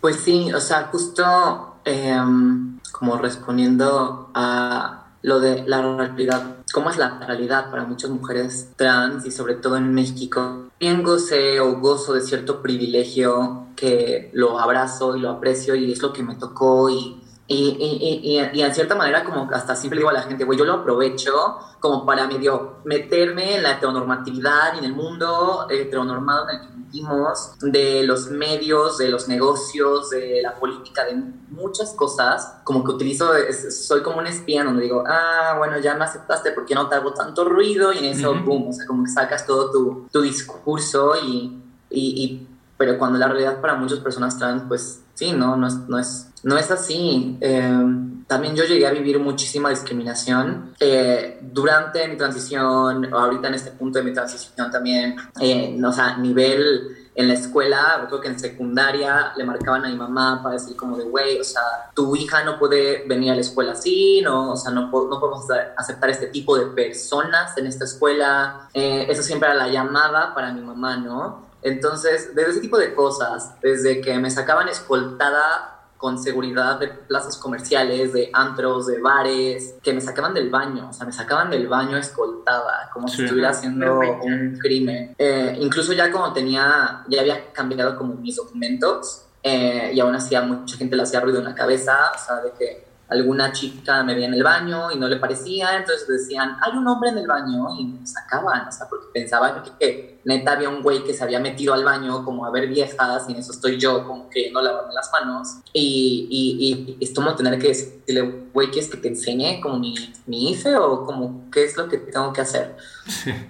Pues 0.00 0.16
sí, 0.16 0.50
o 0.52 0.60
sea, 0.60 0.84
justo 0.84 1.75
em, 1.86 2.78
como 2.92 3.16
respondiendo 3.16 4.30
a 4.34 5.06
lo 5.22 5.40
de 5.40 5.66
la 5.66 5.96
realidad, 5.96 6.56
cómo 6.72 6.90
es 6.90 6.98
la 6.98 7.18
realidad 7.18 7.70
para 7.70 7.84
muchas 7.84 8.10
mujeres 8.10 8.70
trans 8.76 9.24
y 9.24 9.30
sobre 9.30 9.54
todo 9.54 9.76
en 9.76 9.94
México. 9.94 10.66
Bien 10.78 11.02
gocé 11.02 11.60
o 11.60 11.80
gozo 11.80 12.12
de 12.12 12.20
cierto 12.20 12.60
privilegio 12.60 13.68
que 13.76 14.30
lo 14.34 14.58
abrazo 14.58 15.16
y 15.16 15.20
lo 15.20 15.30
aprecio 15.30 15.74
y 15.74 15.92
es 15.92 16.02
lo 16.02 16.12
que 16.12 16.22
me 16.22 16.34
tocó 16.34 16.90
y 16.90 17.22
y, 17.48 17.54
y, 17.54 18.38
y, 18.38 18.58
y, 18.58 18.62
en 18.62 18.74
cierta 18.74 18.96
manera, 18.96 19.22
como 19.22 19.48
hasta 19.52 19.76
siempre 19.76 19.98
digo 19.98 20.10
a 20.10 20.12
la 20.12 20.22
gente, 20.22 20.42
güey, 20.44 20.58
yo 20.58 20.64
lo 20.64 20.74
aprovecho 20.74 21.32
como 21.78 22.04
para 22.04 22.26
medio 22.26 22.78
meterme 22.84 23.56
en 23.56 23.62
la 23.62 23.72
heteronormatividad 23.72 24.74
y 24.74 24.78
en 24.78 24.84
el 24.86 24.94
mundo 24.94 25.68
heteronormado 25.70 26.50
en 26.50 26.56
el 26.56 26.62
que 26.62 26.74
vivimos, 26.76 27.56
de 27.60 28.02
los 28.04 28.30
medios, 28.30 28.98
de 28.98 29.10
los 29.10 29.28
negocios, 29.28 30.10
de 30.10 30.40
la 30.42 30.56
política, 30.56 31.04
de 31.04 31.22
muchas 31.50 31.92
cosas. 31.92 32.58
Como 32.64 32.82
que 32.82 32.90
utilizo, 32.90 33.30
soy 33.70 34.02
como 34.02 34.18
un 34.18 34.26
espía 34.26 34.64
donde 34.64 34.82
digo, 34.82 35.04
ah, 35.06 35.54
bueno, 35.56 35.78
ya 35.78 35.94
me 35.94 36.04
aceptaste 36.04 36.50
porque 36.50 36.74
no 36.74 36.88
te 36.88 36.96
hago 36.96 37.14
tanto 37.14 37.44
ruido 37.44 37.92
y 37.92 37.98
en 37.98 38.04
eso, 38.06 38.34
boom, 38.34 38.70
o 38.70 38.72
sea, 38.72 38.86
como 38.86 39.04
que 39.04 39.10
sacas 39.10 39.46
todo 39.46 39.70
tu, 39.70 40.08
tu 40.10 40.20
discurso 40.20 41.14
y, 41.24 41.62
y, 41.90 42.48
pero 42.76 42.98
cuando 42.98 43.20
la 43.20 43.28
realidad 43.28 43.60
para 43.60 43.76
muchas 43.76 44.00
personas 44.00 44.36
trans, 44.36 44.64
pues 44.66 45.02
sí, 45.14 45.32
no, 45.32 45.56
no 45.56 45.68
es, 45.68 45.74
no 45.88 45.98
es 45.98 46.32
no 46.46 46.56
es 46.56 46.70
así. 46.70 47.36
Em, 47.40 48.24
también 48.26 48.54
yo 48.54 48.64
llegué 48.64 48.86
a 48.86 48.92
vivir 48.92 49.18
muchísima 49.18 49.68
discriminación 49.68 50.74
eh, 50.78 51.40
durante 51.42 52.06
mi 52.06 52.16
transición, 52.16 53.12
ahorita 53.12 53.48
en 53.48 53.54
este 53.54 53.72
punto 53.72 53.98
de 53.98 54.04
mi 54.04 54.12
transición 54.12 54.70
también, 54.70 55.16
eh, 55.40 55.76
o 55.84 55.92
sea, 55.92 56.16
nivel 56.18 57.10
en 57.16 57.26
la 57.26 57.34
escuela, 57.34 58.04
creo 58.06 58.20
que 58.20 58.28
en 58.28 58.38
secundaria 58.38 59.32
le 59.36 59.44
marcaban 59.44 59.86
a 59.86 59.88
mi 59.88 59.96
mamá 59.96 60.40
para 60.40 60.54
decir 60.54 60.76
como 60.76 60.96
de, 60.96 61.04
güey, 61.04 61.40
o 61.40 61.44
sea, 61.44 61.62
tu 61.94 62.14
hija 62.14 62.44
no 62.44 62.60
puede 62.60 63.04
venir 63.08 63.32
a 63.32 63.34
la 63.34 63.40
escuela 63.40 63.72
así, 63.72 64.20
no, 64.22 64.52
o 64.52 64.56
sea, 64.56 64.70
no, 64.70 64.82
no 64.82 65.18
podemos 65.18 65.46
aceptar 65.76 66.10
este 66.10 66.28
tipo 66.28 66.56
de 66.56 66.66
personas 66.66 67.58
en 67.58 67.66
esta 67.66 67.84
escuela. 67.84 68.68
Eh, 68.72 69.06
eso 69.08 69.24
siempre 69.24 69.48
era 69.48 69.58
la 69.58 69.68
llamada 69.68 70.32
para 70.32 70.52
mi 70.52 70.60
mamá, 70.60 70.96
¿no? 70.96 71.46
Entonces, 71.62 72.36
desde 72.36 72.50
ese 72.52 72.60
tipo 72.60 72.78
de 72.78 72.94
cosas, 72.94 73.54
desde 73.60 74.00
que 74.00 74.16
me 74.18 74.30
sacaban 74.30 74.68
escoltada 74.68 75.75
con 76.06 76.22
seguridad 76.22 76.78
de 76.78 76.86
plazas 76.86 77.36
comerciales, 77.36 78.12
de 78.12 78.30
antros, 78.32 78.86
de 78.86 79.00
bares, 79.00 79.74
que 79.82 79.92
me 79.92 80.00
sacaban 80.00 80.34
del 80.34 80.50
baño, 80.50 80.90
o 80.90 80.92
sea, 80.92 81.04
me 81.04 81.10
sacaban 81.10 81.50
del 81.50 81.66
baño 81.66 81.96
escoltada, 81.96 82.88
como 82.92 83.08
si 83.08 83.24
estuviera 83.24 83.50
haciendo 83.50 83.98
un 84.22 84.56
crimen. 84.56 85.16
Eh, 85.18 85.58
incluso 85.60 85.92
ya 85.94 86.12
como 86.12 86.32
tenía, 86.32 87.04
ya 87.08 87.20
había 87.22 87.52
cambiado 87.52 87.98
como 87.98 88.14
mis 88.14 88.36
documentos, 88.36 89.24
eh, 89.42 89.90
y 89.92 89.98
aún 89.98 90.14
así 90.14 90.36
a 90.36 90.42
mucha 90.42 90.76
gente 90.76 90.94
le 90.94 91.02
hacía 91.02 91.18
ruido 91.18 91.40
en 91.40 91.46
la 91.46 91.56
cabeza, 91.56 92.12
o 92.14 92.24
sea, 92.24 92.36
de 92.36 92.52
que 92.52 92.85
alguna 93.08 93.52
chica 93.52 94.02
me 94.02 94.14
veía 94.14 94.26
en 94.26 94.34
el 94.34 94.42
baño 94.42 94.90
y 94.90 94.98
no 94.98 95.08
le 95.08 95.16
parecía, 95.16 95.76
entonces 95.76 96.08
decían, 96.08 96.56
hay 96.60 96.76
un 96.76 96.86
hombre 96.88 97.10
en 97.10 97.18
el 97.18 97.26
baño 97.26 97.68
y 97.78 97.84
me 97.84 98.06
sacaban, 98.06 98.66
o 98.66 98.72
sea, 98.72 98.88
porque 98.88 99.06
pensaban 99.14 99.62
que, 99.62 99.70
que 99.78 100.20
neta 100.24 100.52
había 100.52 100.68
un 100.68 100.82
güey 100.82 101.04
que 101.04 101.14
se 101.14 101.22
había 101.22 101.38
metido 101.38 101.72
al 101.72 101.84
baño 101.84 102.24
como 102.24 102.44
a 102.44 102.50
ver 102.50 102.66
viejas 102.66 103.24
y 103.28 103.32
en 103.32 103.38
eso 103.38 103.52
estoy 103.52 103.78
yo 103.78 104.04
como 104.06 104.28
que 104.28 104.50
no 104.50 104.60
lavarme 104.60 104.92
las 104.92 105.10
manos 105.12 105.58
y, 105.72 106.26
y, 106.28 106.96
y 106.98 107.04
es 107.04 107.14
como 107.14 107.36
tener 107.36 107.58
que 107.60 107.68
decirle, 107.68 108.48
güey, 108.52 108.70
¿quieres 108.70 108.90
que 108.90 108.96
te 108.96 109.08
enseñe 109.08 109.60
como 109.60 109.78
mi, 109.78 109.94
mi 110.26 110.50
IFE 110.50 110.76
o 110.76 111.06
como 111.06 111.48
qué 111.52 111.64
es 111.64 111.76
lo 111.76 111.88
que 111.88 111.98
tengo 111.98 112.32
que 112.32 112.40
hacer? 112.40 112.76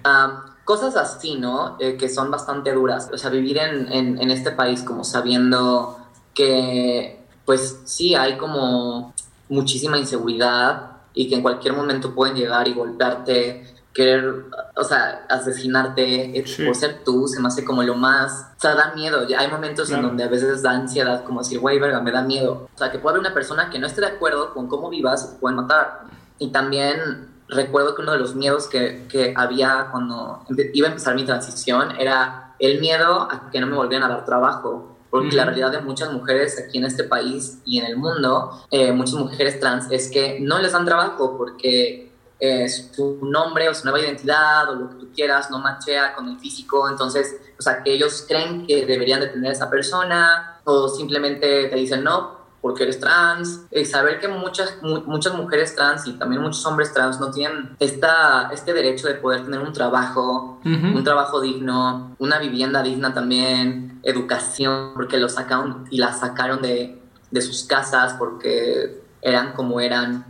Ah, 0.03 0.55
cosas 0.65 0.95
así, 0.95 1.35
¿no? 1.35 1.77
Eh, 1.79 1.97
que 1.97 2.09
son 2.09 2.29
bastante 2.29 2.73
duras, 2.73 3.09
o 3.11 3.17
sea, 3.17 3.29
vivir 3.29 3.57
en, 3.57 3.91
en, 3.91 4.21
en 4.21 4.31
este 4.31 4.51
país 4.51 4.83
como 4.83 5.03
sabiendo 5.03 5.97
que 6.33 7.25
pues 7.45 7.79
sí 7.85 8.13
hay 8.13 8.37
como 8.37 9.13
muchísima 9.49 9.97
inseguridad 9.97 10.91
y 11.13 11.27
que 11.27 11.35
en 11.35 11.41
cualquier 11.41 11.73
momento 11.73 12.13
pueden 12.13 12.35
llegar 12.35 12.67
y 12.67 12.73
golpearte, 12.73 13.75
querer, 13.93 14.45
o 14.75 14.83
sea, 14.83 15.25
asesinarte 15.27 16.37
eh, 16.37 16.45
por 16.63 16.75
ser 16.75 17.03
tú, 17.03 17.27
se 17.27 17.39
me 17.39 17.47
hace 17.47 17.65
como 17.65 17.81
lo 17.81 17.95
más, 17.95 18.51
o 18.55 18.59
sea, 18.59 18.75
da 18.75 18.93
miedo. 18.93 19.25
Hay 19.35 19.49
momentos 19.49 19.89
en 19.89 20.03
donde 20.03 20.23
a 20.23 20.27
veces 20.27 20.61
da 20.61 20.71
ansiedad, 20.71 21.23
como 21.23 21.39
decir, 21.39 21.59
güey, 21.59 21.79
verga, 21.79 21.99
me 22.01 22.11
da 22.11 22.21
miedo. 22.21 22.69
O 22.73 22.77
sea, 22.77 22.91
que 22.91 22.99
puede 22.99 23.15
haber 23.15 23.21
una 23.21 23.33
persona 23.33 23.71
que 23.71 23.79
no 23.79 23.87
esté 23.87 24.01
de 24.01 24.07
acuerdo 24.07 24.53
con 24.53 24.67
cómo 24.67 24.89
vivas 24.89 25.31
te 25.31 25.39
pueden 25.39 25.55
matar. 25.55 26.01
Y 26.37 26.49
también 26.49 27.29
recuerdo 27.49 27.95
que 27.95 28.03
uno 28.03 28.11
de 28.11 28.19
los 28.19 28.35
miedos 28.35 28.67
que, 28.67 29.07
que 29.09 29.33
había 29.35 29.87
cuando 29.91 30.45
iba 30.73 30.87
a 30.87 30.91
empezar 30.91 31.15
mi 31.15 31.25
transición 31.25 31.91
era 31.97 32.55
el 32.59 32.79
miedo 32.79 33.27
a 33.31 33.49
que 33.51 33.59
no 33.59 33.67
me 33.67 33.75
volvieran 33.75 34.11
a 34.11 34.13
dar 34.13 34.25
trabajo 34.25 34.96
porque 35.09 35.35
la 35.35 35.45
realidad 35.45 35.71
de 35.71 35.81
muchas 35.81 36.11
mujeres 36.11 36.59
aquí 36.59 36.77
en 36.77 36.85
este 36.85 37.03
país 37.03 37.59
y 37.65 37.79
en 37.79 37.85
el 37.85 37.97
mundo, 37.97 38.63
eh, 38.71 38.91
muchas 38.91 39.15
mujeres 39.15 39.59
trans, 39.59 39.91
es 39.91 40.09
que 40.09 40.39
no 40.39 40.59
les 40.59 40.71
dan 40.71 40.85
trabajo 40.85 41.37
porque 41.37 42.11
eh, 42.39 42.69
su 42.69 43.19
nombre 43.23 43.67
o 43.69 43.73
su 43.73 43.83
nueva 43.85 43.99
identidad 43.99 44.69
o 44.69 44.75
lo 44.75 44.89
que 44.89 44.95
tú 44.95 45.09
quieras 45.13 45.49
no 45.49 45.59
machea 45.59 46.13
con 46.13 46.27
el 46.29 46.39
físico, 46.39 46.87
entonces, 46.89 47.35
o 47.57 47.61
sea, 47.61 47.81
que 47.83 47.93
ellos 47.93 48.25
creen 48.27 48.67
que 48.67 48.85
deberían 48.85 49.19
de 49.19 49.27
tener 49.27 49.49
a 49.49 49.53
esa 49.53 49.69
persona 49.69 50.59
o 50.63 50.87
simplemente 50.87 51.67
te 51.67 51.75
dicen 51.75 52.03
no 52.03 52.36
porque 52.61 52.83
eres 52.83 52.99
trans, 52.99 53.61
y 53.71 53.85
saber 53.85 54.19
que 54.19 54.27
muchas, 54.27 54.77
muchas 54.81 55.33
mujeres 55.35 55.75
trans 55.75 56.07
y 56.07 56.13
también 56.13 56.41
muchos 56.41 56.65
hombres 56.65 56.93
trans 56.93 57.19
no 57.19 57.31
tienen 57.31 57.75
esta, 57.79 58.49
este 58.51 58.73
derecho 58.73 59.07
de 59.07 59.15
poder 59.15 59.43
tener 59.45 59.59
un 59.59 59.73
trabajo, 59.73 60.59
un 60.65 61.03
trabajo 61.03 61.39
digno, 61.39 62.15
una 62.19 62.39
vivienda 62.39 62.81
digna 62.83 63.13
también, 63.13 63.99
educación, 64.03 64.91
porque 64.95 65.17
lo 65.17 65.29
sacaron 65.29 65.85
y 65.89 65.97
la 65.97 66.13
sacaron 66.13 66.61
de, 66.61 67.01
de 67.31 67.41
sus 67.41 67.63
casas 67.63 68.15
porque 68.17 69.01
eran 69.21 69.53
como 69.53 69.79
eran. 69.79 70.25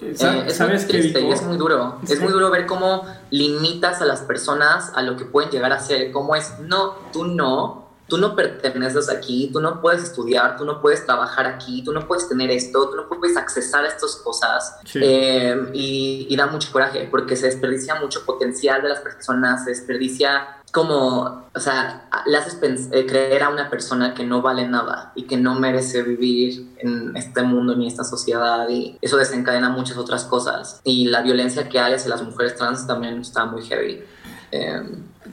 eh, 0.00 0.14
es 0.46 0.56
¿sabes 0.56 0.82
muy 0.82 0.92
triste 0.92 1.20
y 1.20 1.30
es 1.30 1.42
muy 1.42 1.56
duro. 1.56 1.98
Es 2.02 2.12
Es, 2.12 2.20
muy 2.20 2.32
duro 2.32 2.50
ver 2.50 2.66
cómo 2.66 3.04
limitas 3.30 4.00
a 4.00 4.04
las 4.04 4.20
personas 4.20 4.92
a 4.94 5.02
lo 5.02 5.16
que 5.16 5.24
pueden 5.24 5.50
llegar 5.50 5.72
a 5.72 5.80
ser. 5.80 6.12
Cómo 6.12 6.36
es, 6.36 6.58
no, 6.60 6.94
tú 7.12 7.24
no, 7.24 7.85
tú 8.08 8.18
no 8.18 8.36
perteneces 8.36 9.08
aquí, 9.08 9.50
tú 9.52 9.60
no 9.60 9.80
puedes 9.80 10.02
estudiar, 10.02 10.56
tú 10.56 10.64
no 10.64 10.80
puedes 10.80 11.04
trabajar 11.04 11.46
aquí, 11.46 11.82
tú 11.82 11.92
no 11.92 12.06
puedes 12.06 12.28
tener 12.28 12.50
esto, 12.50 12.90
tú 12.90 12.96
no 12.96 13.08
puedes 13.08 13.36
accesar 13.36 13.84
a 13.84 13.88
estas 13.88 14.16
cosas. 14.16 14.78
Sí. 14.84 15.00
Eh, 15.02 15.70
y, 15.74 16.26
y 16.28 16.36
da 16.36 16.46
mucho 16.46 16.70
coraje 16.72 17.08
porque 17.10 17.36
se 17.36 17.46
desperdicia 17.46 17.96
mucho 17.96 18.24
potencial 18.24 18.82
de 18.82 18.88
las 18.90 19.00
personas, 19.00 19.64
se 19.64 19.70
desperdicia 19.70 20.56
como, 20.76 21.48
o 21.54 21.58
sea, 21.58 22.06
le 22.26 22.36
haces 22.36 22.58
eh, 22.92 23.06
creer 23.06 23.42
a 23.42 23.48
una 23.48 23.70
persona 23.70 24.12
que 24.12 24.24
no 24.24 24.42
vale 24.42 24.68
nada 24.68 25.10
y 25.14 25.22
que 25.22 25.38
no 25.38 25.54
merece 25.54 26.02
vivir 26.02 26.74
en 26.76 27.16
este 27.16 27.42
mundo 27.42 27.74
ni 27.74 27.86
esta 27.86 28.04
sociedad 28.04 28.68
y 28.68 28.98
eso 29.00 29.16
desencadena 29.16 29.70
muchas 29.70 29.96
otras 29.96 30.24
cosas. 30.24 30.82
Y 30.84 31.06
la 31.06 31.22
violencia 31.22 31.68
que 31.68 31.78
hay 31.78 31.94
hacia 31.94 32.10
las 32.10 32.22
mujeres 32.22 32.56
trans 32.56 32.86
también 32.86 33.18
está 33.20 33.46
muy 33.46 33.62
heavy. 33.62 34.04
Eh, 34.52 34.82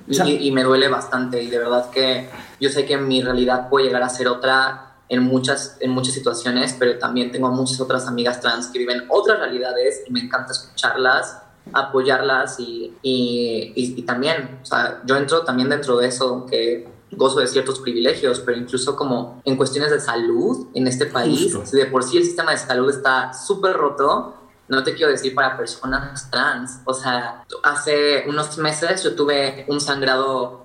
y, 0.07 0.47
y 0.47 0.51
me 0.51 0.63
duele 0.63 0.87
bastante 0.87 1.41
y 1.41 1.47
de 1.49 1.59
verdad 1.59 1.89
que 1.91 2.29
yo 2.59 2.69
sé 2.69 2.85
que 2.85 2.97
mi 2.97 3.21
realidad 3.21 3.69
puede 3.69 3.85
llegar 3.85 4.03
a 4.03 4.09
ser 4.09 4.27
otra 4.27 4.95
en 5.09 5.21
muchas, 5.23 5.77
en 5.79 5.91
muchas 5.91 6.13
situaciones, 6.13 6.75
pero 6.79 6.97
también 6.97 7.31
tengo 7.31 7.49
muchas 7.49 7.79
otras 7.79 8.07
amigas 8.07 8.39
trans 8.41 8.67
que 8.67 8.79
viven 8.79 9.03
otras 9.09 9.39
realidades 9.39 10.01
y 10.07 10.11
me 10.11 10.21
encanta 10.21 10.51
escucharlas, 10.51 11.37
apoyarlas 11.71 12.59
y, 12.59 12.93
y, 13.01 13.73
y- 13.75 13.99
y 13.99 14.01
también, 14.03 14.59
o 14.61 14.65
sea, 14.65 15.01
yo 15.05 15.15
entro 15.15 15.41
también 15.43 15.69
dentro 15.69 15.97
de 15.97 16.07
eso, 16.07 16.45
que 16.49 16.87
gozo 17.11 17.39
de 17.41 17.47
ciertos 17.47 17.79
privilegios, 17.79 18.39
pero 18.39 18.57
incluso 18.57 18.95
como 18.95 19.41
en 19.45 19.55
cuestiones 19.55 19.91
de 19.91 19.99
salud 19.99 20.67
en 20.73 20.87
este 20.87 21.05
país, 21.05 21.53
Justo. 21.53 21.65
si 21.65 21.77
de 21.77 21.85
por 21.85 22.03
sí 22.03 22.17
el 22.17 22.23
sistema 22.25 22.51
de 22.51 22.57
salud 22.57 22.89
está 22.89 23.33
súper 23.33 23.73
roto, 23.77 24.33
no 24.67 24.83
te 24.83 24.93
quiero 24.95 25.11
decir 25.11 25.33
para 25.35 25.57
personas 25.57 26.29
trans. 26.31 26.79
O 26.85 26.93
sea, 26.93 27.43
hace 27.63 28.23
unos 28.27 28.57
meses 28.57 29.03
yo 29.03 29.15
tuve 29.15 29.65
un 29.67 29.79
sangrado. 29.81 30.61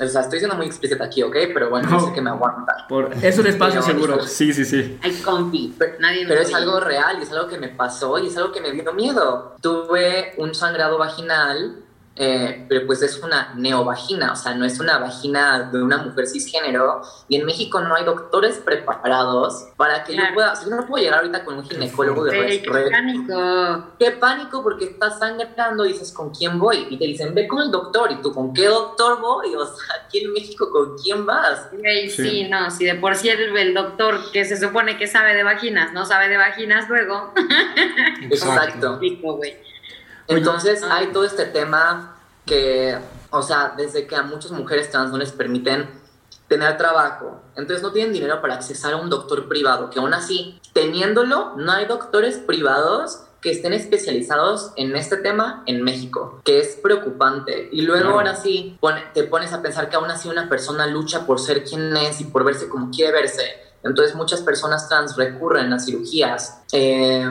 O 0.00 0.06
sea, 0.08 0.22
estoy 0.22 0.40
siendo 0.40 0.56
muy 0.56 0.66
explícita 0.66 1.04
aquí, 1.04 1.22
¿ok? 1.22 1.36
Pero 1.54 1.70
bueno, 1.70 1.88
No. 1.88 2.00
sé 2.04 2.12
que 2.12 2.20
me 2.20 2.30
aguantan. 2.30 2.76
Por- 2.88 3.12
es 3.22 3.38
un 3.38 3.46
espacio 3.46 3.80
Pero- 3.86 3.94
seguro. 3.94 4.22
Sí, 4.26 4.52
sí, 4.52 4.64
sí. 4.64 4.98
Hay 5.02 5.12
compi. 5.20 5.72
Nadie 6.00 6.26
Pero 6.26 6.40
es 6.40 6.52
algo 6.52 6.80
real 6.80 7.18
y 7.20 7.22
es 7.22 7.30
algo 7.30 7.46
que 7.48 7.58
me 7.58 7.68
pasó 7.68 8.18
y 8.18 8.26
es 8.26 8.36
algo 8.36 8.50
que 8.50 8.60
me 8.60 8.72
dio 8.72 8.92
miedo. 8.92 9.54
Tuve 9.60 10.34
un 10.38 10.52
sangrado 10.52 10.98
vaginal, 10.98 11.76
eh, 12.16 12.64
pero 12.68 12.86
pues 12.86 13.02
es 13.02 13.20
una 13.22 13.54
neovagina, 13.56 14.32
o 14.32 14.36
sea, 14.36 14.54
no 14.54 14.64
es 14.64 14.78
una 14.78 14.98
vagina 14.98 15.68
de 15.72 15.82
una 15.82 15.96
mujer 15.98 16.26
cisgénero. 16.28 17.02
Y 17.28 17.36
en 17.40 17.44
México 17.46 17.80
no 17.80 17.94
hay 17.96 18.04
doctores 18.04 18.58
preparados 18.58 19.66
para 19.76 20.04
que 20.04 20.14
yo 20.14 20.22
pueda. 20.34 20.52
O 20.52 20.56
sea, 20.56 20.68
yo 20.68 20.76
no 20.76 20.86
puedo 20.86 21.02
llegar 21.02 21.18
ahorita 21.20 21.44
con 21.44 21.56
un 21.58 21.64
ginecólogo 21.64 22.24
de 22.24 22.30
res- 22.42 22.62
qué 22.62 22.70
pánico. 22.90 23.86
Qué 23.98 24.10
pánico 24.12 24.62
porque 24.62 24.84
estás 24.84 25.18
sangrando 25.18 25.84
y 25.86 25.92
dices, 25.92 26.12
¿con 26.12 26.30
quién 26.30 26.58
voy? 26.58 26.86
Y 26.90 26.98
te 26.98 27.04
dicen, 27.04 27.34
ve 27.34 27.48
con 27.48 27.62
el 27.62 27.70
doctor. 27.70 28.12
¿Y 28.12 28.22
tú 28.22 28.32
con 28.32 28.54
qué 28.54 28.66
doctor 28.66 29.20
voy? 29.20 29.54
O 29.56 29.64
sea, 29.66 29.96
aquí 30.06 30.18
en 30.24 30.32
México, 30.32 30.70
¿con 30.70 30.96
quién 30.98 31.26
vas? 31.26 31.68
Güey, 31.72 32.08
sí. 32.10 32.48
no, 32.48 32.70
si 32.70 32.84
de 32.84 32.94
por 32.94 33.16
sí 33.16 33.28
el, 33.28 33.56
el 33.56 33.74
doctor 33.74 34.30
que 34.32 34.44
se 34.44 34.56
supone 34.56 34.96
que 34.98 35.06
sabe 35.08 35.34
de 35.34 35.42
vaginas, 35.42 35.92
no 35.92 36.06
sabe 36.06 36.28
de 36.28 36.36
vaginas 36.36 36.88
luego. 36.88 37.32
Exacto. 38.22 38.98
Entonces 40.28 40.82
hay 40.82 41.08
todo 41.08 41.24
este 41.24 41.44
tema 41.46 42.16
que, 42.46 42.98
o 43.30 43.42
sea, 43.42 43.74
desde 43.76 44.06
que 44.06 44.16
a 44.16 44.22
muchas 44.22 44.50
mujeres 44.52 44.90
trans 44.90 45.10
no 45.10 45.18
les 45.18 45.32
permiten 45.32 45.88
tener 46.48 46.76
trabajo, 46.76 47.40
entonces 47.56 47.82
no 47.82 47.90
tienen 47.92 48.12
dinero 48.12 48.40
para 48.42 48.54
accesar 48.54 48.92
a 48.92 48.96
un 48.96 49.08
doctor 49.08 49.48
privado, 49.48 49.88
que 49.90 49.98
aún 49.98 50.12
así, 50.12 50.60
teniéndolo, 50.74 51.54
no 51.56 51.72
hay 51.72 51.86
doctores 51.86 52.36
privados 52.36 53.20
que 53.40 53.50
estén 53.50 53.72
especializados 53.72 54.72
en 54.76 54.94
este 54.96 55.16
tema 55.18 55.62
en 55.66 55.82
México, 55.82 56.40
que 56.44 56.60
es 56.60 56.76
preocupante. 56.82 57.68
Y 57.72 57.82
luego 57.82 58.02
Claro. 58.02 58.16
ahora 58.18 58.36
sí 58.36 58.76
pone- 58.80 59.04
te 59.14 59.24
pones 59.24 59.52
a 59.52 59.62
pensar 59.62 59.88
que 59.90 59.96
aún 59.96 60.10
así 60.10 60.28
una 60.28 60.48
persona 60.48 60.86
lucha 60.86 61.26
por 61.26 61.40
ser 61.40 61.64
quien 61.64 61.94
es 61.96 62.20
y 62.20 62.24
por 62.24 62.44
verse 62.44 62.68
como 62.68 62.90
quiere 62.90 63.12
verse. 63.12 63.42
Entonces 63.82 64.14
muchas 64.14 64.40
personas 64.40 64.88
trans 64.88 65.16
recurren 65.16 65.72
a 65.74 65.78
cirugías 65.80 66.60
eh, 66.72 67.26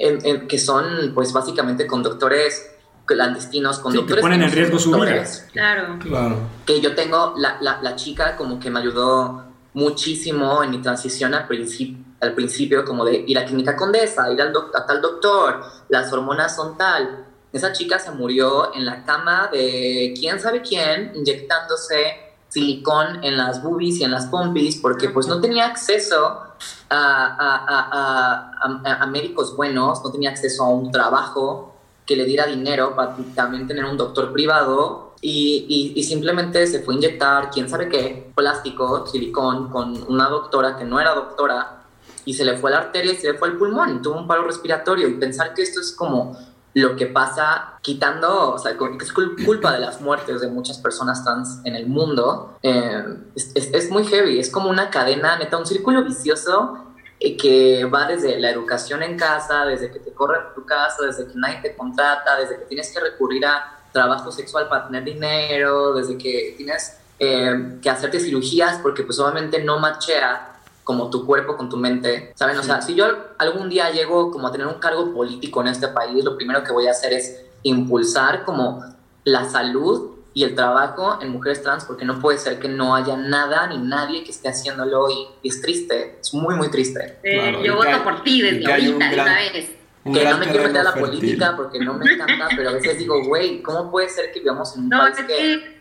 en- 0.00 0.24
en- 0.26 0.48
que 0.48 0.58
son 0.58 1.12
pues 1.14 1.32
básicamente 1.32 1.86
con 1.86 2.02
doctores 2.02 2.70
clandestinos, 3.04 3.78
con 3.80 3.92
Sí, 3.92 4.04
que 4.06 4.16
ponen 4.16 4.42
en 4.42 4.52
riesgo 4.52 4.78
su 4.78 4.92
vida. 4.92 5.24
Claro. 5.52 5.98
Claro. 6.00 6.36
que 6.64 6.80
yo 6.80 6.94
tengo, 6.94 7.34
la, 7.36 7.58
la, 7.60 7.80
la 7.82 7.96
chica 7.96 8.36
como 8.36 8.58
que 8.60 8.70
me 8.70 8.78
ayudó 8.80 9.44
muchísimo 9.74 10.62
en 10.62 10.70
mi 10.70 10.78
transición 10.82 11.34
al, 11.34 11.46
principio 11.46 12.04
al 12.20 12.34
principio, 12.34 12.84
como 12.84 13.04
de 13.04 13.24
ir 13.26 13.38
a 13.38 13.44
Clínica 13.46 13.74
Condesa, 13.76 14.30
ir 14.32 14.40
al 14.42 14.52
a 14.74 14.86
tal 14.86 15.00
doctor, 15.00 15.62
las 15.88 16.12
hormonas 16.12 16.54
son 16.54 16.76
tal. 16.76 17.24
Esa 17.52 17.72
chica 17.72 17.98
se 17.98 18.10
murió 18.12 18.74
en 18.74 18.84
la 18.84 19.04
cama 19.04 19.48
de 19.50 20.14
quién 20.18 20.38
sabe 20.38 20.60
quién, 20.62 21.12
inyectándose 21.14 22.16
silicón 22.48 23.24
en 23.24 23.36
las 23.36 23.62
boobies 23.62 23.98
y 24.00 24.04
en 24.04 24.10
las 24.10 24.26
pompis, 24.26 24.76
porque 24.76 25.08
pues 25.08 25.26
no 25.28 25.40
tenía 25.40 25.66
acceso 25.66 26.42
a, 26.88 28.52
a- 29.00 29.06
médicos 29.06 29.56
buenos, 29.56 30.02
no 30.04 30.12
tenía 30.12 30.30
acceso 30.30 30.64
a 30.64 30.68
un 30.68 30.90
trabajo 30.90 31.74
que 32.06 32.16
le 32.16 32.24
diera 32.24 32.46
dinero 32.46 32.94
para 32.94 33.16
también 33.34 33.66
tener 33.66 33.84
un 33.84 33.96
doctor 33.96 34.32
privado 34.32 35.14
y, 35.20 36.02
simplemente 36.02 36.66
se 36.66 36.80
fue 36.80 36.94
a 36.94 36.96
inyectar 36.96 37.50
quién 37.50 37.68
sabe 37.68 37.88
qué, 37.88 38.32
plástico, 38.34 39.06
silicón, 39.06 39.70
con 39.70 40.02
una 40.08 40.28
doctora 40.28 40.76
que 40.76 40.84
no 40.84 41.00
era 41.00 41.14
doctora 41.14 41.80
y 42.24 42.34
se 42.34 42.44
le 42.44 42.56
fue 42.56 42.70
la 42.70 42.78
arteria 42.78 43.12
y 43.12 43.16
se 43.16 43.32
le 43.32 43.38
fue 43.38 43.48
al 43.48 43.58
pulmón 43.58 44.02
tuvo 44.02 44.18
un 44.18 44.26
paro 44.26 44.44
respiratorio. 44.44 45.08
Y 45.08 45.14
pensar 45.14 45.54
que 45.54 45.62
esto 45.62 45.80
es 45.80 45.92
como 45.92 46.36
lo 46.74 46.94
que 46.96 47.06
pasa 47.06 47.74
quitando, 47.82 48.52
o 48.52 48.58
sea, 48.58 48.72
es 48.72 48.78
cul- 48.78 49.44
culpa 49.44 49.72
de 49.72 49.80
las 49.80 50.00
muertes 50.00 50.40
de 50.40 50.48
muchas 50.48 50.78
personas 50.78 51.24
trans 51.24 51.60
en 51.64 51.74
el 51.74 51.86
mundo, 51.86 52.56
eh, 52.62 53.02
es, 53.34 53.90
muy 53.90 54.04
heavy, 54.06 54.38
es 54.38 54.50
como 54.50 54.70
una 54.70 54.88
cadena, 54.90 55.36
neta, 55.38 55.56
un 55.56 55.66
círculo 55.66 56.04
vicioso 56.04 56.86
eh, 57.18 57.36
que 57.36 57.84
va 57.86 58.06
desde 58.06 58.38
la 58.38 58.50
educación 58.50 59.02
en 59.02 59.16
casa, 59.16 59.64
desde 59.64 59.90
que 59.90 59.98
te 59.98 60.12
corren 60.12 60.42
tu 60.54 60.64
casa, 60.64 61.04
desde 61.04 61.26
que 61.26 61.32
nadie 61.34 61.58
te 61.60 61.76
contrata, 61.76 62.36
desde 62.38 62.56
que 62.58 62.64
tienes 62.66 62.92
que 62.92 63.00
recurrir 63.00 63.44
a 63.46 63.78
trabajo 63.92 64.30
sexual 64.30 64.68
para 64.68 64.86
tener 64.86 65.02
dinero, 65.02 65.92
desde 65.94 66.16
que 66.16 66.54
tienes 66.56 66.98
eh, 67.18 67.78
que 67.82 67.90
hacerte 67.90 68.20
cirugías 68.20 68.78
porque 68.78 69.02
pues 69.02 69.18
obviamente 69.18 69.62
no 69.64 69.78
machea 69.80 70.59
como 70.84 71.10
tu 71.10 71.24
cuerpo 71.26 71.56
con 71.56 71.68
tu 71.68 71.76
mente, 71.76 72.32
¿saben? 72.34 72.58
O 72.58 72.62
sea, 72.62 72.80
si 72.82 72.94
yo 72.94 73.06
algún 73.38 73.68
día 73.68 73.90
llego 73.90 74.30
como 74.30 74.48
a 74.48 74.52
tener 74.52 74.66
un 74.66 74.80
cargo 74.80 75.12
político 75.12 75.60
en 75.60 75.68
este 75.68 75.88
país, 75.88 76.24
lo 76.24 76.36
primero 76.36 76.64
que 76.64 76.72
voy 76.72 76.86
a 76.86 76.92
hacer 76.92 77.12
es 77.12 77.44
impulsar 77.62 78.44
como 78.44 78.84
la 79.24 79.48
salud 79.48 80.10
y 80.32 80.44
el 80.44 80.54
trabajo 80.54 81.18
en 81.20 81.30
mujeres 81.30 81.62
trans, 81.62 81.84
porque 81.84 82.04
no 82.04 82.20
puede 82.20 82.38
ser 82.38 82.58
que 82.58 82.68
no 82.68 82.94
haya 82.94 83.16
nada 83.16 83.66
ni 83.66 83.78
nadie 83.78 84.22
que 84.24 84.30
esté 84.30 84.48
haciéndolo 84.48 85.10
y, 85.10 85.26
y 85.42 85.48
es 85.48 85.60
triste, 85.60 86.18
es 86.20 86.32
muy, 86.32 86.54
muy 86.54 86.70
triste. 86.70 87.18
Eh, 87.22 87.60
yo 87.64 87.76
voto 87.76 88.02
por 88.04 88.22
ti 88.22 88.40
desde 88.40 88.70
ahorita, 88.70 89.08
de 89.08 89.20
una 89.20 89.34
vez. 89.52 89.70
Que 90.02 90.24
no 90.24 90.38
me 90.38 90.46
quiero 90.46 90.62
meter 90.62 90.80
a 90.80 90.84
la 90.84 90.94
política 90.94 91.54
porque 91.56 91.78
no 91.78 91.92
me 91.94 92.10
encanta, 92.10 92.48
pero 92.56 92.70
a 92.70 92.72
veces 92.72 92.96
digo, 92.96 93.22
güey, 93.24 93.60
¿cómo 93.60 93.90
puede 93.90 94.08
ser 94.08 94.32
que 94.32 94.40
vivamos 94.40 94.74
en 94.74 94.84
un 94.84 94.88
No, 94.88 94.98
país 94.98 95.18
es 95.18 95.24
que... 95.26 95.79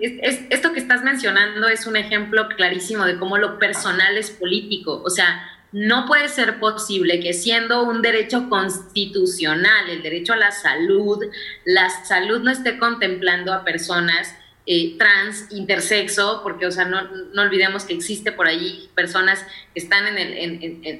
esto 0.00 0.72
que 0.72 0.80
estás 0.80 1.02
mencionando 1.02 1.68
es 1.68 1.86
un 1.86 1.96
ejemplo 1.96 2.48
clarísimo 2.48 3.04
de 3.04 3.18
cómo 3.18 3.38
lo 3.38 3.58
personal 3.58 4.16
es 4.16 4.30
político. 4.30 5.02
O 5.04 5.10
sea, 5.10 5.46
no 5.72 6.06
puede 6.06 6.28
ser 6.28 6.58
posible 6.58 7.20
que 7.20 7.32
siendo 7.32 7.84
un 7.84 8.02
derecho 8.02 8.48
constitucional, 8.48 9.88
el 9.88 10.02
derecho 10.02 10.32
a 10.32 10.36
la 10.36 10.50
salud, 10.50 11.24
la 11.64 11.88
salud 11.90 12.40
no 12.40 12.50
esté 12.50 12.78
contemplando 12.78 13.52
a 13.52 13.64
personas 13.64 14.34
eh, 14.66 14.96
trans, 14.98 15.46
intersexo, 15.50 16.40
porque, 16.42 16.66
o 16.66 16.70
sea, 16.70 16.84
no, 16.84 17.02
no 17.02 17.42
olvidemos 17.42 17.84
que 17.84 17.94
existe 17.94 18.30
por 18.30 18.46
allí 18.46 18.88
personas 18.94 19.44
que 19.74 19.80
están 19.80 20.06
en, 20.06 20.18
el- 20.18 20.34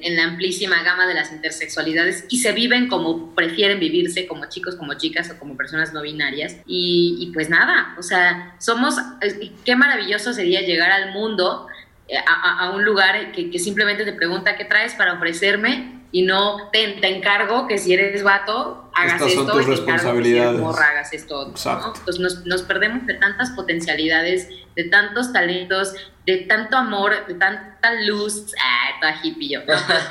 en- 0.03 0.15
la 0.15 0.23
amplísima 0.25 0.81
gama 0.83 1.07
de 1.07 1.13
las 1.13 1.31
intersexualidades 1.31 2.25
y 2.29 2.39
se 2.39 2.51
viven 2.53 2.87
como 2.87 3.33
prefieren 3.35 3.79
vivirse, 3.79 4.27
como 4.27 4.45
chicos, 4.49 4.75
como 4.75 4.95
chicas 4.95 5.29
o 5.31 5.37
como 5.39 5.55
personas 5.55 5.93
no 5.93 6.01
binarias. 6.01 6.57
Y, 6.65 7.17
y 7.19 7.31
pues 7.33 7.49
nada, 7.49 7.95
o 7.97 8.03
sea, 8.03 8.55
somos, 8.59 8.95
eh, 9.21 9.51
qué 9.63 9.75
maravilloso 9.75 10.33
sería 10.33 10.61
llegar 10.61 10.91
al 10.91 11.13
mundo, 11.13 11.67
eh, 12.07 12.17
a, 12.17 12.21
a- 12.33 12.59
a 12.65 12.69
un 12.71 12.83
lugar 12.83 13.31
que, 13.31 13.49
que 13.51 13.59
simplemente 13.59 14.03
te 14.05 14.13
pregunta 14.13 14.57
qué 14.57 14.65
traes 14.65 14.95
para 14.95 15.13
ofrecerme 15.13 16.00
y 16.13 16.23
no 16.23 16.69
te, 16.71 16.93
te 16.99 17.15
encargo 17.15 17.67
que 17.67 17.77
si 17.77 17.93
eres 17.93 18.21
vato, 18.23 18.89
hagas 18.93 19.13
Estas 19.21 19.33
son 19.33 19.43
esto, 19.47 19.53
tus 19.53 19.61
y 19.61 19.65
te 19.65 19.71
encargo 19.71 20.17
que 20.17 20.23
si 20.23 20.29
eres 20.31 20.43
responsabilidades. 20.49 20.59
morra, 20.59 20.85
hagas 20.87 21.13
esto. 21.13 21.49
Exacto. 21.51 21.93
Entonces 21.97 22.19
nos, 22.21 22.45
nos 22.45 22.61
perdemos 22.63 23.05
de 23.07 23.13
tantas 23.13 23.51
potencialidades, 23.51 24.49
de 24.75 24.83
tantos 24.85 25.31
talentos, 25.31 25.93
de 26.25 26.37
tanto 26.39 26.75
amor, 26.77 27.25
de 27.27 27.33
tanta 27.35 27.93
luz. 28.05 28.53
Ah, 28.63 28.89
toda 28.99 29.15
hippie 29.23 29.49
yo. 29.53 29.59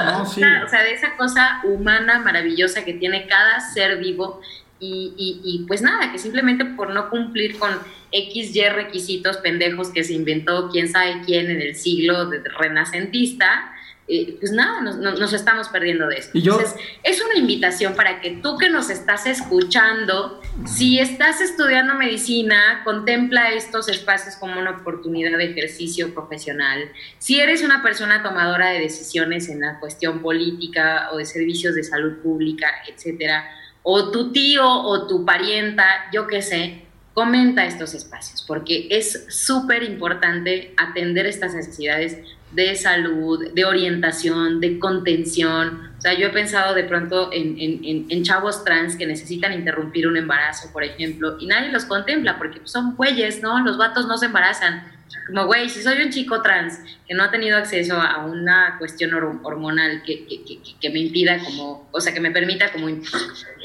No, 0.04 0.24
sí. 0.26 0.40
O 0.64 0.68
sea, 0.68 0.82
de 0.82 0.92
esa 0.94 1.16
cosa 1.16 1.60
humana 1.64 2.18
maravillosa 2.20 2.84
que 2.84 2.94
tiene 2.94 3.26
cada 3.26 3.60
ser 3.60 3.98
vivo. 3.98 4.40
Y, 4.82 5.12
y- 5.18 5.40
y, 5.44 5.66
pues 5.66 5.82
nada, 5.82 6.10
que 6.10 6.18
simplemente 6.18 6.64
por 6.64 6.88
no 6.94 7.10
cumplir 7.10 7.58
con 7.58 7.68
X, 8.12 8.56
Y 8.56 8.62
requisitos 8.70 9.36
pendejos 9.36 9.90
que 9.90 10.02
se 10.04 10.14
inventó 10.14 10.70
quién 10.70 10.88
sabe 10.88 11.20
quién 11.26 11.50
en 11.50 11.60
el 11.60 11.76
siglo 11.76 12.24
de- 12.30 12.42
renacentista, 12.58 13.72
eh, 14.10 14.36
pues 14.40 14.52
nada, 14.52 14.80
nos, 14.80 15.32
estamos 15.32 15.68
perdiendo 15.68 16.06
de 16.08 16.16
eso. 16.16 16.30
Y 16.32 16.42
yo- 16.42 16.54
Entonces, 16.58 16.78
es 17.02 17.22
una 17.22 17.38
invitación 17.38 17.94
para 17.94 18.20
que 18.20 18.32
tú 18.42 18.58
que 18.58 18.68
nos 18.68 18.90
estás 18.90 19.26
escuchando, 19.26 20.40
si 20.66 20.98
estás 20.98 21.40
estudiando 21.40 21.94
medicina, 21.94 22.82
contempla 22.84 23.52
estos 23.52 23.88
espacios 23.88 24.36
como 24.36 24.58
una 24.60 24.70
oportunidad 24.72 25.38
de 25.38 25.44
ejercicio 25.52 26.12
profesional. 26.14 26.90
Si 27.18 27.40
eres 27.40 27.62
una 27.62 27.82
persona 27.82 28.22
tomadora 28.22 28.70
de 28.70 28.80
decisiones 28.80 29.48
en 29.48 29.60
la 29.60 29.78
cuestión 29.78 30.20
política 30.20 31.10
o 31.12 31.18
de 31.18 31.24
servicios 31.26 31.74
de 31.74 31.84
salud 31.84 32.18
pública, 32.22 32.68
etcétera, 32.88 33.48
o 33.82 34.10
tu 34.10 34.32
tío 34.32 34.66
o 34.68 35.06
tu 35.06 35.24
parienta, 35.24 35.84
yo 36.12 36.26
qué 36.26 36.42
sé, 36.42 36.82
comenta 37.14 37.64
estos 37.66 37.94
espacios, 37.94 38.44
porque 38.46 38.86
es 38.90 39.26
súper 39.28 39.82
importante 39.82 40.74
atender 40.76 41.26
estas 41.26 41.54
necesidades 41.54 42.18
de 42.52 42.74
salud, 42.74 43.52
de 43.52 43.64
orientación, 43.64 44.60
de 44.60 44.78
contención. 44.78 45.90
O 45.98 46.00
sea, 46.00 46.14
yo 46.18 46.26
he 46.26 46.30
pensado 46.30 46.74
de 46.74 46.84
pronto 46.84 47.30
en, 47.32 48.22
chavos 48.22 48.64
trans 48.64 48.96
que 48.96 49.06
necesitan 49.06 49.52
interrumpir 49.52 50.06
un 50.08 50.16
embarazo, 50.16 50.72
por 50.72 50.82
ejemplo, 50.82 51.36
y 51.38 51.46
nadie 51.46 51.70
los 51.70 51.84
contempla 51.84 52.38
porque 52.38 52.60
son 52.64 52.96
güeyes, 52.96 53.42
¿no? 53.42 53.60
Los 53.64 53.76
vatos 53.78 54.06
no 54.06 54.16
se 54.18 54.26
embarazan. 54.26 54.84
Como, 55.26 55.46
güey, 55.46 55.68
si 55.68 55.82
soy 55.82 56.00
un 56.02 56.10
chico 56.10 56.40
trans 56.42 56.80
que 57.06 57.14
no 57.14 57.22
ha 57.24 57.30
tenido 57.30 57.56
acceso 57.56 58.00
a 58.00 58.24
una 58.24 58.76
cuestión 58.78 59.10
hor- 59.12 59.40
hormonal 59.42 60.02
que, 60.04 60.26
que- 60.26 60.42
que- 60.44 60.60
que 60.80 60.90
me 60.90 61.00
impida 61.00 61.38
como, 61.44 61.88
o 61.92 62.00
sea, 62.00 62.12
que 62.14 62.20
me 62.20 62.30
permita 62.30 62.72
como 62.72 62.88
im- 62.88 63.02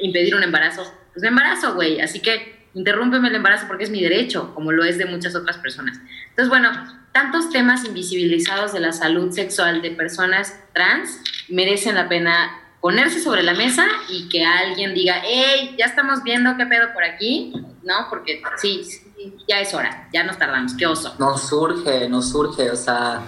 impedir 0.02 0.36
un 0.36 0.44
embarazo, 0.44 0.84
pues 1.14 1.22
me 1.22 1.30
embarazo, 1.30 1.74
güey. 1.76 2.02
Así 2.02 2.20
que 2.20 2.68
interrúmpeme 2.74 3.30
el 3.30 3.36
embarazo 3.36 3.68
porque 3.68 3.84
es 3.86 3.90
mi 3.90 4.02
derecho, 4.02 4.54
como 4.54 4.72
lo 4.72 4.84
es 4.84 4.98
de 4.98 5.06
muchas 5.06 5.36
otras 5.36 5.58
personas. 5.58 5.98
Entonces, 6.30 6.50
bueno, 6.50 6.70
tantos 7.16 7.50
temas 7.50 7.86
invisibilizados 7.86 8.74
de 8.74 8.82
la 8.82 8.92
salud 8.92 9.32
sexual 9.32 9.82
de 9.82 9.92
personas 9.92 10.54
trans 10.74 11.22
merecen 11.48 11.96
la 11.96 12.10
pena 12.10 12.60
ponerse 12.82 13.22
sobre 13.22 13.42
la 13.42 13.54
mesa 13.54 13.88
y 14.10 14.28
que 14.28 14.44
alguien 14.44 14.94
diga, 14.94 15.22
hey, 15.24 15.78
ya 15.80 15.86
estamos 15.86 16.24
viendo 16.24 16.58
qué 16.58 16.66
pedo 16.66 16.92
por 16.94 17.06
aquí, 17.06 17.54
¿no? 17.84 18.08
Porque 18.10 18.44
sí, 18.58 18.84
sí, 18.84 19.34
ya 19.48 19.62
es 19.62 19.74
hora, 19.74 20.10
ya 20.12 20.26
nos 20.26 20.38
tardamos, 20.38 20.74
qué 20.74 20.88
oso. 20.88 21.16
Nos 21.18 21.48
surge, 21.48 22.10
nos 22.10 22.32
surge, 22.32 22.70
o 22.70 22.76
sea, 22.76 23.22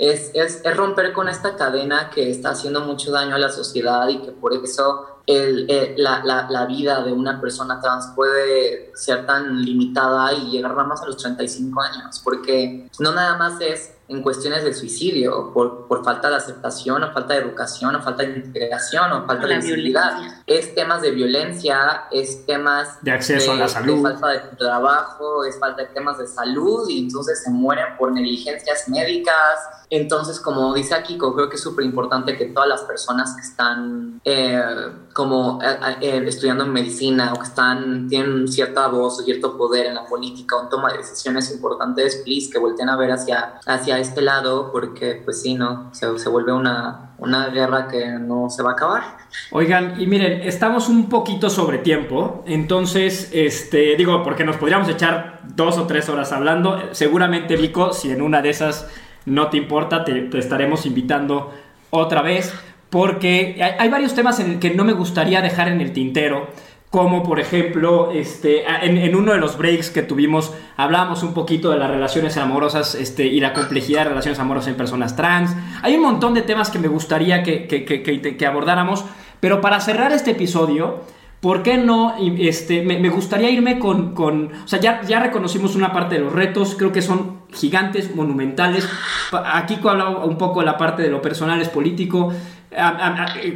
es, 0.00 0.32
es, 0.34 0.60
es 0.64 0.76
romper 0.76 1.12
con 1.12 1.28
esta 1.28 1.54
cadena 1.54 2.10
que 2.10 2.32
está 2.32 2.50
haciendo 2.50 2.80
mucho 2.80 3.12
daño 3.12 3.36
a 3.36 3.38
la 3.38 3.50
sociedad 3.50 4.08
y 4.08 4.18
que 4.18 4.32
por 4.32 4.52
eso 4.52 5.17
el, 5.28 5.66
eh, 5.68 5.94
la, 5.98 6.24
la, 6.24 6.48
la 6.48 6.64
vida 6.64 7.02
de 7.02 7.12
una 7.12 7.38
persona 7.38 7.78
trans 7.82 8.12
puede 8.16 8.90
ser 8.94 9.26
tan 9.26 9.62
limitada 9.62 10.32
y 10.32 10.50
llegar 10.50 10.74
más 10.74 11.02
a 11.02 11.06
los 11.06 11.18
35 11.18 11.80
años, 11.82 12.20
porque 12.24 12.88
no 12.98 13.12
nada 13.12 13.36
más 13.36 13.60
es 13.60 13.92
en 14.08 14.22
cuestiones 14.22 14.64
de 14.64 14.72
suicidio, 14.72 15.52
por, 15.52 15.86
por 15.86 16.02
falta 16.02 16.30
de 16.30 16.36
aceptación 16.36 17.02
o 17.04 17.12
falta 17.12 17.34
de 17.34 17.40
educación 17.40 17.94
o 17.94 18.02
falta 18.02 18.22
de 18.22 18.36
integración 18.36 19.12
o 19.12 19.26
falta 19.26 19.46
La 19.46 19.54
de 19.54 19.60
visibilidad. 19.60 20.12
violencia. 20.16 20.42
Es 20.46 20.74
temas 20.74 21.02
de 21.02 21.10
violencia, 21.10 22.04
es 22.10 22.46
temas 22.46 22.98
De 23.02 23.10
acceso 23.10 23.52
a 23.52 23.56
la 23.56 23.64
de 23.64 23.68
salud. 23.68 24.02
falta 24.02 24.28
de 24.28 24.38
trabajo, 24.56 25.44
es 25.44 25.58
falta 25.58 25.82
de 25.82 25.88
temas 25.88 26.18
de 26.18 26.26
salud 26.26 26.88
y 26.88 27.00
entonces 27.00 27.42
se 27.42 27.50
mueren 27.50 27.96
por 27.98 28.12
negligencias 28.12 28.88
médicas. 28.88 29.34
Entonces, 29.90 30.40
como 30.40 30.74
dice 30.74 30.94
Kiko, 31.02 31.34
creo 31.34 31.48
que 31.48 31.56
es 31.56 31.62
súper 31.62 31.84
importante 31.84 32.36
que 32.36 32.46
todas 32.46 32.68
las 32.68 32.82
personas 32.82 33.34
que 33.34 33.40
están 33.42 34.20
eh, 34.24 34.62
como 35.14 35.60
eh, 35.62 35.96
eh, 36.00 36.24
estudiando 36.26 36.64
en 36.64 36.72
medicina 36.72 37.32
o 37.32 37.38
que 37.38 37.46
están, 37.46 38.06
tienen 38.08 38.48
cierta 38.48 38.86
voz 38.88 39.20
o 39.20 39.22
cierto 39.22 39.56
poder 39.56 39.86
en 39.86 39.94
la 39.94 40.04
política 40.06 40.56
o 40.56 40.62
en 40.64 40.68
toma 40.68 40.92
de 40.92 40.98
decisiones 40.98 41.50
importantes, 41.52 42.22
please, 42.24 42.50
que 42.50 42.58
volteen 42.58 42.88
a 42.88 42.96
ver 42.96 43.12
hacia, 43.12 43.58
hacia 43.66 43.97
este 43.98 44.22
lado 44.22 44.70
porque, 44.72 45.20
pues 45.24 45.42
sí, 45.42 45.54
¿no? 45.54 45.92
Se, 45.94 46.18
se 46.18 46.28
vuelve 46.28 46.52
una, 46.52 47.12
una 47.18 47.48
guerra 47.48 47.88
que 47.88 48.06
no 48.20 48.50
se 48.50 48.62
va 48.62 48.70
a 48.70 48.72
acabar. 48.74 49.02
Oigan, 49.50 50.00
y 50.00 50.06
miren, 50.06 50.42
estamos 50.42 50.88
un 50.88 51.08
poquito 51.08 51.50
sobre 51.50 51.78
tiempo, 51.78 52.44
entonces, 52.46 53.30
este, 53.32 53.96
digo, 53.96 54.22
porque 54.22 54.44
nos 54.44 54.56
podríamos 54.56 54.88
echar 54.88 55.40
dos 55.54 55.78
o 55.78 55.86
tres 55.86 56.08
horas 56.08 56.32
hablando. 56.32 56.80
Seguramente, 56.92 57.56
Vico, 57.56 57.92
si 57.92 58.10
en 58.10 58.22
una 58.22 58.42
de 58.42 58.50
esas 58.50 58.88
no 59.26 59.48
te 59.48 59.56
importa, 59.56 60.04
te, 60.04 60.22
te 60.22 60.38
estaremos 60.38 60.86
invitando 60.86 61.52
otra 61.90 62.22
vez, 62.22 62.52
porque 62.90 63.58
hay, 63.62 63.72
hay 63.78 63.88
varios 63.88 64.14
temas 64.14 64.40
en 64.40 64.60
que 64.60 64.70
no 64.70 64.84
me 64.84 64.92
gustaría 64.92 65.42
dejar 65.42 65.68
en 65.68 65.80
el 65.80 65.92
tintero. 65.92 66.48
Como 66.90 67.22
por 67.22 67.38
ejemplo, 67.38 68.10
este, 68.12 68.64
en, 68.82 68.96
en 68.96 69.14
uno 69.14 69.32
de 69.32 69.38
los 69.38 69.58
breaks 69.58 69.90
que 69.90 70.02
tuvimos, 70.02 70.54
hablábamos 70.78 71.22
un 71.22 71.34
poquito 71.34 71.68
de 71.70 71.76
las 71.78 71.90
relaciones 71.90 72.38
amorosas 72.38 72.94
este, 72.94 73.26
y 73.26 73.40
la 73.40 73.52
complejidad 73.52 74.04
de 74.04 74.08
relaciones 74.10 74.38
amorosas 74.38 74.68
en 74.68 74.76
personas 74.76 75.14
trans. 75.14 75.54
Hay 75.82 75.96
un 75.96 76.02
montón 76.02 76.32
de 76.32 76.40
temas 76.40 76.70
que 76.70 76.78
me 76.78 76.88
gustaría 76.88 77.42
que, 77.42 77.66
que- 77.66 77.84
que- 77.84 78.02
que- 78.02 78.46
abordáramos, 78.46 79.04
pero 79.40 79.60
para 79.60 79.80
cerrar 79.80 80.12
este 80.12 80.30
episodio, 80.30 81.00
¿por 81.42 81.62
qué 81.62 81.76
no? 81.76 82.14
Este, 82.38 82.80
me, 82.82 82.98
me 82.98 83.10
gustaría 83.10 83.50
irme 83.50 83.78
con, 83.78 84.14
con- 84.14 84.50
O 84.64 84.66
sea, 84.66 84.80
ya, 84.80 85.02
ya 85.02 85.20
reconocimos 85.20 85.76
una 85.76 85.92
parte 85.92 86.14
de 86.14 86.22
los 86.22 86.32
retos, 86.32 86.74
creo 86.78 86.90
que 86.90 87.02
son 87.02 87.42
gigantes, 87.52 88.14
monumentales. 88.16 88.88
Aquí 89.32 89.78
hablado 89.84 90.24
un 90.24 90.38
poco 90.38 90.60
de 90.60 90.66
la 90.66 90.78
parte 90.78 91.02
de 91.02 91.10
lo 91.10 91.20
personal, 91.20 91.60
es 91.60 91.68
político. 91.68 92.32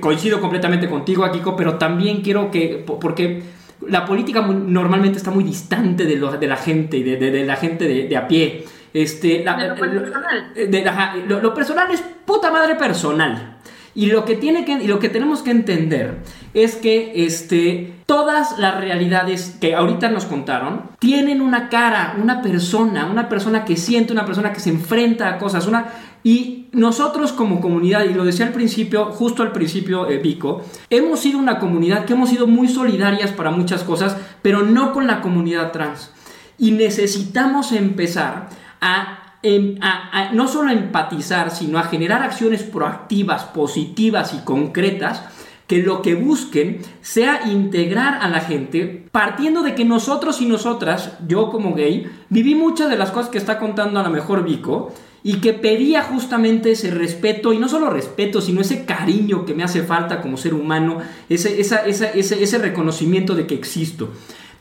Coincido 0.01 0.41
completamente 0.41 0.89
contigo, 0.89 1.25
Akiko, 1.25 1.55
pero 1.57 1.75
también 1.75 2.23
quiero 2.23 2.51
que. 2.51 2.83
po- 2.87 2.99
Porque 2.99 3.43
la 3.89 4.05
política 4.07 4.41
normalmente 4.43 5.19
está 5.19 5.31
muy 5.31 5.45
distante 5.45 6.05
de, 6.05 6.17
lo- 6.17 6.33
de 6.33 6.47
la 6.47 6.57
gente, 6.57 6.97
y 6.99 7.03
de, 7.03 7.17
de- 7.17 7.31
de 7.31 7.45
la 7.45 7.57
gente 7.57 7.87
de, 7.89 8.17
a 8.17 8.27
pie. 8.29 8.65
Este, 8.95 9.43
la- 9.45 9.57
De 9.57 9.69
lo 9.69 9.75
personal. 9.75 10.87
ajá, 10.89 11.17
lo, 11.29 11.41
lo 11.41 11.55
personal 11.55 11.91
es 11.91 12.03
puta 12.25 12.51
madre 12.51 12.75
personal. 12.77 13.57
Y 13.95 14.07
lo 14.07 14.25
que, 14.25 14.37
tiene 14.37 14.65
que, 14.65 14.73
y 14.73 14.87
lo 14.87 14.99
que 14.99 15.11
tenemos 15.11 15.43
que 15.43 15.51
entender 15.51 16.15
es 16.55 16.77
que 16.77 17.13
este, 17.27 17.93
todas 18.07 18.59
las 18.59 18.81
realidades 18.81 19.59
que 19.61 19.75
ahorita 19.75 20.09
nos 20.09 20.25
contaron 20.25 20.83
tienen 20.99 21.43
una 21.43 21.69
cara, 21.69 22.17
una 22.23 22.41
persona, 22.41 23.05
una 23.07 23.29
persona 23.29 23.67
que 23.67 23.77
siente, 23.77 24.15
una 24.15 24.25
persona 24.25 24.51
que 24.55 24.61
se 24.61 24.71
enfrenta 24.71 25.29
a 25.29 25.39
cosas. 25.39 25.67
Una, 25.67 25.89
y 26.25 26.69
nosotros 26.73 27.33
como 27.33 27.61
comunidad, 27.61 28.05
y 28.05 28.15
lo 28.15 28.25
decía 28.25 28.47
al 28.47 28.53
principio, 28.53 29.07
justo 29.07 29.43
al 29.43 29.53
principio, 29.53 30.09
eh, 30.09 30.19
Vico, 30.19 30.63
hemos 30.89 31.21
sido 31.21 31.39
una 31.39 31.59
comunidad 31.59 32.05
que 32.05 32.13
hemos 32.15 32.31
sido 32.31 32.47
muy 32.47 32.69
solidarias 32.69 33.33
para 33.33 33.51
muchas 33.51 33.83
cosas, 33.83 34.17
pero 34.41 34.63
no 34.63 34.93
con 34.93 35.07
la 35.07 35.21
comunidad 35.21 35.73
trans. 35.73 36.13
Y 36.59 36.71
necesitamos 36.71 37.73
empezar 37.73 38.49
a 38.81 39.19
em- 39.45 39.77
a- 39.81 40.31
no 40.33 40.47
solo 40.47 40.69
a 40.71 40.73
empatizar, 40.73 41.51
sino 41.51 41.77
a 41.81 41.83
generar 41.83 42.23
acciones 42.23 42.63
proactivas, 42.63 43.43
positivas 43.43 44.33
y 44.35 44.45
concretas 44.45 45.25
que 45.67 45.83
lo 45.83 46.01
que 46.01 46.15
busquen 46.15 46.81
sea 47.01 47.49
integrar 47.51 48.19
a 48.23 48.29
la 48.29 48.39
gente 48.39 49.09
partiendo 49.11 49.63
de 49.63 49.75
que 49.75 49.85
nosotros 49.85 50.41
y 50.41 50.47
nosotras, 50.47 51.15
yo 51.27 51.51
como 51.51 51.75
gay, 51.75 52.07
viví 52.29 52.55
muchas 52.55 52.89
de 52.89 52.97
las 52.97 53.11
cosas 53.11 53.31
que 53.31 53.39
está 53.39 53.59
contando 53.59 53.99
a 53.99 54.05
lo 54.05 54.11
mejor 54.11 54.45
Vico 54.45 54.93
y 55.25 55.41
que 55.41 55.53
pedía 55.53 56.03
justamente 56.03 56.73
ese 56.73 56.91
respeto, 56.91 57.53
y 57.53 57.59
no 57.59 57.69
solo 57.69 57.91
respeto, 57.91 58.41
sino 58.41 58.61
ese 58.61 58.85
cariño 58.85 59.47
que 59.47 59.55
me 59.55 59.63
hace 59.63 59.83
falta 59.83 60.21
como 60.21 60.37
ser 60.37 60.55
humano, 60.55 60.99
ese, 61.29 61.61
ese, 61.61 62.13
ese 62.15 62.59
reconocimiento 62.59 63.35
de 63.35 63.47
que 63.47 63.55
existo. 63.55 64.11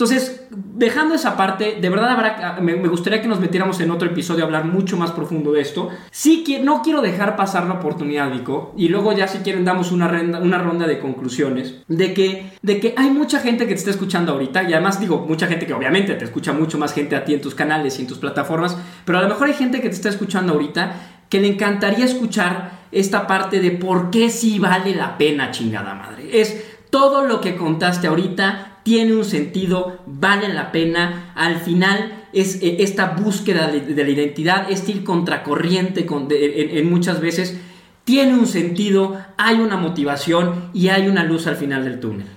Entonces, 0.02 0.48
dejando 0.49 1.14
esa 1.14 1.38
parte, 1.38 1.78
de 1.80 1.90
verdad 1.91 2.10
habrá- 2.10 2.57
me, 2.60 2.76
me 2.76 2.88
gustaría 2.88 3.22
que 3.22 3.28
nos 3.28 3.40
metiéramos 3.40 3.80
en 3.82 3.91
otro 3.91 4.10
episodio 4.10 4.44
a 4.44 4.48
hablar 4.48 4.65
mucho 4.65 4.98
más 4.98 5.11
profundo 5.11 5.52
de 5.52 5.61
esto. 5.61 5.90
Sí 6.10 6.44
que 6.44 6.57
no 6.57 6.82
quiero 6.82 7.03
dejar 7.03 7.36
pasar 7.36 7.65
la 7.68 7.76
oportunidad, 7.76 8.32
Vico, 8.32 8.73
y 8.76 8.88
luego 8.90 9.14
ya 9.14 9.28
si 9.28 9.38
quieren 9.40 9.64
damos 9.64 9.91
una 9.91 10.07
ronda, 10.07 10.88
de 10.88 10.98
conclusiones, 10.98 11.76
de 11.88 12.15
que, 12.15 12.52
de 12.64 12.80
que 12.80 12.95
hay 12.98 13.11
mucha 13.11 13.41
gente 13.41 13.65
que 13.68 13.73
te 13.76 13.80
está 13.80 13.91
escuchando 13.91 14.32
ahorita, 14.32 14.64
y 14.64 14.73
además 14.73 14.99
digo, 14.99 15.23
mucha 15.28 15.45
gente 15.45 15.68
que 15.68 15.73
obviamente 15.76 16.15
te 16.15 16.26
escucha 16.26 16.52
mucho 16.52 16.80
más 16.80 16.94
gente 16.95 17.15
a 17.15 17.23
ti 17.23 17.36
en 17.36 17.41
tus 17.41 17.53
canales 17.53 17.99
y 17.99 18.02
en 18.02 18.07
tus 18.07 18.18
plataformas, 18.18 18.76
pero 19.06 19.19
a 19.19 19.22
lo 19.22 19.28
mejor 19.28 19.49
hay 19.49 19.53
gente 19.53 19.82
que 19.82 19.90
te 19.90 19.95
está 19.95 20.10
escuchando 20.10 20.53
ahorita 20.53 20.94
que 21.30 21.40
le 21.40 21.48
encantaría 21.48 22.06
escuchar 22.06 22.88
esta 22.91 23.28
parte 23.28 23.60
de 23.60 23.69
por 23.69 24.10
qué 24.10 24.32
sí 24.32 24.57
vale 24.57 24.95
la 24.95 25.19
pena, 25.19 25.52
chingada 25.52 25.94
madre. 25.94 26.41
Es 26.41 26.80
todo 26.90 27.23
lo 27.28 27.40
que 27.40 27.56
contaste 27.56 28.07
ahorita 28.07 28.70
tiene 28.84 29.14
un 29.16 29.26
sentido, 29.26 29.99
vale 30.06 30.53
la 30.53 30.72
pena. 30.72 31.32
Al 31.36 31.58
final 31.58 32.26
es 32.34 32.62
eh, 32.62 32.78
esta 32.80 33.08
búsqueda 33.12 33.68
de, 33.68 33.82
de 33.82 34.03
la 34.03 34.10
identidad, 34.10 34.72
este 34.72 34.91
ir 34.94 35.03
contracorriente 35.03 36.06
con, 36.06 36.28
de- 36.28 36.62
en, 36.62 36.78
en 36.78 36.90
muchas 36.90 37.20
veces, 37.22 37.58
tiene 38.03 38.34
un 38.34 38.48
sentido, 38.48 39.18
hay 39.38 39.58
una 39.60 39.78
motivación 39.78 40.70
y 40.74 40.88
hay 40.90 41.08
una 41.08 41.24
luz 41.24 41.48
al 41.48 41.56
final 41.56 41.84
del 41.84 41.99
túnel. 41.99 42.28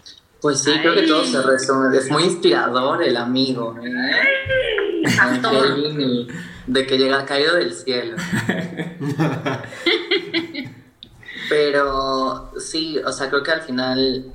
Pues 0.40 0.60
sí, 0.60 0.72
creo 0.82 0.94
que 0.94 1.02
todo 1.06 1.24
se 1.24 1.40
resume. 1.40 1.96
Es 1.96 2.10
muy 2.10 2.24
inspirador 2.24 3.02
el 3.02 3.16
amigo, 3.16 3.74
¿eh? 3.82 5.08
Angelini, 5.18 6.28
de 6.66 6.86
que 6.86 6.98
llega 6.98 7.24
caído 7.24 7.54
del 7.56 7.72
cielo. 7.72 8.16
Pero 11.48 12.50
sí, 12.58 12.98
o 13.04 13.12
sea, 13.12 13.28
creo 13.28 13.42
que 13.42 13.50
al 13.52 13.62
final 13.62 14.26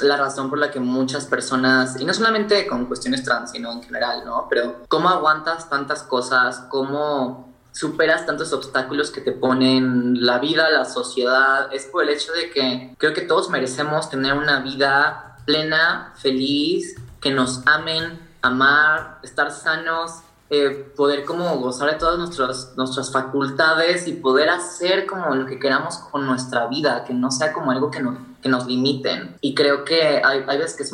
la 0.00 0.16
razón 0.16 0.50
por 0.50 0.58
la 0.58 0.70
que 0.70 0.80
muchas 0.80 1.26
personas, 1.26 2.00
y 2.00 2.04
no 2.04 2.12
solamente 2.14 2.66
con 2.66 2.86
cuestiones 2.86 3.22
trans, 3.22 3.52
sino 3.52 3.70
en 3.72 3.82
general, 3.82 4.24
¿no? 4.24 4.46
Pero 4.50 4.82
cómo 4.88 5.08
aguantas 5.08 5.68
tantas 5.70 6.02
cosas, 6.02 6.64
cómo 6.68 7.52
superas 7.72 8.24
tantos 8.26 8.52
obstáculos 8.52 9.10
que 9.10 9.20
te 9.20 9.32
ponen 9.32 10.24
la 10.24 10.38
vida, 10.38 10.70
la 10.70 10.84
sociedad, 10.84 11.72
es 11.72 11.86
por 11.86 12.02
el 12.04 12.10
hecho 12.10 12.32
de 12.32 12.50
que 12.50 12.94
creo 12.98 13.12
que 13.14 13.22
todos 13.22 13.50
merecemos 13.50 14.08
tener 14.10 14.34
una 14.34 14.60
vida 14.60 15.36
plena, 15.44 16.12
feliz, 16.16 16.96
que 17.20 17.30
nos 17.32 17.66
amen, 17.66 18.20
amar, 18.42 19.18
estar 19.22 19.50
sanos, 19.50 20.20
eh, 20.50 20.92
poder 20.96 21.24
como 21.24 21.56
gozar 21.58 21.90
de 21.90 21.96
todas 21.96 22.18
nuestras, 22.18 22.74
nuestras 22.76 23.10
facultades 23.10 24.06
y 24.06 24.12
poder 24.12 24.50
hacer 24.50 25.06
como 25.06 25.34
lo 25.34 25.46
que 25.46 25.58
queramos 25.58 25.98
con 25.98 26.26
nuestra 26.26 26.66
vida, 26.68 27.04
que 27.04 27.14
no 27.14 27.30
sea 27.30 27.52
como 27.52 27.70
algo 27.70 27.90
que, 27.90 28.00
no- 28.02 28.33
que 28.44 28.50
nos 28.50 28.66
limiten. 28.66 29.36
Y 29.40 29.54
creo 29.54 29.84
que 29.84 30.20
hay, 30.22 30.44
hay 30.46 30.58
veces 30.58 30.76
que 30.76 30.82
es 30.82 30.92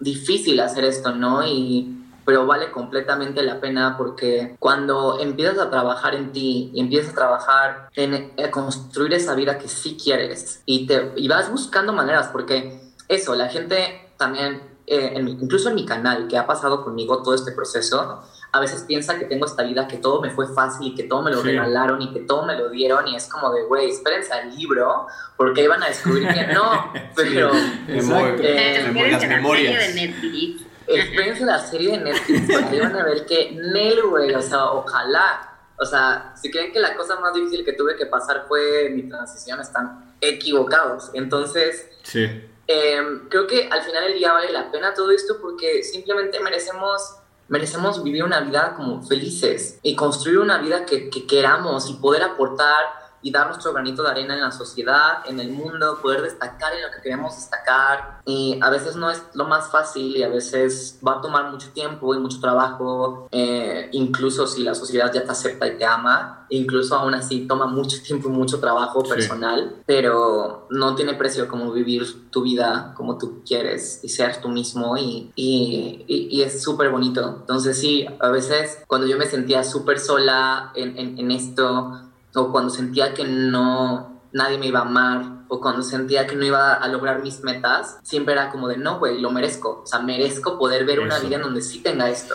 difícil 0.00 0.58
hacer 0.58 0.84
esto, 0.84 1.14
¿no? 1.14 1.46
Y, 1.46 1.96
pero 2.26 2.44
vale 2.44 2.72
completamente 2.72 3.42
la 3.44 3.60
pena 3.60 3.96
porque 3.96 4.56
cuando 4.58 5.20
empiezas 5.20 5.58
a 5.58 5.70
trabajar 5.70 6.16
en 6.16 6.32
ti 6.32 6.72
y 6.74 6.80
empiezas 6.80 7.12
a 7.12 7.14
trabajar 7.14 7.88
en 7.94 8.32
construir 8.50 9.14
esa 9.14 9.34
vida 9.36 9.58
que 9.58 9.68
sí 9.68 9.96
quieres 10.02 10.62
y, 10.66 10.86
te, 10.86 11.12
y 11.16 11.28
vas 11.28 11.50
buscando 11.50 11.92
maneras, 11.92 12.28
porque 12.32 12.80
eso, 13.08 13.34
la 13.36 13.48
gente 13.48 14.12
también, 14.16 14.62
eh, 14.86 15.14
incluso 15.16 15.68
en 15.68 15.76
mi 15.76 15.86
canal, 15.86 16.26
que 16.26 16.36
ha 16.36 16.46
pasado 16.46 16.84
conmigo 16.84 17.22
todo 17.22 17.34
este 17.34 17.52
proceso, 17.52 18.22
a 18.54 18.60
veces 18.60 18.82
piensa 18.86 19.18
que 19.18 19.24
tengo 19.24 19.46
esta 19.46 19.62
vida, 19.62 19.88
que 19.88 19.96
todo 19.96 20.20
me 20.20 20.30
fue 20.30 20.46
fácil 20.54 20.88
y 20.88 20.94
que 20.94 21.04
todo 21.04 21.22
me 21.22 21.30
lo 21.30 21.40
Sí. 21.40 21.48
regalaron 21.48 22.02
y 22.02 22.12
que 22.12 22.20
todo 22.20 22.44
me 22.44 22.54
lo 22.56 22.68
dieron 22.68 23.08
y 23.08 23.16
es 23.16 23.26
como 23.26 23.50
de, 23.52 23.62
güey, 23.64 23.88
espérense 23.90 24.32
al 24.32 24.54
libro 24.54 25.06
porque 25.38 25.64
iban 25.64 25.82
a 25.82 25.88
descubrir 25.88 26.28
que 26.28 26.46
no, 26.48 26.92
pero... 27.16 27.50
Exacto. 27.88 28.42
eh, 28.44 28.84
Memo- 28.92 29.06
las 29.10 29.26
memorias. 29.26 29.82
serie 29.84 29.88
de 29.88 30.06
Netflix. 30.08 30.62
Espérense 30.86 31.44
la 31.46 31.58
serie 31.60 31.92
de 31.92 32.04
Netflix 32.04 32.40
porque 32.52 32.74
ahí 32.74 32.80
van 32.80 32.96
a 32.96 33.04
ver 33.04 33.24
que 33.24 33.52
Nel, 33.52 34.02
güey, 34.02 34.34
o 34.34 34.42
sea, 34.42 34.66
ojalá. 34.72 35.48
O 35.78 35.86
sea, 35.86 36.32
si 36.36 36.50
creen 36.50 36.72
que 36.72 36.78
la 36.80 36.94
cosa 36.94 37.18
más 37.20 37.32
difícil 37.32 37.64
que 37.64 37.72
tuve 37.72 37.96
que 37.96 38.06
pasar 38.06 38.44
fue 38.46 38.90
mi 38.90 39.08
transición, 39.08 39.60
están 39.60 40.14
equivocados. 40.20 41.10
Entonces, 41.14 41.88
Sí. 42.02 42.24
eh, 42.66 43.02
creo 43.30 43.46
que 43.46 43.68
al 43.70 43.82
final 43.82 44.04
del 44.04 44.14
día 44.18 44.32
vale 44.32 44.52
la 44.52 44.70
pena 44.70 44.92
todo 44.94 45.10
esto 45.10 45.38
porque 45.40 45.82
simplemente 45.82 46.38
merecemos, 46.40 47.16
merecemos 47.48 48.02
vivir 48.02 48.24
una 48.24 48.40
vida 48.40 48.74
como 48.74 49.02
felices 49.02 49.78
y 49.82 49.94
construir 49.94 50.38
una 50.38 50.58
vida 50.58 50.86
que, 50.86 51.10
que 51.10 51.26
queramos 51.26 51.90
y 51.90 51.94
poder 51.94 52.22
aportar 52.22 53.01
y 53.22 53.30
dar 53.30 53.46
nuestro 53.48 53.72
granito 53.72 54.02
de 54.02 54.10
arena 54.10 54.34
en 54.34 54.40
la 54.40 54.50
sociedad, 54.52 55.18
en 55.26 55.38
el 55.40 55.50
mundo, 55.50 55.98
poder 56.02 56.22
destacar 56.22 56.72
en 56.74 56.82
lo 56.82 56.90
que 56.90 57.00
queremos 57.02 57.36
destacar. 57.36 58.20
Y 58.24 58.58
a 58.60 58.68
veces 58.70 58.96
no 58.96 59.10
es 59.10 59.22
lo 59.34 59.44
más 59.46 59.70
fácil 59.70 60.16
y 60.16 60.22
a 60.22 60.28
veces 60.28 60.98
va 61.06 61.18
a 61.18 61.20
tomar 61.20 61.50
mucho 61.50 61.70
tiempo 61.72 62.14
y 62.14 62.18
mucho 62.18 62.40
trabajo, 62.40 63.28
eh, 63.30 63.88
incluso 63.92 64.46
si 64.46 64.62
la 64.62 64.74
sociedad 64.74 65.12
ya 65.12 65.24
te 65.24 65.30
acepta 65.30 65.66
y 65.66 65.78
te 65.78 65.84
ama, 65.84 66.46
incluso 66.50 66.94
aún 66.96 67.14
así 67.14 67.46
toma 67.46 67.66
mucho 67.66 68.02
tiempo 68.02 68.28
y 68.28 68.32
mucho 68.32 68.60
trabajo 68.60 69.02
Sí. 69.04 69.10
personal, 69.10 69.76
pero 69.86 70.66
no 70.70 70.94
tiene 70.94 71.14
precio 71.14 71.48
como 71.48 71.72
vivir 71.72 72.30
tu 72.30 72.42
vida 72.42 72.92
como 72.96 73.18
tú 73.18 73.42
quieres 73.46 74.00
y 74.02 74.08
ser 74.08 74.40
tú 74.40 74.48
mismo 74.48 74.96
y, 74.96 75.32
y, 75.34 76.04
y- 76.06 76.28
y 76.30 76.42
es 76.42 76.62
súper 76.62 76.90
bonito. 76.90 77.36
Entonces 77.40 77.78
sí, 77.78 78.06
a 78.20 78.28
veces 78.28 78.82
cuando 78.86 79.06
yo 79.06 79.16
me 79.18 79.26
sentía 79.26 79.64
súper 79.64 79.98
sola 79.98 80.72
en, 80.74 80.96
en, 80.98 81.18
en 81.18 81.30
esto, 81.30 81.92
o 82.34 82.50
cuando 82.50 82.70
sentía 82.70 83.14
que 83.14 83.24
no 83.24 84.12
nadie 84.32 84.58
me 84.58 84.66
iba 84.66 84.80
a 84.80 84.82
amar 84.82 85.42
o 85.48 85.60
cuando 85.60 85.82
sentía 85.82 86.26
que 86.26 86.34
no 86.34 86.46
iba 86.46 86.72
a 86.72 86.88
lograr 86.88 87.22
mis 87.22 87.42
metas, 87.42 87.98
siempre 88.02 88.32
era 88.32 88.48
como 88.50 88.68
de 88.68 88.78
no, 88.78 88.98
güey, 88.98 89.20
lo 89.20 89.30
merezco. 89.30 89.82
O 89.84 89.86
sea, 89.86 89.98
merezco 90.00 90.58
poder 90.58 90.86
ver 90.86 91.00
una 91.00 91.16
Eso. 91.18 91.26
vida 91.26 91.36
en 91.36 91.42
donde 91.42 91.60
sí 91.60 91.80
tenga 91.80 92.08
esto. 92.08 92.34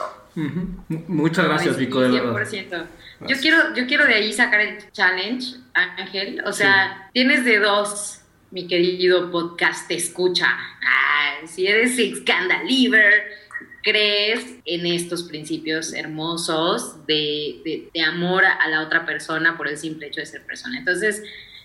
Muchas 1.07 1.45
gracias, 1.45 1.77
Ay, 1.77 1.85
Vico, 1.85 1.99
de 1.99 2.09
verdad. 2.09 2.47
100%. 2.47 2.85
Yo 3.21 3.35
quiero, 3.41 3.73
yo 3.73 3.87
quiero 3.87 4.05
de 4.05 4.13
ahí 4.13 4.31
sacar 4.31 4.61
el 4.61 4.91
challenge, 4.91 5.55
Ángel. 5.73 6.43
O 6.45 6.53
sea, 6.53 7.09
tienes 7.11 7.43
de 7.43 7.57
dos, 7.57 8.19
mi 8.51 8.67
querido 8.67 9.31
podcast 9.31 9.89
escucha. 9.89 10.45
Ah, 10.85 11.47
si 11.47 11.65
eres 11.65 11.97
Scandaliver, 12.19 13.13
crees 13.91 14.43
en 14.65 14.85
estos 14.85 15.23
principios 15.23 15.93
hermosos 15.93 17.05
de, 17.07 17.89
de- 17.93 18.01
amor 18.01 18.43
a 18.45 18.68
la 18.68 18.81
otra 18.81 19.05
persona 19.05 19.55
por 19.57 19.68
el 19.69 19.77
simple 19.77 20.07
hecho 20.07 20.19
de 20.19 20.26
ser 20.26 20.45
persona. 20.45 20.77
Entonces, 20.80 21.23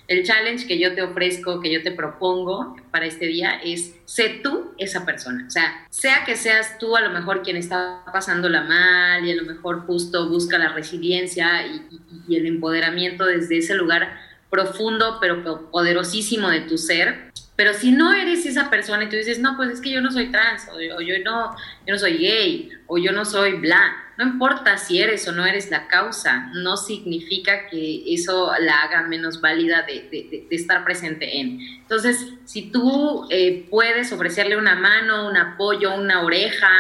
el 0.09 0.25
challenge 0.25 0.67
que 0.67 0.79
yo 0.79 0.95
te 0.95 1.03
ofrezco, 1.03 1.61
que 1.61 1.73
yo 1.73 1.83
te 1.83 1.91
propongo 1.93 2.77
para 2.91 3.07
este 3.07 3.27
día 3.27 3.61
es 3.65 3.95
sé 4.05 4.41
tú 4.43 4.73
esa 4.79 5.05
persona. 5.05 5.45
O 5.47 5.51
sea, 5.51 5.87
sea 5.91 6.25
que 6.25 6.37
seas 6.37 6.79
tú 6.79 6.97
a 6.97 7.01
lo 7.01 7.11
mejor 7.11 7.43
quien 7.43 7.57
está 7.57 8.03
pasándola 8.13 8.63
mal 8.63 9.25
y 9.27 9.33
a 9.33 9.37
lo 9.37 9.45
mejor 9.45 9.87
justo 9.87 10.29
busca 10.29 10.59
la 10.59 10.69
resiliencia 10.69 11.67
y, 11.67 11.83
y- 12.29 12.37
el 12.37 12.47
empoderamiento 12.47 13.25
desde 13.27 13.59
ese 13.59 13.75
lugar 13.75 14.17
profundo 14.51 15.19
pero 15.21 15.43
po- 15.43 15.71
poderosísimo 15.71 16.49
de 16.51 16.61
tu 16.63 16.79
ser. 16.79 17.32
Pero 17.55 17.75
si 17.75 17.93
no 17.93 18.13
eres 18.15 18.47
esa 18.47 18.71
persona 18.71 19.05
y 19.05 19.09
tú 19.09 19.17
dices, 19.17 19.39
no, 19.39 19.57
pues 19.57 19.71
es 19.71 19.81
que 19.81 19.91
yo 19.91 20.01
no 20.01 20.11
soy 20.11 20.31
trans, 20.33 20.69
o 20.73 20.81
yo, 20.81 20.97
no, 21.25 21.55
yo 21.87 21.93
no 21.95 21.99
soy 21.99 22.17
gay, 22.17 22.71
o 22.87 22.97
yo 22.97 23.13
no 23.13 23.25
soy 23.27 23.53
blanca, 23.55 23.97
no 24.17 24.25
importa 24.25 24.79
si 24.79 25.01
eres 25.03 25.29
o 25.29 25.33
no 25.33 25.45
eres 25.45 25.71
la 25.71 25.87
causa, 25.87 26.51
no 26.55 26.77
significa 26.79 27.67
que 27.69 28.05
eso 28.13 28.51
la 28.61 28.81
haga 28.83 29.03
menos 29.03 29.41
válida 29.41 29.83
de- 29.83 30.09
de- 30.11 30.47
de 30.49 30.57
estar 30.57 30.83
presente 30.85 31.41
en. 31.41 31.61
Entonces, 31.61 32.27
si 32.47 32.71
tú 32.71 33.27
eh, 33.31 33.67
puedes 33.71 34.13
ofrecerle 34.13 34.57
una 34.57 34.75
mano, 34.75 35.29
un 35.29 35.37
apoyo, 35.37 35.95
una 35.95 36.23
oreja, 36.23 36.71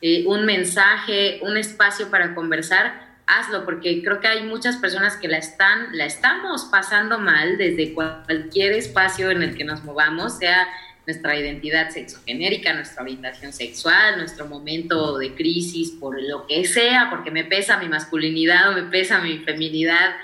eh, 0.00 0.24
un 0.26 0.44
mensaje, 0.44 1.40
un 1.42 1.56
espacio 1.56 2.10
para 2.10 2.34
conversar, 2.34 3.01
hazlo, 3.26 3.64
porque 3.64 4.02
creo 4.02 4.20
que 4.20 4.28
hay 4.28 4.42
muchas 4.44 4.76
personas 4.76 5.16
que 5.16 5.28
la 5.28 5.38
están, 5.38 5.96
la 5.96 6.04
estamos 6.04 6.64
pasando 6.66 7.18
mal 7.18 7.56
desde 7.56 7.94
cualquier 7.94 8.72
espacio 8.72 9.30
en 9.30 9.42
el 9.42 9.56
que 9.56 9.64
nos 9.64 9.84
movamos, 9.84 10.38
sea 10.38 10.68
nuestra 11.06 11.36
identidad 11.36 11.90
sexogenérica, 11.90 12.72
nuestra 12.74 13.02
orientación 13.02 13.52
sexual, 13.52 14.18
nuestro 14.18 14.46
momento 14.46 15.18
de 15.18 15.34
crisis, 15.34 15.90
por 15.90 16.20
lo 16.22 16.46
que 16.46 16.64
sea, 16.64 17.08
porque 17.10 17.30
me 17.30 17.44
pesa 17.44 17.78
mi 17.78 17.88
masculinidad 17.88 18.70
o 18.70 18.74
me 18.74 18.84
pesa 18.84 19.18
mi 19.20 19.38
feminidad, 19.38 20.14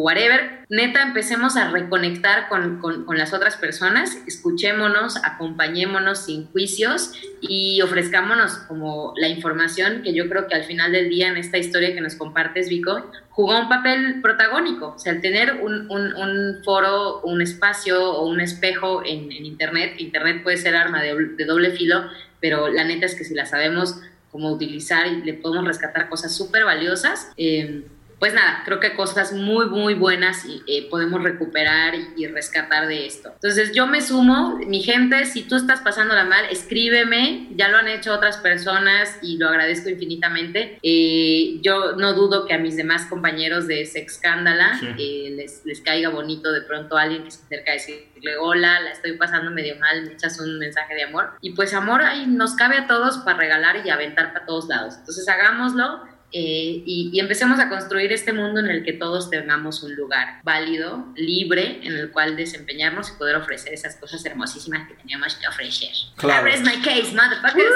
o 0.00 0.02
whatever, 0.02 0.64
neta 0.68 1.02
empecemos 1.02 1.56
a 1.56 1.70
reconectar 1.70 2.48
con, 2.48 2.78
con, 2.78 3.04
con, 3.04 3.18
las 3.18 3.34
otras 3.34 3.56
personas, 3.56 4.16
escuchémonos, 4.26 5.16
acompañémonos 5.24 6.24
sin 6.24 6.46
juicios 6.46 7.12
y 7.40 7.80
ofrezcámonos 7.82 8.52
como 8.68 9.12
la 9.16 9.28
información 9.28 10.02
que 10.02 10.14
yo 10.14 10.28
creo 10.28 10.46
que 10.46 10.54
al 10.54 10.64
final 10.64 10.92
del 10.92 11.08
día 11.08 11.28
en 11.28 11.36
esta 11.36 11.58
historia 11.58 11.94
que 11.94 12.00
nos 12.00 12.14
compartes, 12.14 12.68
Vico, 12.68 13.10
jugó 13.30 13.58
un 13.58 13.68
papel 13.68 14.20
protagónico. 14.22 14.94
O 14.94 14.98
sea, 14.98 15.12
el 15.12 15.20
tener 15.20 15.60
un, 15.62 15.90
un, 15.90 16.14
un 16.14 16.64
foro, 16.64 17.20
un 17.22 17.42
espacio 17.42 18.12
o 18.12 18.26
un 18.26 18.40
espejo 18.40 19.02
en, 19.04 19.30
en 19.32 19.44
Internet, 19.44 19.94
Internet 19.98 20.42
puede 20.42 20.56
ser 20.56 20.76
arma 20.76 21.02
de, 21.02 21.14
de 21.36 21.44
doble 21.44 21.72
filo, 21.72 22.04
pero 22.40 22.68
la 22.68 22.84
neta 22.84 23.06
es 23.06 23.14
que 23.14 23.24
si 23.24 23.34
la 23.34 23.44
sabemos 23.44 24.00
cómo 24.30 24.50
utilizar 24.52 25.06
y 25.06 25.22
le 25.22 25.34
podemos 25.34 25.66
rescatar 25.66 26.08
cosas 26.08 26.34
súper 26.34 26.64
valiosas, 26.64 27.32
eh, 27.36 27.84
pues 28.20 28.34
nada, 28.34 28.62
creo 28.66 28.80
que 28.80 28.94
cosas 28.94 29.32
muy, 29.32 29.66
muy 29.70 29.94
buenas 29.94 30.44
y, 30.44 30.62
eh, 30.66 30.86
podemos 30.90 31.22
recuperar 31.22 31.94
y, 32.16 32.26
rescatar 32.26 32.86
de 32.86 33.06
esto. 33.06 33.30
Entonces 33.32 33.72
yo 33.72 33.86
me 33.86 34.02
sumo, 34.02 34.58
mi 34.66 34.82
gente, 34.82 35.24
si 35.24 35.42
tú 35.42 35.56
estás 35.56 35.80
pasándola 35.80 36.24
mal, 36.24 36.44
escríbeme, 36.50 37.48
ya 37.56 37.68
lo 37.68 37.78
han 37.78 37.88
hecho 37.88 38.12
otras 38.12 38.36
personas 38.36 39.18
y 39.22 39.38
lo 39.38 39.48
agradezco 39.48 39.88
infinitamente. 39.88 40.78
Eh, 40.82 41.58
yo 41.62 41.96
no 41.96 42.12
dudo 42.12 42.46
que 42.46 42.52
a 42.52 42.58
mis 42.58 42.76
demás 42.76 43.06
compañeros 43.06 43.66
de 43.66 43.86
Sexcándala 43.86 44.78
sí. 44.78 44.86
eh, 44.98 45.34
les, 45.34 45.64
les, 45.64 45.80
caiga 45.80 46.10
bonito 46.10 46.52
de 46.52 46.60
pronto 46.60 46.98
alguien 46.98 47.24
que 47.24 47.30
se 47.30 47.42
acerca 47.42 47.70
a 47.70 47.74
decirle, 47.74 48.36
hola, 48.38 48.80
la 48.80 48.90
estoy 48.90 49.14
pasando 49.14 49.50
medio 49.50 49.76
mal, 49.76 50.04
me 50.04 50.12
echas 50.12 50.38
un 50.40 50.58
mensaje 50.58 50.94
de 50.94 51.04
amor. 51.04 51.30
Y 51.40 51.54
pues 51.54 51.72
amor 51.72 52.02
ahí 52.02 52.26
nos 52.26 52.54
cabe 52.54 52.76
a 52.76 52.86
todos 52.86 53.18
para 53.18 53.38
regalar 53.38 53.84
y 53.84 53.88
aventar 53.88 54.34
para 54.34 54.44
todos 54.44 54.68
lados. 54.68 54.96
Entonces 54.98 55.26
hagámoslo 55.26 56.09
eh, 56.32 56.82
y, 56.86 57.10
y, 57.12 57.18
empecemos 57.18 57.58
a 57.58 57.68
construir 57.68 58.12
este 58.12 58.32
mundo 58.32 58.60
en 58.60 58.66
el 58.66 58.84
que 58.84 58.92
todos 58.92 59.30
tengamos 59.30 59.82
un 59.82 59.96
lugar 59.96 60.40
válido, 60.44 61.06
libre, 61.16 61.80
en 61.82 61.94
el 61.94 62.12
cual 62.12 62.36
desempeñarnos 62.36 63.10
y 63.10 63.18
poder 63.18 63.36
ofrecer 63.36 63.74
esas 63.74 63.96
cosas 63.96 64.24
hermosísimas 64.24 64.86
que 64.88 64.94
teníamos 64.94 65.34
que 65.34 65.48
ofrecer. 65.48 65.90
Claro. 66.16 66.48
I 66.48 66.60
my 66.60 66.80
case, 66.82 67.12
motherfuckers. 67.14 67.74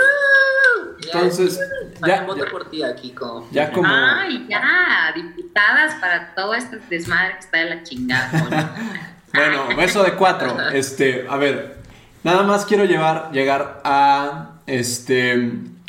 Entonces, 1.04 1.60
ya, 2.06 2.26
ya, 2.26 2.26
por 2.26 2.70
ti, 2.70 2.82
Kiko. 3.00 3.48
Ya 3.50 3.72
como... 3.72 3.88
Ay, 3.88 4.46
ya, 4.48 5.12
diputadas 5.14 5.94
para 6.00 6.34
todo 6.34 6.54
este 6.54 6.78
desmadre 6.88 7.34
que 7.34 7.40
está 7.40 7.58
de 7.58 7.70
la 7.70 7.82
chingada. 7.82 8.76
bueno, 9.34 9.76
beso 9.76 10.04
de 10.04 10.14
cuatro. 10.14 10.56
Este, 10.70 11.26
a 11.28 11.36
ver, 11.36 11.78
nada 12.22 12.44
más 12.44 12.64
quiero 12.66 12.84
llevar, 12.84 13.30
llegar 13.32 13.80
a 13.84 14.60
este 14.66 15.34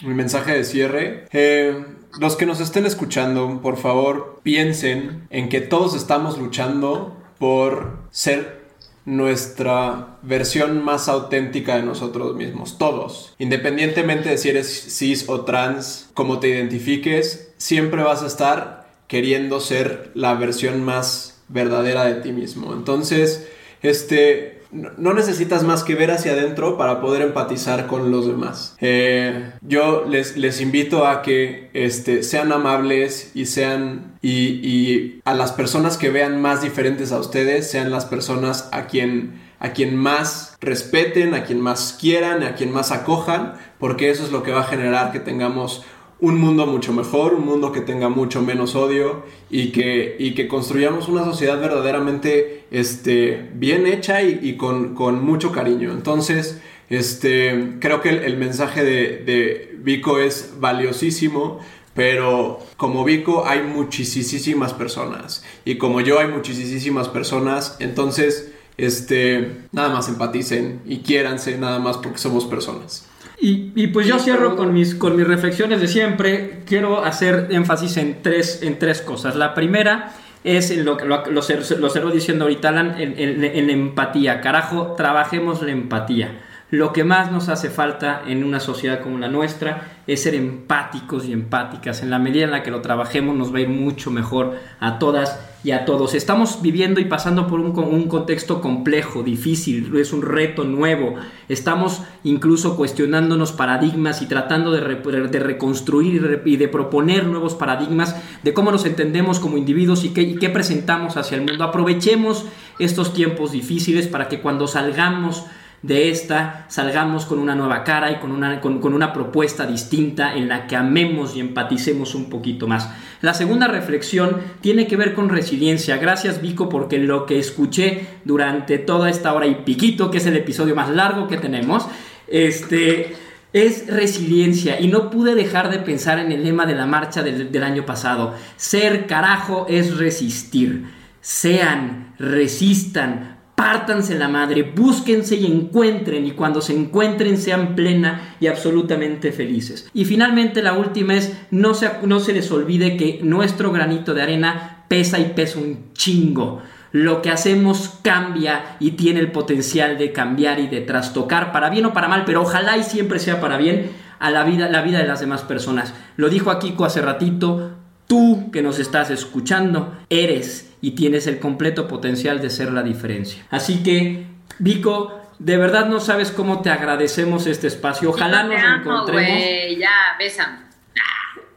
mi 0.03 0.13
mensaje 0.13 0.53
de 0.53 0.63
cierre. 0.63 1.27
Eh, 1.31 1.94
los 2.19 2.35
que 2.35 2.45
nos 2.45 2.59
estén 2.59 2.85
escuchando, 2.85 3.59
por 3.61 3.77
favor, 3.77 4.39
piensen 4.43 5.27
en 5.29 5.49
que 5.49 5.61
todos 5.61 5.95
estamos 5.95 6.37
luchando 6.37 7.15
por 7.39 7.99
ser 8.11 8.65
nuestra 9.05 10.17
versión 10.23 10.83
más 10.83 11.07
auténtica 11.07 11.75
de 11.75 11.83
nosotros 11.83 12.35
mismos, 12.35 12.77
todos. 12.77 13.35
Independientemente 13.37 14.29
de 14.29 14.37
si 14.37 14.49
eres 14.49 14.67
cis 14.97 15.25
o 15.27 15.41
trans, 15.41 16.09
como 16.13 16.39
te 16.39 16.49
identifiques, 16.49 17.53
siempre 17.57 18.01
vas 18.01 18.23
a 18.23 18.27
estar 18.27 18.87
queriendo 19.07 19.59
ser 19.59 20.11
la 20.15 20.33
versión 20.33 20.83
más 20.83 21.41
verdadera 21.47 22.05
de 22.05 22.15
ti 22.21 22.31
mismo. 22.31 22.73
Entonces, 22.73 23.47
este, 23.83 24.55
no 24.97 25.14
necesitas 25.14 25.64
más 25.64 25.84
que 25.84 25.95
ver 25.95 26.11
hacia 26.11 26.34
adentro 26.34 26.77
para 26.77 27.02
poder 27.02 27.22
empatizar 27.22 27.88
con 27.88 28.11
los 28.11 28.27
demás. 28.27 28.76
Eh, 28.81 29.52
yo 29.61 30.06
les, 30.06 30.61
invito 30.61 31.06
a 31.06 31.22
que 31.22 31.69
este, 31.73 32.23
sean 32.23 32.52
amables 32.52 33.31
y 33.34 33.45
sean 33.45 34.18
y, 34.22 34.60
y, 34.64 35.22
a 35.26 35.34
las 35.34 35.52
personas 35.52 35.97
que 35.97 36.10
vean 36.10 36.41
más 36.41 36.61
diferentes 36.61 37.11
a 37.11 37.19
ustedes 37.19 37.69
sean 37.69 37.91
las 37.91 38.06
personas 38.06 38.69
a 38.72 38.88
quien 38.88 39.45
a 39.60 39.72
quien 39.72 39.95
más 39.95 40.57
respeten, 40.60 41.34
a 41.34 41.43
quien 41.43 41.61
más 41.61 41.97
quieran, 41.99 42.43
a 42.43 42.56
quien 42.56 42.72
más 42.72 42.91
acojan, 42.91 43.53
porque 43.80 44.10
eso 44.10 44.23
es 44.23 44.31
lo 44.31 44.43
que 44.43 44.52
va 44.52 44.61
a 44.61 44.65
generar 44.65 45.11
que 45.11 45.19
tengamos 45.19 45.84
un 46.19 46.39
mundo 46.39 46.65
mucho 46.65 46.93
mejor, 46.93 47.33
un 47.33 47.45
mundo 47.45 47.71
que 47.71 47.81
tenga 47.81 48.09
mucho 48.09 48.41
menos 48.41 48.75
odio 48.75 49.23
y 49.49 49.71
que, 49.71 50.15
y 50.17 50.33
que 50.33 50.47
construyamos 50.47 51.09
una 51.09 51.25
sociedad 51.25 51.59
verdaderamente 51.59 52.65
este, 52.71 53.49
bien 53.53 53.85
hecha 53.85 54.21
y, 54.21 54.55
con, 54.55 54.95
con, 54.95 55.23
mucho 55.23 55.51
cariño. 55.51 55.91
Entonces, 55.91 56.61
este, 56.89 57.77
creo 57.79 58.01
que 58.01 58.09
el, 58.09 58.19
el 58.19 58.37
mensaje 58.37 58.83
de, 58.83 59.17
de, 59.25 59.75
Vico 59.79 60.19
es 60.19 60.53
valiosísimo, 60.59 61.59
pero 61.93 62.59
como 62.77 63.03
Vico 63.03 63.45
hay 63.45 63.61
muchísimas 63.61 64.73
personas 64.73 65.43
y 65.63 65.77
como 65.77 66.01
yo 66.01 66.19
hay 66.19 66.27
muchísimas 66.27 67.07
personas, 67.09 67.77
entonces, 67.79 68.51
este, 68.77 69.57
nada 69.71 69.89
más 69.89 70.09
empaticen 70.09 70.81
y 70.85 70.99
quiéranse 70.99 71.57
nada 71.57 71.79
más 71.79 71.97
porque 71.97 72.17
somos 72.17 72.45
personas. 72.45 73.05
Y, 73.40 73.72
y, 73.76 73.88
pues 73.88 74.07
yo 74.07 74.18
cierro 74.18 74.56
con 74.56 74.74
mis, 74.74 74.95
con 74.95 75.16
mis 75.16 75.28
reflexiones 75.28 75.82
de 75.82 75.88
siempre. 75.88 76.62
Quiero 76.66 77.03
hacer 77.03 77.48
énfasis 77.52 77.98
en 77.98 78.22
tres, 78.22 78.62
en 78.64 78.80
tres 78.80 79.02
cosas. 79.02 79.36
La 79.36 79.53
primera 79.53 80.14
es 80.44 80.72
en 80.72 80.86
lo 80.86 80.95
que 80.98 81.06
lo, 81.06 81.26
lo, 81.26 81.41
lo 81.41 81.90
cerró 81.90 82.12
diciendo 82.12 82.45
ahorita 82.45 82.70
Alan, 82.70 82.95
en, 82.99 83.16
en, 83.18 83.44
en 83.44 83.70
empatía. 83.70 84.41
Carajo, 84.41 84.94
trabajemos 84.95 85.62
la 85.62 85.72
empatía. 85.72 86.40
Lo 86.72 86.94
que 86.94 87.03
más 87.03 87.32
nos 87.32 87.49
hace 87.49 87.70
falta 87.70 88.24
en 88.26 88.44
una 88.44 88.60
sociedad 88.60 89.02
como 89.02 89.20
la 89.20 89.28
nuestra 89.28 89.99
es 90.07 90.24
ser 90.24 90.34
empáticos 90.34 91.26
y 91.26 91.34
empáticas. 91.34 92.02
En 92.02 92.10
la 92.10 92.20
medida 92.20 92.45
en 92.45 92.52
la 92.52 92.64
que 92.64 92.72
lo 92.72 92.82
trabajemos 92.82 93.36
nos 93.36 93.53
va 93.53 93.60
a 93.60 93.62
ir 93.62 93.70
mucho 93.70 94.12
mejor 94.12 94.56
a 94.80 94.98
todas 94.98 95.40
y 95.65 95.71
a 95.71 95.83
todos. 95.83 96.13
Estamos 96.13 96.61
viviendo 96.61 96.99
y 96.99 97.05
pasando 97.05 97.47
por 97.47 97.59
un, 97.59 98.07
contexto 98.07 98.61
complejo, 98.61 99.23
difícil, 99.23 99.97
es 99.97 100.13
un 100.13 100.21
reto 100.21 100.63
nuevo. 100.63 101.15
Estamos 101.49 102.03
incluso 102.23 102.77
cuestionándonos 102.77 103.51
paradigmas 103.51 104.21
y 104.21 104.27
tratando 104.27 104.71
de, 104.71 104.81
re, 104.81 105.27
de 105.27 105.39
reconstruir 105.39 106.21
y 106.45 106.57
de 106.57 106.67
proponer 106.67 107.25
nuevos 107.25 107.55
paradigmas 107.55 108.15
de 108.43 108.53
cómo 108.53 108.71
nos 108.71 108.85
entendemos 108.85 109.39
como 109.39 109.57
individuos 109.57 110.03
y 110.03 110.09
qué 110.09 110.49
presentamos 110.51 111.17
hacia 111.17 111.35
el 111.37 111.41
mundo. 111.41 111.63
Aprovechemos 111.63 112.45
estos 112.77 113.13
tiempos 113.13 113.51
difíciles 113.51 114.07
para 114.07 114.27
que 114.27 114.41
cuando 114.41 114.67
salgamos 114.67 115.45
de 115.86 116.10
esta 116.10 116.66
salgamos 116.68 117.26
con 117.26 117.38
una 117.38 117.53
nueva 117.53 117.84
cara 117.84 118.12
y 118.12 118.16
con 118.16 118.32
una, 118.32 118.60
con, 118.60 118.94
una 118.94 119.14
propuesta 119.14 119.68
distinta 119.68 120.36
en 120.36 120.48
la 120.48 120.66
que 120.66 120.76
amemos 120.76 121.36
y 121.36 121.40
empaticemos 121.40 122.16
un 122.16 122.30
poquito 122.30 122.68
más. 122.68 122.90
La 123.22 123.34
segunda 123.34 123.68
reflexión 123.68 124.38
tiene 124.62 124.88
que 124.88 124.98
ver 124.98 125.14
con 125.14 125.30
resiliencia. 125.30 125.98
Gracias 125.98 126.41
Vico 126.41 126.70
porque 126.70 126.98
lo 126.98 127.26
que 127.26 127.38
escuché 127.38 128.07
durante 128.24 128.80
toda 128.80 129.10
esta 129.10 129.34
hora 129.34 129.45
y 129.45 129.56
piquito, 129.56 130.10
que 130.10 130.18
es 130.18 130.26
el 130.26 130.36
episodio 130.36 130.76
más 130.76 130.90
largo 130.90 131.28
que 131.28 131.38
tenemos, 131.38 131.88
este 132.28 133.16
es 133.53 133.88
resiliencia 133.88 134.82
y 134.82 134.88
no 134.88 135.10
pude 135.10 135.36
dejar 135.36 135.70
de 135.70 135.80
pensar 135.80 136.20
en 136.20 136.32
el 136.32 136.44
lema 136.44 136.66
de 136.66 136.76
la 136.76 136.88
marcha 136.88 137.22
del, 137.22 137.52
del 137.52 137.64
año 137.64 137.86
pasado. 137.86 138.34
Ser 138.57 139.06
carajo 139.06 139.68
es 139.70 139.98
resistir. 139.98 140.86
Sean, 141.22 142.14
resistan, 142.20 143.35
pártanse 143.56 144.15
la 144.15 144.27
madre, 144.27 144.64
búsquense 144.64 145.36
y 145.36 145.45
encuentren 145.45 146.26
y 146.26 146.32
cuando 146.32 146.61
se 146.61 146.73
encuentren 146.73 147.38
sean 147.38 147.76
plena 147.76 148.36
y 148.40 148.48
absolutamente 148.48 149.32
felices. 149.32 149.90
Y 149.94 150.06
finalmente 150.06 150.61
la 150.61 150.73
última 150.73 151.15
es 151.15 151.34
no 151.52 151.73
se, 151.73 151.90
no 152.03 152.19
se 152.19 152.34
les 152.34 152.52
olvide 152.52 152.98
que 152.98 153.19
nuestro 153.23 153.72
granito 153.72 154.14
de 154.14 154.22
arena 154.22 154.84
pesa 154.88 155.19
y 155.19 155.34
pesa 155.34 155.60
un 155.60 155.94
chingo. 155.94 156.61
Lo 156.91 157.22
que 157.22 157.32
hacemos 157.32 157.99
cambia 158.02 158.77
y 158.80 158.91
tiene 158.91 159.19
el 159.19 159.32
potencial 159.32 159.98
de 159.98 160.11
cambiar 160.11 160.60
y 160.60 160.68
de 160.68 160.82
trastocar 160.82 161.52
para 161.52 161.69
bien 161.69 161.86
o 161.86 161.94
para 161.94 162.07
mal, 162.07 162.23
pero 162.26 162.41
ojalá 162.41 162.77
y 162.77 162.84
siempre 162.84 163.19
sea 163.19 163.41
para 163.41 163.57
bien 163.57 163.91
a 164.19 164.32
la 164.32 164.44
vida, 164.44 164.69
la 164.69 164.82
vida 164.82 164.99
de 164.99 165.07
las 165.07 165.19
demás 165.19 165.41
personas. 165.41 165.94
Lo 166.15 166.30
dijo 166.30 166.52
Akiko 166.52 166.86
hace 166.86 167.02
ratito, 167.02 167.72
tú 168.07 168.49
que 168.52 168.61
nos 168.61 168.80
estás 168.80 169.10
escuchando 169.10 169.94
eres 170.10 170.64
y 170.86 170.91
tienes 170.91 171.26
el 171.28 171.40
completo 171.40 171.88
potencial 171.88 172.41
de 172.41 172.49
ser 172.49 172.72
la 172.72 172.84
diferencia. 172.84 173.44
Así 173.49 173.82
que, 173.84 174.26
Vico, 174.60 175.20
de 175.40 175.57
verdad 175.57 175.88
no 175.88 175.99
sabes 175.99 176.30
cómo 176.32 176.62
te 176.62 176.70
agradecemos 176.70 177.48
este 177.48 177.68
espacio. 177.68 178.10
Ojalá 178.12 178.44
nos 178.44 178.62
amo, 178.62 178.76
encontremos. 178.91 179.41
Wey, 179.41 179.78
ya, 179.78 179.90
bésame. 180.20 180.66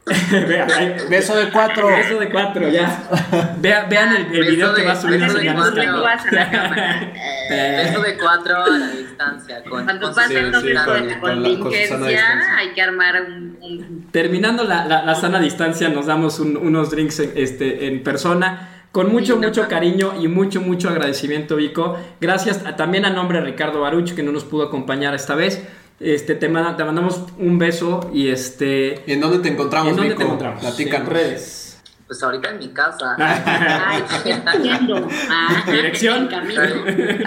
Beso 1.09 1.35
de 1.37 1.49
cuatro. 1.51 1.87
Beso 1.87 2.19
de 2.19 2.29
cuatro, 2.29 2.67
ya. 2.69 3.03
Vean, 3.59 3.87
vean 3.89 4.15
el, 4.15 4.35
el 4.35 4.45
video 4.55 4.73
de, 4.73 4.81
que 4.81 4.87
va 4.87 4.93
a 4.93 4.95
subir 4.95 5.19
beso 5.19 5.37
de 5.37 5.53
cuatro. 5.53 5.83
beso 7.49 8.01
de 8.01 8.17
cuatro 8.17 8.63
a 8.63 8.69
la 8.69 8.87
distancia. 8.87 9.63
Con, 9.63 9.83
Cuando 9.83 10.13
pasen 10.13 10.45
sí, 10.45 10.51
los 10.51 10.63
sí, 10.63 10.69
con- 10.85 11.07
de 11.07 11.19
contingencia, 11.19 12.55
hay 12.57 12.69
que 12.73 12.81
armar 12.81 13.21
un, 13.21 13.57
un 13.61 14.07
Terminando 14.11 14.63
la, 14.63 14.85
la- 14.85 15.03
la 15.03 15.13
sana 15.15 15.39
distancia, 15.39 15.89
nos 15.89 16.07
damos 16.07 16.39
un- 16.39 16.57
unos 16.57 16.89
drinks 16.89 17.19
en, 17.19 17.31
este, 17.35 17.87
en 17.87 18.01
persona. 18.03 18.78
Con 18.91 19.11
mucho, 19.11 19.37
mucho 19.37 19.67
cariño 19.67 20.13
y 20.19 20.27
mucho, 20.27 20.61
mucho 20.61 20.89
agradecimiento, 20.89 21.55
Vico. 21.57 21.97
Gracias 22.19 22.65
a- 22.65 22.75
también 22.75 23.05
a 23.05 23.11
nombre 23.11 23.39
de 23.39 23.45
Ricardo 23.45 23.81
Baruch, 23.81 24.13
que 24.15 24.23
no 24.23 24.31
nos 24.31 24.43
pudo 24.45 24.63
acompañar 24.63 25.13
esta 25.13 25.35
vez. 25.35 25.63
Este, 25.99 26.33
te, 26.35 26.49
manda- 26.49 26.75
te 26.75 26.83
mandamos 26.83 27.21
un 27.37 27.59
beso 27.59 28.09
y 28.13 28.29
este... 28.29 29.03
¿Y 29.05 29.11
en 29.13 29.21
dónde 29.21 29.39
te 29.39 29.49
encontramos, 29.49 29.89
¿En 29.91 29.95
dónde 29.97 30.09
Vico? 30.09 30.19
te 30.19 30.25
encontramos? 30.25 30.61
Platícanos. 30.61 31.07
En 31.07 31.13
redes. 31.13 31.81
Pues 32.07 32.23
ahorita 32.23 32.49
en 32.49 32.57
mi 32.57 32.69
casa. 32.69 33.15
Ay, 33.19 34.03
entiendo. 34.25 35.07
Ah, 35.29 35.63
Dirección. 35.67 36.23
en 36.23 36.27
camino. 36.27 36.61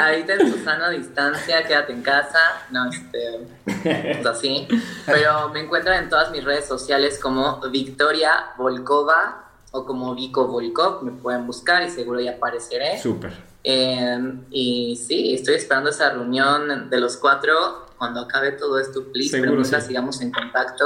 Ahorita 0.02 0.34
en 0.34 0.52
Susana 0.52 0.86
a 0.86 0.90
distancia, 0.90 1.62
quédate 1.64 1.92
en 1.92 2.02
casa. 2.02 2.38
No, 2.70 2.90
este. 2.90 3.46
Pues 3.84 4.26
así. 4.26 4.66
Pero 5.06 5.50
me 5.50 5.60
encuentran 5.60 6.02
en 6.02 6.08
todas 6.10 6.32
mis 6.32 6.42
redes 6.42 6.66
sociales 6.66 7.20
como 7.22 7.60
Victoria 7.70 8.46
Volkova 8.58 9.50
o 9.72 9.84
como 9.84 10.14
Vico 10.14 10.46
Volkov. 10.46 11.02
Me 11.02 11.10
pueden 11.12 11.46
buscar 11.46 11.82
y 11.82 11.90
seguro 11.90 12.20
ya 12.20 12.32
apareceré. 12.32 12.98
Súper. 13.00 13.32
Eh, 13.64 14.34
y 14.50 14.96
sí, 14.96 15.34
estoy 15.34 15.54
esperando 15.54 15.90
esa 15.90 16.10
reunión 16.10 16.88
de 16.88 17.00
los 17.00 17.16
cuatro 17.16 17.86
cuando 17.98 18.20
acabe 18.20 18.52
todo 18.52 18.78
esto, 18.78 19.04
please. 19.12 19.30
Seguro 19.30 19.62
pero 19.62 19.80
sí. 19.80 19.86
sigamos 19.88 20.20
en 20.20 20.32
contacto. 20.32 20.84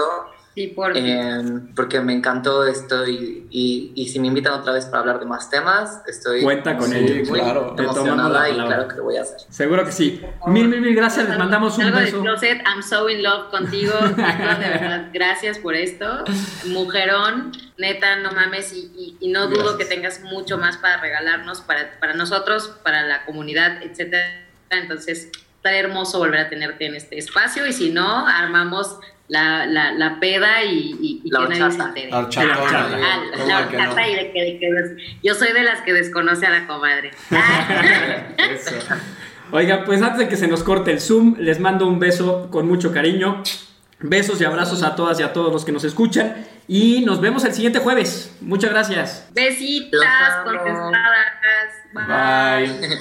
Sí, 0.57 0.69
por 0.69 0.93
Eh, 0.97 1.43
porque 1.77 2.01
me 2.01 2.15
encantó 2.15 2.67
esto 2.67 3.07
y, 3.07 3.47
y, 3.51 3.93
y 3.95 4.09
si 4.09 4.19
me 4.19 4.29
invitan 4.29 4.55
otra 4.55 4.73
vez 4.73 4.87
para 4.87 5.01
hablar 5.01 5.21
de 5.21 5.27
más 5.27 5.51
temas, 5.51 6.01
estoy 6.07 6.43
Cuenta 6.43 6.79
con 6.79 6.89
muy, 6.89 6.97
ello, 6.99 7.31
claro. 7.31 7.75
Emocionada 7.79 8.49
y 8.49 8.55
claro 8.55 8.89
que 8.89 8.97
lo 8.97 9.03
voy 9.05 9.19
a 9.19 9.21
hacer. 9.23 9.37
Seguro 9.51 9.85
que 9.85 9.93
sí. 9.93 10.19
Mil, 10.47 10.69
mil, 10.69 10.81
mil 10.81 10.95
gracias. 10.97 11.29
Les 11.29 11.37
mandamos 11.39 11.77
un 11.77 11.85
Algo 11.85 11.99
de 11.99 12.05
beso. 12.07 12.23
closet, 12.23 12.63
I'm 12.67 12.83
so 12.83 13.07
in 13.11 13.23
love 13.23 13.51
contigo. 13.51 13.93
Nico, 14.01 14.17
de 14.17 14.69
verdad, 14.71 15.11
gracias 15.13 15.59
por 15.59 15.75
esto. 15.75 16.25
Mujerón, 16.69 17.53
neta, 17.77 18.17
no 18.21 18.33
mames. 18.33 18.73
Y, 18.73 18.91
y- 18.97 19.17
y 19.21 19.29
no 19.29 19.49
dudo 19.49 19.77
Gracias. 19.77 19.77
que 19.77 19.85
tengas 19.95 20.21
mucho 20.23 20.57
más 20.57 20.79
para 20.79 21.01
regalarnos, 21.03 21.61
para, 21.61 22.01
para 22.01 22.15
nosotros, 22.15 22.69
para 22.83 23.03
la 23.03 23.27
comunidad, 23.27 23.83
etcétera. 23.83 24.25
Entonces, 24.71 25.31
está 25.57 25.75
hermoso 25.75 26.19
volver 26.19 26.41
a 26.41 26.49
tenerte 26.49 26.87
en 26.87 26.95
este 26.95 27.19
espacio. 27.19 27.67
Y 27.67 27.75
si 27.75 27.91
no, 27.91 28.27
armamos 28.27 28.99
la, 29.29 29.67
la, 29.67 29.93
la 29.93 30.21
peda 30.21 30.63
y, 30.63 30.97
y, 31.01 31.21
y 31.25 31.31
La 31.31 31.41
que 31.41 31.45
nadie 31.49 31.57
se 31.59 31.65
horchata. 31.65 31.89
entere. 31.89 32.11
La 32.11 32.19
horchata, 32.19 32.55
Ah, 32.55 33.23
ah, 33.51 33.61
horchata 33.67 34.09
y 34.09 34.15
de 34.15 34.33
que, 34.33 34.43
de 34.43 34.59
que 34.59 34.97
yo 35.23 35.35
soy 35.35 35.53
de 35.53 35.63
las 35.63 35.81
que 35.83 35.93
desconoce 35.93 36.47
a 36.47 36.51
la 36.51 36.67
comadre. 36.67 37.11
Oigan, 39.53 39.85
pues 39.85 40.03
antes 40.03 40.19
de 40.19 40.29
que 40.29 40.37
se 40.37 40.49
nos 40.49 40.63
corte 40.65 40.91
el 40.91 41.01
Zoom, 41.01 41.37
les 41.39 41.61
mando 41.61 41.87
un 41.87 41.99
beso 42.01 42.51
con 42.51 42.67
mucho 42.67 42.93
cariño. 42.93 43.43
Besos 43.99 44.41
y 44.41 44.45
abrazos 44.45 44.83
a 44.83 44.95
todas 44.95 45.19
y 45.21 45.23
a 45.23 45.33
todos 45.33 45.53
los 45.53 45.65
que 45.65 45.73
nos 45.73 45.85
escuchan. 45.85 46.45
Y 46.69 47.03
nos 47.07 47.21
vemos 47.21 47.45
el 47.45 47.55
siguiente 47.55 47.79
jueves. 47.79 48.37
Muchas 48.41 48.71
gracias. 48.71 49.29
Besitas, 49.33 50.45
contestadas. 50.45 51.73
Bye. 51.95 52.99